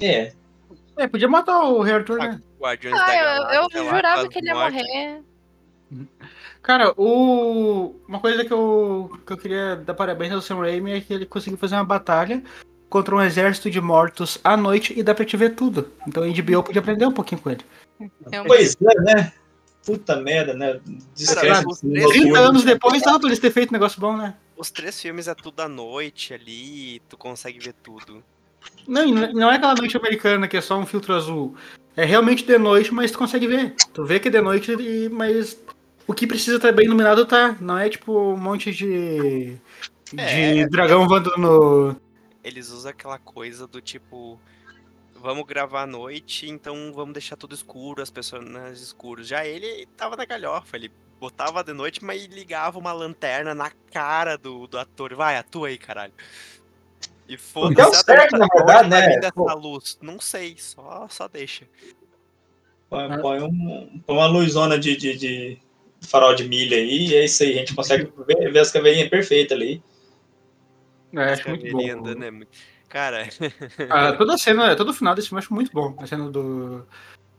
É. 0.00 0.32
É, 0.96 1.08
podia 1.08 1.28
matar 1.28 1.64
o 1.64 1.82
Rei 1.82 1.94
Arthur, 1.94 2.18
né? 2.18 2.40
Guardiões 2.60 2.98
Ah, 2.98 3.06
da 3.06 3.54
eu, 3.56 3.68
eu 3.72 3.90
jurava 3.90 4.28
que 4.28 4.38
ele 4.38 4.46
ia 4.46 4.54
morrer. 4.54 5.22
Cara, 6.62 6.94
o... 6.96 7.94
uma 8.08 8.20
coisa 8.20 8.44
que 8.44 8.52
eu, 8.52 9.10
que 9.26 9.32
eu 9.32 9.36
queria 9.36 9.76
dar 9.76 9.92
parabéns 9.94 10.32
ao 10.32 10.40
Sam 10.40 10.60
Raimi 10.60 10.92
é 10.92 11.00
que 11.00 11.12
ele 11.12 11.26
conseguiu 11.26 11.58
fazer 11.58 11.74
uma 11.74 11.84
batalha 11.84 12.42
contra 12.94 13.16
um 13.16 13.20
exército 13.20 13.68
de 13.68 13.80
mortos 13.80 14.38
à 14.44 14.56
noite 14.56 14.94
e 14.96 15.02
dá 15.02 15.12
pra 15.12 15.24
te 15.24 15.36
ver 15.36 15.56
tudo. 15.56 15.90
Então 16.06 16.22
a 16.22 16.26
HBO 16.28 16.62
podia 16.62 16.80
aprender 16.80 17.04
um 17.04 17.10
pouquinho 17.10 17.40
com 17.40 17.50
ele. 17.50 17.62
Eu- 18.30 18.44
Pois 18.46 18.76
é, 18.80 19.00
né? 19.00 19.32
Puta 19.84 20.14
merda, 20.20 20.54
né? 20.54 20.74
Cara, 20.74 20.82
Descreve. 21.12 21.66
os 21.66 21.78
esse 21.82 21.88
três 21.90 22.04
loucura. 22.04 22.22
30 22.22 22.38
anos 22.38 22.62
depois 22.64 23.02
dá 23.02 23.18
pra 23.18 23.26
eles 23.28 23.40
terem 23.40 23.52
feito 23.52 23.70
um 23.70 23.72
negócio 23.72 24.00
bom, 24.00 24.16
né? 24.16 24.34
Os 24.56 24.70
três 24.70 25.00
filmes 25.02 25.26
é 25.26 25.34
tudo 25.34 25.58
à 25.60 25.68
noite 25.68 26.32
ali, 26.32 27.02
tu 27.08 27.16
consegue 27.16 27.58
ver 27.58 27.74
tudo. 27.82 28.22
Não, 28.86 29.04
e 29.04 29.10
não 29.10 29.32
não 29.32 29.50
é 29.50 29.56
aquela 29.56 29.74
noite 29.74 29.96
americana 29.96 30.46
que 30.46 30.56
é 30.56 30.60
só 30.60 30.78
um 30.78 30.86
filtro 30.86 31.12
azul. 31.14 31.56
É 31.96 32.04
realmente 32.04 32.44
de 32.46 32.56
noite, 32.58 32.94
mas 32.94 33.10
tu 33.10 33.18
consegue 33.18 33.48
ver. 33.48 33.74
Tu 33.92 34.04
vê 34.04 34.20
que 34.20 34.28
é 34.28 34.30
de 34.30 34.40
noite, 34.40 34.70
e- 34.72 35.08
mas 35.08 35.58
o 36.06 36.14
que 36.14 36.28
precisa 36.28 36.58
estar 36.58 36.70
bem 36.70 36.86
iluminado 36.86 37.26
tá. 37.26 37.56
Não 37.60 37.76
é 37.76 37.88
tipo 37.88 38.16
um 38.16 38.36
monte 38.36 38.70
de. 38.70 39.56
de 40.12 40.20
É. 40.20 40.68
dragão 40.68 41.08
voando 41.08 41.32
no. 41.36 41.96
Eles 42.44 42.68
usam 42.70 42.90
aquela 42.90 43.18
coisa 43.18 43.66
do 43.66 43.80
tipo. 43.80 44.38
Vamos 45.14 45.46
gravar 45.46 45.82
à 45.82 45.86
noite, 45.86 46.48
então 46.48 46.92
vamos 46.92 47.14
deixar 47.14 47.36
tudo 47.36 47.54
escuro, 47.54 48.02
as 48.02 48.10
pessoas 48.10 48.44
nas 48.44 48.78
escuros. 48.80 49.26
Já 49.26 49.46
ele 49.46 49.86
tava 49.96 50.16
na 50.16 50.26
galhofa, 50.26 50.76
ele 50.76 50.92
botava 51.18 51.64
de 51.64 51.72
noite, 51.72 52.04
mas 52.04 52.26
ligava 52.26 52.78
uma 52.78 52.92
lanterna 52.92 53.54
na 53.54 53.70
cara 53.90 54.36
do, 54.36 54.66
do 54.66 54.78
ator. 54.78 55.14
Vai, 55.14 55.36
atua 55.38 55.68
aí, 55.68 55.78
caralho. 55.78 56.12
E 57.26 57.38
foda-se. 57.38 57.80
é 57.80 57.86
o 57.86 57.88
ah, 57.88 57.94
certo, 57.94 58.36
na 58.36 58.46
verdade, 58.46 58.88
né? 58.90 59.16
dessa 59.18 59.54
luz? 59.54 59.98
Não 60.02 60.20
sei, 60.20 60.56
só, 60.58 61.06
só 61.08 61.26
deixa. 61.26 61.66
Põe, 62.90 63.20
põe 63.22 63.42
um- 63.42 64.02
põe 64.06 64.16
uma 64.16 64.26
luzona 64.26 64.78
de, 64.78 64.94
de, 64.94 65.16
de 65.16 65.58
farol 66.02 66.34
de 66.34 66.44
milha 66.46 66.76
aí, 66.76 67.08
e 67.08 67.14
é 67.14 67.24
isso 67.24 67.42
aí. 67.42 67.54
A 67.54 67.58
gente 67.60 67.74
consegue 67.74 68.12
ver, 68.26 68.52
ver 68.52 68.58
as 68.58 68.70
caveirinhas 68.70 69.08
perfeitas 69.08 69.56
ali. 69.56 69.82
É, 71.16 71.32
acho 71.32 71.48
muito 71.48 71.70
bom. 71.70 71.90
andando 71.92 72.24
é 72.24 72.30
muito. 72.30 72.50
Cara, 72.88 73.28
Ah, 73.90 74.12
toda 74.12 74.34
a 74.34 74.38
cena, 74.38 74.76
todo 74.76 74.90
o 74.90 74.94
final 74.94 75.14
desse 75.14 75.28
filme 75.28 75.40
eu 75.40 75.44
acho 75.44 75.54
muito 75.54 75.72
bom. 75.72 75.94
A 75.98 76.06
cena 76.06 76.30
do, 76.30 76.86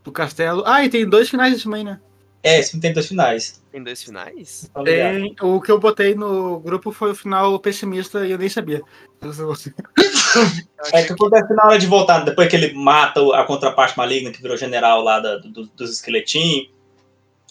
do 0.03 0.11
castelo. 0.11 0.63
Ah, 0.65 0.83
e 0.83 0.89
tem 0.89 1.07
dois 1.07 1.29
finais 1.29 1.51
desse 1.51 1.63
filme 1.63 1.77
aí, 1.79 1.83
né? 1.83 1.99
É, 2.43 2.59
esse 2.59 2.71
filme 2.71 2.81
tem 2.81 2.93
dois 2.93 3.07
finais. 3.07 3.63
tem 3.71 3.81
dois 3.83 4.03
finais? 4.03 4.69
Tem, 4.83 5.35
o 5.41 5.59
que 5.59 5.71
eu 5.71 5.79
botei 5.79 6.13
no 6.13 6.59
grupo 6.59 6.91
foi 6.91 7.11
o 7.11 7.15
final 7.15 7.57
pessimista 7.59 8.25
e 8.27 8.31
eu 8.31 8.37
nem 8.37 8.49
sabia. 8.49 8.81
É 10.93 11.03
que 11.03 11.13
acontece 11.13 11.53
na 11.53 11.65
hora 11.65 11.79
de 11.79 11.87
voltar, 11.87 12.19
depois 12.19 12.47
que 12.49 12.55
ele 12.55 12.73
mata 12.73 13.19
a 13.35 13.43
contraparte 13.45 13.97
maligna 13.97 14.31
que 14.31 14.41
virou 14.41 14.57
general 14.57 15.01
lá 15.01 15.19
da- 15.19 15.37
do- 15.37 15.65
dos 15.67 15.91
esqueletinhos, 15.91 16.69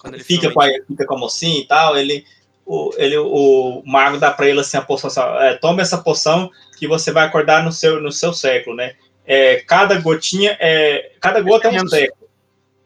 Quando 0.01 0.15
ele 0.15 0.23
fica 0.25 0.51
com, 0.53 0.61
a, 0.61 0.67
fica 0.87 1.07
com 1.07 1.15
a 1.15 1.19
mocinha 1.19 1.61
e 1.61 1.67
tal, 1.67 1.97
ele, 1.97 2.25
o, 2.67 2.93
ele, 2.97 3.17
o 3.19 3.83
mago 3.85 4.19
dá 4.19 4.31
pra 4.31 4.49
ele 4.49 4.61
assim, 4.61 4.77
a 4.77 4.83
poção, 4.83 5.09
assim, 5.09 5.21
é, 5.45 5.55
toma 5.55 5.83
essa 5.83 5.99
poção 5.99 6.51
que 6.79 6.89
você 6.89 7.13
vai 7.13 7.27
acordar 7.27 7.63
no 7.63 7.71
seu, 7.71 8.01
no 8.01 8.11
seu 8.11 8.33
século, 8.33 8.77
né? 8.77 8.95
É, 9.27 9.57
cada 9.57 9.99
gotinha, 10.01 10.57
é, 10.61 11.13
cada 11.21 11.41
gota 11.41 11.69
é 11.69 11.83
um 11.83 11.89
século. 11.89 12.29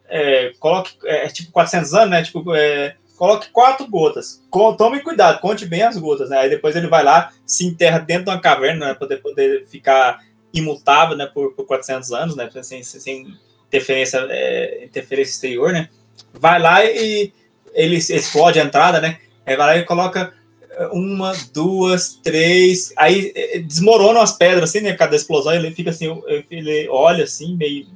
É, 0.08 0.52
coloque, 0.58 0.96
é, 1.04 1.26
é 1.26 1.28
tipo 1.28 1.52
400 1.52 1.94
anos, 1.94 2.10
né? 2.10 2.22
Tipo, 2.22 2.54
é, 2.54 2.96
coloque 3.16 3.50
quatro 3.50 3.86
gotas. 3.88 4.42
Com- 4.50 4.74
tome 4.76 5.00
cuidado, 5.00 5.40
conte 5.40 5.66
bem 5.66 5.82
as 5.82 5.96
gotas, 5.96 6.30
né? 6.30 6.38
Aí 6.38 6.50
depois 6.50 6.74
ele 6.76 6.86
vai 6.86 7.02
lá, 7.04 7.32
se 7.46 7.66
enterra 7.66 7.98
dentro 7.98 8.24
de 8.24 8.30
uma 8.30 8.40
caverna, 8.40 8.86
né? 8.88 8.94
Poder, 8.94 9.18
poder 9.18 9.66
ficar 9.66 10.20
imutável, 10.52 11.16
né? 11.16 11.26
Por, 11.26 11.52
por 11.52 11.66
400 11.66 12.12
anos, 12.12 12.36
né? 12.36 12.48
Sem, 12.62 12.82
sem, 12.82 13.00
sem 13.00 13.38
interferência, 13.66 14.26
é, 14.30 14.84
interferência 14.84 15.32
exterior, 15.32 15.72
né? 15.72 15.88
Vai 16.32 16.60
lá 16.60 16.84
e 16.84 17.32
ele 17.74 17.96
explode 17.96 18.58
a 18.58 18.64
entrada, 18.64 19.00
né? 19.00 19.18
Aí 19.48 19.56
vai 19.56 19.66
lá 19.66 19.76
e 19.76 19.84
coloca 19.84 20.32
é, 20.70 20.86
uma, 20.88 21.32
duas, 21.52 22.20
três. 22.22 22.92
Aí 22.96 23.32
é, 23.34 23.58
desmoronam 23.58 24.20
as 24.20 24.32
pedras, 24.32 24.70
assim, 24.70 24.80
né? 24.80 24.92
Cada 24.94 25.16
explosão, 25.16 25.54
ele 25.54 25.70
fica 25.70 25.90
assim, 25.90 26.22
ele 26.50 26.88
olha 26.88 27.24
assim, 27.24 27.56
meio 27.56 27.86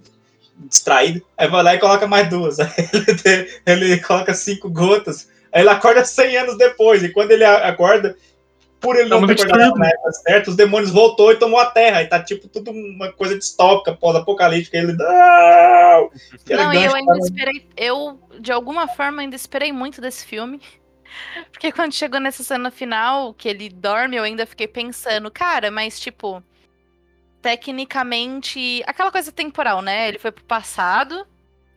distraído. 0.57 1.23
Aí 1.37 1.49
vai 1.49 1.63
lá 1.63 1.75
e 1.75 1.79
coloca 1.79 2.07
mais 2.07 2.29
duas. 2.29 2.59
Aí 2.61 2.69
ele, 3.67 3.85
ele 3.85 4.01
coloca 4.01 4.35
cinco 4.35 4.71
gotas. 4.71 5.29
Aí 5.53 5.63
ele 5.63 5.71
acorda 5.71 6.05
100 6.05 6.37
anos 6.37 6.59
depois. 6.59 7.03
E 7.03 7.11
quando 7.11 7.31
ele 7.31 7.45
acorda, 7.45 8.17
por 8.81 8.97
ele 8.97 9.09
não 9.09 9.25
ter 9.27 9.41
acordado 9.41 9.77
na 9.77 9.89
época 9.89 10.13
certa, 10.13 10.51
os 10.51 10.57
demônios 10.57 10.91
voltou 10.91 11.31
e 11.31 11.37
tomou 11.37 11.61
a 11.61 11.67
terra. 11.67 12.03
E 12.03 12.09
tá 12.09 12.23
tipo 12.23 12.49
tudo 12.49 12.71
uma 12.71 13.13
coisa 13.13 13.39
distópica, 13.39 13.95
pós-apocalíptica. 13.95 14.77
Ele. 14.77 14.93
Não! 14.95 16.11
Não, 16.51 16.75
e 16.75 16.85
eu 16.85 16.95
ainda 16.95 17.19
esperei. 17.19 17.67
Eu, 17.77 18.19
de 18.41 18.51
alguma 18.51 18.89
forma, 18.89 19.23
ainda 19.23 19.37
esperei 19.37 19.73
muito 19.73 20.01
desse 20.01 20.27
filme. 20.27 20.61
Porque 21.51 21.73
quando 21.73 21.93
chegou 21.93 22.19
nessa 22.21 22.43
cena 22.43 22.71
final, 22.71 23.33
que 23.35 23.49
ele 23.49 23.69
dorme, 23.69 24.17
eu 24.17 24.23
ainda 24.23 24.47
fiquei 24.47 24.67
pensando, 24.69 25.31
cara, 25.31 25.71
mas 25.71 25.99
tipo. 26.01 26.43
Tecnicamente. 27.41 28.83
Aquela 28.87 29.11
coisa 29.11 29.33
temporal, 29.33 29.83
né? 29.83 30.09
Ele 30.09 30.19
foi 30.19 30.31
pro 30.31 30.45
passado. 30.45 31.27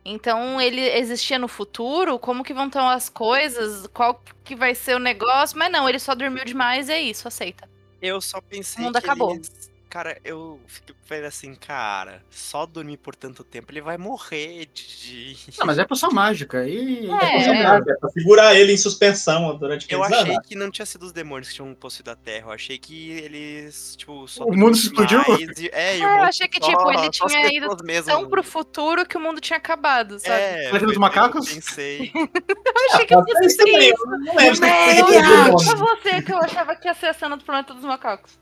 Então 0.08 0.62
ele 0.62 0.82
existia 0.82 1.40
no 1.40 1.48
futuro, 1.48 2.20
como 2.20 2.44
que 2.44 2.54
vão 2.54 2.68
estar 2.68 2.94
as 2.94 3.10
coisas, 3.10 3.88
qual 3.88 4.22
que 4.44 4.56
vai 4.56 4.76
ser 4.76 4.96
o 4.96 5.00
negócio, 5.00 5.58
mas 5.58 5.72
não, 5.72 5.90
ele 5.90 5.98
só 5.98 6.14
dormiu 6.14 6.46
demais 6.46 6.90
e 6.90 6.92
é 6.94 7.02
isso, 7.02 7.28
aceita. 7.28 7.68
Eu 8.00 8.22
só 8.22 8.40
pensei 8.40 8.84
o 8.84 8.86
mundo 8.86 9.00
que 9.02 9.06
acabou. 9.08 9.34
eles- 9.34 9.72
Cara, 9.96 10.20
eu 10.26 10.60
fico 10.68 10.92
vendo 11.08 11.24
assim, 11.24 11.56
cara, 11.56 12.22
só 12.30 12.66
dormir 12.66 12.98
por 12.98 13.16
tanto 13.16 13.46
tempo, 13.46 13.72
ele 13.72 13.80
vai 13.80 13.98
morrer 13.98 14.66
de... 14.74 15.38
Não, 15.58 15.66
mas 15.66 15.80
é 15.80 15.86
poção 15.86 16.12
mágica. 16.12 16.68
E... 16.68 17.10
É. 17.10 17.44
É 17.62 17.96
pra 17.98 18.10
segurar 18.10 18.54
ele 18.56 18.74
em 18.74 18.78
suspensão 18.78 19.56
durante 19.58 19.90
Eu 19.90 20.04
achei 20.04 20.34
anos. 20.34 20.46
que 20.46 20.54
não 20.54 20.70
tinha 20.70 20.86
sido 20.86 21.04
os 21.04 21.14
demônios 21.14 21.48
que 21.48 21.56
tinham 21.56 21.74
possuído 21.74 22.12
a 22.12 22.16
Terra, 22.18 22.48
eu 22.48 22.52
achei 22.52 22.78
que 22.78 23.10
eles, 23.12 23.96
tipo, 23.96 24.28
só 24.28 24.44
O 24.44 24.54
mundo 24.54 24.76
explodiu? 24.76 25.22
e- 25.40 25.70
É, 25.72 25.98
e 25.98 26.02
o 26.02 26.10
É, 26.10 26.20
eu 26.20 26.24
achei 26.24 26.50
que, 26.50 26.60
só- 26.60 26.68
tipo, 26.70 26.92
ele 26.92 27.10
tinha 27.10 27.48
ido 27.56 27.78
mesmo. 27.86 28.12
tão 28.12 28.28
pro 28.28 28.44
futuro 28.44 29.06
que 29.06 29.16
o 29.16 29.22
mundo 29.22 29.40
tinha 29.40 29.56
acabado, 29.56 30.20
sabe? 30.20 30.34
É, 30.42 30.64
Planeta 30.72 30.88
dos 30.88 30.98
Macacos? 30.98 31.48
eu 31.48 31.56
pensei. 31.56 32.12
Eu 32.16 32.94
achei 32.96 33.06
que 33.06 33.14
Pode 33.14 33.32
ser 33.32 33.38
fosse 33.38 33.48
isso 33.48 33.62
eu 33.62 34.18
não 34.20 34.36
lembro 34.36 34.58
foi 34.60 34.94
Deus, 34.94 35.10
demônio. 35.10 35.60
só 35.60 35.76
você 35.78 36.22
que 36.22 36.34
eu 36.34 36.38
achava 36.38 36.76
que 36.76 36.86
ia 36.86 36.94
ser 36.94 37.06
a 37.08 37.14
cena 37.14 37.38
do 37.38 37.46
Planeta 37.46 37.74
dos 37.74 37.86
Macacos. 37.86 38.38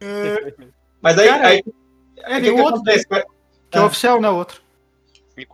Mas 1.00 1.18
aí, 1.18 1.28
Cara, 1.28 1.48
aí 1.48 1.62
É, 2.18 2.20
o 2.20 2.24
que, 2.36 2.42
tem 2.42 2.42
que 2.54 2.60
outro, 2.60 2.74
acontece? 2.76 3.06
que 3.08 3.14
é 3.14 3.24
Ah. 3.72 3.84
oficial, 3.86 4.20
não 4.20 4.28
é 4.28 4.32
outro. 4.32 4.60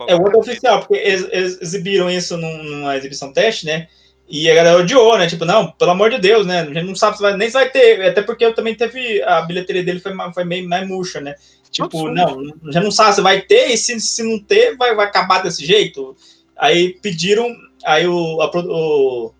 É 0.08 0.14
o 0.14 0.18
que 0.18 0.24
outro 0.24 0.38
oficial, 0.40 0.80
porque 0.80 0.94
eles, 0.94 1.28
eles 1.30 1.60
exibiram 1.62 2.10
isso 2.10 2.36
num- 2.36 2.62
numa 2.64 2.96
exibição 2.96 3.32
teste, 3.32 3.66
né? 3.66 3.86
E 4.28 4.50
a 4.50 4.54
galera 4.56 4.78
odiou, 4.78 5.16
né? 5.16 5.28
Tipo, 5.28 5.44
não, 5.44 5.70
pelo 5.70 5.92
amor 5.92 6.10
de 6.10 6.18
Deus, 6.18 6.44
né? 6.44 6.60
A 6.62 6.64
gente 6.64 6.82
não 6.82 6.96
sabe 6.96 7.16
se 7.16 7.22
vai, 7.22 7.36
nem 7.36 7.46
se 7.48 7.52
vai 7.54 7.70
ter. 7.70 8.02
Até 8.04 8.22
porque 8.22 8.44
eu 8.44 8.52
também 8.54 8.74
teve. 8.74 9.22
A 9.22 9.42
bilheteria 9.42 9.84
dele 9.84 10.00
foi, 10.00 10.12
foi 10.34 10.42
meio 10.44 10.68
mais 10.68 10.86
murcha, 10.88 11.20
né? 11.20 11.36
Tipo, 11.70 12.08
não, 12.10 12.42
já 12.72 12.80
não 12.80 12.90
sabe 12.90 13.14
se 13.14 13.20
vai 13.20 13.40
ter, 13.42 13.68
e 13.70 13.76
se, 13.76 14.00
se 14.00 14.22
não 14.24 14.38
ter, 14.40 14.76
vai, 14.76 14.94
vai 14.96 15.06
acabar 15.06 15.42
desse 15.44 15.64
jeito. 15.64 16.16
Aí 16.56 16.94
pediram, 17.00 17.54
aí 17.84 18.08
o, 18.08 18.40
a, 18.40 18.50
o- 18.52 19.32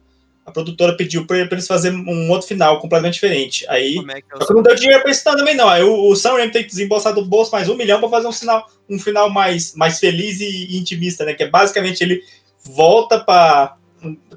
a 0.46 0.52
produtora 0.52 0.96
pediu 0.96 1.26
pra, 1.26 1.44
pra 1.44 1.56
eles 1.56 1.66
fazerem 1.66 1.98
um 1.98 2.30
outro 2.30 2.46
final 2.46 2.80
completamente 2.80 3.14
diferente. 3.14 3.66
Aí. 3.68 3.96
Como 3.96 4.12
é 4.12 4.22
que 4.22 4.28
é 4.32 4.46
que 4.46 4.54
não 4.54 4.62
deu 4.62 4.74
dinheiro 4.76 5.02
pra 5.02 5.10
isso 5.10 5.24
também, 5.24 5.56
não. 5.56 5.68
Aí 5.68 5.82
o, 5.82 6.08
o 6.08 6.14
Sam 6.14 6.34
Raimi 6.34 6.52
tem 6.52 6.62
que 6.62 6.68
desembolsar 6.68 7.12
do 7.12 7.24
bolso 7.24 7.50
mais 7.50 7.68
um 7.68 7.74
milhão 7.74 7.98
pra 7.98 8.08
fazer 8.08 8.28
um 8.28 8.32
sinal, 8.32 8.70
um 8.88 8.98
final 8.98 9.28
mais, 9.28 9.74
mais 9.74 9.98
feliz 9.98 10.40
e, 10.40 10.46
e 10.46 10.78
intimista, 10.78 11.24
né? 11.24 11.34
Que 11.34 11.42
é 11.42 11.50
basicamente 11.50 12.00
ele 12.00 12.22
volta 12.64 13.18
pra 13.18 13.76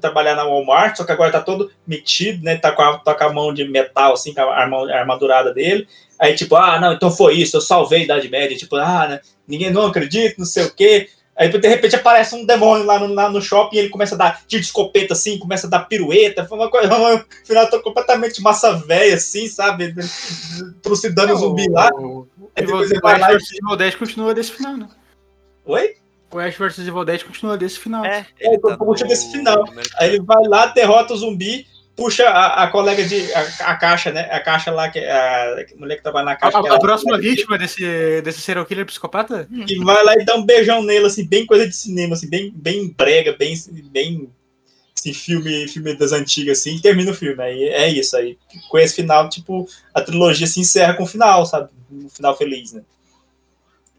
trabalhar 0.00 0.34
na 0.34 0.44
Walmart, 0.44 0.96
só 0.96 1.04
que 1.04 1.12
agora 1.12 1.30
tá 1.30 1.40
todo 1.40 1.70
metido, 1.86 2.42
né? 2.42 2.56
Tá 2.56 2.72
com 2.72 2.82
a, 2.82 2.98
tá 2.98 3.14
com 3.14 3.24
a 3.24 3.32
mão 3.32 3.54
de 3.54 3.64
metal, 3.68 4.14
assim, 4.14 4.34
com 4.34 4.40
a, 4.40 4.52
arma, 4.52 4.90
a 4.90 4.98
armadurada 4.98 5.54
dele. 5.54 5.86
Aí, 6.18 6.34
tipo, 6.34 6.56
ah, 6.56 6.80
não, 6.80 6.92
então 6.92 7.10
foi 7.10 7.34
isso, 7.34 7.56
eu 7.56 7.60
salvei 7.60 8.00
a 8.00 8.04
Idade 8.04 8.28
Média. 8.28 8.56
Tipo, 8.56 8.76
ah, 8.76 9.06
né, 9.06 9.20
ninguém 9.46 9.70
não 9.70 9.86
acredita, 9.86 10.34
não 10.38 10.44
sei 10.46 10.64
o 10.64 10.74
quê. 10.74 11.08
Aí, 11.40 11.48
de 11.48 11.68
repente, 11.68 11.96
aparece 11.96 12.34
um 12.34 12.44
demônio 12.44 12.84
lá 12.84 12.98
no, 12.98 13.14
lá 13.14 13.30
no 13.30 13.40
shopping 13.40 13.76
e 13.76 13.78
ele 13.78 13.88
começa 13.88 14.14
a 14.14 14.18
dar 14.18 14.42
tiro 14.46 14.60
de 14.60 14.66
escopeta, 14.66 15.14
assim, 15.14 15.38
começa 15.38 15.66
a 15.66 15.70
dar 15.70 15.80
pirueta. 15.88 16.44
Foi 16.44 16.58
uma 16.58 16.68
coisa, 16.68 16.92
um 16.94 17.24
final 17.46 17.70
tô 17.70 17.80
completamente 17.80 18.42
massa 18.42 18.74
velha, 18.74 19.14
assim, 19.14 19.48
sabe? 19.48 19.94
Trucidando 20.82 21.32
o 21.32 21.36
zumbi 21.38 21.66
lá. 21.70 21.88
O, 21.94 22.28
Aí 22.54 22.64
o, 22.64 22.66
depois 22.66 22.90
ele 22.90 22.98
o 22.98 23.02
vai 23.02 23.14
Ash 23.14 23.20
lá 23.22 23.32
e- 23.32 23.38
vs 23.38 23.52
Evil 23.52 23.76
Dead 23.76 23.96
continua 23.96 24.34
desse 24.34 24.52
final, 24.52 24.76
né? 24.76 24.88
Oi? 25.64 25.96
O 26.30 26.38
Ash 26.38 26.56
vs 26.56 26.78
Evil 26.80 27.04
Dead 27.06 27.24
continua 27.24 27.56
desse 27.56 27.78
final. 27.78 28.04
É, 28.04 28.26
É, 28.38 28.48
ele 28.48 28.58
por 28.58 28.76
tá 28.76 28.84
no 28.84 28.94
desse 28.94 29.32
final. 29.32 29.64
Aí 29.98 30.10
ele 30.10 30.22
vai 30.22 30.46
lá, 30.46 30.66
derrota 30.66 31.14
o 31.14 31.16
zumbi, 31.16 31.66
puxa 32.00 32.26
a, 32.30 32.64
a 32.64 32.68
colega 32.68 33.04
de. 33.04 33.30
A, 33.34 33.40
a 33.72 33.76
caixa, 33.76 34.10
né? 34.10 34.22
A 34.32 34.40
caixa 34.40 34.70
lá, 34.70 34.88
que 34.88 34.98
a, 34.98 35.52
a 35.52 35.76
mulher 35.78 35.96
que 35.96 36.02
trabalha 36.02 36.24
na 36.24 36.36
caixa. 36.36 36.58
que 36.58 36.66
a 36.66 36.70
ela- 36.70 36.80
próxima 36.80 37.18
vítima 37.18 37.58
desse, 37.58 38.22
desse 38.22 38.40
serial 38.40 38.64
killer 38.64 38.86
psicopata? 38.86 39.46
E 39.68 39.78
vai 39.84 40.02
lá 40.02 40.14
e 40.14 40.24
dá 40.24 40.34
um 40.34 40.44
beijão 40.46 40.82
nele, 40.82 41.04
assim, 41.04 41.26
bem 41.26 41.44
coisa 41.44 41.68
de 41.68 41.76
cinema, 41.76 42.14
assim, 42.14 42.26
bem, 42.30 42.50
bem 42.56 42.88
brega, 42.96 43.36
bem, 43.38 43.54
bem 43.92 44.30
assim, 44.98 45.12
filme, 45.12 45.68
filme 45.68 45.94
das 45.94 46.12
antigas, 46.12 46.60
assim, 46.60 46.76
e 46.76 46.80
termina 46.80 47.10
o 47.10 47.14
filme. 47.14 47.42
Aí 47.42 47.64
é 47.64 47.88
isso. 47.90 48.16
Aí, 48.16 48.38
com 48.70 48.78
esse 48.78 48.94
final, 48.96 49.28
tipo, 49.28 49.68
a 49.92 50.00
trilogia 50.00 50.46
se 50.46 50.58
encerra 50.58 50.94
com 50.94 51.02
o 51.02 51.06
final, 51.06 51.44
sabe? 51.44 51.68
Um 51.92 52.08
final 52.08 52.34
feliz, 52.34 52.72
né? 52.72 52.80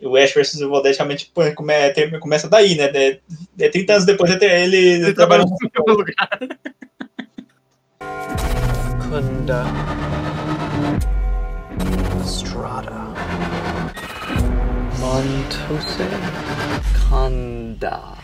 O 0.02 0.18
Ash 0.18 0.34
vs 0.34 0.60
Evil 0.60 0.82
Dead 0.82 0.96
realmente 0.96 1.32
pô, 1.32 1.44
come- 1.54 1.92
tem- 1.92 2.20
começa 2.20 2.50
daí, 2.50 2.74
né? 2.74 2.86
É, 2.86 3.20
é 3.60 3.70
30 3.70 3.94
anos 3.94 4.06
depois 4.06 4.32
ele, 4.32 4.46
ele, 4.46 5.14
trabalha 5.14 5.44
no 5.46 5.94
lugar. 5.94 6.40
Kunda. 9.10 9.66
Strata. 12.26 12.92
Montose. 15.00 16.04
Kanda. 17.10 18.22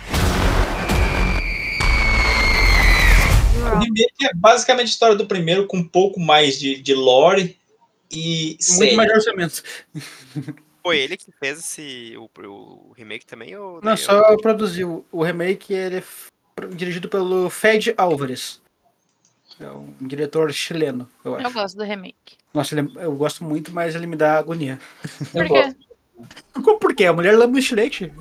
O 3.60 3.80
remake 3.80 4.26
é 4.26 4.34
basicamente 4.34 4.86
a 4.86 4.90
história 4.90 5.16
do 5.16 5.26
primeiro, 5.26 5.68
com 5.68 5.78
um 5.78 5.88
pouco 5.88 6.20
mais 6.20 6.58
de, 6.58 6.82
de 6.82 6.94
lore 6.94 7.58
e 8.12 8.58
Muito 8.78 8.96
mais 8.96 9.12
orçamento. 9.12 9.64
Foi 10.82 11.00
ele 11.00 11.18
que 11.18 11.32
fez 11.38 11.60
esse, 11.60 12.16
o, 12.16 12.30
o 12.46 12.94
remake 12.96 13.26
também? 13.26 13.56
Ou 13.58 13.82
Não, 13.84 13.98
só 13.98 14.38
produziu. 14.38 15.06
O 15.12 15.22
remake 15.22 15.74
ele 15.74 15.98
é 15.98 16.04
dirigido 16.74 17.10
pelo 17.10 17.50
Fed 17.50 17.94
Álvares. 17.98 18.62
É 19.60 19.68
um 19.70 19.94
diretor 20.02 20.52
chileno, 20.54 21.10
eu 21.26 21.34
Eu 21.40 21.46
acho. 21.48 21.54
gosto 21.54 21.78
do 21.78 21.84
remake. 21.84 22.38
Nossa, 22.54 22.78
ele 22.78 22.92
é- 22.98 23.06
eu 23.06 23.16
gosto 23.16 23.44
muito, 23.44 23.72
mas 23.74 23.96
ele 23.96 24.06
me 24.08 24.16
dá 24.16 24.38
agonia. 24.38 24.80
Por 25.32 25.48
quê? 25.48 25.76
Como 26.54 26.80
por 26.80 26.96
quê? 26.96 27.06
A 27.06 27.14
mulher 27.14 27.36
lama 27.38 27.56
o 27.56 27.60
estilete. 27.60 28.12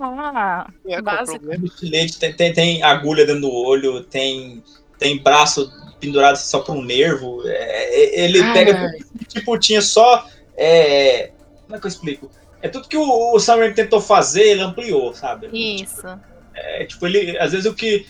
Ah, 0.00 0.66
É, 0.86 0.98
o 0.98 1.02
básico. 1.02 1.38
problema? 1.38 1.66
estilete, 1.66 2.18
tem, 2.18 2.32
tem, 2.34 2.52
tem 2.52 2.82
agulha 2.82 3.26
dentro 3.26 3.42
do 3.42 3.52
olho, 3.52 4.02
tem, 4.04 4.62
tem 4.98 5.22
braço 5.22 5.70
pendurado 6.00 6.36
só 6.36 6.60
por 6.60 6.74
um 6.74 6.82
nervo. 6.82 7.42
É, 7.46 7.54
é, 7.54 8.24
ele 8.24 8.40
Ai. 8.42 8.52
pega 8.52 8.90
tipo, 9.28 9.58
tinha 9.58 9.82
só. 9.82 10.26
é, 10.56 11.30
como 11.64 11.76
é 11.76 11.80
que 11.80 11.86
eu 11.86 11.90
explico? 11.90 12.30
É 12.60 12.68
tudo 12.68 12.88
que 12.88 12.96
o, 12.96 13.34
o 13.36 13.72
tentou 13.74 14.00
fazer, 14.00 14.42
ele 14.42 14.62
ampliou, 14.62 15.12
sabe? 15.14 15.48
Isso. 15.52 16.06
É, 16.54 16.84
tipo, 16.84 17.06
ele, 17.06 17.36
às 17.38 17.52
vezes 17.52 17.66
o 17.66 17.74
que 17.74 18.06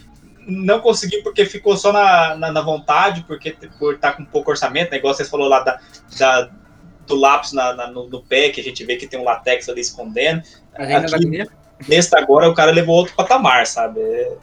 não 0.46 0.80
conseguiu 0.80 1.22
porque 1.22 1.44
ficou 1.46 1.76
só 1.76 1.92
na, 1.92 2.34
na, 2.36 2.52
na 2.52 2.60
vontade, 2.60 3.24
porque 3.26 3.56
por 3.78 3.94
estar 3.94 4.12
com 4.14 4.24
pouco 4.24 4.50
orçamento, 4.50 4.90
né? 4.90 4.96
igual 4.98 5.14
vocês 5.14 5.28
falou 5.28 5.48
lá 5.48 5.60
da, 5.60 5.80
da- 6.18 6.50
do 7.06 7.16
lápis 7.16 7.52
na, 7.52 7.72
na- 7.74 7.86
no, 7.88 8.08
no 8.08 8.22
pé, 8.22 8.50
que 8.50 8.60
a 8.60 8.64
gente 8.64 8.84
vê 8.84 8.96
que 8.96 9.06
tem 9.06 9.18
um 9.20 9.24
latex 9.24 9.68
ali 9.68 9.80
escondendo. 9.80 10.42
A 10.74 10.82
Aqui, 10.84 11.44
nesse 11.88 12.16
agora 12.16 12.48
o 12.48 12.54
cara 12.54 12.70
levou 12.70 12.96
outro 12.96 13.14
patamar, 13.14 13.66
sabe? 13.66 14.00
É, 14.00 14.36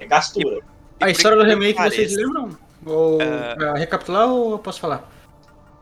é 0.00 0.06
gastura. 0.06 0.60
A 1.00 1.04
por 1.04 1.10
história 1.10 1.36
do 1.36 1.44
remake 1.44 1.80
vocês 1.80 2.14
lembram? 2.16 2.50
Ou 2.84 3.20
É. 3.20 3.54
pra 3.54 3.74
recapitular 3.74 4.28
ou 4.28 4.52
eu 4.52 4.58
posso 4.58 4.80
falar? 4.80 5.10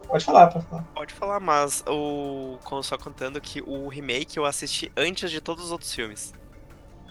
Pode 0.08 0.24
falar, 0.24 0.46
pode 0.48 0.66
falar. 0.66 0.84
Pode 0.94 1.14
falar, 1.14 1.40
mas 1.40 1.82
o 1.88 2.58
só 2.82 2.96
contando 2.98 3.40
que 3.40 3.62
o 3.66 3.88
remake 3.88 4.36
eu 4.36 4.44
assisti 4.44 4.90
antes 4.96 5.30
de 5.30 5.40
todos 5.40 5.64
os 5.66 5.72
outros 5.72 5.92
filmes. 5.92 6.32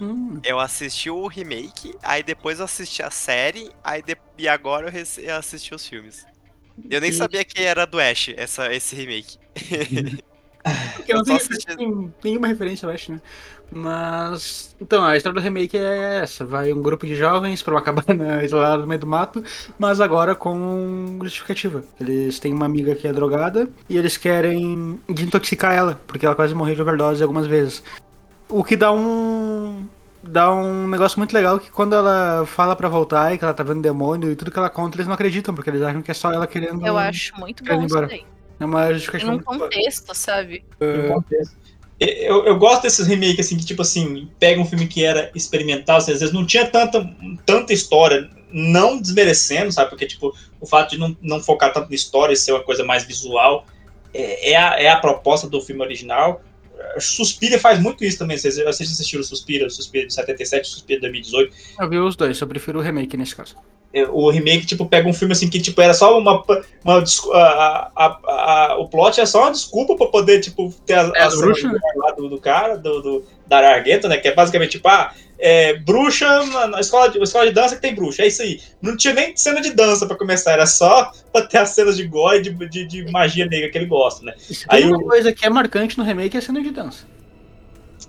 Hum, 0.00 0.40
Eu 0.42 0.58
assisti 0.60 1.08
o 1.10 1.26
remake, 1.26 1.94
aí 2.02 2.22
depois 2.22 2.58
eu 2.58 2.64
assisti 2.64 3.02
a 3.02 3.10
série, 3.10 3.70
aí 3.82 4.02
de- 4.02 4.16
e 4.36 4.48
agora 4.48 4.92
eu 5.18 5.36
assisti 5.36 5.74
os 5.74 5.86
filmes. 5.86 6.26
Eu 6.90 7.00
nem 7.00 7.10
E- 7.10 7.12
sabia 7.12 7.44
que 7.44 7.62
era 7.62 7.86
do 7.86 8.00
Ash, 8.00 8.30
essa, 8.36 8.72
esse 8.74 8.96
remake. 8.96 9.38
porque 10.96 11.12
eu 11.12 11.16
não 11.18 11.24
tenho, 11.24 11.36
assisti- 11.36 11.76
tem 11.76 12.14
nenhuma 12.24 12.46
referência, 12.48 12.86
eu 12.86 12.90
acho, 12.90 13.12
né? 13.12 13.20
Mas. 13.70 14.74
Então, 14.80 15.04
a 15.04 15.16
história 15.16 15.34
do 15.40 15.42
remake 15.42 15.76
é 15.76 16.20
essa: 16.22 16.44
vai 16.44 16.72
um 16.72 16.82
grupo 16.82 17.06
de 17.06 17.14
jovens 17.16 17.62
pra 17.62 17.74
uma 17.74 17.82
cabana 17.82 18.44
isolada 18.44 18.78
no 18.82 18.86
meio 18.86 19.00
do 19.00 19.06
mato, 19.06 19.42
mas 19.78 20.00
agora 20.00 20.34
com 20.34 21.18
justificativa. 21.22 21.84
Eles 22.00 22.38
têm 22.38 22.52
uma 22.52 22.66
amiga 22.66 22.94
que 22.94 23.08
é 23.08 23.12
drogada 23.12 23.68
e 23.88 23.96
eles 23.96 24.16
querem 24.16 25.00
desintoxicar 25.08 25.72
ela, 25.74 26.00
porque 26.06 26.24
ela 26.26 26.34
quase 26.34 26.54
morreu 26.54 26.74
de 26.74 26.82
overdose 26.82 27.22
algumas 27.22 27.46
vezes. 27.46 27.82
O 28.54 28.62
que 28.62 28.76
dá 28.76 28.92
um. 28.92 29.84
dá 30.22 30.54
um 30.54 30.86
negócio 30.86 31.18
muito 31.18 31.32
legal 31.32 31.58
que 31.58 31.72
quando 31.72 31.92
ela 31.96 32.46
fala 32.46 32.76
pra 32.76 32.88
voltar 32.88 33.34
e 33.34 33.38
que 33.38 33.42
ela 33.42 33.52
tá 33.52 33.64
vendo 33.64 33.82
demônio 33.82 34.30
e 34.30 34.36
tudo 34.36 34.52
que 34.52 34.56
ela 34.56 34.70
conta, 34.70 34.96
eles 34.96 35.08
não 35.08 35.14
acreditam, 35.14 35.52
porque 35.52 35.70
eles 35.70 35.82
acham 35.82 36.00
que 36.00 36.12
é 36.12 36.14
só 36.14 36.32
ela 36.32 36.46
querendo. 36.46 36.86
Eu 36.86 36.96
acho 36.96 37.36
muito 37.36 37.64
bom 37.64 37.84
isso 37.84 38.00
daí. 38.00 38.24
É 38.60 38.64
uma 38.64 38.92
justificativa 38.92 39.32
um 39.32 39.34
muito 39.34 39.44
boa. 39.44 39.58
contexto, 39.58 40.14
sabe? 40.14 40.64
no 40.80 41.14
contexto. 41.14 41.56
Eu, 41.98 42.46
eu 42.46 42.56
gosto 42.56 42.82
desses 42.82 43.08
remakes 43.08 43.46
assim, 43.46 43.56
que, 43.56 43.64
tipo 43.64 43.82
assim, 43.82 44.30
pega 44.38 44.60
um 44.60 44.64
filme 44.64 44.86
que 44.86 45.04
era 45.04 45.32
experimental, 45.34 45.96
assim, 45.96 46.12
às 46.12 46.20
vezes 46.20 46.32
não 46.32 46.46
tinha 46.46 46.64
tanta, 46.64 47.12
tanta 47.44 47.72
história, 47.72 48.30
não 48.52 49.00
desmerecendo, 49.00 49.72
sabe? 49.72 49.90
Porque, 49.90 50.06
tipo, 50.06 50.32
o 50.60 50.66
fato 50.66 50.90
de 50.90 50.98
não, 50.98 51.16
não 51.20 51.40
focar 51.40 51.72
tanto 51.72 51.88
na 51.88 51.94
história 51.96 52.32
e 52.32 52.36
ser 52.36 52.52
uma 52.52 52.62
coisa 52.62 52.84
mais 52.84 53.02
visual 53.02 53.66
é, 54.12 54.52
é, 54.52 54.56
a, 54.56 54.80
é 54.80 54.88
a 54.90 54.96
proposta 54.96 55.48
do 55.48 55.60
filme 55.60 55.82
original. 55.82 56.40
Suspira 56.98 57.58
faz 57.58 57.80
muito 57.80 58.04
isso 58.04 58.18
também. 58.18 58.36
Vocês, 58.36 58.56
vocês 58.56 58.90
assistiram 58.92 59.22
Suspira, 59.22 59.68
Suspira 59.70 60.06
de 60.06 60.14
77, 60.14 60.68
Suspira 60.68 60.98
de 61.00 61.02
2018. 61.02 61.54
Eu 61.80 61.88
vi 61.88 61.98
os 61.98 62.16
dois, 62.16 62.40
eu 62.40 62.46
prefiro 62.46 62.78
o 62.78 62.82
remake 62.82 63.16
nesse 63.16 63.34
caso. 63.34 63.54
É, 63.92 64.04
o 64.08 64.28
remake, 64.28 64.66
tipo, 64.66 64.86
pega 64.86 65.08
um 65.08 65.14
filme 65.14 65.30
assim 65.32 65.48
que, 65.48 65.60
tipo, 65.60 65.80
era 65.80 65.94
só 65.94 66.18
uma. 66.18 66.42
uma 66.84 67.04
a, 67.32 67.90
a- 67.94 68.20
a- 68.26 68.76
o 68.78 68.88
plot 68.88 69.20
é 69.20 69.26
só 69.26 69.42
uma 69.42 69.52
desculpa 69.52 69.94
pra 69.96 70.08
poder, 70.08 70.40
tipo, 70.40 70.74
ter 70.84 70.94
a, 70.94 71.12
É, 71.14 71.22
a 71.22 71.28
do 71.28 71.40
lá 71.96 72.10
do, 72.10 72.28
do 72.28 72.38
cara, 72.40 72.76
do, 72.76 73.00
do, 73.00 73.24
da 73.46 73.58
Argueta, 73.58 74.08
né? 74.08 74.16
Que 74.16 74.28
é 74.28 74.34
basicamente, 74.34 74.72
tipo, 74.72 74.88
ah, 74.88 75.12
é, 75.38 75.74
bruxa 75.78 76.44
na, 76.46 76.66
na 76.68 76.80
escola, 76.80 77.08
de, 77.10 77.18
escola 77.22 77.46
de 77.46 77.52
dança 77.52 77.74
que 77.76 77.82
tem 77.82 77.94
bruxa. 77.94 78.22
É 78.22 78.26
isso 78.28 78.40
aí. 78.42 78.60
Não 78.80 78.96
tinha 78.96 79.12
nem 79.12 79.36
cena 79.36 79.60
de 79.60 79.70
dança 79.70 80.06
pra 80.06 80.16
começar, 80.16 80.52
era 80.52 80.66
só 80.66 81.10
pra 81.32 81.42
ter 81.42 81.58
as 81.58 81.70
cenas 81.70 81.96
de 81.96 82.06
gore 82.06 82.38
e 82.38 82.42
de, 82.42 82.68
de, 82.68 82.86
de 82.86 83.10
magia 83.12 83.44
negra 83.46 83.68
que 83.70 83.76
ele 83.76 83.86
gosta, 83.86 84.24
né? 84.24 84.34
Se 84.38 84.64
Aí 84.68 84.84
uma 84.84 84.96
o- 84.98 85.04
coisa 85.04 85.32
que 85.32 85.44
é 85.44 85.50
marcante 85.50 85.98
no 85.98 86.04
remake 86.04 86.36
é 86.36 86.38
a 86.38 86.42
cena 86.42 86.62
de 86.62 86.70
dança. 86.70 87.04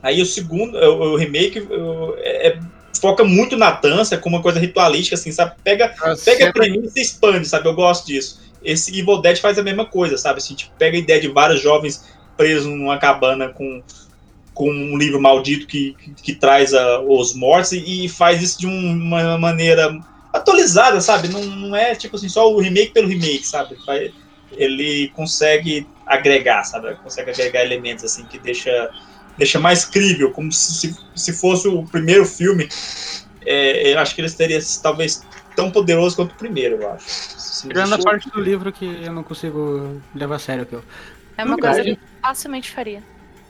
Aí 0.01 0.21
o 0.21 0.25
segundo, 0.25 0.77
o, 0.77 1.13
o 1.13 1.15
remake 1.17 1.59
o, 1.59 2.15
é- 2.19 2.49
é- 2.49 2.59
foca 3.01 3.23
muito 3.25 3.57
na 3.57 3.71
dança, 3.71 4.17
com 4.17 4.29
uma 4.29 4.41
coisa 4.41 4.57
ritualística, 4.59 5.15
assim, 5.15 5.31
sabe? 5.31 5.53
Pega, 5.63 5.89
pega 5.89 6.15
sempre- 6.15 6.43
a 6.45 6.53
premissa 6.53 6.97
e 6.97 7.01
expande, 7.01 7.45
sabe? 7.47 7.67
Eu 7.67 7.73
gosto 7.75 8.05
disso. 8.07 8.39
Esse 8.63 8.97
Evil 8.97 9.21
Dead 9.21 9.37
faz 9.37 9.59
a 9.59 9.63
mesma 9.63 9.85
coisa, 9.85 10.17
sabe? 10.17 10.37
Assim, 10.37 10.55
tipo, 10.55 10.71
pega 10.77 10.95
a 10.95 10.99
ideia 10.99 11.19
de 11.19 11.27
vários 11.27 11.61
jovens 11.61 12.05
presos 12.37 12.65
numa 12.67 12.97
cabana 12.97 13.49
com, 13.49 13.83
com 14.55 14.67
um 14.71 14.97
livro 14.97 15.21
maldito 15.21 15.67
que, 15.67 15.95
que, 15.99 16.11
que 16.23 16.33
traz 16.33 16.73
a- 16.73 17.01
os 17.01 17.35
mortos 17.35 17.73
e, 17.73 18.05
e 18.05 18.09
faz 18.09 18.41
isso 18.41 18.57
de 18.59 18.65
um- 18.65 18.91
uma 18.93 19.37
maneira 19.37 19.95
atualizada, 20.33 20.99
sabe? 21.01 21.27
Não, 21.27 21.43
não 21.43 21.75
é 21.75 21.93
tipo 21.93 22.15
assim, 22.15 22.27
só 22.29 22.51
o 22.51 22.59
remake 22.59 22.93
pelo 22.93 23.07
remake, 23.07 23.45
sabe? 23.45 23.77
Ele 24.53 25.09
consegue 25.09 25.85
agregar, 26.05 26.63
sabe? 26.63 26.95
Consegue 27.03 27.29
agregar 27.31 27.63
elementos 27.63 28.03
assim 28.05 28.25
que 28.25 28.39
deixa 28.39 28.89
deixa 29.37 29.59
mais 29.59 29.83
crível, 29.83 30.31
como 30.31 30.49
se, 30.49 30.73
se, 30.73 30.95
se 31.13 31.33
fosse 31.33 31.67
o 31.67 31.83
primeiro 31.83 32.25
filme. 32.25 32.69
É, 33.45 33.93
eu 33.93 33.99
acho 33.99 34.15
que 34.15 34.21
eles 34.21 34.33
teriam 34.33 34.61
talvez 34.81 35.23
tão 35.55 35.69
poderoso 35.69 36.15
quanto 36.15 36.31
o 36.31 36.35
primeiro, 36.35 36.81
eu 36.81 36.89
acho. 36.91 37.05
Tirando 37.67 37.93
a 37.93 37.97
parte 37.97 38.29
do 38.29 38.39
livro 38.39 38.71
que 38.71 38.85
eu 39.03 39.11
não 39.11 39.23
consigo 39.23 40.01
levar 40.13 40.35
a 40.35 40.39
sério. 40.39 40.65
Que 40.65 40.75
eu... 40.75 40.83
É 41.37 41.43
uma 41.43 41.57
coisa 41.57 41.83
que 41.83 41.89
eu 41.91 41.97
facilmente 42.21 42.71
faria. 42.71 43.03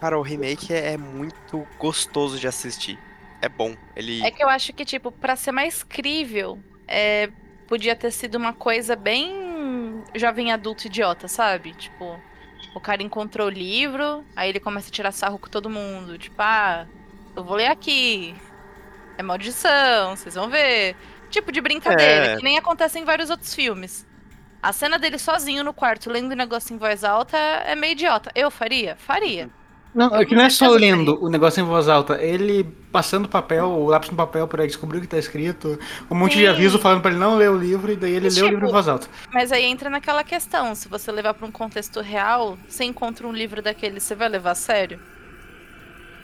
Cara, 0.05 0.19
o 0.19 0.21
remake 0.21 0.71
é, 0.71 0.93
é 0.93 0.97
muito 0.97 1.67
gostoso 1.79 2.37
de 2.37 2.47
assistir. 2.47 2.99
É 3.41 3.49
bom. 3.49 3.75
Ele. 3.95 4.23
É 4.23 4.29
que 4.29 4.43
eu 4.43 4.47
acho 4.47 4.71
que, 4.71 4.85
tipo, 4.85 5.11
pra 5.11 5.35
ser 5.35 5.51
mais 5.51 5.81
crível, 5.81 6.59
é, 6.87 7.31
podia 7.67 7.95
ter 7.95 8.11
sido 8.11 8.35
uma 8.35 8.53
coisa 8.53 8.95
bem 8.95 10.03
jovem 10.13 10.51
adulto 10.51 10.85
idiota, 10.85 11.27
sabe? 11.27 11.73
Tipo, 11.73 12.21
o 12.75 12.79
cara 12.79 13.01
encontrou 13.01 13.47
o 13.47 13.49
livro, 13.49 14.23
aí 14.35 14.49
ele 14.49 14.59
começa 14.59 14.89
a 14.89 14.91
tirar 14.91 15.11
sarro 15.11 15.39
com 15.39 15.47
todo 15.49 15.71
mundo. 15.71 16.19
Tipo, 16.19 16.35
ah, 16.37 16.85
eu 17.35 17.43
vou 17.43 17.55
ler 17.55 17.71
aqui. 17.71 18.35
É 19.17 19.23
maldição, 19.23 20.15
vocês 20.15 20.35
vão 20.35 20.51
ver. 20.51 20.95
Tipo 21.31 21.51
de 21.51 21.59
brincadeira, 21.61 22.33
É. 22.33 22.37
que 22.37 22.43
nem 22.43 22.59
acontece 22.59 22.99
em 22.99 23.03
vários 23.03 23.31
outros 23.31 23.55
filmes. 23.55 24.05
A 24.61 24.71
cena 24.71 24.99
dele 24.99 25.17
sozinho 25.17 25.63
no 25.63 25.73
quarto, 25.73 26.11
lendo 26.11 26.33
o 26.33 26.35
negócio 26.35 26.75
em 26.75 26.77
voz 26.77 27.03
alta, 27.03 27.35
é 27.35 27.73
meio 27.75 27.93
idiota. 27.93 28.31
Eu 28.35 28.51
faria? 28.51 28.95
Faria. 28.97 29.49
Não, 29.95 30.13
Eu 30.13 30.21
é 30.21 30.25
que 30.25 30.35
não 30.35 30.43
é 30.43 30.49
só 30.49 30.67
lendo 30.69 31.17
o 31.23 31.29
negócio 31.29 31.61
em 31.61 31.65
voz 31.65 31.87
alta, 31.87 32.21
ele 32.21 32.65
passando 32.91 33.29
papel, 33.29 33.67
o 33.69 33.87
lápis 33.87 34.09
no 34.09 34.17
papel 34.17 34.47
pra 34.47 34.65
descobrir 34.65 34.97
o 34.99 35.01
que 35.01 35.07
tá 35.07 35.17
escrito, 35.17 35.79
um 36.11 36.15
monte 36.15 36.37
de 36.37 36.45
Sim. 36.45 36.47
aviso 36.47 36.77
falando 36.79 37.01
pra 37.01 37.11
ele 37.11 37.19
não 37.19 37.35
ler 37.37 37.49
o 37.49 37.57
livro, 37.57 37.91
e 37.91 37.95
daí 37.95 38.13
ele 38.13 38.29
lê 38.29 38.41
o 38.43 38.49
tipo, 38.49 38.49
livro 38.49 38.65
em 38.65 38.69
voz 38.69 38.87
alta. 38.89 39.07
Mas 39.31 39.51
aí 39.51 39.63
entra 39.65 39.89
naquela 39.89 40.23
questão, 40.23 40.73
se 40.75 40.87
você 40.87 41.11
levar 41.11 41.33
pra 41.35 41.45
um 41.47 41.51
contexto 41.51 42.01
real, 42.01 42.57
você 42.67 42.83
encontra 42.85 43.27
um 43.27 43.31
livro 43.33 43.61
daquele, 43.61 43.99
você 43.99 44.15
vai 44.15 44.29
levar 44.29 44.51
a 44.51 44.55
sério? 44.55 44.99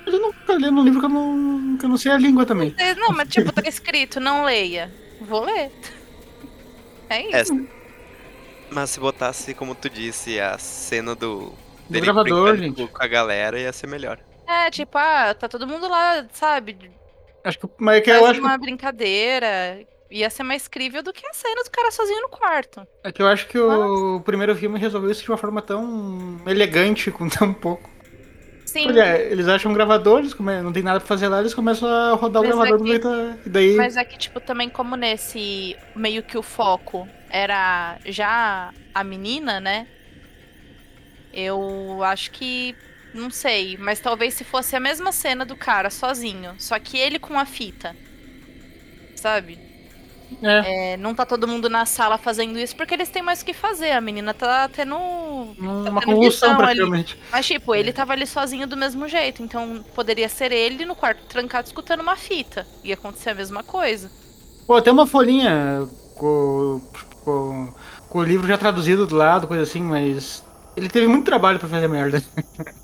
Mas 0.06 0.14
eu 0.16 0.20
não 0.22 0.34
tô 0.34 0.54
lendo 0.58 0.80
um 0.80 0.84
livro 0.84 1.00
que 1.00 1.06
eu 1.06 1.10
não, 1.10 1.78
que 1.78 1.86
eu 1.86 1.90
não 1.90 1.98
sei 1.98 2.12
a 2.12 2.18
língua 2.18 2.46
também. 2.46 2.76
É, 2.78 2.96
Não, 2.96 3.12
mas 3.14 3.30
tipo, 3.30 3.52
tá 3.54 3.62
escrito, 3.68 4.20
não 4.20 4.44
leia. 4.44 4.94
Vou 5.20 5.46
ler. 5.46 5.72
É 7.10 7.22
É, 7.32 7.42
isso. 7.42 7.54
mas 8.70 8.90
se 8.92 9.00
botasse, 9.00 9.54
como 9.54 9.76
tu 9.76 9.90
disse, 9.90 10.40
a 10.40 10.58
cena 10.58 11.16
do. 11.16 11.61
Dele 11.92 12.06
gravador, 12.06 12.58
gente. 12.58 12.76
com- 12.76 12.88
Com 12.88 13.04
a 13.04 13.08
galera 13.08 13.60
ia 13.60 13.72
ser 13.74 13.88
melhor. 13.88 14.18
É, 14.48 14.70
tipo, 14.70 14.98
ah, 14.98 15.34
tá 15.34 15.48
todo 15.48 15.68
mundo 15.68 15.88
lá, 15.90 16.26
sabe? 16.34 16.78
Acho 17.44 17.60
que, 17.60 17.68
mas 17.78 17.98
é 17.98 18.02
que 18.02 18.10
eu 18.12 18.26
acho 18.26 18.40
que 18.40 18.46
uma 18.46 18.58
brincadeira. 18.58 19.80
Ia 20.10 20.30
ser 20.30 20.44
mais 20.44 20.68
crível 20.68 21.02
do 21.02 21.14
que 21.14 21.26
a 21.26 21.34
cena 21.34 21.64
do 21.64 21.72
cara 21.72 21.90
sozinho 21.90 22.22
no 22.22 22.28
quarto. 22.28 22.86
É 23.02 23.14
que 23.14 23.22
eu 23.22 23.28
acho 23.28 23.48
que 23.48 23.58
o 23.58 24.20
primeiro 24.20 24.54
filme 24.56 24.78
resolveu 24.78 25.10
isso 25.10 25.24
de 25.24 25.30
uma 25.32 25.38
forma 25.38 25.62
tão 25.62 26.42
elegante, 26.46 27.10
com 27.12 27.30
tão 27.30 27.54
pouco. 27.54 27.90
Sim. 28.66 28.84
Porque 28.86 29.00
é, 29.00 29.32
eles 29.32 29.48
acham 29.48 29.72
um 29.72 29.74
gravador, 29.74 30.20
eles 30.20 30.34
come... 30.34 30.62
não 30.62 30.74
tem 30.74 30.84
nada 30.84 31.00
pra 31.00 31.08
fazer 31.08 31.30
lá, 31.30 31.40
eles 31.40 31.54
começam 31.54 31.88
a 31.90 32.12
rodar 32.14 32.42
o 32.42 32.46
Mas 32.46 32.56
gravador 32.56 32.80
é 32.80 32.84
que- 32.84 32.88
jeito. 32.90 33.40
E 33.46 33.50
daí. 33.50 33.76
Mas 33.78 33.96
é 33.96 34.04
que, 34.04 34.18
tipo, 34.18 34.40
também 34.42 34.70
como 34.70 34.98
nesse 34.98 35.78
meio 35.96 36.22
que 36.24 36.38
o 36.38 36.44
foco 36.44 37.08
era 37.30 37.98
já 38.06 38.74
a 38.94 39.04
menina, 39.06 39.62
né? 39.62 39.88
Eu 41.34 42.02
acho 42.04 42.32
que. 42.32 42.78
Não 43.14 43.30
sei, 43.30 43.78
mas 43.78 44.00
talvez 44.00 44.34
se 44.36 44.44
fosse 44.46 44.76
a 44.76 44.80
mesma 44.80 45.12
cena 45.12 45.46
do 45.46 45.56
cara 45.58 45.90
sozinho, 45.90 46.56
só 46.58 46.80
que 46.80 46.98
ele 46.98 47.20
com 47.20 47.38
a 47.38 47.46
fita. 47.46 47.98
Sabe? 49.16 49.62
É. 50.42 50.94
É, 50.94 50.98
não 50.98 51.14
tá 51.14 51.26
todo 51.26 51.48
mundo 51.48 51.70
na 51.70 51.86
sala 51.86 52.18
fazendo 52.18 52.58
isso 52.58 52.76
porque 52.76 52.94
eles 52.94 53.10
têm 53.10 53.22
mais 53.22 53.42
o 53.42 53.46
que 53.46 53.54
fazer. 53.54 53.92
A 53.92 54.02
menina 54.02 54.34
tá 54.34 54.70
tendo. 54.70 54.96
Uma 54.96 56.02
tendo 56.02 56.02
convulsão, 56.02 56.56
visão 56.56 56.66
ali. 56.66 56.86
praticamente. 56.86 57.18
Mas, 57.30 57.46
tipo, 57.46 57.76
ele 57.76 57.92
tava 57.92 58.14
ali 58.14 58.26
sozinho 58.26 58.68
do 58.68 58.78
mesmo 58.78 59.08
jeito. 59.08 59.44
Então 59.44 59.84
poderia 59.94 60.30
ser 60.30 60.52
ele 60.52 60.86
no 60.86 60.96
quarto 60.96 61.26
trancado 61.28 61.68
escutando 61.68 62.02
uma 62.02 62.16
fita. 62.16 62.68
Ia 62.84 62.94
acontecer 62.96 63.32
a 63.32 63.36
mesma 63.36 63.64
coisa. 63.64 64.12
Pô, 64.66 64.82
tem 64.82 64.94
uma 64.94 65.08
folhinha 65.08 65.88
com, 66.16 66.82
com, 67.24 67.74
com 68.08 68.20
o 68.20 68.24
livro 68.24 68.48
já 68.48 68.58
traduzido 68.58 69.06
do 69.06 69.16
lado, 69.16 69.48
coisa 69.48 69.64
assim, 69.64 69.82
mas. 69.82 70.44
Ele 70.76 70.90
teve 70.90 71.08
muito 71.08 71.26
trabalho 71.26 71.60
pra 71.60 71.68
fazer 71.68 71.88
merda. 71.88 72.24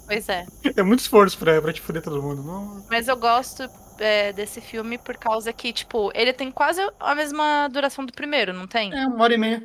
Pois 0.06 0.28
é. 0.30 0.46
É 0.76 0.84
muito 0.84 1.00
esforço 1.00 1.38
pra, 1.38 1.62
pra 1.62 1.74
te 1.74 1.82
fuder 1.82 2.02
todo 2.02 2.22
mundo. 2.22 2.44
Não... 2.44 2.86
Mas 2.90 3.08
eu 3.08 3.16
gosto 3.16 3.70
é, 4.00 4.34
desse 4.34 4.62
filme 4.62 4.98
por 4.98 5.18
causa 5.18 5.52
que, 5.54 5.72
tipo, 5.72 6.12
ele 6.14 6.34
tem 6.34 6.52
quase 6.52 6.82
a 7.00 7.16
mesma 7.16 7.68
duração 7.70 8.06
do 8.06 8.14
primeiro, 8.14 8.54
não 8.54 8.68
tem? 8.68 8.94
É, 8.94 9.08
uma 9.08 9.24
hora 9.24 9.34
e 9.34 9.38
meia. 9.38 9.64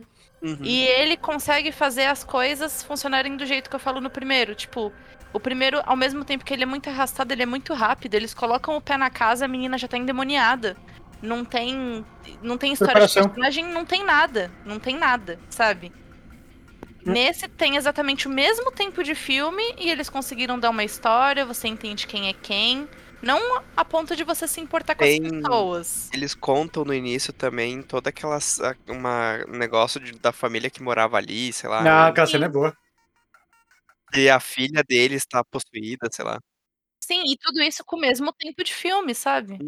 E 0.61 0.82
ele 0.82 1.16
consegue 1.16 1.70
fazer 1.70 2.07
as 2.07 2.24
coisas 2.24 2.82
funcionarem 2.82 3.36
do 3.36 3.47
jeito 3.47 3.70
que 3.70 3.77
eu 3.77 3.81
falo 3.81 4.01
no 4.01 4.11
primeiro. 4.11 4.55
Tipo, 4.57 4.93
o 5.32 5.39
primeiro, 5.39 5.81
ao 5.86 5.97
mesmo 5.97 6.24
tempo 6.24 6.44
que 6.44 6.53
ele 6.53 6.65
é 6.65 6.66
muito 6.66 6.90
arrastado, 6.90 7.32
ele 7.32 7.44
é 7.44 7.47
muito 7.47 7.73
rápido. 7.74 8.15
Eles 8.15 8.35
colocam 8.35 8.77
o 8.77 8.81
pé 8.81 8.97
na 8.97 9.09
casa, 9.09 9.44
a 9.44 9.49
menina 9.49 9.78
já 9.78 9.86
tá 9.86 9.97
endemoniada. 9.97 10.77
Não 11.23 11.44
tem. 11.44 12.05
Não 12.43 12.59
tem 12.59 12.73
história 12.73 12.94
Preparação. 12.94 13.23
de 13.23 13.28
personagem, 13.28 13.65
não 13.66 13.85
tem 13.85 14.05
nada. 14.05 14.51
Não 14.65 14.81
tem 14.81 14.97
nada, 14.97 15.39
sabe? 15.49 15.93
Nesse 17.04 17.48
tem 17.48 17.76
exatamente 17.76 18.26
o 18.26 18.30
mesmo 18.30 18.70
tempo 18.70 19.02
de 19.02 19.14
filme 19.14 19.62
e 19.78 19.90
eles 19.90 20.08
conseguiram 20.08 20.58
dar 20.58 20.70
uma 20.70 20.84
história, 20.84 21.44
você 21.44 21.68
entende 21.68 22.06
quem 22.06 22.28
é 22.28 22.32
quem. 22.32 22.88
Não 23.20 23.62
a 23.76 23.84
ponto 23.84 24.16
de 24.16 24.24
você 24.24 24.48
se 24.48 24.60
importar 24.60 24.94
com 24.96 25.04
Tem- 25.04 25.24
as 25.24 25.30
pessoas. 25.32 26.10
Eles 26.12 26.34
contam 26.34 26.84
no 26.84 26.92
início 26.92 27.32
também 27.32 27.80
toda 27.82 28.10
aquela 28.10 28.38
uma 28.88 29.44
um 29.48 29.56
negócio 29.56 30.00
de- 30.00 30.18
da 30.18 30.32
família 30.32 30.68
que 30.70 30.82
morava 30.82 31.16
ali, 31.16 31.52
sei 31.52 31.68
lá. 31.70 31.82
Não, 31.82 32.06
aquela 32.08 32.26
cena 32.26 32.46
é 32.46 32.48
boa. 32.48 32.76
E 34.14 34.28
a 34.28 34.40
filha 34.40 34.82
dele 34.86 35.14
está 35.14 35.42
possuída, 35.44 36.08
sei 36.10 36.24
lá. 36.24 36.38
Sim, 37.02 37.22
e 37.26 37.36
tudo 37.36 37.62
isso 37.62 37.84
com 37.84 37.96
o 37.96 38.00
mesmo 38.00 38.32
tempo 38.32 38.62
de 38.64 38.74
filme, 38.74 39.14
sabe? 39.14 39.58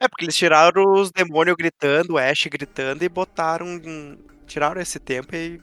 É 0.00 0.08
porque 0.08 0.24
eles 0.24 0.36
tiraram 0.36 0.92
os 0.92 1.10
demônios 1.10 1.56
gritando, 1.56 2.14
o 2.14 2.18
Ash 2.18 2.46
gritando 2.46 3.02
e 3.04 3.08
botaram. 3.08 3.66
um- 3.66 4.18
Tiraram 4.46 4.80
esse 4.80 5.00
tempo 5.00 5.34
e 5.34 5.60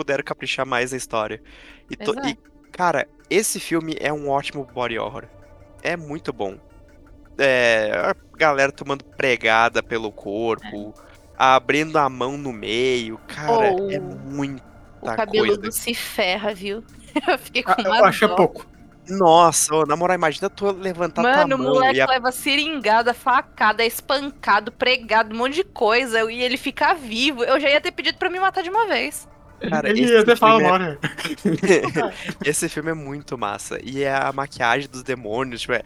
puderam 0.00 0.24
caprichar 0.24 0.66
mais 0.66 0.90
na 0.92 0.96
história. 0.98 1.42
E, 1.90 1.96
to- 1.96 2.16
e, 2.24 2.36
cara, 2.72 3.08
esse 3.28 3.60
filme 3.60 3.96
é 4.00 4.12
um 4.12 4.28
ótimo 4.28 4.64
body 4.64 4.98
horror. 4.98 5.24
É 5.82 5.96
muito 5.96 6.32
bom. 6.32 6.58
É, 7.38 7.92
a 7.94 8.14
galera 8.36 8.70
tomando 8.72 9.04
pregada 9.04 9.82
pelo 9.82 10.12
corpo, 10.12 10.94
abrindo 11.36 11.96
a 11.98 12.08
mão 12.08 12.36
no 12.36 12.52
meio. 12.52 13.18
Cara, 13.26 13.76
Oh, 13.80 13.90
é 13.90 13.98
muita 13.98 14.62
O 15.00 15.10
cabeludo 15.10 15.62
coisa. 15.62 15.70
se 15.70 15.94
ferra, 15.94 16.54
viu? 16.54 16.84
Eu 17.26 17.38
fiquei 17.38 17.62
com 17.62 17.72
Ah, 17.72 17.76
uma 17.78 17.98
eu 17.98 18.04
acho 18.04 18.24
é 18.24 18.28
dó. 18.28 18.34
pouco. 18.36 18.66
Nossa, 19.08 19.74
ô, 19.74 19.86
na 19.86 19.96
moral, 19.96 20.14
imagina 20.16 20.48
tu 20.50 20.70
levantar 20.70 21.22
Mano, 21.22 21.56
tua 21.56 21.56
o 21.56 21.58
mão 21.58 21.74
moleque 21.74 22.00
a... 22.00 22.06
leva 22.06 22.30
seringada, 22.30 23.12
facada, 23.14 23.84
espancado, 23.84 24.70
pregado, 24.70 25.34
um 25.34 25.38
monte 25.38 25.54
de 25.56 25.64
coisa 25.64 26.30
e 26.30 26.42
ele 26.42 26.56
fica 26.56 26.94
vivo. 26.94 27.42
Eu 27.42 27.58
já 27.58 27.68
ia 27.70 27.80
ter 27.80 27.92
pedido 27.92 28.18
pra 28.18 28.30
me 28.30 28.38
matar 28.38 28.62
de 28.62 28.70
uma 28.70 28.86
vez. 28.86 29.26
Cara, 29.68 29.90
Ele 29.90 30.02
esse 30.02 30.16
até 30.16 30.36
fala 30.36 30.58
filme 30.58 30.64
é- 30.64 30.68
agora. 30.74 30.98
Esse 32.44 32.68
filme 32.68 32.90
é 32.90 32.94
muito 32.94 33.36
massa. 33.36 33.78
E 33.82 34.02
é 34.02 34.14
a 34.14 34.32
maquiagem 34.32 34.88
dos 34.88 35.02
demônios, 35.02 35.60
tipo, 35.60 35.74
é, 35.74 35.82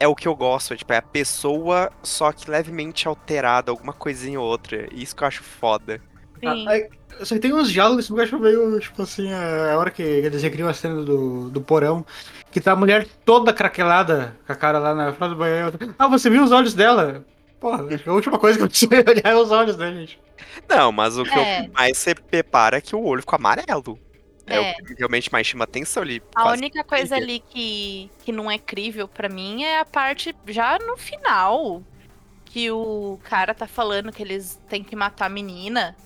é 0.00 0.08
o 0.08 0.14
que 0.14 0.26
eu 0.26 0.34
gosto. 0.34 0.74
É, 0.74 0.76
tipo, 0.76 0.92
é 0.92 0.96
a 0.96 1.02
pessoa, 1.02 1.90
só 2.02 2.32
que 2.32 2.50
levemente 2.50 3.06
alterada, 3.06 3.70
alguma 3.70 3.92
coisinha 3.92 4.40
ou 4.40 4.46
outra. 4.46 4.88
Isso 4.92 5.14
que 5.14 5.22
eu 5.22 5.28
acho 5.28 5.42
foda. 5.42 6.00
Sim. 6.40 6.66
Ah, 6.68 7.24
que 7.24 7.38
tem 7.38 7.52
uns 7.54 7.70
diálogos 7.70 8.06
que 8.08 8.12
eu 8.12 8.20
acho 8.20 8.38
meio, 8.38 8.78
tipo 8.80 9.00
assim, 9.00 9.32
a 9.32 9.72
a 9.72 9.78
hora 9.78 9.90
que 9.90 10.02
eles 10.02 10.42
recriam 10.42 10.68
a 10.68 10.74
cena 10.74 11.02
do, 11.02 11.48
do 11.48 11.60
porão, 11.60 12.04
que 12.50 12.60
tá 12.60 12.72
a 12.72 12.76
mulher 12.76 13.06
toda 13.24 13.52
craquelada, 13.52 14.36
com 14.46 14.52
a 14.52 14.56
cara 14.56 14.78
lá 14.80 14.94
na 14.94 15.12
frente 15.12 15.30
do 15.30 15.36
banheiro. 15.36 15.72
Ah, 15.98 16.08
você 16.08 16.28
viu 16.28 16.42
os 16.42 16.50
olhos 16.50 16.74
dela? 16.74 17.24
Porra, 17.64 17.82
a 18.06 18.12
última 18.12 18.38
coisa 18.38 18.58
que 18.58 18.64
eu 18.64 18.68
preciso 18.68 18.90
olhar 19.08 19.32
é 19.32 19.34
os 19.34 19.50
olhos 19.50 19.74
dela, 19.74 19.94
gente. 19.94 20.20
Não, 20.68 20.92
mas 20.92 21.16
o 21.16 21.24
que 21.24 21.30
É. 21.30 21.64
eu 21.64 21.72
mais 21.72 21.96
se 21.96 22.14
repara 22.30 22.76
é 22.76 22.80
que 22.82 22.94
o 22.94 23.02
olho 23.02 23.22
ficou 23.22 23.36
amarelo. 23.36 23.98
É, 24.46 24.56
É. 24.56 24.72
o 24.78 24.84
que 24.84 24.92
realmente 24.98 25.32
mais 25.32 25.46
chama 25.46 25.64
atenção 25.64 26.02
ali. 26.02 26.22
A 26.34 26.50
única 26.50 26.84
coisa 26.84 27.16
ali 27.16 27.40
que, 27.40 28.10
que 28.22 28.30
não 28.30 28.50
é 28.50 28.58
crível 28.58 29.08
pra 29.08 29.30
mim 29.30 29.64
é 29.64 29.80
a 29.80 29.84
parte 29.86 30.36
já 30.46 30.78
no 30.78 30.98
final. 30.98 31.82
Que 32.44 32.70
o 32.70 33.18
cara 33.24 33.54
tá 33.54 33.66
falando 33.66 34.12
que 34.12 34.22
eles 34.22 34.60
têm 34.68 34.84
que 34.84 34.94
matar 34.94 35.24
a 35.24 35.30
menina. 35.30 35.96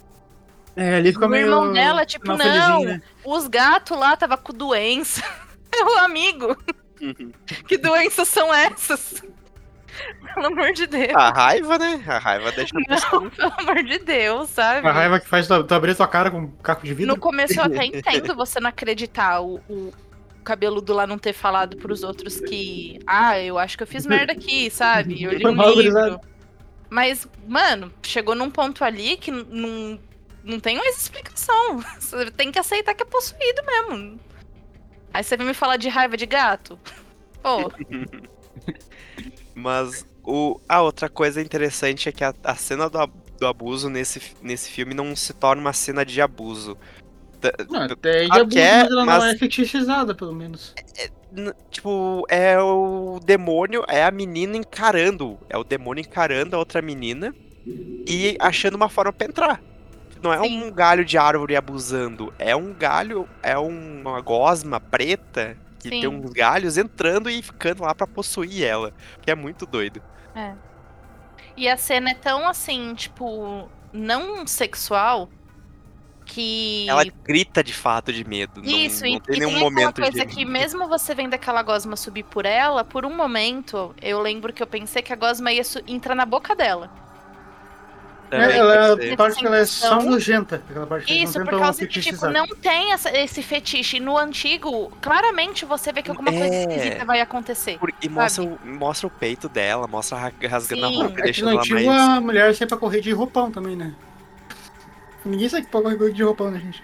É, 0.77 0.95
ali 0.95 1.13
ficou 1.13 1.27
o 1.27 1.31
meio. 1.31 1.47
irmão 1.47 1.73
dela, 1.73 2.07
tipo, 2.07 2.25
não, 2.29 2.39
felizinho, 2.39 2.85
né? 2.85 3.03
os 3.25 3.49
gatos 3.49 3.99
lá 3.99 4.17
tava 4.17 4.37
com 4.37 4.53
doença. 4.53 5.25
o 5.75 5.99
amigo. 5.99 6.57
Uhum. 7.01 7.33
que 7.67 7.77
doenças 7.77 8.29
são 8.29 8.55
essas? 8.55 9.25
Pelo 10.35 10.47
amor 10.47 10.73
de 10.73 10.87
Deus. 10.87 11.15
A 11.15 11.31
raiva, 11.31 11.79
né? 11.79 12.05
A 12.07 12.19
raiva 12.19 12.53
deixa. 12.53 12.73
Não, 12.75 13.31
pelo 13.31 13.53
amor 13.59 13.83
de 13.83 13.99
Deus, 13.99 14.49
sabe? 14.51 14.87
A 14.87 14.93
raiva 14.93 15.21
que 15.21 15.29
faz 15.29 15.47
tu, 15.47 15.65
tu 15.65 15.75
abrir 15.75 15.95
tua 15.95 16.09
cara 16.09 16.31
com 16.31 16.39
um 16.41 16.51
caco 16.63 16.85
de 16.85 16.95
vidro. 16.95 17.15
No 17.15 17.21
começo 17.21 17.59
eu 17.59 17.65
até 17.65 17.85
entendo 17.85 18.35
você 18.35 18.61
não 18.61 18.69
acreditar 18.69 19.41
o, 19.41 19.57
o 19.69 19.93
cabeludo 20.45 20.95
lá 20.95 21.07
não 21.07 21.19
ter 21.19 21.33
falado 21.33 21.77
pros 21.77 22.03
outros 22.03 22.41
que. 22.41 23.01
Ah, 23.07 23.39
eu 23.41 23.59
acho 23.59 23.77
que 23.77 23.83
eu 23.83 23.87
fiz 23.87 24.07
merda 24.07 24.33
aqui, 24.33 24.71
sabe? 24.71 25.23
Eu 25.23 25.33
li 25.33 25.45
um 25.47 25.71
livro. 25.73 26.21
Mas, 26.91 27.29
mano, 27.47 27.93
chegou 28.03 28.35
num 28.35 28.51
ponto 28.51 28.83
ali 28.83 29.17
que 29.17 29.31
não, 29.31 29.99
não 30.43 30.59
tem 30.59 30.77
mais 30.77 30.97
explicação. 30.97 31.81
Você 32.01 32.31
tem 32.31 32.51
que 32.51 32.59
aceitar 32.59 32.95
que 32.95 33.03
é 33.03 33.07
possuído 33.07 33.63
mesmo. 33.65 34.19
Aí 35.13 35.25
você 35.25 35.37
vem 35.37 35.47
me 35.47 35.55
falar 35.55 35.79
de 35.79 35.89
raiva 35.89 36.17
de 36.17 36.27
gato? 36.27 36.79
Pô, 37.43 37.73
Mas 39.59 40.07
o, 40.25 40.61
a 40.69 40.81
outra 40.83 41.09
coisa 41.09 41.41
interessante 41.43 42.09
é 42.09 42.13
que 42.13 42.25
a, 42.25 42.33
a 42.45 42.55
cena 42.55 42.89
do, 42.89 43.07
do 43.39 43.47
abuso 43.47 43.89
nesse, 43.91 44.21
nesse 44.43 44.71
filme 44.71 44.95
não 44.95 45.15
se 45.17 45.33
torna 45.33 45.61
uma 45.61 45.73
cena 45.73 46.05
de 46.05 46.21
abuso. 46.21 46.77
Não, 47.71 47.83
até 47.83 48.25
de 48.27 48.41
abuso, 48.41 48.59
é, 48.59 48.83
mas 48.83 48.91
ela 48.91 49.05
mas- 49.05 49.19
não 49.25 49.31
é 49.31 49.37
fetichizada, 49.37 50.15
pelo 50.15 50.35
menos. 50.35 50.75
N- 51.33 51.53
Tipo, 51.71 52.25
é 52.29 52.59
o 52.61 53.21
demônio, 53.25 53.85
é 53.89 54.03
a 54.05 54.11
menina 54.11 54.57
encarando. 54.57 55.39
É 55.49 55.57
o 55.57 55.63
demônio 55.65 56.01
encarando 56.03 56.57
a 56.57 56.59
outra 56.59 56.83
menina 56.83 57.35
e 58.07 58.37
achando 58.41 58.75
uma 58.75 58.89
forma 58.89 59.13
pra 59.13 59.27
entrar. 59.27 59.63
Não 60.21 60.33
é 60.33 60.41
um 60.41 60.71
galho 60.73 61.05
de 61.05 61.17
árvore 61.17 61.55
abusando. 61.55 62.33
É 62.39 62.57
um 62.57 62.75
galho, 62.75 63.29
é 63.41 63.57
uma 63.57 64.21
gosma 64.21 64.81
preta 64.81 65.57
que 65.79 65.89
Sim. 65.89 66.01
tem 66.01 66.09
uns 66.09 66.31
galhos 66.33 66.77
entrando 66.77 67.31
e 67.31 67.43
ficando 67.43 67.83
lá 67.83 67.95
pra 67.95 68.07
possuir 68.07 68.65
ela. 68.65 68.93
Que 69.23 69.31
é 69.31 69.35
muito 69.35 69.65
doido. 69.67 70.03
É. 70.35 70.55
E 71.57 71.69
a 71.69 71.77
cena 71.77 72.11
é 72.11 72.15
tão 72.15 72.49
assim, 72.49 72.95
tipo, 72.95 73.69
não 73.93 74.47
sexual 74.47 75.29
que. 76.25 76.87
Ela 76.89 77.05
grita 77.25 77.65
de 77.65 77.73
fato 77.73 78.13
de 78.13 78.23
medo. 78.25 78.63
não- 78.63 78.69
Isso, 78.71 79.03
não, 79.03 79.09
e, 79.11 79.21
tem 79.21 79.37
e 79.37 79.41
nenhum 79.41 79.53
tem 79.53 79.61
momento 79.61 79.89
aquela 80.01 80.11
coisa 80.13 80.27
de. 80.27 80.35
que 80.35 80.45
mesmo 80.45 80.87
você 80.89 81.15
vendo 81.15 81.35
aquela 81.35 81.63
gosma 81.63 81.97
subir 81.97 82.23
por 82.25 82.45
ela, 82.47 82.85
por 82.85 83.05
um 83.05 83.15
momento, 83.17 83.95
eu 84.01 84.21
lembro 84.21 84.53
que 84.53 84.63
eu 84.63 84.67
pensei 84.67 85.03
que 85.03 85.13
a 85.13 85.17
gosma 85.17 85.51
ia 85.51 85.63
entrar 85.87 86.15
na 86.15 86.25
boca 86.27 86.55
dela. 86.55 86.91
Também 88.31 88.47
É, 88.51 88.57
ela, 88.59 88.89
pode 88.97 89.11
a 89.13 89.17
parte 89.17 89.39
que 89.39 89.47
ela 89.47 89.57
é 89.57 89.65
só 89.65 90.03
nojenta. 90.03 90.63
Aquela 90.69 90.87
parte 90.87 91.07
que 91.07 91.13
eles 91.13 91.31
Isso, 91.31 91.39
não 91.39 91.47
por 91.47 91.59
causa 91.59 91.87
que, 91.87 92.01
tipo, 92.01 92.27
não 92.29 92.47
tem 92.47 92.93
essa- 92.93 93.11
esse 93.17 93.43
fetiche. 93.43 93.99
No 94.01 94.19
antigo, 94.19 94.93
claramente 95.01 95.65
você 95.65 95.93
vê 95.93 96.03
que 96.03 96.11
alguma 96.11 96.31
coisa 96.31 96.47
É. 96.55 96.61
esquisita 96.65 97.05
vai 97.07 97.21
acontecer. 97.21 97.79
Por- 97.79 97.93
E 98.03 98.09
mostra 98.09 98.45
o, 98.45 98.59
mostra 98.67 99.07
o 99.07 99.11
peito 99.11 99.49
dela, 99.49 99.87
mostra 99.87 100.19
ra- 100.19 100.33
rasgando 100.49 100.85
a 100.85 100.89
Sim. 100.89 100.97
roupa 100.97 101.11
e 101.11 101.13
É 101.13 101.17
que 101.17 101.23
deixando 101.23 101.51
ela 101.51 101.61
antigo 101.61 101.75
mais. 101.75 101.89
a 101.89 102.21
mulher 102.21 102.55
sai 102.55 102.67
pra 102.67 102.77
correr 102.77 103.01
de 103.01 103.13
roupão 103.13 103.51
também, 103.51 103.75
né? 103.77 103.95
Ninguém 105.25 105.49
sai 105.49 105.63
pra 105.63 105.81
correr 105.83 106.13
de 106.13 106.23
roupão, 106.23 106.51
né, 106.51 106.61
gente? 106.61 106.83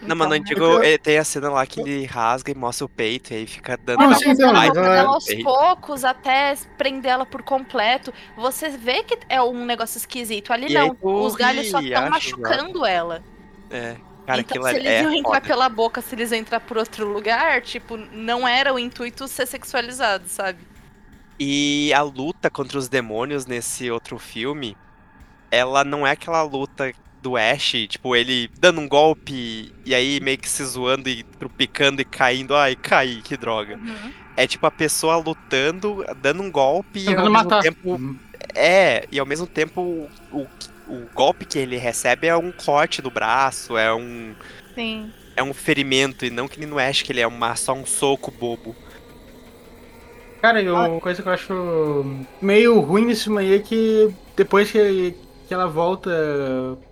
Não, 0.00 0.16
mas 0.16 0.28
no 0.28 0.34
Então, 0.36 0.64
antigo 0.66 0.82
ele 0.82 0.98
tem 0.98 1.18
a 1.18 1.24
cena 1.24 1.50
lá 1.50 1.66
que 1.66 1.80
ele 1.80 2.04
rasga 2.06 2.50
e 2.50 2.54
mostra 2.54 2.84
o 2.86 2.88
peito 2.88 3.32
e 3.32 3.36
aí 3.36 3.46
fica 3.46 3.76
dando 3.76 3.98
Não, 4.00 4.14
sim, 4.14 4.30
então, 4.30 4.50
ela- 4.50 4.70
dela 4.70 5.02
no 5.04 5.08
aos 5.10 5.24
poucos 5.42 6.04
até 6.04 6.56
prender 6.78 7.12
ela 7.12 7.26
por 7.26 7.42
completo. 7.42 8.12
Você 8.36 8.70
vê 8.70 9.02
que 9.04 9.18
é 9.28 9.40
um 9.42 9.64
negócio 9.64 9.98
esquisito. 9.98 10.52
Ali 10.52 10.68
E 10.68 10.76
aí 10.76 10.88
não. 10.88 10.94
tu 10.94 11.08
Os 11.24 11.34
galhos 11.34 11.68
só 11.70 11.80
estão 11.80 12.08
machucando 12.10 12.84
ela. 12.86 13.22
É. 13.70 13.96
Cara, 14.26 14.40
então, 14.40 14.60
se 14.62 14.76
eles 14.76 14.86
é 14.86 15.02
iam 15.02 15.12
entrar 15.12 15.34
foda. 15.34 15.46
pela 15.46 15.68
boca, 15.68 16.00
se 16.00 16.14
eles 16.14 16.32
entrar 16.32 16.58
por 16.60 16.76
outro 16.78 17.06
lugar, 17.06 17.62
tipo, 17.62 17.96
não 17.96 18.46
era 18.46 18.74
o 18.74 18.78
intuito 18.78 19.28
ser 19.28 19.46
sexualizado, 19.46 20.28
sabe? 20.28 20.58
E 21.38 21.92
a 21.94 22.02
luta 22.02 22.50
contra 22.50 22.76
os 22.78 22.88
demônios 22.88 23.46
nesse 23.46 23.88
outro 23.90 24.18
filme, 24.18 24.76
ela 25.50 25.84
não 25.84 26.06
é 26.06 26.12
aquela 26.12 26.42
luta 26.42 26.92
do 27.26 27.36
Ash, 27.36 27.72
tipo, 27.88 28.14
ele 28.14 28.48
dando 28.60 28.80
um 28.80 28.88
golpe 28.88 29.72
e 29.84 29.92
aí 29.92 30.20
meio 30.20 30.38
que 30.38 30.48
se 30.48 30.64
zoando 30.64 31.08
e 31.08 31.24
trupicando 31.24 32.00
e 32.00 32.04
caindo. 32.04 32.54
Ai, 32.54 32.76
caí, 32.76 33.20
que 33.20 33.36
droga. 33.36 33.74
Uhum. 33.74 34.12
É 34.36 34.46
tipo 34.46 34.64
a 34.64 34.70
pessoa 34.70 35.16
lutando, 35.16 36.04
dando 36.22 36.40
um 36.40 36.50
golpe 36.50 37.00
e 37.00 37.08
ao 37.08 37.16
mesmo 37.16 37.30
matar. 37.30 37.62
tempo. 37.62 38.16
É, 38.54 39.08
e 39.10 39.18
ao 39.18 39.26
mesmo 39.26 39.44
tempo 39.44 40.08
o, 40.30 40.46
o, 40.86 41.08
golpe 41.12 41.44
que 41.44 41.58
ele 41.58 41.76
recebe 41.76 42.28
é 42.28 42.36
um 42.36 42.52
corte 42.52 43.02
do 43.02 43.10
braço, 43.10 43.76
é 43.76 43.92
um. 43.92 44.32
Sim. 44.72 45.12
É 45.34 45.42
um 45.42 45.52
ferimento, 45.52 46.24
e 46.24 46.30
não 46.30 46.46
que 46.46 46.60
nem 46.60 46.68
no 46.68 46.78
Ash, 46.78 47.02
que 47.02 47.10
ele 47.10 47.20
é 47.20 47.26
uma, 47.26 47.56
só 47.56 47.72
um 47.72 47.84
soco 47.84 48.30
bobo. 48.30 48.74
Cara, 50.40 50.62
e 50.62 50.70
uma 50.70 51.00
coisa 51.00 51.20
que 51.22 51.28
eu 51.28 51.32
acho 51.32 52.24
meio 52.40 52.78
ruim 52.78 53.04
nesse 53.04 53.24
filme 53.24 53.40
aí 53.40 53.54
é 53.54 53.58
que 53.58 54.14
depois 54.36 54.70
que, 54.70 55.14
que 55.46 55.54
ela 55.54 55.66
volta 55.66 56.10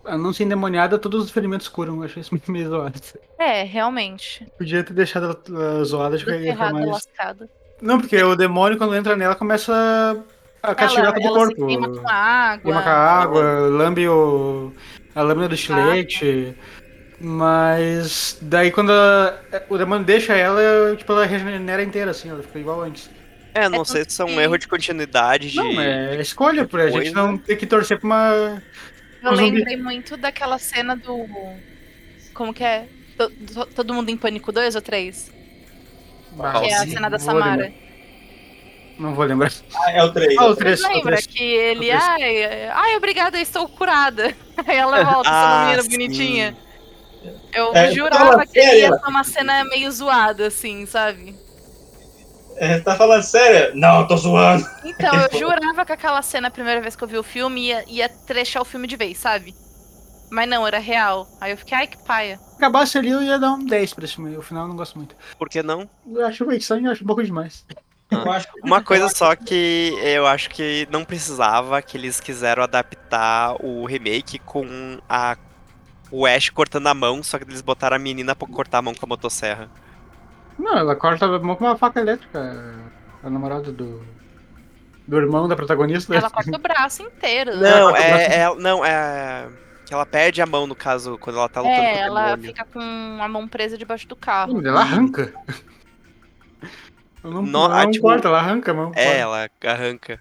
a 0.04 0.16
não 0.16 0.32
ser 0.32 0.44
endemoniada, 0.44 0.98
todos 0.98 1.24
os 1.24 1.30
ferimentos 1.30 1.68
curam. 1.68 1.96
Eu 1.96 2.02
achei 2.04 2.20
isso 2.20 2.32
muito 2.32 2.50
meio 2.50 2.68
zoado. 2.68 3.00
É, 3.38 3.62
realmente. 3.64 4.46
Podia 4.56 4.82
ter 4.84 4.92
deixado 4.94 5.38
ela 5.48 5.84
zoada, 5.84 6.16
acho 6.16 6.24
que 6.24 6.30
ia 6.32 6.52
ficar 6.52 6.72
mais. 6.72 6.86
lascada. 6.86 7.48
Não, 7.82 8.00
porque 8.00 8.22
o 8.22 8.36
demônio, 8.36 8.78
quando 8.78 8.94
entra 8.94 9.16
nela, 9.16 9.34
começa 9.34 10.24
a 10.62 10.74
castigar 10.74 11.12
todo 11.12 11.22
o 11.22 11.26
ela 11.26 11.38
corpo. 11.38 11.66
queima 11.66 11.88
com 11.88 12.08
a 12.08 12.12
água. 12.14 12.62
Queima 12.64 12.82
com 12.82 12.88
a 12.88 12.92
água, 12.92 13.42
lambe 13.68 14.08
o, 14.08 14.72
a 15.14 15.22
lâmina 15.22 15.48
do 15.48 15.54
estilete. 15.54 16.56
Mas 17.20 18.38
daí 18.42 18.70
quando 18.70 18.90
a- 18.92 19.34
o 19.68 19.78
demônio 19.78 20.04
deixa 20.04 20.34
ela, 20.34 20.60
tipo, 20.96 21.12
ela 21.12 21.24
regenera 21.26 21.82
inteira, 21.82 22.10
assim, 22.10 22.28
ela 22.30 22.42
fica 22.42 22.58
igual 22.58 22.82
antes. 22.82 23.08
É, 23.54 23.68
não 23.68 23.82
É 23.82 23.84
sei 23.84 24.02
se 24.02 24.10
isso 24.10 24.22
é 24.22 24.24
um 24.24 24.40
erro 24.40 24.58
de 24.58 24.66
continuidade 24.66 25.50
de. 25.50 25.56
Não, 25.56 25.80
é 25.80 26.20
escolha, 26.20 26.66
pra 26.66 26.86
gente 26.88 26.94
coisa. 26.94 27.14
não 27.14 27.38
ter 27.38 27.56
que 27.56 27.66
torcer 27.66 27.98
pra 27.98 28.06
uma. 28.06 28.62
Eu 29.22 29.30
um 29.30 29.34
lembrei 29.34 29.76
muito 29.76 30.16
daquela 30.16 30.58
cena 30.58 30.96
do. 30.96 31.26
Como 32.34 32.52
que 32.52 32.64
é? 32.64 32.86
To- 33.16 33.30
to- 33.30 33.66
Todo 33.66 33.94
mundo 33.94 34.08
em 34.10 34.16
pânico 34.16 34.50
2 34.50 34.74
ou 34.74 34.82
3? 34.82 35.30
Que 36.60 36.66
é 36.68 36.74
a 36.74 36.86
cena 36.86 37.08
da 37.08 37.18
Samara. 37.18 37.62
lembrar. 37.62 37.84
Não 38.98 39.14
vou 39.14 39.24
lembrar. 39.24 39.52
Ah, 39.76 39.92
é 39.92 40.02
o 40.02 40.12
3. 40.12 40.36
Ah, 40.36 40.46
o 40.46 40.56
3. 40.56 40.80
Lembra 40.82 41.16
que 41.22 41.42
ele, 41.42 41.90
ai, 41.92 42.66
ai, 42.72 42.96
obrigada, 42.96 43.40
estou 43.40 43.68
curada. 43.68 44.34
Aí 44.66 44.76
ela 44.76 45.02
volta, 45.04 45.28
essa 45.28 45.38
Ah, 45.46 45.64
menina 45.66 45.82
sim. 45.82 45.88
bonitinha. 45.90 46.56
Eu 47.52 47.74
É, 47.74 47.92
jurava 47.92 48.44
que 48.46 48.58
ia 48.58 48.92
ser 48.92 49.08
uma 49.08 49.24
cena 49.24 49.64
meio 49.64 49.90
zoada, 49.90 50.48
assim, 50.48 50.84
sabe? 50.86 51.34
É, 52.56 52.78
tá 52.80 52.94
falando 52.96 53.22
sério? 53.22 53.74
Não, 53.74 54.00
eu 54.00 54.06
tô 54.06 54.16
zoando. 54.16 54.64
Então, 54.84 55.12
eu 55.14 55.28
jurava 55.38 55.84
que 55.84 55.92
aquela 55.92 56.22
cena, 56.22 56.48
a 56.48 56.50
primeira 56.50 56.80
vez 56.80 56.94
que 56.96 57.02
eu 57.04 57.08
vi 57.08 57.18
o 57.18 57.22
filme, 57.22 57.66
ia, 57.68 57.84
ia 57.88 58.08
trechar 58.08 58.60
o 58.62 58.64
filme 58.64 58.86
de 58.86 58.96
vez, 58.96 59.18
sabe? 59.18 59.54
Mas 60.30 60.48
não, 60.48 60.66
era 60.66 60.78
real. 60.78 61.28
Aí 61.40 61.52
eu 61.52 61.56
fiquei, 61.56 61.76
ai, 61.78 61.86
que 61.86 61.96
paia. 61.98 62.38
Se 62.38 62.56
acabasse 62.56 62.98
ali, 62.98 63.10
eu 63.10 63.22
ia 63.22 63.38
dar 63.38 63.52
um 63.52 63.64
10 63.64 63.94
pra 63.94 64.04
esse 64.04 64.14
filme. 64.14 64.36
O 64.36 64.42
final 64.42 64.64
eu 64.64 64.68
não 64.68 64.76
gosto 64.76 64.96
muito. 64.96 65.14
Por 65.38 65.48
que 65.48 65.62
não? 65.62 65.88
Eu 66.06 66.26
acho 66.26 66.44
sangue, 66.60 66.86
eu 66.86 66.92
acho 66.92 67.04
um 67.04 67.06
pouco 67.06 67.22
demais. 67.22 67.64
Que- 67.68 67.76
Uma 68.62 68.82
coisa 68.82 69.08
só 69.08 69.34
que 69.34 69.96
eu 70.02 70.26
acho 70.26 70.50
que 70.50 70.86
não 70.90 71.04
precisava, 71.04 71.80
que 71.82 71.96
eles 71.96 72.20
quiseram 72.20 72.62
adaptar 72.62 73.56
o 73.64 73.84
remake 73.86 74.38
com 74.38 74.98
a 75.08 75.36
o 76.10 76.26
Ash 76.26 76.48
cortando 76.50 76.86
a 76.86 76.94
mão, 76.94 77.22
só 77.22 77.38
que 77.38 77.44
eles 77.44 77.60
botaram 77.60 77.96
a 77.96 77.98
menina 77.98 78.36
pra 78.36 78.46
cortar 78.46 78.78
a 78.78 78.82
mão 78.82 78.94
com 78.94 79.04
a 79.04 79.08
motosserra. 79.08 79.68
Não, 80.58 80.76
ela 80.76 80.94
corta 80.96 81.26
a 81.26 81.38
mão 81.38 81.56
com 81.56 81.64
uma 81.64 81.76
faca 81.76 82.00
elétrica. 82.00 82.74
A 83.22 83.30
namorada 83.30 83.72
do. 83.72 84.04
Do 85.06 85.18
irmão 85.18 85.46
da 85.46 85.54
protagonista. 85.56 86.14
Ela 86.14 86.30
corta 86.30 86.56
o 86.56 86.58
braço 86.58 87.02
inteiro. 87.02 87.56
né? 87.56 87.70
Não, 87.70 87.96
é, 87.96 88.40
é- 88.40 88.54
Não, 88.56 88.84
é. 88.84 89.48
Que 89.84 89.92
ela 89.92 90.06
perde 90.06 90.40
a 90.40 90.46
mão, 90.46 90.66
no 90.66 90.74
caso, 90.74 91.18
quando 91.18 91.38
ela 91.38 91.48
tá 91.48 91.60
lutando 91.60 91.78
É, 91.78 91.92
com 91.92 92.00
o 92.00 92.04
ela 92.04 92.38
fica 92.38 92.64
com 92.64 93.18
a 93.20 93.28
mão 93.28 93.46
presa 93.46 93.76
debaixo 93.76 94.08
do 94.08 94.16
carro. 94.16 94.66
Ela 94.66 94.80
arranca. 94.80 95.34
Ela 97.22 97.40
não, 97.40 97.64
ah, 97.64 97.84
não 97.84 97.90
tipo, 97.90 98.06
corta, 98.06 98.28
ela 98.28 98.38
arranca 98.38 98.70
a 98.70 98.74
mão. 98.74 98.92
É, 98.94 99.20
ela 99.20 99.48
arranca. 99.64 100.20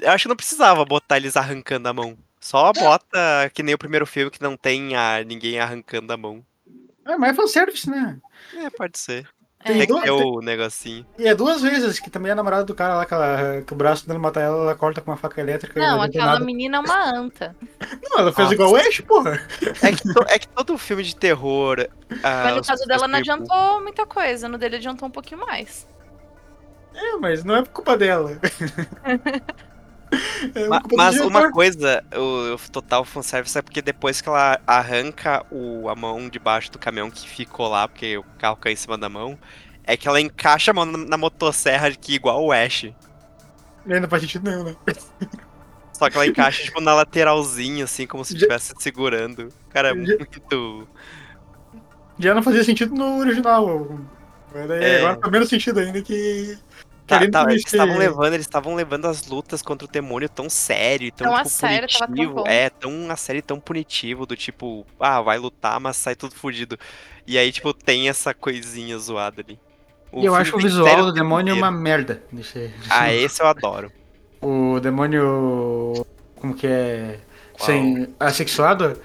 Eu 0.00 0.10
acho 0.10 0.24
que 0.24 0.28
não 0.28 0.34
precisava 0.34 0.84
botar 0.84 1.16
eles 1.16 1.36
arrancando 1.36 1.88
a 1.88 1.92
mão. 1.92 2.18
Só 2.40 2.72
bota 2.72 3.48
que 3.54 3.62
nem 3.62 3.76
o 3.76 3.78
primeiro 3.78 4.04
filme 4.04 4.28
que 4.28 4.42
não 4.42 4.56
tem 4.56 4.96
a, 4.96 5.22
ninguém 5.24 5.60
arrancando 5.60 6.12
a 6.12 6.16
mão. 6.16 6.44
É, 7.06 7.16
mas 7.16 7.30
é 7.30 7.34
fanservice, 7.34 7.88
né? 7.88 8.18
É, 8.56 8.68
pode 8.70 8.98
ser. 8.98 9.28
Tem 9.64 9.78
que 9.80 9.86
duas- 9.86 10.02
ter 10.02 10.10
o 10.10 10.40
negocinho. 10.40 11.06
E 11.18 11.28
é 11.28 11.34
duas 11.34 11.62
vezes 11.62 12.00
que 12.00 12.10
também 12.10 12.32
a 12.32 12.34
namorada 12.34 12.64
do 12.64 12.74
cara 12.74 12.94
lá, 12.96 13.06
que, 13.06 13.14
ela, 13.14 13.62
que 13.62 13.72
o 13.72 13.76
braço 13.76 14.06
dele 14.06 14.18
matar 14.18 14.40
ela, 14.40 14.56
ela 14.62 14.74
corta 14.74 15.00
com 15.00 15.10
uma 15.10 15.16
faca 15.16 15.40
elétrica. 15.40 15.78
Não, 15.78 16.02
aquela 16.02 16.26
nada. 16.26 16.44
menina 16.44 16.78
é 16.78 16.80
uma 16.80 17.16
anta. 17.16 17.54
Não, 18.02 18.18
ela 18.18 18.32
fez 18.32 18.46
Nossa. 18.48 18.54
igual 18.54 18.72
o 18.72 18.76
Ash, 18.76 19.00
porra. 19.00 19.40
É 19.82 19.92
que, 19.92 20.12
to- 20.12 20.24
é 20.28 20.38
que 20.38 20.48
todo 20.48 20.76
filme 20.78 21.02
de 21.02 21.14
terror. 21.14 21.86
ah, 22.22 22.42
Mas 22.44 22.56
no 22.56 22.62
caso 22.64 22.84
dela 22.86 23.06
não 23.06 23.18
adiantou 23.18 23.80
muita 23.82 24.04
coisa. 24.04 24.48
No 24.48 24.58
dele 24.58 24.76
adiantou 24.76 25.08
um 25.08 25.12
pouquinho 25.12 25.40
mais. 25.40 25.86
É, 26.94 27.16
mas 27.16 27.42
não 27.44 27.56
é 27.56 27.64
culpa 27.64 27.96
dela. 27.96 28.38
É 30.54 30.68
Mas 30.96 31.18
uma 31.20 31.50
coisa, 31.50 32.04
o, 32.14 32.54
o 32.54 32.70
total 32.70 33.04
fanservice 33.04 33.56
é 33.56 33.62
porque 33.62 33.80
depois 33.80 34.20
que 34.20 34.28
ela 34.28 34.60
arranca 34.66 35.44
o, 35.50 35.88
a 35.88 35.94
mão 35.94 36.28
debaixo 36.28 36.70
do 36.70 36.78
caminhão 36.78 37.10
que 37.10 37.28
ficou 37.28 37.68
lá, 37.68 37.88
porque 37.88 38.18
o 38.18 38.24
carro 38.38 38.56
caiu 38.56 38.74
em 38.74 38.76
cima 38.76 38.98
da 38.98 39.08
mão, 39.08 39.38
é 39.84 39.96
que 39.96 40.06
ela 40.06 40.20
encaixa 40.20 40.70
a 40.70 40.74
mão 40.74 40.84
na, 40.84 40.98
na 40.98 41.16
motosserra 41.16 41.90
que 41.92 42.14
igual 42.14 42.44
o 42.44 42.52
Ash. 42.52 42.84
E 42.84 43.92
ainda 43.92 44.08
faz 44.08 44.22
sentido 44.22 44.48
nenhum, 44.48 44.64
né? 44.64 44.76
Só 45.92 46.10
que 46.10 46.16
ela 46.16 46.26
encaixa, 46.26 46.62
tipo, 46.64 46.80
na 46.80 46.94
lateralzinha, 46.94 47.84
assim, 47.84 48.06
como 48.06 48.24
se 48.24 48.34
estivesse 48.34 48.74
segurando. 48.78 49.48
Cara, 49.70 49.90
é 49.90 49.94
muito. 49.94 50.88
Já 52.18 52.34
não 52.34 52.42
fazia 52.42 52.64
sentido 52.64 52.94
no 52.94 53.18
original. 53.18 53.98
Daí 54.68 54.82
É. 54.84 54.96
agora 54.98 55.18
faz 55.20 55.32
menos 55.32 55.48
sentido 55.48 55.80
ainda 55.80 56.02
que. 56.02 56.58
Tá, 57.06 57.18
tá, 57.28 57.50
eles 57.50 57.64
estavam 57.66 57.98
levando, 57.98 58.32
eles 58.34 58.46
estavam 58.46 58.74
levando 58.74 59.06
as 59.06 59.26
lutas 59.26 59.60
contra 59.60 59.86
o 59.86 59.90
demônio 59.90 60.28
tão 60.28 60.48
sério, 60.48 61.10
tão, 61.12 61.26
Tão 61.26 61.34
a 61.36 61.38
tipo, 61.44 61.50
sério, 61.50 61.88
tava 61.88 61.98
tão 62.06 62.14
punitivo. 62.14 62.34
bom. 62.34 62.44
é, 62.46 62.70
tão 62.70 63.10
a 63.10 63.16
série 63.16 63.42
tão 63.42 63.58
punitivo, 63.60 64.24
do 64.24 64.36
tipo, 64.36 64.86
ah, 65.00 65.20
vai 65.20 65.36
lutar, 65.38 65.78
mas 65.80 65.96
sai 65.96 66.14
tudo 66.14 66.34
fudido. 66.34 66.78
E 67.26 67.36
aí, 67.36 67.50
tipo, 67.52 67.74
tem 67.74 68.08
essa 68.08 68.32
coisinha 68.32 68.96
zoada 68.98 69.42
ali. 69.42 69.58
O 70.10 70.20
E 70.22 70.26
eu 70.26 70.34
acho 70.34 70.56
o 70.56 70.60
visual 70.60 71.06
do 71.06 71.12
demônio 71.12 71.52
inteiro. 71.52 71.58
uma 71.58 71.70
merda. 71.70 72.22
Deixa, 72.30 72.58
deixa 72.58 72.72
Ah, 72.88 73.12
eu- 73.12 73.24
esse 73.26 73.42
eu 73.42 73.46
adoro. 73.46 73.90
O 74.44 74.80
demônio. 74.80 76.04
Como 76.36 76.52
que 76.54 76.66
é? 76.66 77.20
Qual? 77.52 77.66
Sem. 77.66 78.12
Assexuado? 78.18 79.00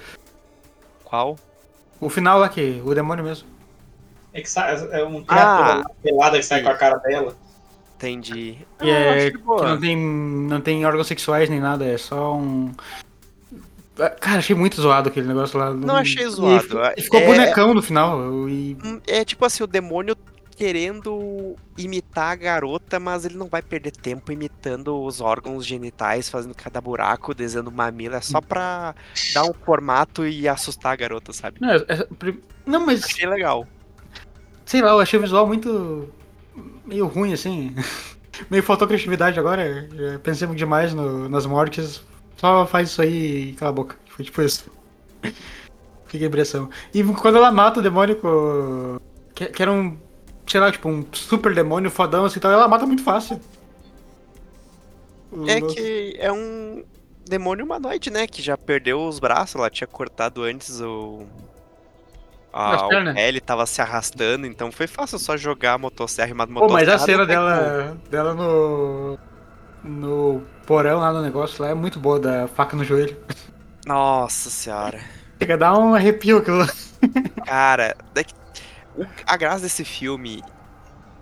Qual? 1.04 1.38
O 2.00 2.10
final 2.10 2.40
lá 2.40 2.50
que. 2.50 2.82
O 2.84 2.94
demônio 2.96 3.24
mesmo. 3.24 3.48
É 4.34 4.42
que 4.42 4.50
sai, 4.50 4.76
é 4.92 5.04
uma 5.04 5.24
criatura 5.24 5.82
Ah. 5.82 5.92
pelada 6.04 6.38
que 6.38 6.44
sai 6.44 6.64
com 6.64 6.70
a 6.70 6.76
cara 6.76 6.98
dela. 6.98 7.36
Entendi. 7.98 8.60
E 8.82 8.92
Ah, 8.92 9.16
é, 9.18 9.32
que 9.32 9.38
não 9.44 9.80
tem, 9.80 9.98
não 9.98 10.62
tem 10.62 10.86
órgãos 10.86 11.08
sexuais 11.08 11.50
nem 11.50 11.60
nada, 11.60 11.84
é 11.84 11.98
só 11.98 12.36
um. 12.36 12.72
Ah, 14.00 14.10
Cara, 14.12 14.38
achei 14.38 14.56
muito 14.56 14.80
zoado 14.80 15.10
aquele 15.10 15.28
negócio 15.28 15.58
lá. 15.58 15.74
Não 15.74 15.96
achei 15.96 16.24
E 16.24 16.30
zoado, 16.30 16.62
ficou, 16.64 16.84
é- 16.86 16.94
e 16.96 17.02
ficou 17.02 17.20
é- 17.20 17.26
bonecão 17.26 17.74
no 17.74 17.82
final. 17.82 18.48
E... 18.48 18.78
Hum, 18.86 19.02
É 19.08 19.26
tipo 19.26 19.44
assim, 19.44 19.64
o 19.64 19.68
demônio 19.68 20.16
querendo 20.56 21.56
imitar 21.78 22.32
a 22.32 22.36
garota, 22.36 23.00
mas 23.00 23.26
ele 23.26 23.36
não 23.36 23.48
vai 23.48 23.62
perder 23.64 23.92
tempo 23.92 24.32
imitando 24.32 25.00
os 25.04 25.20
órgãos 25.22 25.66
genitais, 25.66 26.30
fazendo 26.30 26.54
cada 26.56 26.80
buraco, 26.82 27.34
desenhando 27.34 27.72
mamilo, 27.72 28.16
é 28.16 28.22
só 28.22 28.42
pra 28.42 28.94
dar 29.34 29.44
um 29.44 29.54
formato 29.54 30.26
e 30.26 30.48
assustar 30.48 30.94
a 30.94 30.96
garota, 30.96 31.32
sabe? 31.34 31.58
Não, 31.62 31.70
é- 31.72 31.86
é- 31.90 32.08
não, 32.66 32.86
mas 32.86 33.04
Achei 33.04 33.28
legal. 33.28 33.68
sei 34.66 34.82
lá, 34.82 34.92
eu 34.92 35.00
achei 35.00 35.18
o 35.18 35.22
visual 35.22 35.46
muito. 35.48 36.10
Meio 36.88 37.06
ruim 37.08 37.34
assim. 37.34 37.76
meio 38.50 38.64
faltou 38.64 38.88
criatividade 38.88 39.40
agora. 39.40 39.88
Já 39.94 40.20
pensei 40.20 40.48
muito 40.48 40.58
demais 40.60 40.94
no- 40.94 41.28
nas 41.30 41.46
mortes. 41.46 42.02
Só 42.38 42.66
faz 42.66 42.90
isso 42.90 43.02
aí 43.02 43.50
e 43.50 43.54
cala 43.54 43.70
a 43.70 43.74
boca. 43.74 43.96
Foi 44.10 44.24
tipo 44.24 44.42
isso. 44.42 44.72
Fiquei 46.06 46.26
a 46.26 46.30
impressão. 46.30 46.70
E 46.94 47.04
quando 47.04 47.38
ela 47.38 47.52
mata 47.52 47.80
o 47.80 47.84
demônio. 47.84 48.18
Que, 49.36 49.48
que 49.48 49.62
era 49.62 49.72
um. 49.72 49.98
Sei 50.48 50.60
lá, 50.62 50.72
tipo, 50.72 50.88
um 50.88 51.06
super 51.12 51.54
demônio 51.54 51.92
fodão 51.92 52.24
assim 52.24 52.38
e 52.38 52.42
tal, 52.42 52.52
ela 52.52 52.68
mata 52.68 52.86
muito 52.86 53.04
fácil. 53.04 53.40
É 55.46 55.60
que 55.60 56.16
é 56.18 56.32
um 56.32 56.84
demônio 57.28 57.66
humanoide, 57.66 58.10
né? 58.10 58.26
Que 58.28 58.42
já 58.42 58.58
perdeu 58.58 59.06
os 59.06 59.20
braços, 59.20 59.56
ela 59.56 59.70
tinha 59.70 59.88
cortado 59.88 60.44
antes 60.44 60.80
o. 60.80 61.26
A, 62.60 63.22
ele 63.22 63.40
tava 63.40 63.66
se 63.66 63.82
arrastando, 63.82 64.48
então 64.48 64.72
foi 64.72 64.88
fácil 64.88 65.20
só 65.20 65.38
jogar 65.38 65.74
a 65.74 65.78
motosserra 65.78 66.32
e 66.32 66.34
matar 66.34 66.54
Pô, 66.54 66.70
mas 66.70 66.88
a 66.90 66.94
motosserra. 66.94 67.00
cena 67.00 67.26
dela, 67.26 67.98
dela 68.10 68.34
no. 68.34 69.18
no 69.84 70.42
porão 70.66 71.00
lá 71.00 71.14
no 71.14 71.22
negócio 71.22 71.64
lá 71.64 71.70
é 71.70 71.74
muito 71.74 72.00
boa, 72.00 72.20
da 72.20 72.48
faca 72.48 72.76
no 72.76 72.84
joelho. 72.84 73.18
Nossa 73.86 74.50
senhora. 74.50 75.00
Chega 75.40 75.54
a 75.54 75.58
dar 75.58 75.78
um 75.78 75.94
arrepio 75.94 76.40
aquilo 76.40 76.58
lá. 76.58 76.68
Cara, 77.46 77.96
é 78.16 78.24
que 78.24 78.34
o- 78.96 79.06
a 79.26 79.38
graça 79.38 79.62
desse 79.62 79.86
filme 79.86 80.44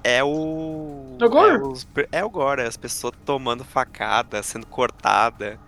é 0.03 0.24
o. 0.24 1.18
É 1.20 1.26
o 1.26 1.30
gore? 1.30 1.56
É, 1.56 1.57
os 1.62 1.88
é 2.12 2.24
o 2.24 2.30
gore, 2.30 2.62
as 2.62 2.78
pessoas 2.78 3.14
tomando 3.26 3.64
facada, 3.64 4.41
sendo 4.41 4.66
cortada. 4.68 5.60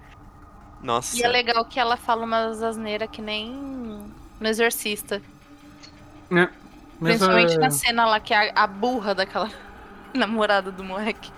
Nossa. 0.82 1.18
E 1.18 1.24
é 1.24 1.28
legal 1.28 1.66
que 1.66 1.80
ela 1.80 1.98
fala 1.98 2.24
umas 2.24 2.62
asneiras 2.64 3.10
que 3.12 3.22
nem 3.22 3.52
no 4.40 4.48
Exorcista. 4.48 5.22
Mas, 6.30 6.50
Principalmente 7.00 7.56
ah, 7.56 7.60
na 7.60 7.70
cena 7.70 8.06
lá 8.06 8.20
que 8.20 8.34
é 8.34 8.50
a, 8.50 8.64
a 8.64 8.68
burra 8.68 9.14
daquela 9.14 9.50
namorada 10.14 10.72
do 10.72 10.84
moleque. 10.84 11.32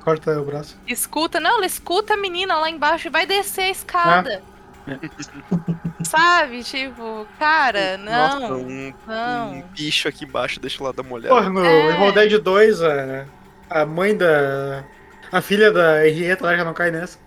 Corta 0.00 0.40
o 0.40 0.44
braço. 0.44 0.78
Escuta, 0.86 1.38
não, 1.40 1.56
ela 1.56 1.66
escuta 1.66 2.14
a 2.14 2.16
menina 2.16 2.56
lá 2.56 2.70
embaixo 2.70 3.08
e 3.08 3.10
vai 3.10 3.26
descer 3.26 3.64
a 3.64 3.70
escada. 3.70 4.42
É. 4.86 6.04
Sabe? 6.04 6.62
Tipo, 6.62 7.26
cara, 7.38 7.98
Nossa, 7.98 8.40
não. 8.40 8.60
um, 8.60 8.94
não. 9.06 9.52
um 9.52 9.62
bicho 9.68 10.08
aqui 10.08 10.24
embaixo, 10.24 10.58
deixa 10.58 10.82
lá 10.82 10.92
dar 10.92 11.02
uma 11.02 11.14
olhada. 11.14 11.34
Porra, 11.34 11.50
no 11.50 11.64
É. 11.64 11.94
Evil 11.94 12.12
Dead 12.12 12.42
2, 12.42 12.82
a, 12.82 13.26
a 13.68 13.86
mãe 13.86 14.16
da. 14.16 14.84
A 15.30 15.40
filha 15.40 15.70
da 15.70 16.06
Henrietta 16.08 16.44
lá 16.44 16.56
já 16.56 16.64
não 16.64 16.74
cai 16.74 16.90
nessa. 16.90 17.18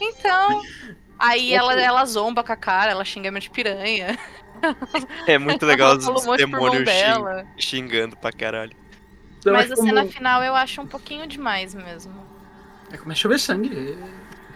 Então. 0.00 0.60
Aí 1.18 1.54
ela, 1.54 1.80
ela 1.80 2.04
zomba 2.04 2.42
com 2.42 2.52
a 2.52 2.56
cara, 2.56 2.90
ela 2.90 3.04
xinga 3.04 3.30
meu 3.30 3.40
de 3.40 3.48
piranha. 3.48 4.18
É 5.26 5.38
muito 5.38 5.64
legal 5.66 5.96
os 5.96 6.06
um 6.06 6.36
demônios 6.36 6.88
xing- 6.88 7.46
xingando 7.58 8.16
pra 8.16 8.32
caralho. 8.32 8.72
Mas 9.46 9.70
a 9.70 9.76
cena 9.76 10.00
como- 10.02 10.12
final 10.12 10.42
eu 10.42 10.54
acho 10.54 10.80
um 10.80 10.86
pouquinho 10.86 11.26
demais 11.26 11.74
mesmo. 11.74 12.14
É, 12.90 12.96
começa 12.96 13.18
a 13.18 13.22
chover 13.22 13.38
sangue. 13.38 13.98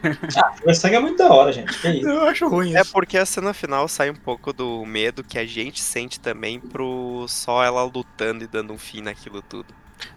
Ah, 0.03 0.55
o 0.65 0.73
sangue 0.75 0.95
é 0.97 1.01
muito 1.01 1.19
da 1.19 1.29
hora, 1.29 1.53
gente. 1.53 1.77
Que 1.81 1.89
isso? 1.89 2.09
Eu 2.09 2.23
acho 2.29 2.49
ruim 2.49 2.75
É 2.77 2.81
isso. 2.81 2.93
porque 2.93 3.19
a 3.19 3.27
cena 3.27 3.53
final 3.53 3.89
sai 3.89 4.11
um 4.11 4.15
pouco 4.15 4.53
do 4.53 4.85
medo 4.87 5.25
que 5.25 5.39
a 5.39 5.45
gente 5.45 5.81
sente 5.81 6.21
também 6.21 6.61
pro 6.61 7.27
só 7.29 7.65
ela 7.65 7.83
lutando 7.83 8.45
e 8.45 8.47
dando 8.47 8.73
um 8.73 8.79
fim 8.79 9.01
naquilo 9.03 9.43
tudo. 9.43 9.75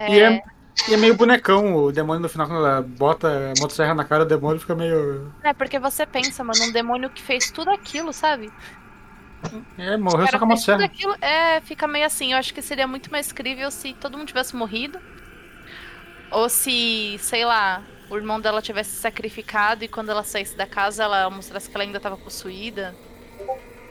E, 0.08 0.20
é, 0.20 0.42
e 0.88 0.94
é 0.94 0.98
meio 0.98 1.16
bonecão 1.16 1.74
o 1.76 1.92
demônio 1.92 2.22
no 2.22 2.30
final, 2.30 2.48
quando 2.48 2.64
ela 2.66 2.82
bota 2.82 3.28
a 3.28 3.60
motosserra 3.60 3.96
na 3.96 4.06
cara 4.06 4.24
do 4.24 4.30
demônio, 4.38 4.60
fica 4.62 4.76
meio. 4.76 5.34
É, 5.44 5.52
porque 5.52 5.80
você 5.80 6.06
pensa, 6.06 6.44
mano, 6.44 6.64
um 6.66 6.72
demônio 6.72 7.10
que 7.10 7.22
fez 7.22 7.50
tudo 7.50 7.72
aquilo, 7.72 8.14
sabe? 8.14 8.52
É, 9.78 9.98
morreu 9.98 10.28
só 10.28 10.38
com 10.40 10.46
a 10.46 10.48
fez 10.48 10.64
tudo 10.66 10.82
motosserra. 10.82 10.86
aquilo, 10.86 11.16
é, 11.22 11.62
fica 11.62 11.88
meio 11.88 12.06
assim. 12.06 12.34
Eu 12.34 12.38
acho 12.38 12.54
que 12.54 12.62
seria 12.62 12.88
muito 12.88 13.12
mais 13.12 13.32
crível 13.32 13.70
se 13.72 13.94
todo 13.94 14.18
mundo 14.18 14.28
tivesse 14.28 14.56
morrido. 14.56 15.00
Ou 16.32 16.48
se, 16.50 17.18
sei 17.20 17.44
lá, 17.46 17.84
o 18.10 18.16
irmão 18.16 18.40
dela 18.40 18.62
tivesse 18.62 18.92
se 18.92 18.98
sacrificado 19.02 19.84
e 19.84 19.88
quando 19.88 20.10
ela 20.10 20.24
saísse 20.24 20.56
da 20.56 20.66
casa 20.66 21.04
ela 21.04 21.30
mostrasse 21.30 21.70
que 21.70 21.76
ela 21.76 21.84
ainda 21.84 22.00
tava 22.00 22.18
possuída. 22.18 22.96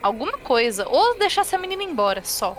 Alguma 0.02 0.38
coisa. 0.38 0.88
Ou 0.88 1.18
deixasse 1.18 1.54
a 1.54 1.58
menina 1.58 1.82
embora, 1.82 2.22
só. 2.24 2.56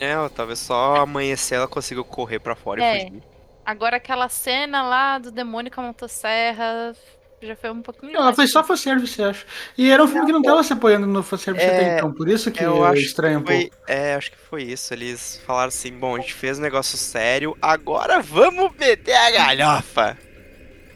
É, 0.00 0.16
ó, 0.18 0.28
talvez 0.28 0.58
só 0.58 0.96
amanhecer 0.96 1.54
ela 1.56 1.68
consiga 1.68 2.02
correr 2.04 2.38
pra 2.40 2.56
fora 2.56 2.82
É. 2.82 2.98
e 2.98 3.06
fugir. 3.06 3.22
Agora 3.64 3.96
aquela 3.96 4.28
cena 4.28 4.82
lá 4.82 5.18
do 5.18 5.30
demônio 5.32 5.72
com 5.72 5.80
a 5.80 5.84
motosserra 5.84 6.94
já 7.42 7.56
foi 7.56 7.70
um 7.70 7.82
pouquinho 7.82 8.12
Ela 8.14 8.32
demais. 8.32 8.36
foi 8.36 8.46
só 8.46 8.64
fanservice, 8.64 9.22
acho. 9.22 9.46
E 9.76 9.90
era 9.90 10.02
um 10.02 10.08
filme 10.08 10.26
que 10.26 10.32
não 10.32 10.42
tava 10.42 10.62
se 10.64 10.72
apoiando 10.72 11.06
no 11.06 11.22
fanservice 11.22 11.68
É, 11.68 11.68
até 11.70 11.84
então, 11.84 12.12
por 12.12 12.28
isso 12.28 12.50
que 12.52 12.64
eu 12.64 12.84
é 12.84 12.84
acho 12.84 13.02
estranho 13.02 13.40
um 13.40 13.42
que 13.44 13.46
foi, 13.46 13.70
pouco. 13.70 13.76
É, 13.86 14.14
acho 14.14 14.30
que 14.32 14.38
foi 14.38 14.64
isso. 14.64 14.92
Eles 14.94 15.38
falaram 15.46 15.68
assim: 15.68 15.98
bom, 15.98 16.16
a 16.16 16.20
gente 16.20 16.34
fez 16.34 16.58
um 16.58 16.62
negócio 16.62 16.96
sério, 16.98 17.56
agora 17.60 18.20
vamos 18.22 18.72
meter 18.78 19.14
a 19.14 19.30
galhofa. 19.30 20.18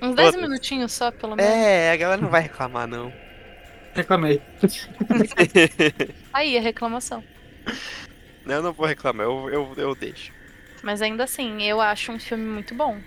Uns 0.02 0.14
10 0.16 0.34
Foda-se. 0.34 0.36
minutinhos 0.36 0.92
só, 0.92 1.10
pelo 1.12 1.36
menos. 1.36 1.66
É, 1.66 1.92
a 1.92 1.96
galera 1.96 2.20
não 2.20 2.28
vai 2.30 2.42
reclamar, 2.42 2.86
não. 2.86 3.14
Reclamei. 3.94 4.42
Aí 6.32 6.56
a 6.56 6.60
reclamação. 6.60 7.24
Eu 8.44 8.62
não 8.62 8.72
vou 8.74 8.86
reclamar, 8.86 9.24
eu, 9.26 9.48
eu, 9.50 9.74
eu 9.76 9.94
deixo. 9.94 10.32
Mas 10.82 11.00
ainda 11.02 11.24
assim, 11.24 11.62
eu 11.62 11.80
acho 11.80 12.12
um 12.12 12.18
filme 12.20 12.44
muito 12.44 12.74
bom. 12.74 13.02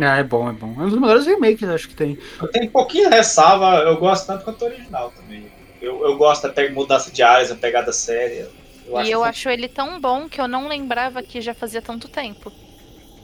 Ah, 0.00 0.16
é 0.18 0.24
bom, 0.24 0.48
é 0.48 0.52
bom. 0.52 0.74
É 0.78 0.84
um 0.84 0.88
dos 0.90 0.98
melhores 1.00 1.26
remakes, 1.26 1.68
acho 1.68 1.88
que 1.88 1.94
tem. 1.96 2.18
Eu 2.40 2.48
tenho 2.50 2.66
um 2.66 2.70
pouquinho 2.72 3.10
ressalva, 3.10 3.78
eu 3.78 3.96
gosto 3.98 4.26
tanto 4.26 4.44
quanto 4.44 4.62
o 4.62 4.66
original 4.66 5.10
também. 5.10 5.50
Eu, 5.80 6.04
eu 6.04 6.16
gosto 6.16 6.46
até 6.46 6.66
de 6.68 6.74
mudança 6.74 7.10
de 7.10 7.22
áreas, 7.22 7.50
a 7.50 7.54
pegada 7.56 7.92
séria. 7.92 8.48
Eu 8.86 9.00
e 9.00 9.10
eu 9.10 9.22
que- 9.22 9.28
acho 9.28 9.48
ele 9.48 9.68
tão 9.68 10.00
bom 10.00 10.28
que 10.28 10.40
eu 10.40 10.48
não 10.48 10.68
lembrava 10.68 11.22
que 11.22 11.40
já 11.40 11.54
fazia 11.54 11.82
tanto 11.82 12.08
tempo. 12.08 12.52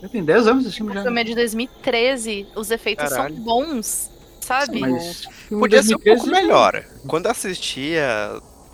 Já 0.03 0.09
tem 0.09 0.25
10 0.25 0.47
anos 0.47 0.67
esse 0.67 0.77
filme 0.77 0.93
O 0.93 0.95
já. 0.95 1.03
filme 1.03 1.21
é 1.21 1.25
de 1.25 1.35
2013, 1.35 2.47
os 2.57 2.71
efeitos 2.71 3.09
Caralho. 3.09 3.35
são 3.35 3.43
bons, 3.45 4.11
sabe? 4.41 4.81
Mas 4.81 5.23
Podia 5.59 5.83
ser 5.83 5.95
um 5.95 5.99
pouco 5.99 6.27
2013 6.27 6.31
melhor. 6.31 6.85
Quando 7.07 7.27
eu 7.27 7.31
assistia 7.31 8.05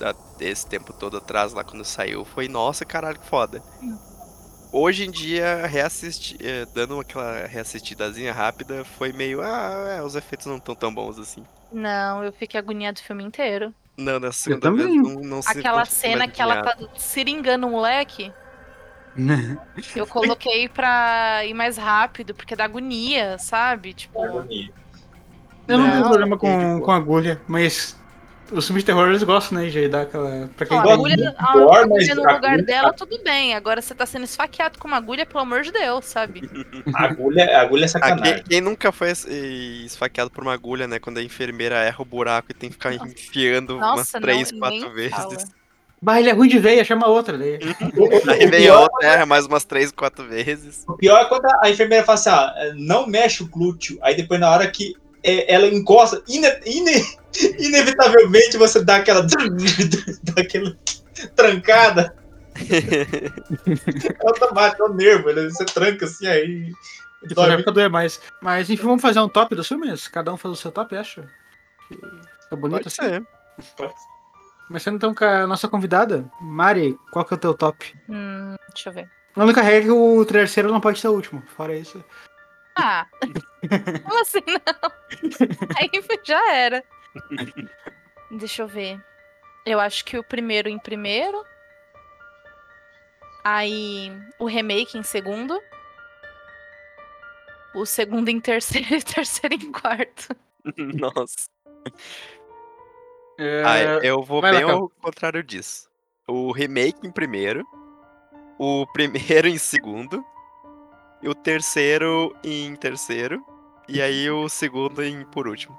a- 0.03 0.15
esse 0.41 0.67
tempo 0.67 0.93
todo 0.93 1.17
atrás, 1.19 1.53
lá 1.53 1.63
quando 1.63 1.85
saiu, 1.85 2.25
foi 2.25 2.49
nossa, 2.49 2.85
caralho, 2.85 3.19
que 3.21 3.27
foda. 3.27 3.63
Hoje 4.73 5.05
em 5.05 5.11
dia, 5.11 5.67
reassistir, 5.67 6.37
eh, 6.41 6.65
dando 6.67 6.99
aquela 7.01 7.47
reassistidazinha 7.47 8.33
rápida, 8.33 8.85
foi 8.85 9.13
meio, 9.13 9.41
ah, 9.43 9.97
é, 9.99 10.03
os 10.03 10.15
efeitos 10.15 10.47
não 10.47 10.57
estão 10.59 10.75
tão 10.77 10.95
bons 10.95 11.19
assim. 11.19 11.45
Não, 11.71 12.25
eu 12.25 12.33
fiquei 12.33 12.59
agoniado 12.59 13.01
o 13.01 13.03
filme 13.05 13.25
inteiro. 13.25 13.75
Não, 13.99 14.19
na 14.19 14.33
segunda 14.33 14.71
vez 14.73 14.91
também. 14.93 15.03
não, 15.03 15.21
não 15.23 15.43
se 15.43 15.53
Aquela 15.53 15.85
fiquei 15.85 15.85
cena 15.87 16.29
que 16.29 16.43
ela 16.43 16.57
tá 16.59 16.77
seringando 16.97 17.67
o 17.67 17.71
moleque, 17.71 18.37
eu 19.95 20.07
coloquei 20.07 20.69
pra 20.69 21.45
ir 21.45 21.55
mais 21.55 21.77
rápido, 21.77 22.35
porque 22.35 22.55
dá 22.57 22.65
agonia, 22.65 23.39
sabe? 23.39 23.95
Tipo, 23.95 24.49
Eu 25.67 25.79
não, 25.79 25.91
tenho 25.91 26.05
Não, 26.05 26.05
problema 26.05 26.37
ok, 26.37 26.39
com, 26.39 26.59
tipo- 26.59 26.83
com 26.83 26.91
agulha, 26.91 27.41
mas 27.49 27.97
os 28.53 28.67
filmes 28.67 28.83
de 28.83 28.87
terror 28.87 29.09
eles 29.09 29.23
gostam, 29.23 29.59
né, 29.59 29.69
de 29.69 29.89
dar 29.89 30.03
aquela. 30.03 30.49
Pra 30.57 30.67
quem 30.67 30.77
ó, 30.79 30.83
gosta 30.83 30.95
agulha, 30.95 31.17
de 31.17 31.27
a 31.27 31.33
agulha 31.51 31.87
mas 31.87 32.07
no 32.09 32.13
agulha- 32.23 32.35
lugar 32.35 32.63
dela, 32.63 32.93
tudo 32.93 33.19
bem. 33.23 33.55
Agora 33.55 33.81
você 33.83 33.95
tá 33.95 34.05
sendo 34.07 34.25
esfaqueado 34.25 34.79
com 34.79 34.89
uma 34.89 34.97
agulha, 34.97 35.25
pelo 35.27 35.41
amor 35.41 35.63
de 35.63 35.73
Deus, 35.73 36.05
sabe? 36.07 36.43
Agulha, 36.95 37.59
agulha 37.61 37.83
é 37.83 37.87
Ah, 37.87 37.89
sacanagem. 37.89 38.35
quem, 38.35 38.43
quem 38.45 38.61
nunca 38.61 38.91
foi 38.93 39.11
es- 39.11 39.27
esfaqueado 39.27 40.31
por 40.31 40.43
uma 40.43 40.53
agulha, 40.53 40.87
né? 40.89 40.99
Quando 40.99 41.19
a 41.19 41.23
enfermeira 41.23 41.77
erra 41.77 42.01
o 42.03 42.05
buraco 42.05 42.51
e 42.51 42.55
tem 42.55 42.69
que 42.69 42.75
ficar 42.75 42.93
enfiando 42.95 43.77
umas 43.77 43.97
Nossa, 43.97 44.19
não, 44.19 44.23
três, 44.23 44.51
nem 44.51 44.61
quatro 44.61 44.91
vezes. 44.93 45.11
fala. 45.17 45.37
Bah, 46.03 46.19
ele 46.19 46.31
é 46.31 46.33
ruim 46.33 46.49
de 46.49 46.59
veia, 46.59 46.83
chama 46.83 47.07
outra 47.09 47.37
daí. 47.37 47.59
Aí 48.41 48.47
vem 48.47 48.71
outra, 48.71 49.07
erra 49.07 49.27
mais 49.27 49.45
umas 49.47 49.65
três, 49.65 49.93
quatro 49.93 50.27
vezes. 50.27 50.83
O 50.89 50.95
pior 50.95 51.21
é 51.21 51.25
quando 51.27 51.45
a 51.63 51.69
enfermeira 51.71 52.05
fala 52.05 52.19
assim, 52.19 52.31
ah, 52.31 52.55
não 52.75 53.07
mexe 53.07 53.43
o 53.43 53.47
glúteo. 53.47 53.99
Aí 54.01 54.15
depois, 54.17 54.41
na 54.41 54.51
hora 54.51 54.67
que 54.71 54.95
é, 55.23 55.53
ela 55.53 55.67
encosta, 55.67 56.23
ine- 56.27 56.59
ine- 56.65 57.05
inevitavelmente 57.59 58.57
você 58.57 58.85
dá 58.85 58.97
aquela, 58.97 59.23
dá 60.23 60.43
aquela 60.43 60.77
trancada. 61.35 62.17
Automático, 64.27 64.83
é 64.83 64.87
o 64.87 64.95
nervo, 64.95 65.33
né? 65.33 65.49
você 65.49 65.65
tranca 65.65 66.05
assim, 66.05 66.27
aí. 66.27 66.73
Tipo, 67.23 67.35
dói 67.35 67.45
já 67.45 67.49
muito. 67.49 67.59
fica 67.61 67.73
doer 67.73 67.91
mais. 67.91 68.21
Mas 68.41 68.69
enfim, 68.69 68.83
vamos 68.83 69.03
fazer 69.03 69.21
um 69.21 69.29
top 69.29 69.55
dos 69.55 69.69
filmes? 69.69 70.09
Cada 70.09 70.33
um 70.33 70.37
faz 70.37 70.53
o 70.53 70.57
seu 70.57 70.73
top, 70.73 70.97
acho. 70.97 71.23
Tá 72.49 72.57
bonito 72.57 72.83
Pode 72.83 72.89
assim? 72.89 73.03
ser. 73.03 73.95
Começando 74.67 74.97
então 74.97 75.15
com 75.15 75.25
a 75.25 75.47
nossa 75.47 75.69
convidada, 75.69 76.31
Mari, 76.41 76.97
qual 77.11 77.25
que 77.25 77.35
é 77.35 77.37
o 77.37 77.41
teu 77.41 77.55
top? 77.55 77.95
Hum, 78.09 78.55
deixa 78.73 78.91
eu 78.91 78.93
ver. 78.93 79.11
A 79.37 79.45
única 79.45 79.63
regra 79.63 79.81
é 79.81 79.85
que 79.85 79.91
o 79.91 80.25
terceiro 80.25 80.71
não 80.71 80.81
pode 80.81 80.99
ser 80.99 81.09
o 81.09 81.13
último. 81.13 81.43
Fora 81.57 81.77
isso. 81.77 82.03
Ah, 82.77 83.07
como 84.05 84.21
assim 84.21 84.43
não? 84.47 84.91
Aí 85.77 85.91
já 86.25 86.55
era. 86.55 86.85
Deixa 88.31 88.63
eu 88.63 88.69
ver. 88.69 89.03
Eu 89.67 89.81
acho 89.81 90.05
que 90.05 90.17
o 90.19 90.25
primeiro 90.25 90.69
em 90.69 90.79
primeiro. 90.79 91.45
Aí 93.45 94.11
o 94.39 94.47
remake 94.47 94.97
em 94.99 95.03
segundo. 95.03 95.61
O 97.75 97.87
segundo 97.87 98.29
em 98.29 98.41
terceiro 98.41 98.89
e 98.95 98.99
o 98.99 99.05
terceiro 99.05 99.55
em 99.55 99.73
quarto. 99.73 100.29
Nossa. 100.77 101.49
É, 103.39 103.63
Ah, 103.65 103.79
eu 104.05 104.23
vou 104.23 104.41
vai 104.41 104.53
lá, 104.53 104.59
bem 104.59 104.67
Cal. 104.67 104.77
ao 104.83 104.89
contrário 104.91 105.43
disso. 105.43 105.89
O 106.29 106.53
remake 106.53 107.07
em 107.07 107.11
primeiro, 107.11 107.67
o 108.59 108.87
primeiro 108.93 109.49
em 109.49 109.59
segundo, 109.59 110.25
e 111.23 111.29
o 111.29 111.35
terceiro 111.35 112.37
em 112.45 112.77
terceiro, 112.77 113.45
e 113.89 114.01
aí 114.01 114.31
o 114.31 114.49
segundo 114.49 115.03
em 115.03 115.25
por 115.25 115.49
último. 115.49 115.77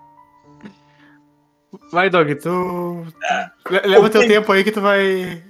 Vai, 1.92 2.10
Dog, 2.10 2.36
tu. 2.36 3.06
Le- 3.70 3.82
Leva 3.88 4.10
teu 4.10 4.28
tempo 4.28 4.52
aí 4.52 4.64
que 4.64 4.72
tu 4.72 4.82
vai. 4.82 5.42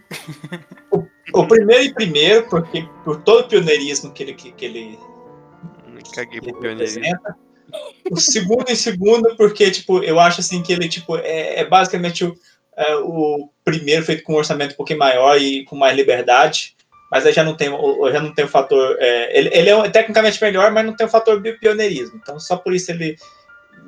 O 1.34 1.48
primeiro 1.48 1.84
e 1.84 1.94
primeiro, 1.94 2.48
porque 2.50 2.88
por 3.04 3.22
todo 3.24 3.46
o 3.46 3.48
pioneirismo 3.48 4.12
que 4.12 4.24
ele, 4.24 4.34
que, 4.34 4.52
que 4.52 4.66
ele 4.66 5.00
Caguei 6.14 6.42
pro 6.42 6.50
ele 6.50 6.60
pioneirismo. 6.60 7.04
O 8.12 8.20
segundo 8.20 8.70
em 8.70 8.76
segundo, 8.76 9.36
porque, 9.38 9.72
tipo, 9.72 10.04
eu 10.04 10.20
acho 10.20 10.42
assim 10.42 10.62
que 10.62 10.74
ele, 10.74 10.90
tipo, 10.90 11.16
é, 11.18 11.60
é 11.60 11.66
basicamente 11.66 12.26
o, 12.26 12.36
é, 12.76 12.96
o 12.98 13.50
primeiro 13.64 14.04
feito 14.04 14.24
com 14.24 14.34
um 14.34 14.38
orçamento 14.38 14.74
um 14.74 14.78
pouquinho 14.78 15.00
maior 15.00 15.40
e 15.40 15.64
com 15.66 15.76
mais 15.76 15.96
liberdade. 15.96 16.76
Mas 17.10 17.26
aí 17.26 17.34
já 17.34 17.44
não 17.44 17.56
tem, 17.56 17.70
o- 17.70 18.12
já 18.12 18.20
não 18.20 18.34
tem 18.34 18.46
o 18.46 18.50
fator. 18.50 18.98
é, 19.00 19.38
ele, 19.38 19.50
ele 19.54 19.70
é 19.70 19.90
tecnicamente 19.90 20.42
melhor, 20.42 20.72
mas 20.72 20.86
não 20.86 20.96
tem 20.96 21.06
o 21.06 21.10
fator 21.10 21.42
pioneirismo. 21.60 22.20
Então, 22.22 22.40
só 22.40 22.58
por 22.58 22.74
isso 22.74 22.92
ele, 22.92 23.16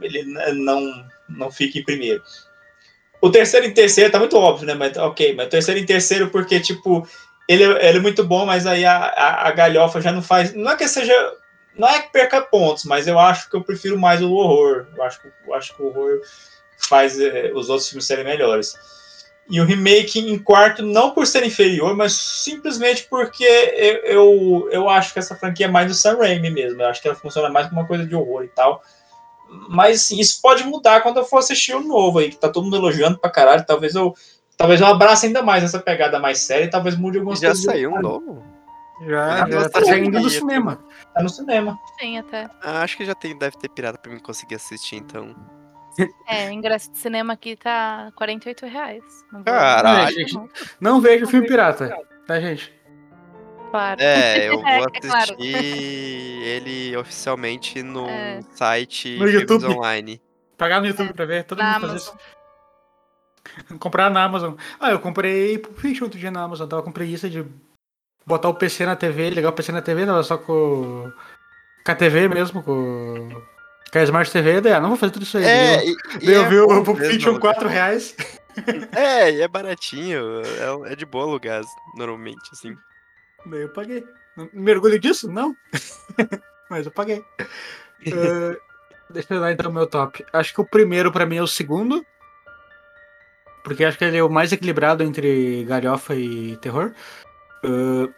ele 0.01 0.23
não, 0.53 1.05
não 1.37 1.51
fica 1.51 1.77
em 1.79 1.83
primeiro. 1.83 2.21
O 3.21 3.29
terceiro 3.31 3.65
em 3.65 3.73
terceiro 3.73 4.11
tá 4.11 4.19
muito 4.19 4.37
óbvio, 4.37 4.67
né? 4.67 4.73
Mas 4.73 4.97
ok, 4.97 5.33
mas 5.35 5.47
o 5.47 5.49
terceiro 5.49 5.79
em 5.79 5.85
terceiro, 5.85 6.29
porque, 6.29 6.59
tipo, 6.59 7.07
ele, 7.47 7.63
ele 7.63 7.97
é 7.97 8.01
muito 8.01 8.23
bom, 8.23 8.45
mas 8.45 8.67
aí 8.67 8.83
a, 8.85 8.97
a, 8.97 9.47
a 9.47 9.51
galhofa 9.51 10.01
já 10.01 10.11
não 10.11 10.21
faz. 10.21 10.53
Não 10.53 10.71
é 10.71 10.75
que 10.75 10.87
seja. 10.87 11.13
Não 11.77 11.87
é 11.87 12.01
que 12.01 12.11
perca 12.11 12.41
pontos, 12.41 12.83
mas 12.83 13.07
eu 13.07 13.17
acho 13.17 13.49
que 13.49 13.55
eu 13.55 13.63
prefiro 13.63 13.97
mais 13.97 14.21
o 14.21 14.31
horror. 14.31 14.87
Eu 14.95 15.03
acho, 15.03 15.21
que- 15.21 15.31
eu 15.47 15.53
acho 15.53 15.75
que 15.75 15.81
o 15.81 15.87
horror 15.87 16.19
faz 16.77 17.19
eh, 17.19 17.51
os 17.55 17.69
outros 17.69 17.87
filmes 17.89 18.05
serem 18.05 18.25
melhores. 18.25 18.75
E 19.49 19.59
o 19.59 19.65
remake 19.65 20.19
em 20.19 20.37
quarto, 20.39 20.83
não 20.83 21.11
por 21.11 21.25
ser 21.27 21.43
inferior, 21.45 21.95
mas 21.95 22.13
simplesmente 22.13 23.07
porque 23.09 23.43
eu, 23.43 23.95
eu, 24.05 24.69
eu 24.71 24.89
acho 24.89 25.11
que 25.13 25.19
essa 25.19 25.35
franquia 25.35 25.65
é 25.65 25.69
mais 25.69 25.87
do 25.87 25.93
Sam 25.93 26.17
Raimi 26.17 26.49
mesmo. 26.49 26.81
Eu 26.81 26.87
acho 26.87 27.01
que 27.01 27.07
ela 27.07 27.17
funciona 27.17 27.49
mais 27.49 27.67
como 27.67 27.81
uma 27.81 27.87
coisa 27.87 28.05
de 28.05 28.15
horror 28.15 28.43
e 28.43 28.47
tal. 28.49 28.83
Mas 29.69 30.01
assim, 30.01 30.19
isso 30.19 30.41
pode 30.41 30.63
mudar 30.63 31.01
quando 31.01 31.17
eu 31.17 31.25
for 31.25 31.37
assistir 31.37 31.73
o 31.73 31.81
novo 31.83 32.19
aí, 32.19 32.29
que 32.29 32.37
tá 32.37 32.49
todo 32.49 32.63
mundo 32.63 32.77
elogiando 32.77 33.17
pra 33.17 33.29
caralho. 33.29 33.65
Talvez 33.65 33.95
eu, 33.95 34.13
talvez 34.57 34.81
eu 34.81 34.87
abrace 34.87 35.25
ainda 35.25 35.41
mais 35.41 35.63
essa 35.63 35.79
pegada 35.79 36.19
mais 36.19 36.39
séria 36.39 36.65
e 36.65 36.69
talvez 36.69 36.95
mude 36.95 37.17
algumas 37.17 37.39
Já 37.39 37.49
coisas. 37.49 37.63
saiu 37.65 37.93
um 37.93 38.01
novo? 38.01 38.43
Já, 39.05 39.49
já 39.49 39.69
tá 39.69 39.79
já 39.79 39.85
saindo 39.85 40.19
do 40.19 40.29
cinema. 40.29 40.79
Tá 41.13 41.21
no 41.23 41.29
cinema. 41.29 41.77
Sim, 41.99 42.19
até. 42.19 42.49
Ah, 42.61 42.81
acho 42.81 42.95
que 42.95 43.05
já 43.05 43.15
tem, 43.15 43.37
deve 43.37 43.57
ter 43.57 43.69
pirata 43.69 43.97
pra 43.97 44.11
mim 44.11 44.19
conseguir 44.19 44.55
assistir, 44.55 44.97
então. 44.97 45.35
É, 46.27 46.51
ingresso 46.51 46.91
de 46.91 46.97
cinema 46.97 47.33
aqui 47.33 47.55
tá 47.55 48.11
48 48.15 48.65
reais. 48.65 49.03
Não 49.31 49.43
Caralho. 49.43 50.07
É, 50.07 50.11
gente, 50.11 50.39
Não 50.79 50.99
vejo 50.99 51.27
filme 51.27 51.45
pirata, 51.47 51.95
tá, 52.25 52.39
gente? 52.39 52.73
Claro. 53.73 53.99
É, 53.99 54.49
eu 54.49 54.59
vou 54.59 54.67
É, 54.67 54.77
assistir 54.77 54.97
é 54.97 55.09
claro. 55.09 55.35
ele 55.39 56.95
oficialmente 56.97 57.81
no 57.81 58.07
É. 58.07 58.41
site 58.53 59.17
No 59.17 59.27
YouTube. 59.27 59.65
Online. 59.65 60.21
Pagar 60.55 60.79
no 60.79 60.85
YouTube 60.85 61.11
pra 61.13 61.25
ver, 61.25 61.43
todo 61.43 61.57
Na 61.57 61.79
mundo 61.79 61.87
faz 61.87 62.03
isso. 62.03 62.15
Comprar 63.79 64.11
na 64.11 64.23
Amazon. 64.23 64.53
Ah, 64.79 64.91
eu 64.91 64.99
comprei 64.99 65.57
Pulp 65.57 65.77
Fiction 65.79 66.05
outro 66.05 66.19
dia 66.19 66.29
na 66.29 66.43
Amazon. 66.43 66.67
Tava 66.67 66.83
com 66.83 66.91
preguiça 66.91 67.27
de 67.27 67.43
botar 68.25 68.47
o 68.49 68.53
PC 68.53 68.85
na 68.85 68.95
TV, 68.95 69.31
ligar 69.31 69.49
o 69.49 69.53
PC 69.53 69.71
na 69.71 69.81
TV, 69.81 70.05
tava 70.05 70.21
só 70.23 70.37
com, 70.37 71.11
com 71.83 71.91
a 71.91 71.95
TV 71.95 72.27
mesmo, 72.27 72.61
com, 72.61 73.29
com 73.91 73.99
a 73.99 74.03
Smart 74.03 74.31
TV. 74.31 74.61
Daí, 74.61 74.73
ah, 74.73 74.79
não 74.79 74.89
vou 74.89 74.97
fazer 74.99 75.11
tudo 75.13 75.23
isso 75.23 75.37
aí. 75.39 75.43
É, 75.45 75.77
daí 75.77 75.87
eu, 75.87 75.93
e- 76.21 76.25
e 76.25 76.31
eu 76.31 76.43
é 76.45 76.49
vi 76.49 76.59
o 76.59 76.83
Pulp 76.83 76.99
Fiction 76.99 77.31
alugar. 77.31 77.53
4 77.55 77.67
reais. 77.67 78.15
É, 78.91 79.31
e 79.31 79.41
é 79.41 79.47
baratinho. 79.47 80.21
É, 80.85 80.93
é 80.93 80.95
de 80.95 81.05
boa 81.07 81.25
alugar, 81.25 81.61
normalmente, 81.95 82.49
assim. 82.53 82.77
Daí 83.45 83.61
eu 83.61 83.69
paguei. 83.69 84.03
Não- 84.37 84.49
Me 84.53 84.71
orgulho 84.71 84.99
disso? 84.99 85.31
Não. 85.31 85.55
Mas 86.69 86.85
eu 86.85 86.91
paguei. 86.91 87.23
Eh, 88.05 88.57
deixa 89.09 89.33
eu 89.33 89.39
dar 89.41 89.51
então 89.51 89.69
o 89.69 89.73
meu 89.73 89.87
top. 89.87 90.25
Acho 90.33 90.53
que 90.53 90.61
o 90.61 90.65
primeiro 90.65 91.11
pra 91.11 91.25
mim 91.25 91.37
é 91.37 91.43
o 91.43 91.47
segundo. 91.47 92.05
Porque 93.63 93.85
acho 93.85 93.97
que 93.97 94.03
ele 94.05 94.17
é 94.17 94.23
o 94.23 94.29
mais 94.29 94.51
equilibrado 94.51 95.03
entre 95.03 95.63
galhofa 95.65 96.15
e 96.15 96.57
terror. 96.57 96.93
Eh, 97.63 98.09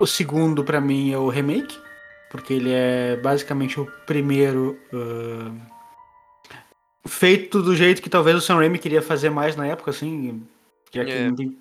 o 0.00 0.06
segundo 0.06 0.64
pra 0.64 0.80
mim 0.80 1.12
é 1.12 1.18
o 1.18 1.28
remake. 1.28 1.78
Porque 2.30 2.52
ele 2.54 2.70
é 2.72 3.16
basicamente 3.16 3.78
o 3.80 3.86
primeiro. 4.06 4.78
eh, 4.92 5.50
feito 7.06 7.62
do 7.62 7.74
jeito 7.74 8.02
que 8.02 8.10
talvez 8.10 8.36
o 8.36 8.40
Sam 8.40 8.56
Raimi 8.56 8.78
queria 8.78 9.00
fazer 9.00 9.30
mais 9.30 9.56
na 9.56 9.66
época, 9.66 9.90
assim. 9.90 10.46
Já 10.92 11.04
que 11.04 11.10
É. 11.10 11.28
ninguém- 11.28 11.58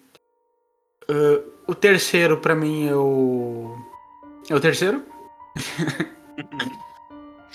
Eh, 1.09 1.43
o 1.67 1.75
terceiro 1.75 2.37
pra 2.37 2.55
mim 2.55 2.87
é 2.87 2.95
o. 2.95 3.75
É 4.49 4.55
o 4.55 4.59
terceiro? 4.59 5.03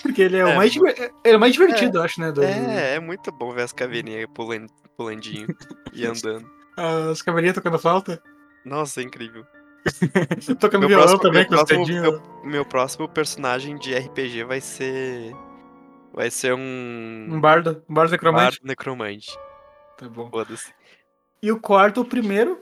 Porque 0.01 0.21
ele 0.21 0.37
é, 0.37 0.43
o 0.45 0.49
É, 0.49 0.55
mais, 0.55 0.75
mo- 0.75 0.85
diver- 0.85 1.13
ele 1.23 1.33
é 1.33 1.37
o 1.37 1.39
mais 1.39 1.53
divertido, 1.53 1.97
eu 1.99 2.03
acho, 2.03 2.19
né? 2.19 2.31
do- 2.31 2.43
É, 2.43 2.95
é 2.95 2.99
muito 2.99 3.31
bom 3.31 3.53
ver 3.53 3.61
as 3.63 3.71
caveirinhas 3.71 4.27
pulan- 4.33 4.67
pulandinho 4.97 5.47
e 5.93 6.05
andando. 6.05 6.45
As 6.75 7.21
caveirinhas 7.21 7.55
tocando 7.55 7.79
flauta. 7.79 8.21
Nossa, 8.65 8.99
é 8.99 9.03
incrível. 9.03 9.45
Tocando 10.59 10.81
Meu 10.87 10.89
violão 10.89 11.17
próximo, 11.17 11.21
também, 11.21 11.41
meu, 11.41 11.47
com 11.49 11.55
os 11.55 11.63
próximo, 11.63 11.85
dedinhos. 11.85 12.01
meu, 12.41 12.45
meu 12.51 12.65
próximo 12.65 13.07
personagem 13.09 13.77
de 13.77 13.93
RPG 13.93 14.43
vai 14.45 14.61
ser. 14.61 15.33
Vai 16.13 16.31
ser 16.31 16.53
um. 16.53 17.27
Um 17.31 17.41
bardo, 17.41 17.83
um 17.89 17.93
bardo 17.93 18.11
necromante. 18.11 18.43
bardo 18.59 18.59
necromante. 18.67 19.37
Tá 19.97 20.07
bom. 20.07 20.29
Foda-se. 20.29 20.73
E 21.41 21.51
o 21.51 21.59
quarto, 21.59 21.99
o 22.01 22.05
primeiro, 22.05 22.61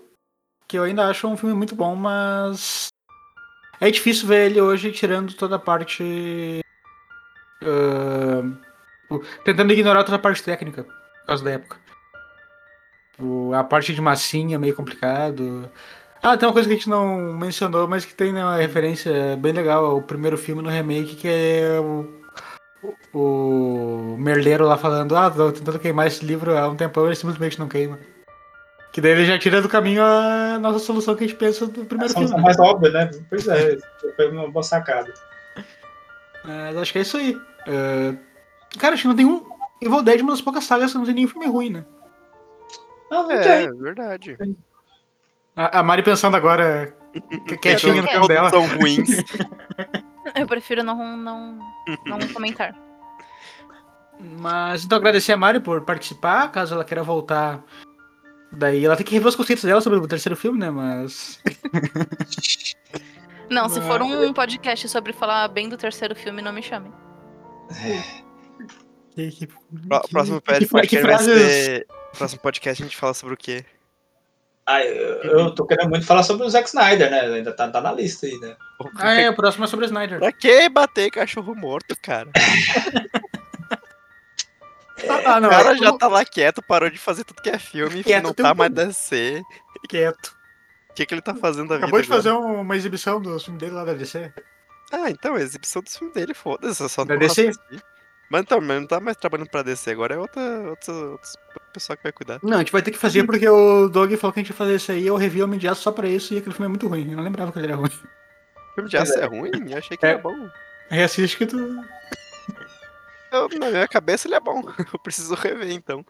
que 0.72 0.78
eu 0.78 0.84
ainda 0.84 1.10
acho 1.10 1.28
um 1.28 1.36
filme 1.36 1.54
muito 1.54 1.76
bom, 1.76 1.98
mas 1.98 2.88
é 3.82 3.92
difícil 3.92 4.26
ver 4.28 4.50
ele 4.50 4.62
hoje 4.62 4.90
tirando 4.94 5.34
toda 5.34 5.58
a 5.58 5.60
parte. 5.60 6.62
o- 9.10 9.20
tentando 9.44 9.74
ignorar 9.74 10.04
toda 10.04 10.16
a 10.16 10.20
parte 10.20 10.42
técnica, 10.44 10.84
por 10.84 11.26
causa 11.28 11.44
da 11.44 11.52
época. 11.52 11.78
A 13.54 13.64
parte 13.64 13.94
de 13.94 14.02
massinha 14.02 14.56
é 14.56 14.58
meio 14.58 14.76
complicado. 14.76 15.70
Ah, 16.24 16.38
tem 16.38 16.48
uma 16.48 16.54
coisa 16.54 16.68
que 16.68 16.74
a 16.74 16.78
gente 16.78 16.90
não 16.90 17.34
mencionou, 17.34 17.88
mas 17.88 18.06
que 18.06 18.14
tem 18.16 18.32
né, 18.34 18.44
uma 18.44 18.58
referência 18.58 19.36
bem 19.38 19.54
legal 19.54 19.86
ao 19.86 20.02
primeiro 20.02 20.38
filme 20.38 20.62
no 20.62 20.70
remake, 20.70 21.16
que 21.16 21.28
é 21.28 21.80
o, 21.80 22.08
o, 23.14 24.14
o 24.16 24.18
Merleiro 24.18 24.66
lá 24.66 24.78
falando, 24.78 25.16
ah, 25.16 25.30
tô 25.30 25.52
tentando 25.52 25.80
queimar 25.80 26.08
esse 26.08 26.26
livro 26.26 26.58
há 26.58 26.68
um 26.68 26.76
tempão, 26.76 27.06
ele 27.06 27.16
simplesmente 27.16 27.60
não 27.60 27.68
queima. 27.68 28.00
Que 28.92 29.00
daí 29.00 29.12
ele 29.12 29.26
já 29.26 29.40
tira 29.40 29.62
do 29.62 29.70
caminho 29.70 30.04
a 30.04 30.60
nossa 30.60 30.80
solução 30.80 31.16
que 31.16 31.24
a 31.24 31.28
gente 31.28 31.38
pensa 31.38 31.66
do 31.66 31.82
A 31.82 31.86
primeiro 31.86 32.12
solução 32.14 32.38
filme. 32.38 32.44
mais 32.44 32.60
óbvia, 32.60 32.92
né? 32.92 33.12
Pois 33.30 33.48
é, 33.48 33.78
foi 34.16 34.30
uma 34.32 34.50
boa 34.52 34.64
sacada. 34.64 35.14
Mas 36.44 36.76
acho 36.78 36.92
que 36.92 37.00
é 37.00 37.02
isso 37.02 37.18
aí. 37.18 37.40
É, 37.68 38.16
Cara, 38.80 38.94
acho 38.94 39.04
que 39.04 39.08
não 39.08 39.16
tem 39.16 39.26
um. 39.26 39.46
Evil 39.82 40.02
Dead 40.04 40.20
é 40.20 40.24
uma 40.24 40.32
das 40.34 40.42
poucas 40.42 40.64
sagas 40.66 40.92
que 40.92 40.98
não 40.98 41.06
tem 41.06 41.14
nenhum 41.16 41.28
filme 41.28 41.48
ruim, 41.48 41.70
né? 41.70 41.86
Não 43.10 43.30
É, 43.32 43.40
tem. 43.68 43.78
verdade. 43.78 44.38
A, 45.56 45.80
a 45.80 45.84
Mari 45.84 46.04
pensando 46.04 46.36
agora, 46.38 46.94
que- 47.48 47.58
quietinha 47.58 48.02
no 48.02 48.08
canto 48.08 48.28
dela. 48.28 48.50
são 48.50 48.66
ruins. 48.68 49.10
Eu 50.36 50.48
prefiro 50.48 50.84
não, 50.84 51.18
não, 51.18 51.60
não 52.06 52.20
comentar. 52.34 52.76
Mas 54.20 54.86
então 54.86 54.98
agradecer 54.98 55.32
a 55.34 55.38
Mari 55.38 55.60
por 55.60 55.82
participar, 55.82 56.50
caso 56.52 56.74
ela 56.76 56.86
queira 56.86 57.04
voltar. 57.04 57.60
Daí 58.52 58.84
ela 58.86 58.96
tem 58.98 59.06
que 59.06 59.14
rever 59.14 59.28
os 59.30 59.36
conceitos 59.36 59.64
dela 59.64 59.82
sobre 59.82 60.00
o 60.00 60.08
terceiro 60.08 60.36
filme, 60.36 60.60
né? 60.60 60.70
Mas. 60.70 61.40
Não, 63.50 63.68
se 63.68 63.82
for 63.82 64.02
um 64.02 64.32
podcast 64.34 64.88
sobre 64.88 65.12
falar 65.12 65.48
bem 65.50 65.68
do 65.68 65.76
terceiro 65.78 66.16
filme, 66.16 66.42
não 66.42 66.54
me 66.54 66.64
chamem. 66.64 66.92
Que, 69.14 69.30
que, 69.30 69.48
Pró- 69.88 70.02
Próximo 70.10 70.42
que, 70.42 70.60
que, 70.60 70.68
podcast 70.68 70.88
que 70.88 71.02
vai 71.02 71.18
frases. 71.18 71.36
ser. 71.36 71.88
Próximo 72.18 72.42
podcast 72.42 72.82
a 72.82 72.86
gente 72.86 72.96
fala 72.96 73.14
sobre 73.14 73.34
o 73.34 73.38
quê? 73.38 73.66
Ah, 74.66 74.82
eu, 74.86 75.16
eu 75.24 75.56
tô 75.56 75.66
querendo 75.66 75.90
muito 75.90 76.06
falar 76.06 76.24
sobre 76.24 76.46
o 76.46 76.50
Zack 76.50 76.68
Snyder, 76.70 77.12
né? 77.12 77.20
Ainda 77.22 77.52
tá, 77.52 77.70
tá 77.70 77.82
na 77.82 77.92
lista 77.92 78.26
aí, 78.26 78.38
né? 78.40 78.56
Ah, 78.96 79.14
é, 79.20 79.30
o 79.30 79.36
próximo 79.36 79.66
é 79.66 79.68
sobre 79.68 79.86
o 79.86 79.88
Snyder. 79.88 80.20
Pra 80.20 80.32
que 80.32 80.70
bater 80.70 81.12
cachorro 81.12 81.54
morto, 81.54 81.94
cara? 82.02 82.30
Ah, 85.10 85.38
o 85.38 85.40
não, 85.42 85.50
cara 85.50 85.72
é 85.74 85.78
já 85.78 85.86
como- 85.88 85.98
tá 85.98 86.08
lá 86.08 86.24
quieto, 86.26 86.62
parou 86.62 86.90
de 86.90 86.98
fazer 86.98 87.24
tudo 87.24 87.42
que 87.42 87.50
é 87.50 87.58
filme, 87.60 88.04
Quieto 88.04 88.24
não 88.24 88.34
tá 88.34 88.52
um 88.52 88.56
mais. 88.56 88.72
DC. 88.72 89.42
Quieto. 89.90 90.36
O 90.90 90.94
que, 90.94 91.06
que 91.06 91.14
ele 91.14 91.22
tá 91.22 91.34
fazendo 91.34 91.70
da 91.70 91.76
vida? 91.76 91.86
Acabou 91.88 92.02
de 92.02 92.08
fazer 92.08 92.30
agora? 92.30 92.46
um- 92.46 92.62
uma 92.62 92.76
exibição 92.76 93.22
do 93.22 93.40
filme 93.40 93.58
dele 93.60 93.72
lá 93.74 93.86
da 93.86 93.94
DC. 93.94 94.32
Ah, 94.92 95.10
então, 95.10 95.36
a 95.36 95.42
exibição 95.42 95.82
dos 95.82 95.96
filmes 95.96 96.14
dele, 96.14 96.34
foda-se, 96.34 96.88
só 96.90 97.06
Da 97.06 97.14
não 97.14 97.20
DC? 97.20 97.48
assisti. 97.48 97.84
Mas 98.30 98.42
então, 98.42 98.62
mas 98.62 98.80
não 98.80 98.88
tá 98.88 99.00
mais 99.00 99.18
trabalhando 99.18 99.50
pra 99.50 99.62
DC, 99.62 99.92
agora 99.92 100.16
é 100.16 100.18
outra, 100.18 100.42
outra, 100.70 100.94
outra 100.94 101.20
pessoa 101.74 101.98
que 101.98 102.04
vai 102.04 102.12
cuidar. 102.12 102.40
Não, 102.44 102.56
a 102.56 102.60
gente 102.60 102.72
vai 102.72 102.82
ter 102.82 102.92
que 102.92 102.98
fazer 102.98 103.26
porque 103.26 103.48
o 103.48 103.90
Doug 103.90 104.14
falou 104.16 104.34
que 104.34 104.40
a 104.40 104.44
gente 104.44 104.52
ia 104.52 104.56
fazer 104.56 104.76
isso 104.76 104.92
aí. 104.92 105.06
Eu 105.08 105.16
revi 105.18 105.42
o 105.42 105.46
Homem 105.46 105.60
de 105.60 105.68
Aço 105.68 105.82
só 105.82 105.92
pra 105.92 106.08
isso 106.08 106.34
e 106.34 106.38
aquele 106.38 106.54
filme 106.56 106.66
é 106.68 106.70
muito 106.70 106.88
ruim. 106.88 107.10
Eu 107.10 107.18
não 107.18 107.24
lembrava 107.24 107.52
que 107.52 107.60
ele 107.60 107.68
era 107.68 107.76
ruim. 107.76 107.90
O 107.90 108.74
filme 108.76 108.90
de 108.90 108.96
aço 108.98 109.14
é 109.20 109.26
ruim? 109.26 109.52
Eu 109.70 109.78
achei 109.78 109.98
que 109.98 110.06
É. 110.06 110.10
era 110.12 110.18
bom. 110.18 110.34
Reassiste 110.90 111.38
que 111.38 111.46
tu. 111.46 111.58
Eu, 113.32 113.48
na 113.60 113.70
minha 113.70 113.88
cabeça 113.88 114.28
ele 114.28 114.36
é 114.36 114.40
bom. 114.40 114.62
Eu 114.94 115.00
preciso 115.00 115.34
rever, 115.36 115.72
então. 115.72 116.06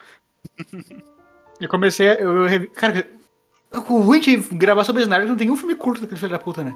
Eu 1.60 1.70
comecei. 1.70 2.10
a- 2.10 2.16
Eu, 2.16 2.48
eu. 2.48 2.70
Cara, 2.72 3.08
o 3.72 4.00
ruim 4.00 4.20
de 4.20 4.38
gravar 4.38 4.84
sobre 4.84 5.04
Snyder 5.04 5.26
é 5.28 5.30
não 5.30 5.38
tem 5.38 5.50
um 5.52 5.56
filme 5.58 5.76
curto 5.76 6.02
daquele 6.02 6.20
filho 6.20 6.32
da 6.32 6.40
puta, 6.40 6.64
né? 6.64 6.76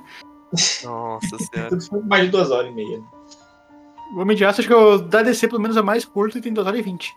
Nossa 0.84 1.38
senhora. 1.40 1.78
Mais 2.08 2.26
de 2.26 2.30
duas 2.30 2.52
horas 2.52 2.70
e 2.72 2.74
meia. 2.74 3.00
né? 3.00 3.04
O 4.14 4.20
Homem 4.20 4.38
de 4.38 4.46
Aço 4.46 4.62
acho 4.62 4.68
que 4.68 4.74
é 4.74 4.78
o 4.78 5.00
da 5.00 5.24
DC 5.24 5.48
pelo 5.48 5.60
menos 5.60 5.76
é 5.76 5.82
mais 5.82 6.06
curto 6.06 6.38
e 6.38 6.42
tem 6.42 6.54
2 6.54 6.68
horas 6.68 6.80
e 6.80 6.84
20. 6.84 7.12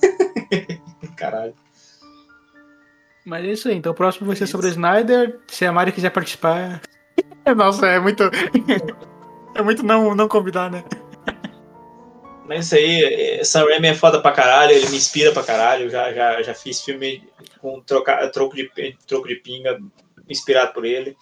Caralho. 1.16 1.54
Mas 3.26 3.44
é 3.44 3.48
isso 3.52 3.68
aí. 3.68 3.74
Então 3.76 3.90
o 3.92 3.94
próximo 3.94 4.26
vai 4.28 4.36
ser 4.36 4.46
sobre 4.46 4.66
o 4.68 4.70
Snyder. 4.70 5.40
Se 5.48 5.66
a 5.66 5.72
Mari 5.72 5.90
quiser 5.92 6.10
participar. 6.10 6.80
Nossa, 7.56 7.86
é 7.88 7.98
muito. 7.98 8.22
é 9.54 9.62
muito 9.62 9.82
não, 9.82 10.14
não 10.14 10.28
convidar, 10.28 10.70
né? 10.70 10.84
Mas 12.48 12.66
isso 12.66 12.74
aí, 12.76 13.44
Sam 13.44 13.64
Raimi 13.66 13.88
é 13.88 13.94
foda 13.94 14.20
pra 14.22 14.32
caralho, 14.32 14.72
ele 14.72 14.88
me 14.88 14.96
inspira 14.96 15.30
pra 15.32 15.42
caralho. 15.42 15.90
Já, 15.90 16.12
já, 16.12 16.42
já 16.42 16.54
fiz 16.54 16.80
filme 16.82 17.22
com 17.60 17.80
troca, 17.82 18.26
troco, 18.30 18.56
de, 18.56 18.70
troco 19.06 19.28
de 19.28 19.34
pinga, 19.36 19.78
inspirado 20.28 20.72
por 20.72 20.84
ele. 20.84 21.14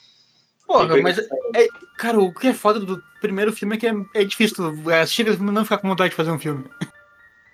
Porra, 0.66 0.97
mas. 1.03 1.19
é- 1.19 1.69
cara, 1.98 2.19
o 2.19 2.32
que 2.32 2.48
é 2.48 2.55
foda 2.55 2.81
do 2.81 3.03
primeiro 3.20 3.53
filme 3.53 3.77
é 3.77 3.78
que 3.78 3.86
é, 3.86 3.94
é 4.15 4.24
difícil 4.24 4.57
tu 4.57 4.90
assistir 4.90 5.27
e 5.27 5.36
não 5.36 5.65
ficar 5.65 5.78
com 5.78 5.89
vontade 5.89 6.11
de 6.11 6.16
fazer 6.16 6.31
um 6.31 6.39
filme. 6.39 6.65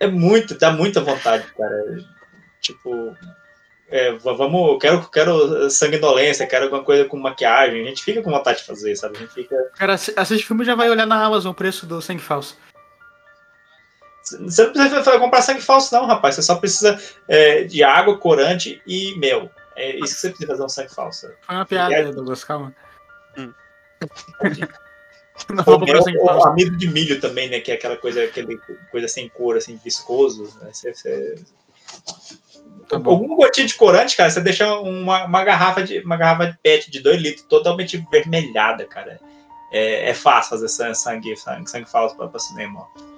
É 0.00 0.06
muito, 0.06 0.58
dá 0.58 0.70
muita 0.72 1.00
vontade, 1.00 1.44
cara. 1.56 2.04
Tipo, 2.60 3.14
é, 3.88 4.12
va- 4.12 4.32
vamos, 4.32 4.72
eu 4.72 4.78
quero, 4.78 5.10
quero 5.10 5.70
sanguinolência, 5.70 6.46
quero 6.46 6.64
alguma 6.64 6.82
coisa 6.82 7.04
com 7.04 7.16
maquiagem. 7.18 7.82
A 7.82 7.88
gente 7.88 8.02
fica 8.02 8.22
com 8.22 8.30
vontade 8.30 8.58
de 8.60 8.64
fazer, 8.64 8.96
sabe? 8.96 9.16
A 9.16 9.20
gente 9.20 9.34
fica. 9.34 9.56
Cara, 9.76 9.94
assi- 9.94 10.14
assiste 10.16 10.46
filme 10.46 10.62
e 10.62 10.66
já 10.66 10.74
vai 10.74 10.90
olhar 10.90 11.06
na 11.06 11.24
Amazon 11.24 11.52
o 11.52 11.54
preço 11.54 11.86
do 11.86 12.00
sangue 12.02 12.22
falso. 12.22 12.56
Você 14.38 14.64
não 14.64 14.72
precisa 14.72 15.18
comprar 15.18 15.42
sangue 15.42 15.60
falso, 15.60 15.94
não, 15.94 16.06
rapaz. 16.06 16.34
Você 16.34 16.42
só 16.42 16.56
precisa 16.56 17.00
é, 17.28 17.64
de 17.64 17.82
água, 17.82 18.18
corante 18.18 18.82
e 18.86 19.14
mel. 19.18 19.50
É 19.76 19.96
isso 19.96 20.14
que 20.14 20.20
você 20.20 20.28
precisa 20.28 20.48
fazer 20.48 20.64
um 20.64 20.68
sangue 20.68 20.94
falso. 20.94 21.28
Foi 21.42 21.54
uma 21.54 21.66
piada, 21.66 21.94
É. 21.94 22.04
Douglas, 22.12 22.44
calma. 22.44 22.74
Hum. 23.38 23.52
Não 25.48 25.58
Ou 25.58 25.64
vou 25.64 25.78
comprar 25.80 25.94
mel, 25.94 26.02
sangue 26.02 26.18
ou 26.18 26.26
falso. 26.26 26.48
amido 26.48 26.76
de 26.76 26.88
milho 26.88 27.20
também, 27.20 27.48
né? 27.48 27.60
Que 27.60 27.72
é 27.72 27.74
aquela 27.74 27.96
coisa, 27.96 28.22
aquele 28.24 28.58
coisa 28.90 29.08
sem 29.08 29.28
cor, 29.28 29.56
assim, 29.56 29.80
viscoso. 29.82 30.44
Né? 30.60 30.70
Você, 30.72 30.94
você... 30.94 31.34
Tá. 32.88 32.96
Algum 32.96 33.34
gotinho 33.36 33.66
de 33.66 33.74
corante, 33.74 34.16
cara, 34.16 34.30
você 34.30 34.40
deixa 34.40 34.74
uma, 34.80 35.24
uma 35.24 35.44
garrafa 35.44 35.82
de 35.82 36.00
uma 36.00 36.16
garrafa 36.16 36.52
de 36.52 36.58
PET 36.58 36.90
de 36.90 37.00
2 37.00 37.20
litros 37.20 37.46
totalmente 37.46 37.96
vermelhada, 38.10 38.84
cara. 38.84 39.18
É, 39.72 40.10
é 40.10 40.14
fácil 40.14 40.50
fazer 40.50 40.68
sangue, 40.68 40.94
sangue, 40.94 41.36
sangue, 41.36 41.70
sangue 41.70 41.90
falso 41.90 42.14
pra, 42.14 42.28
pra 42.28 42.38
cinema. 42.38 42.80
Ó. 42.80 43.11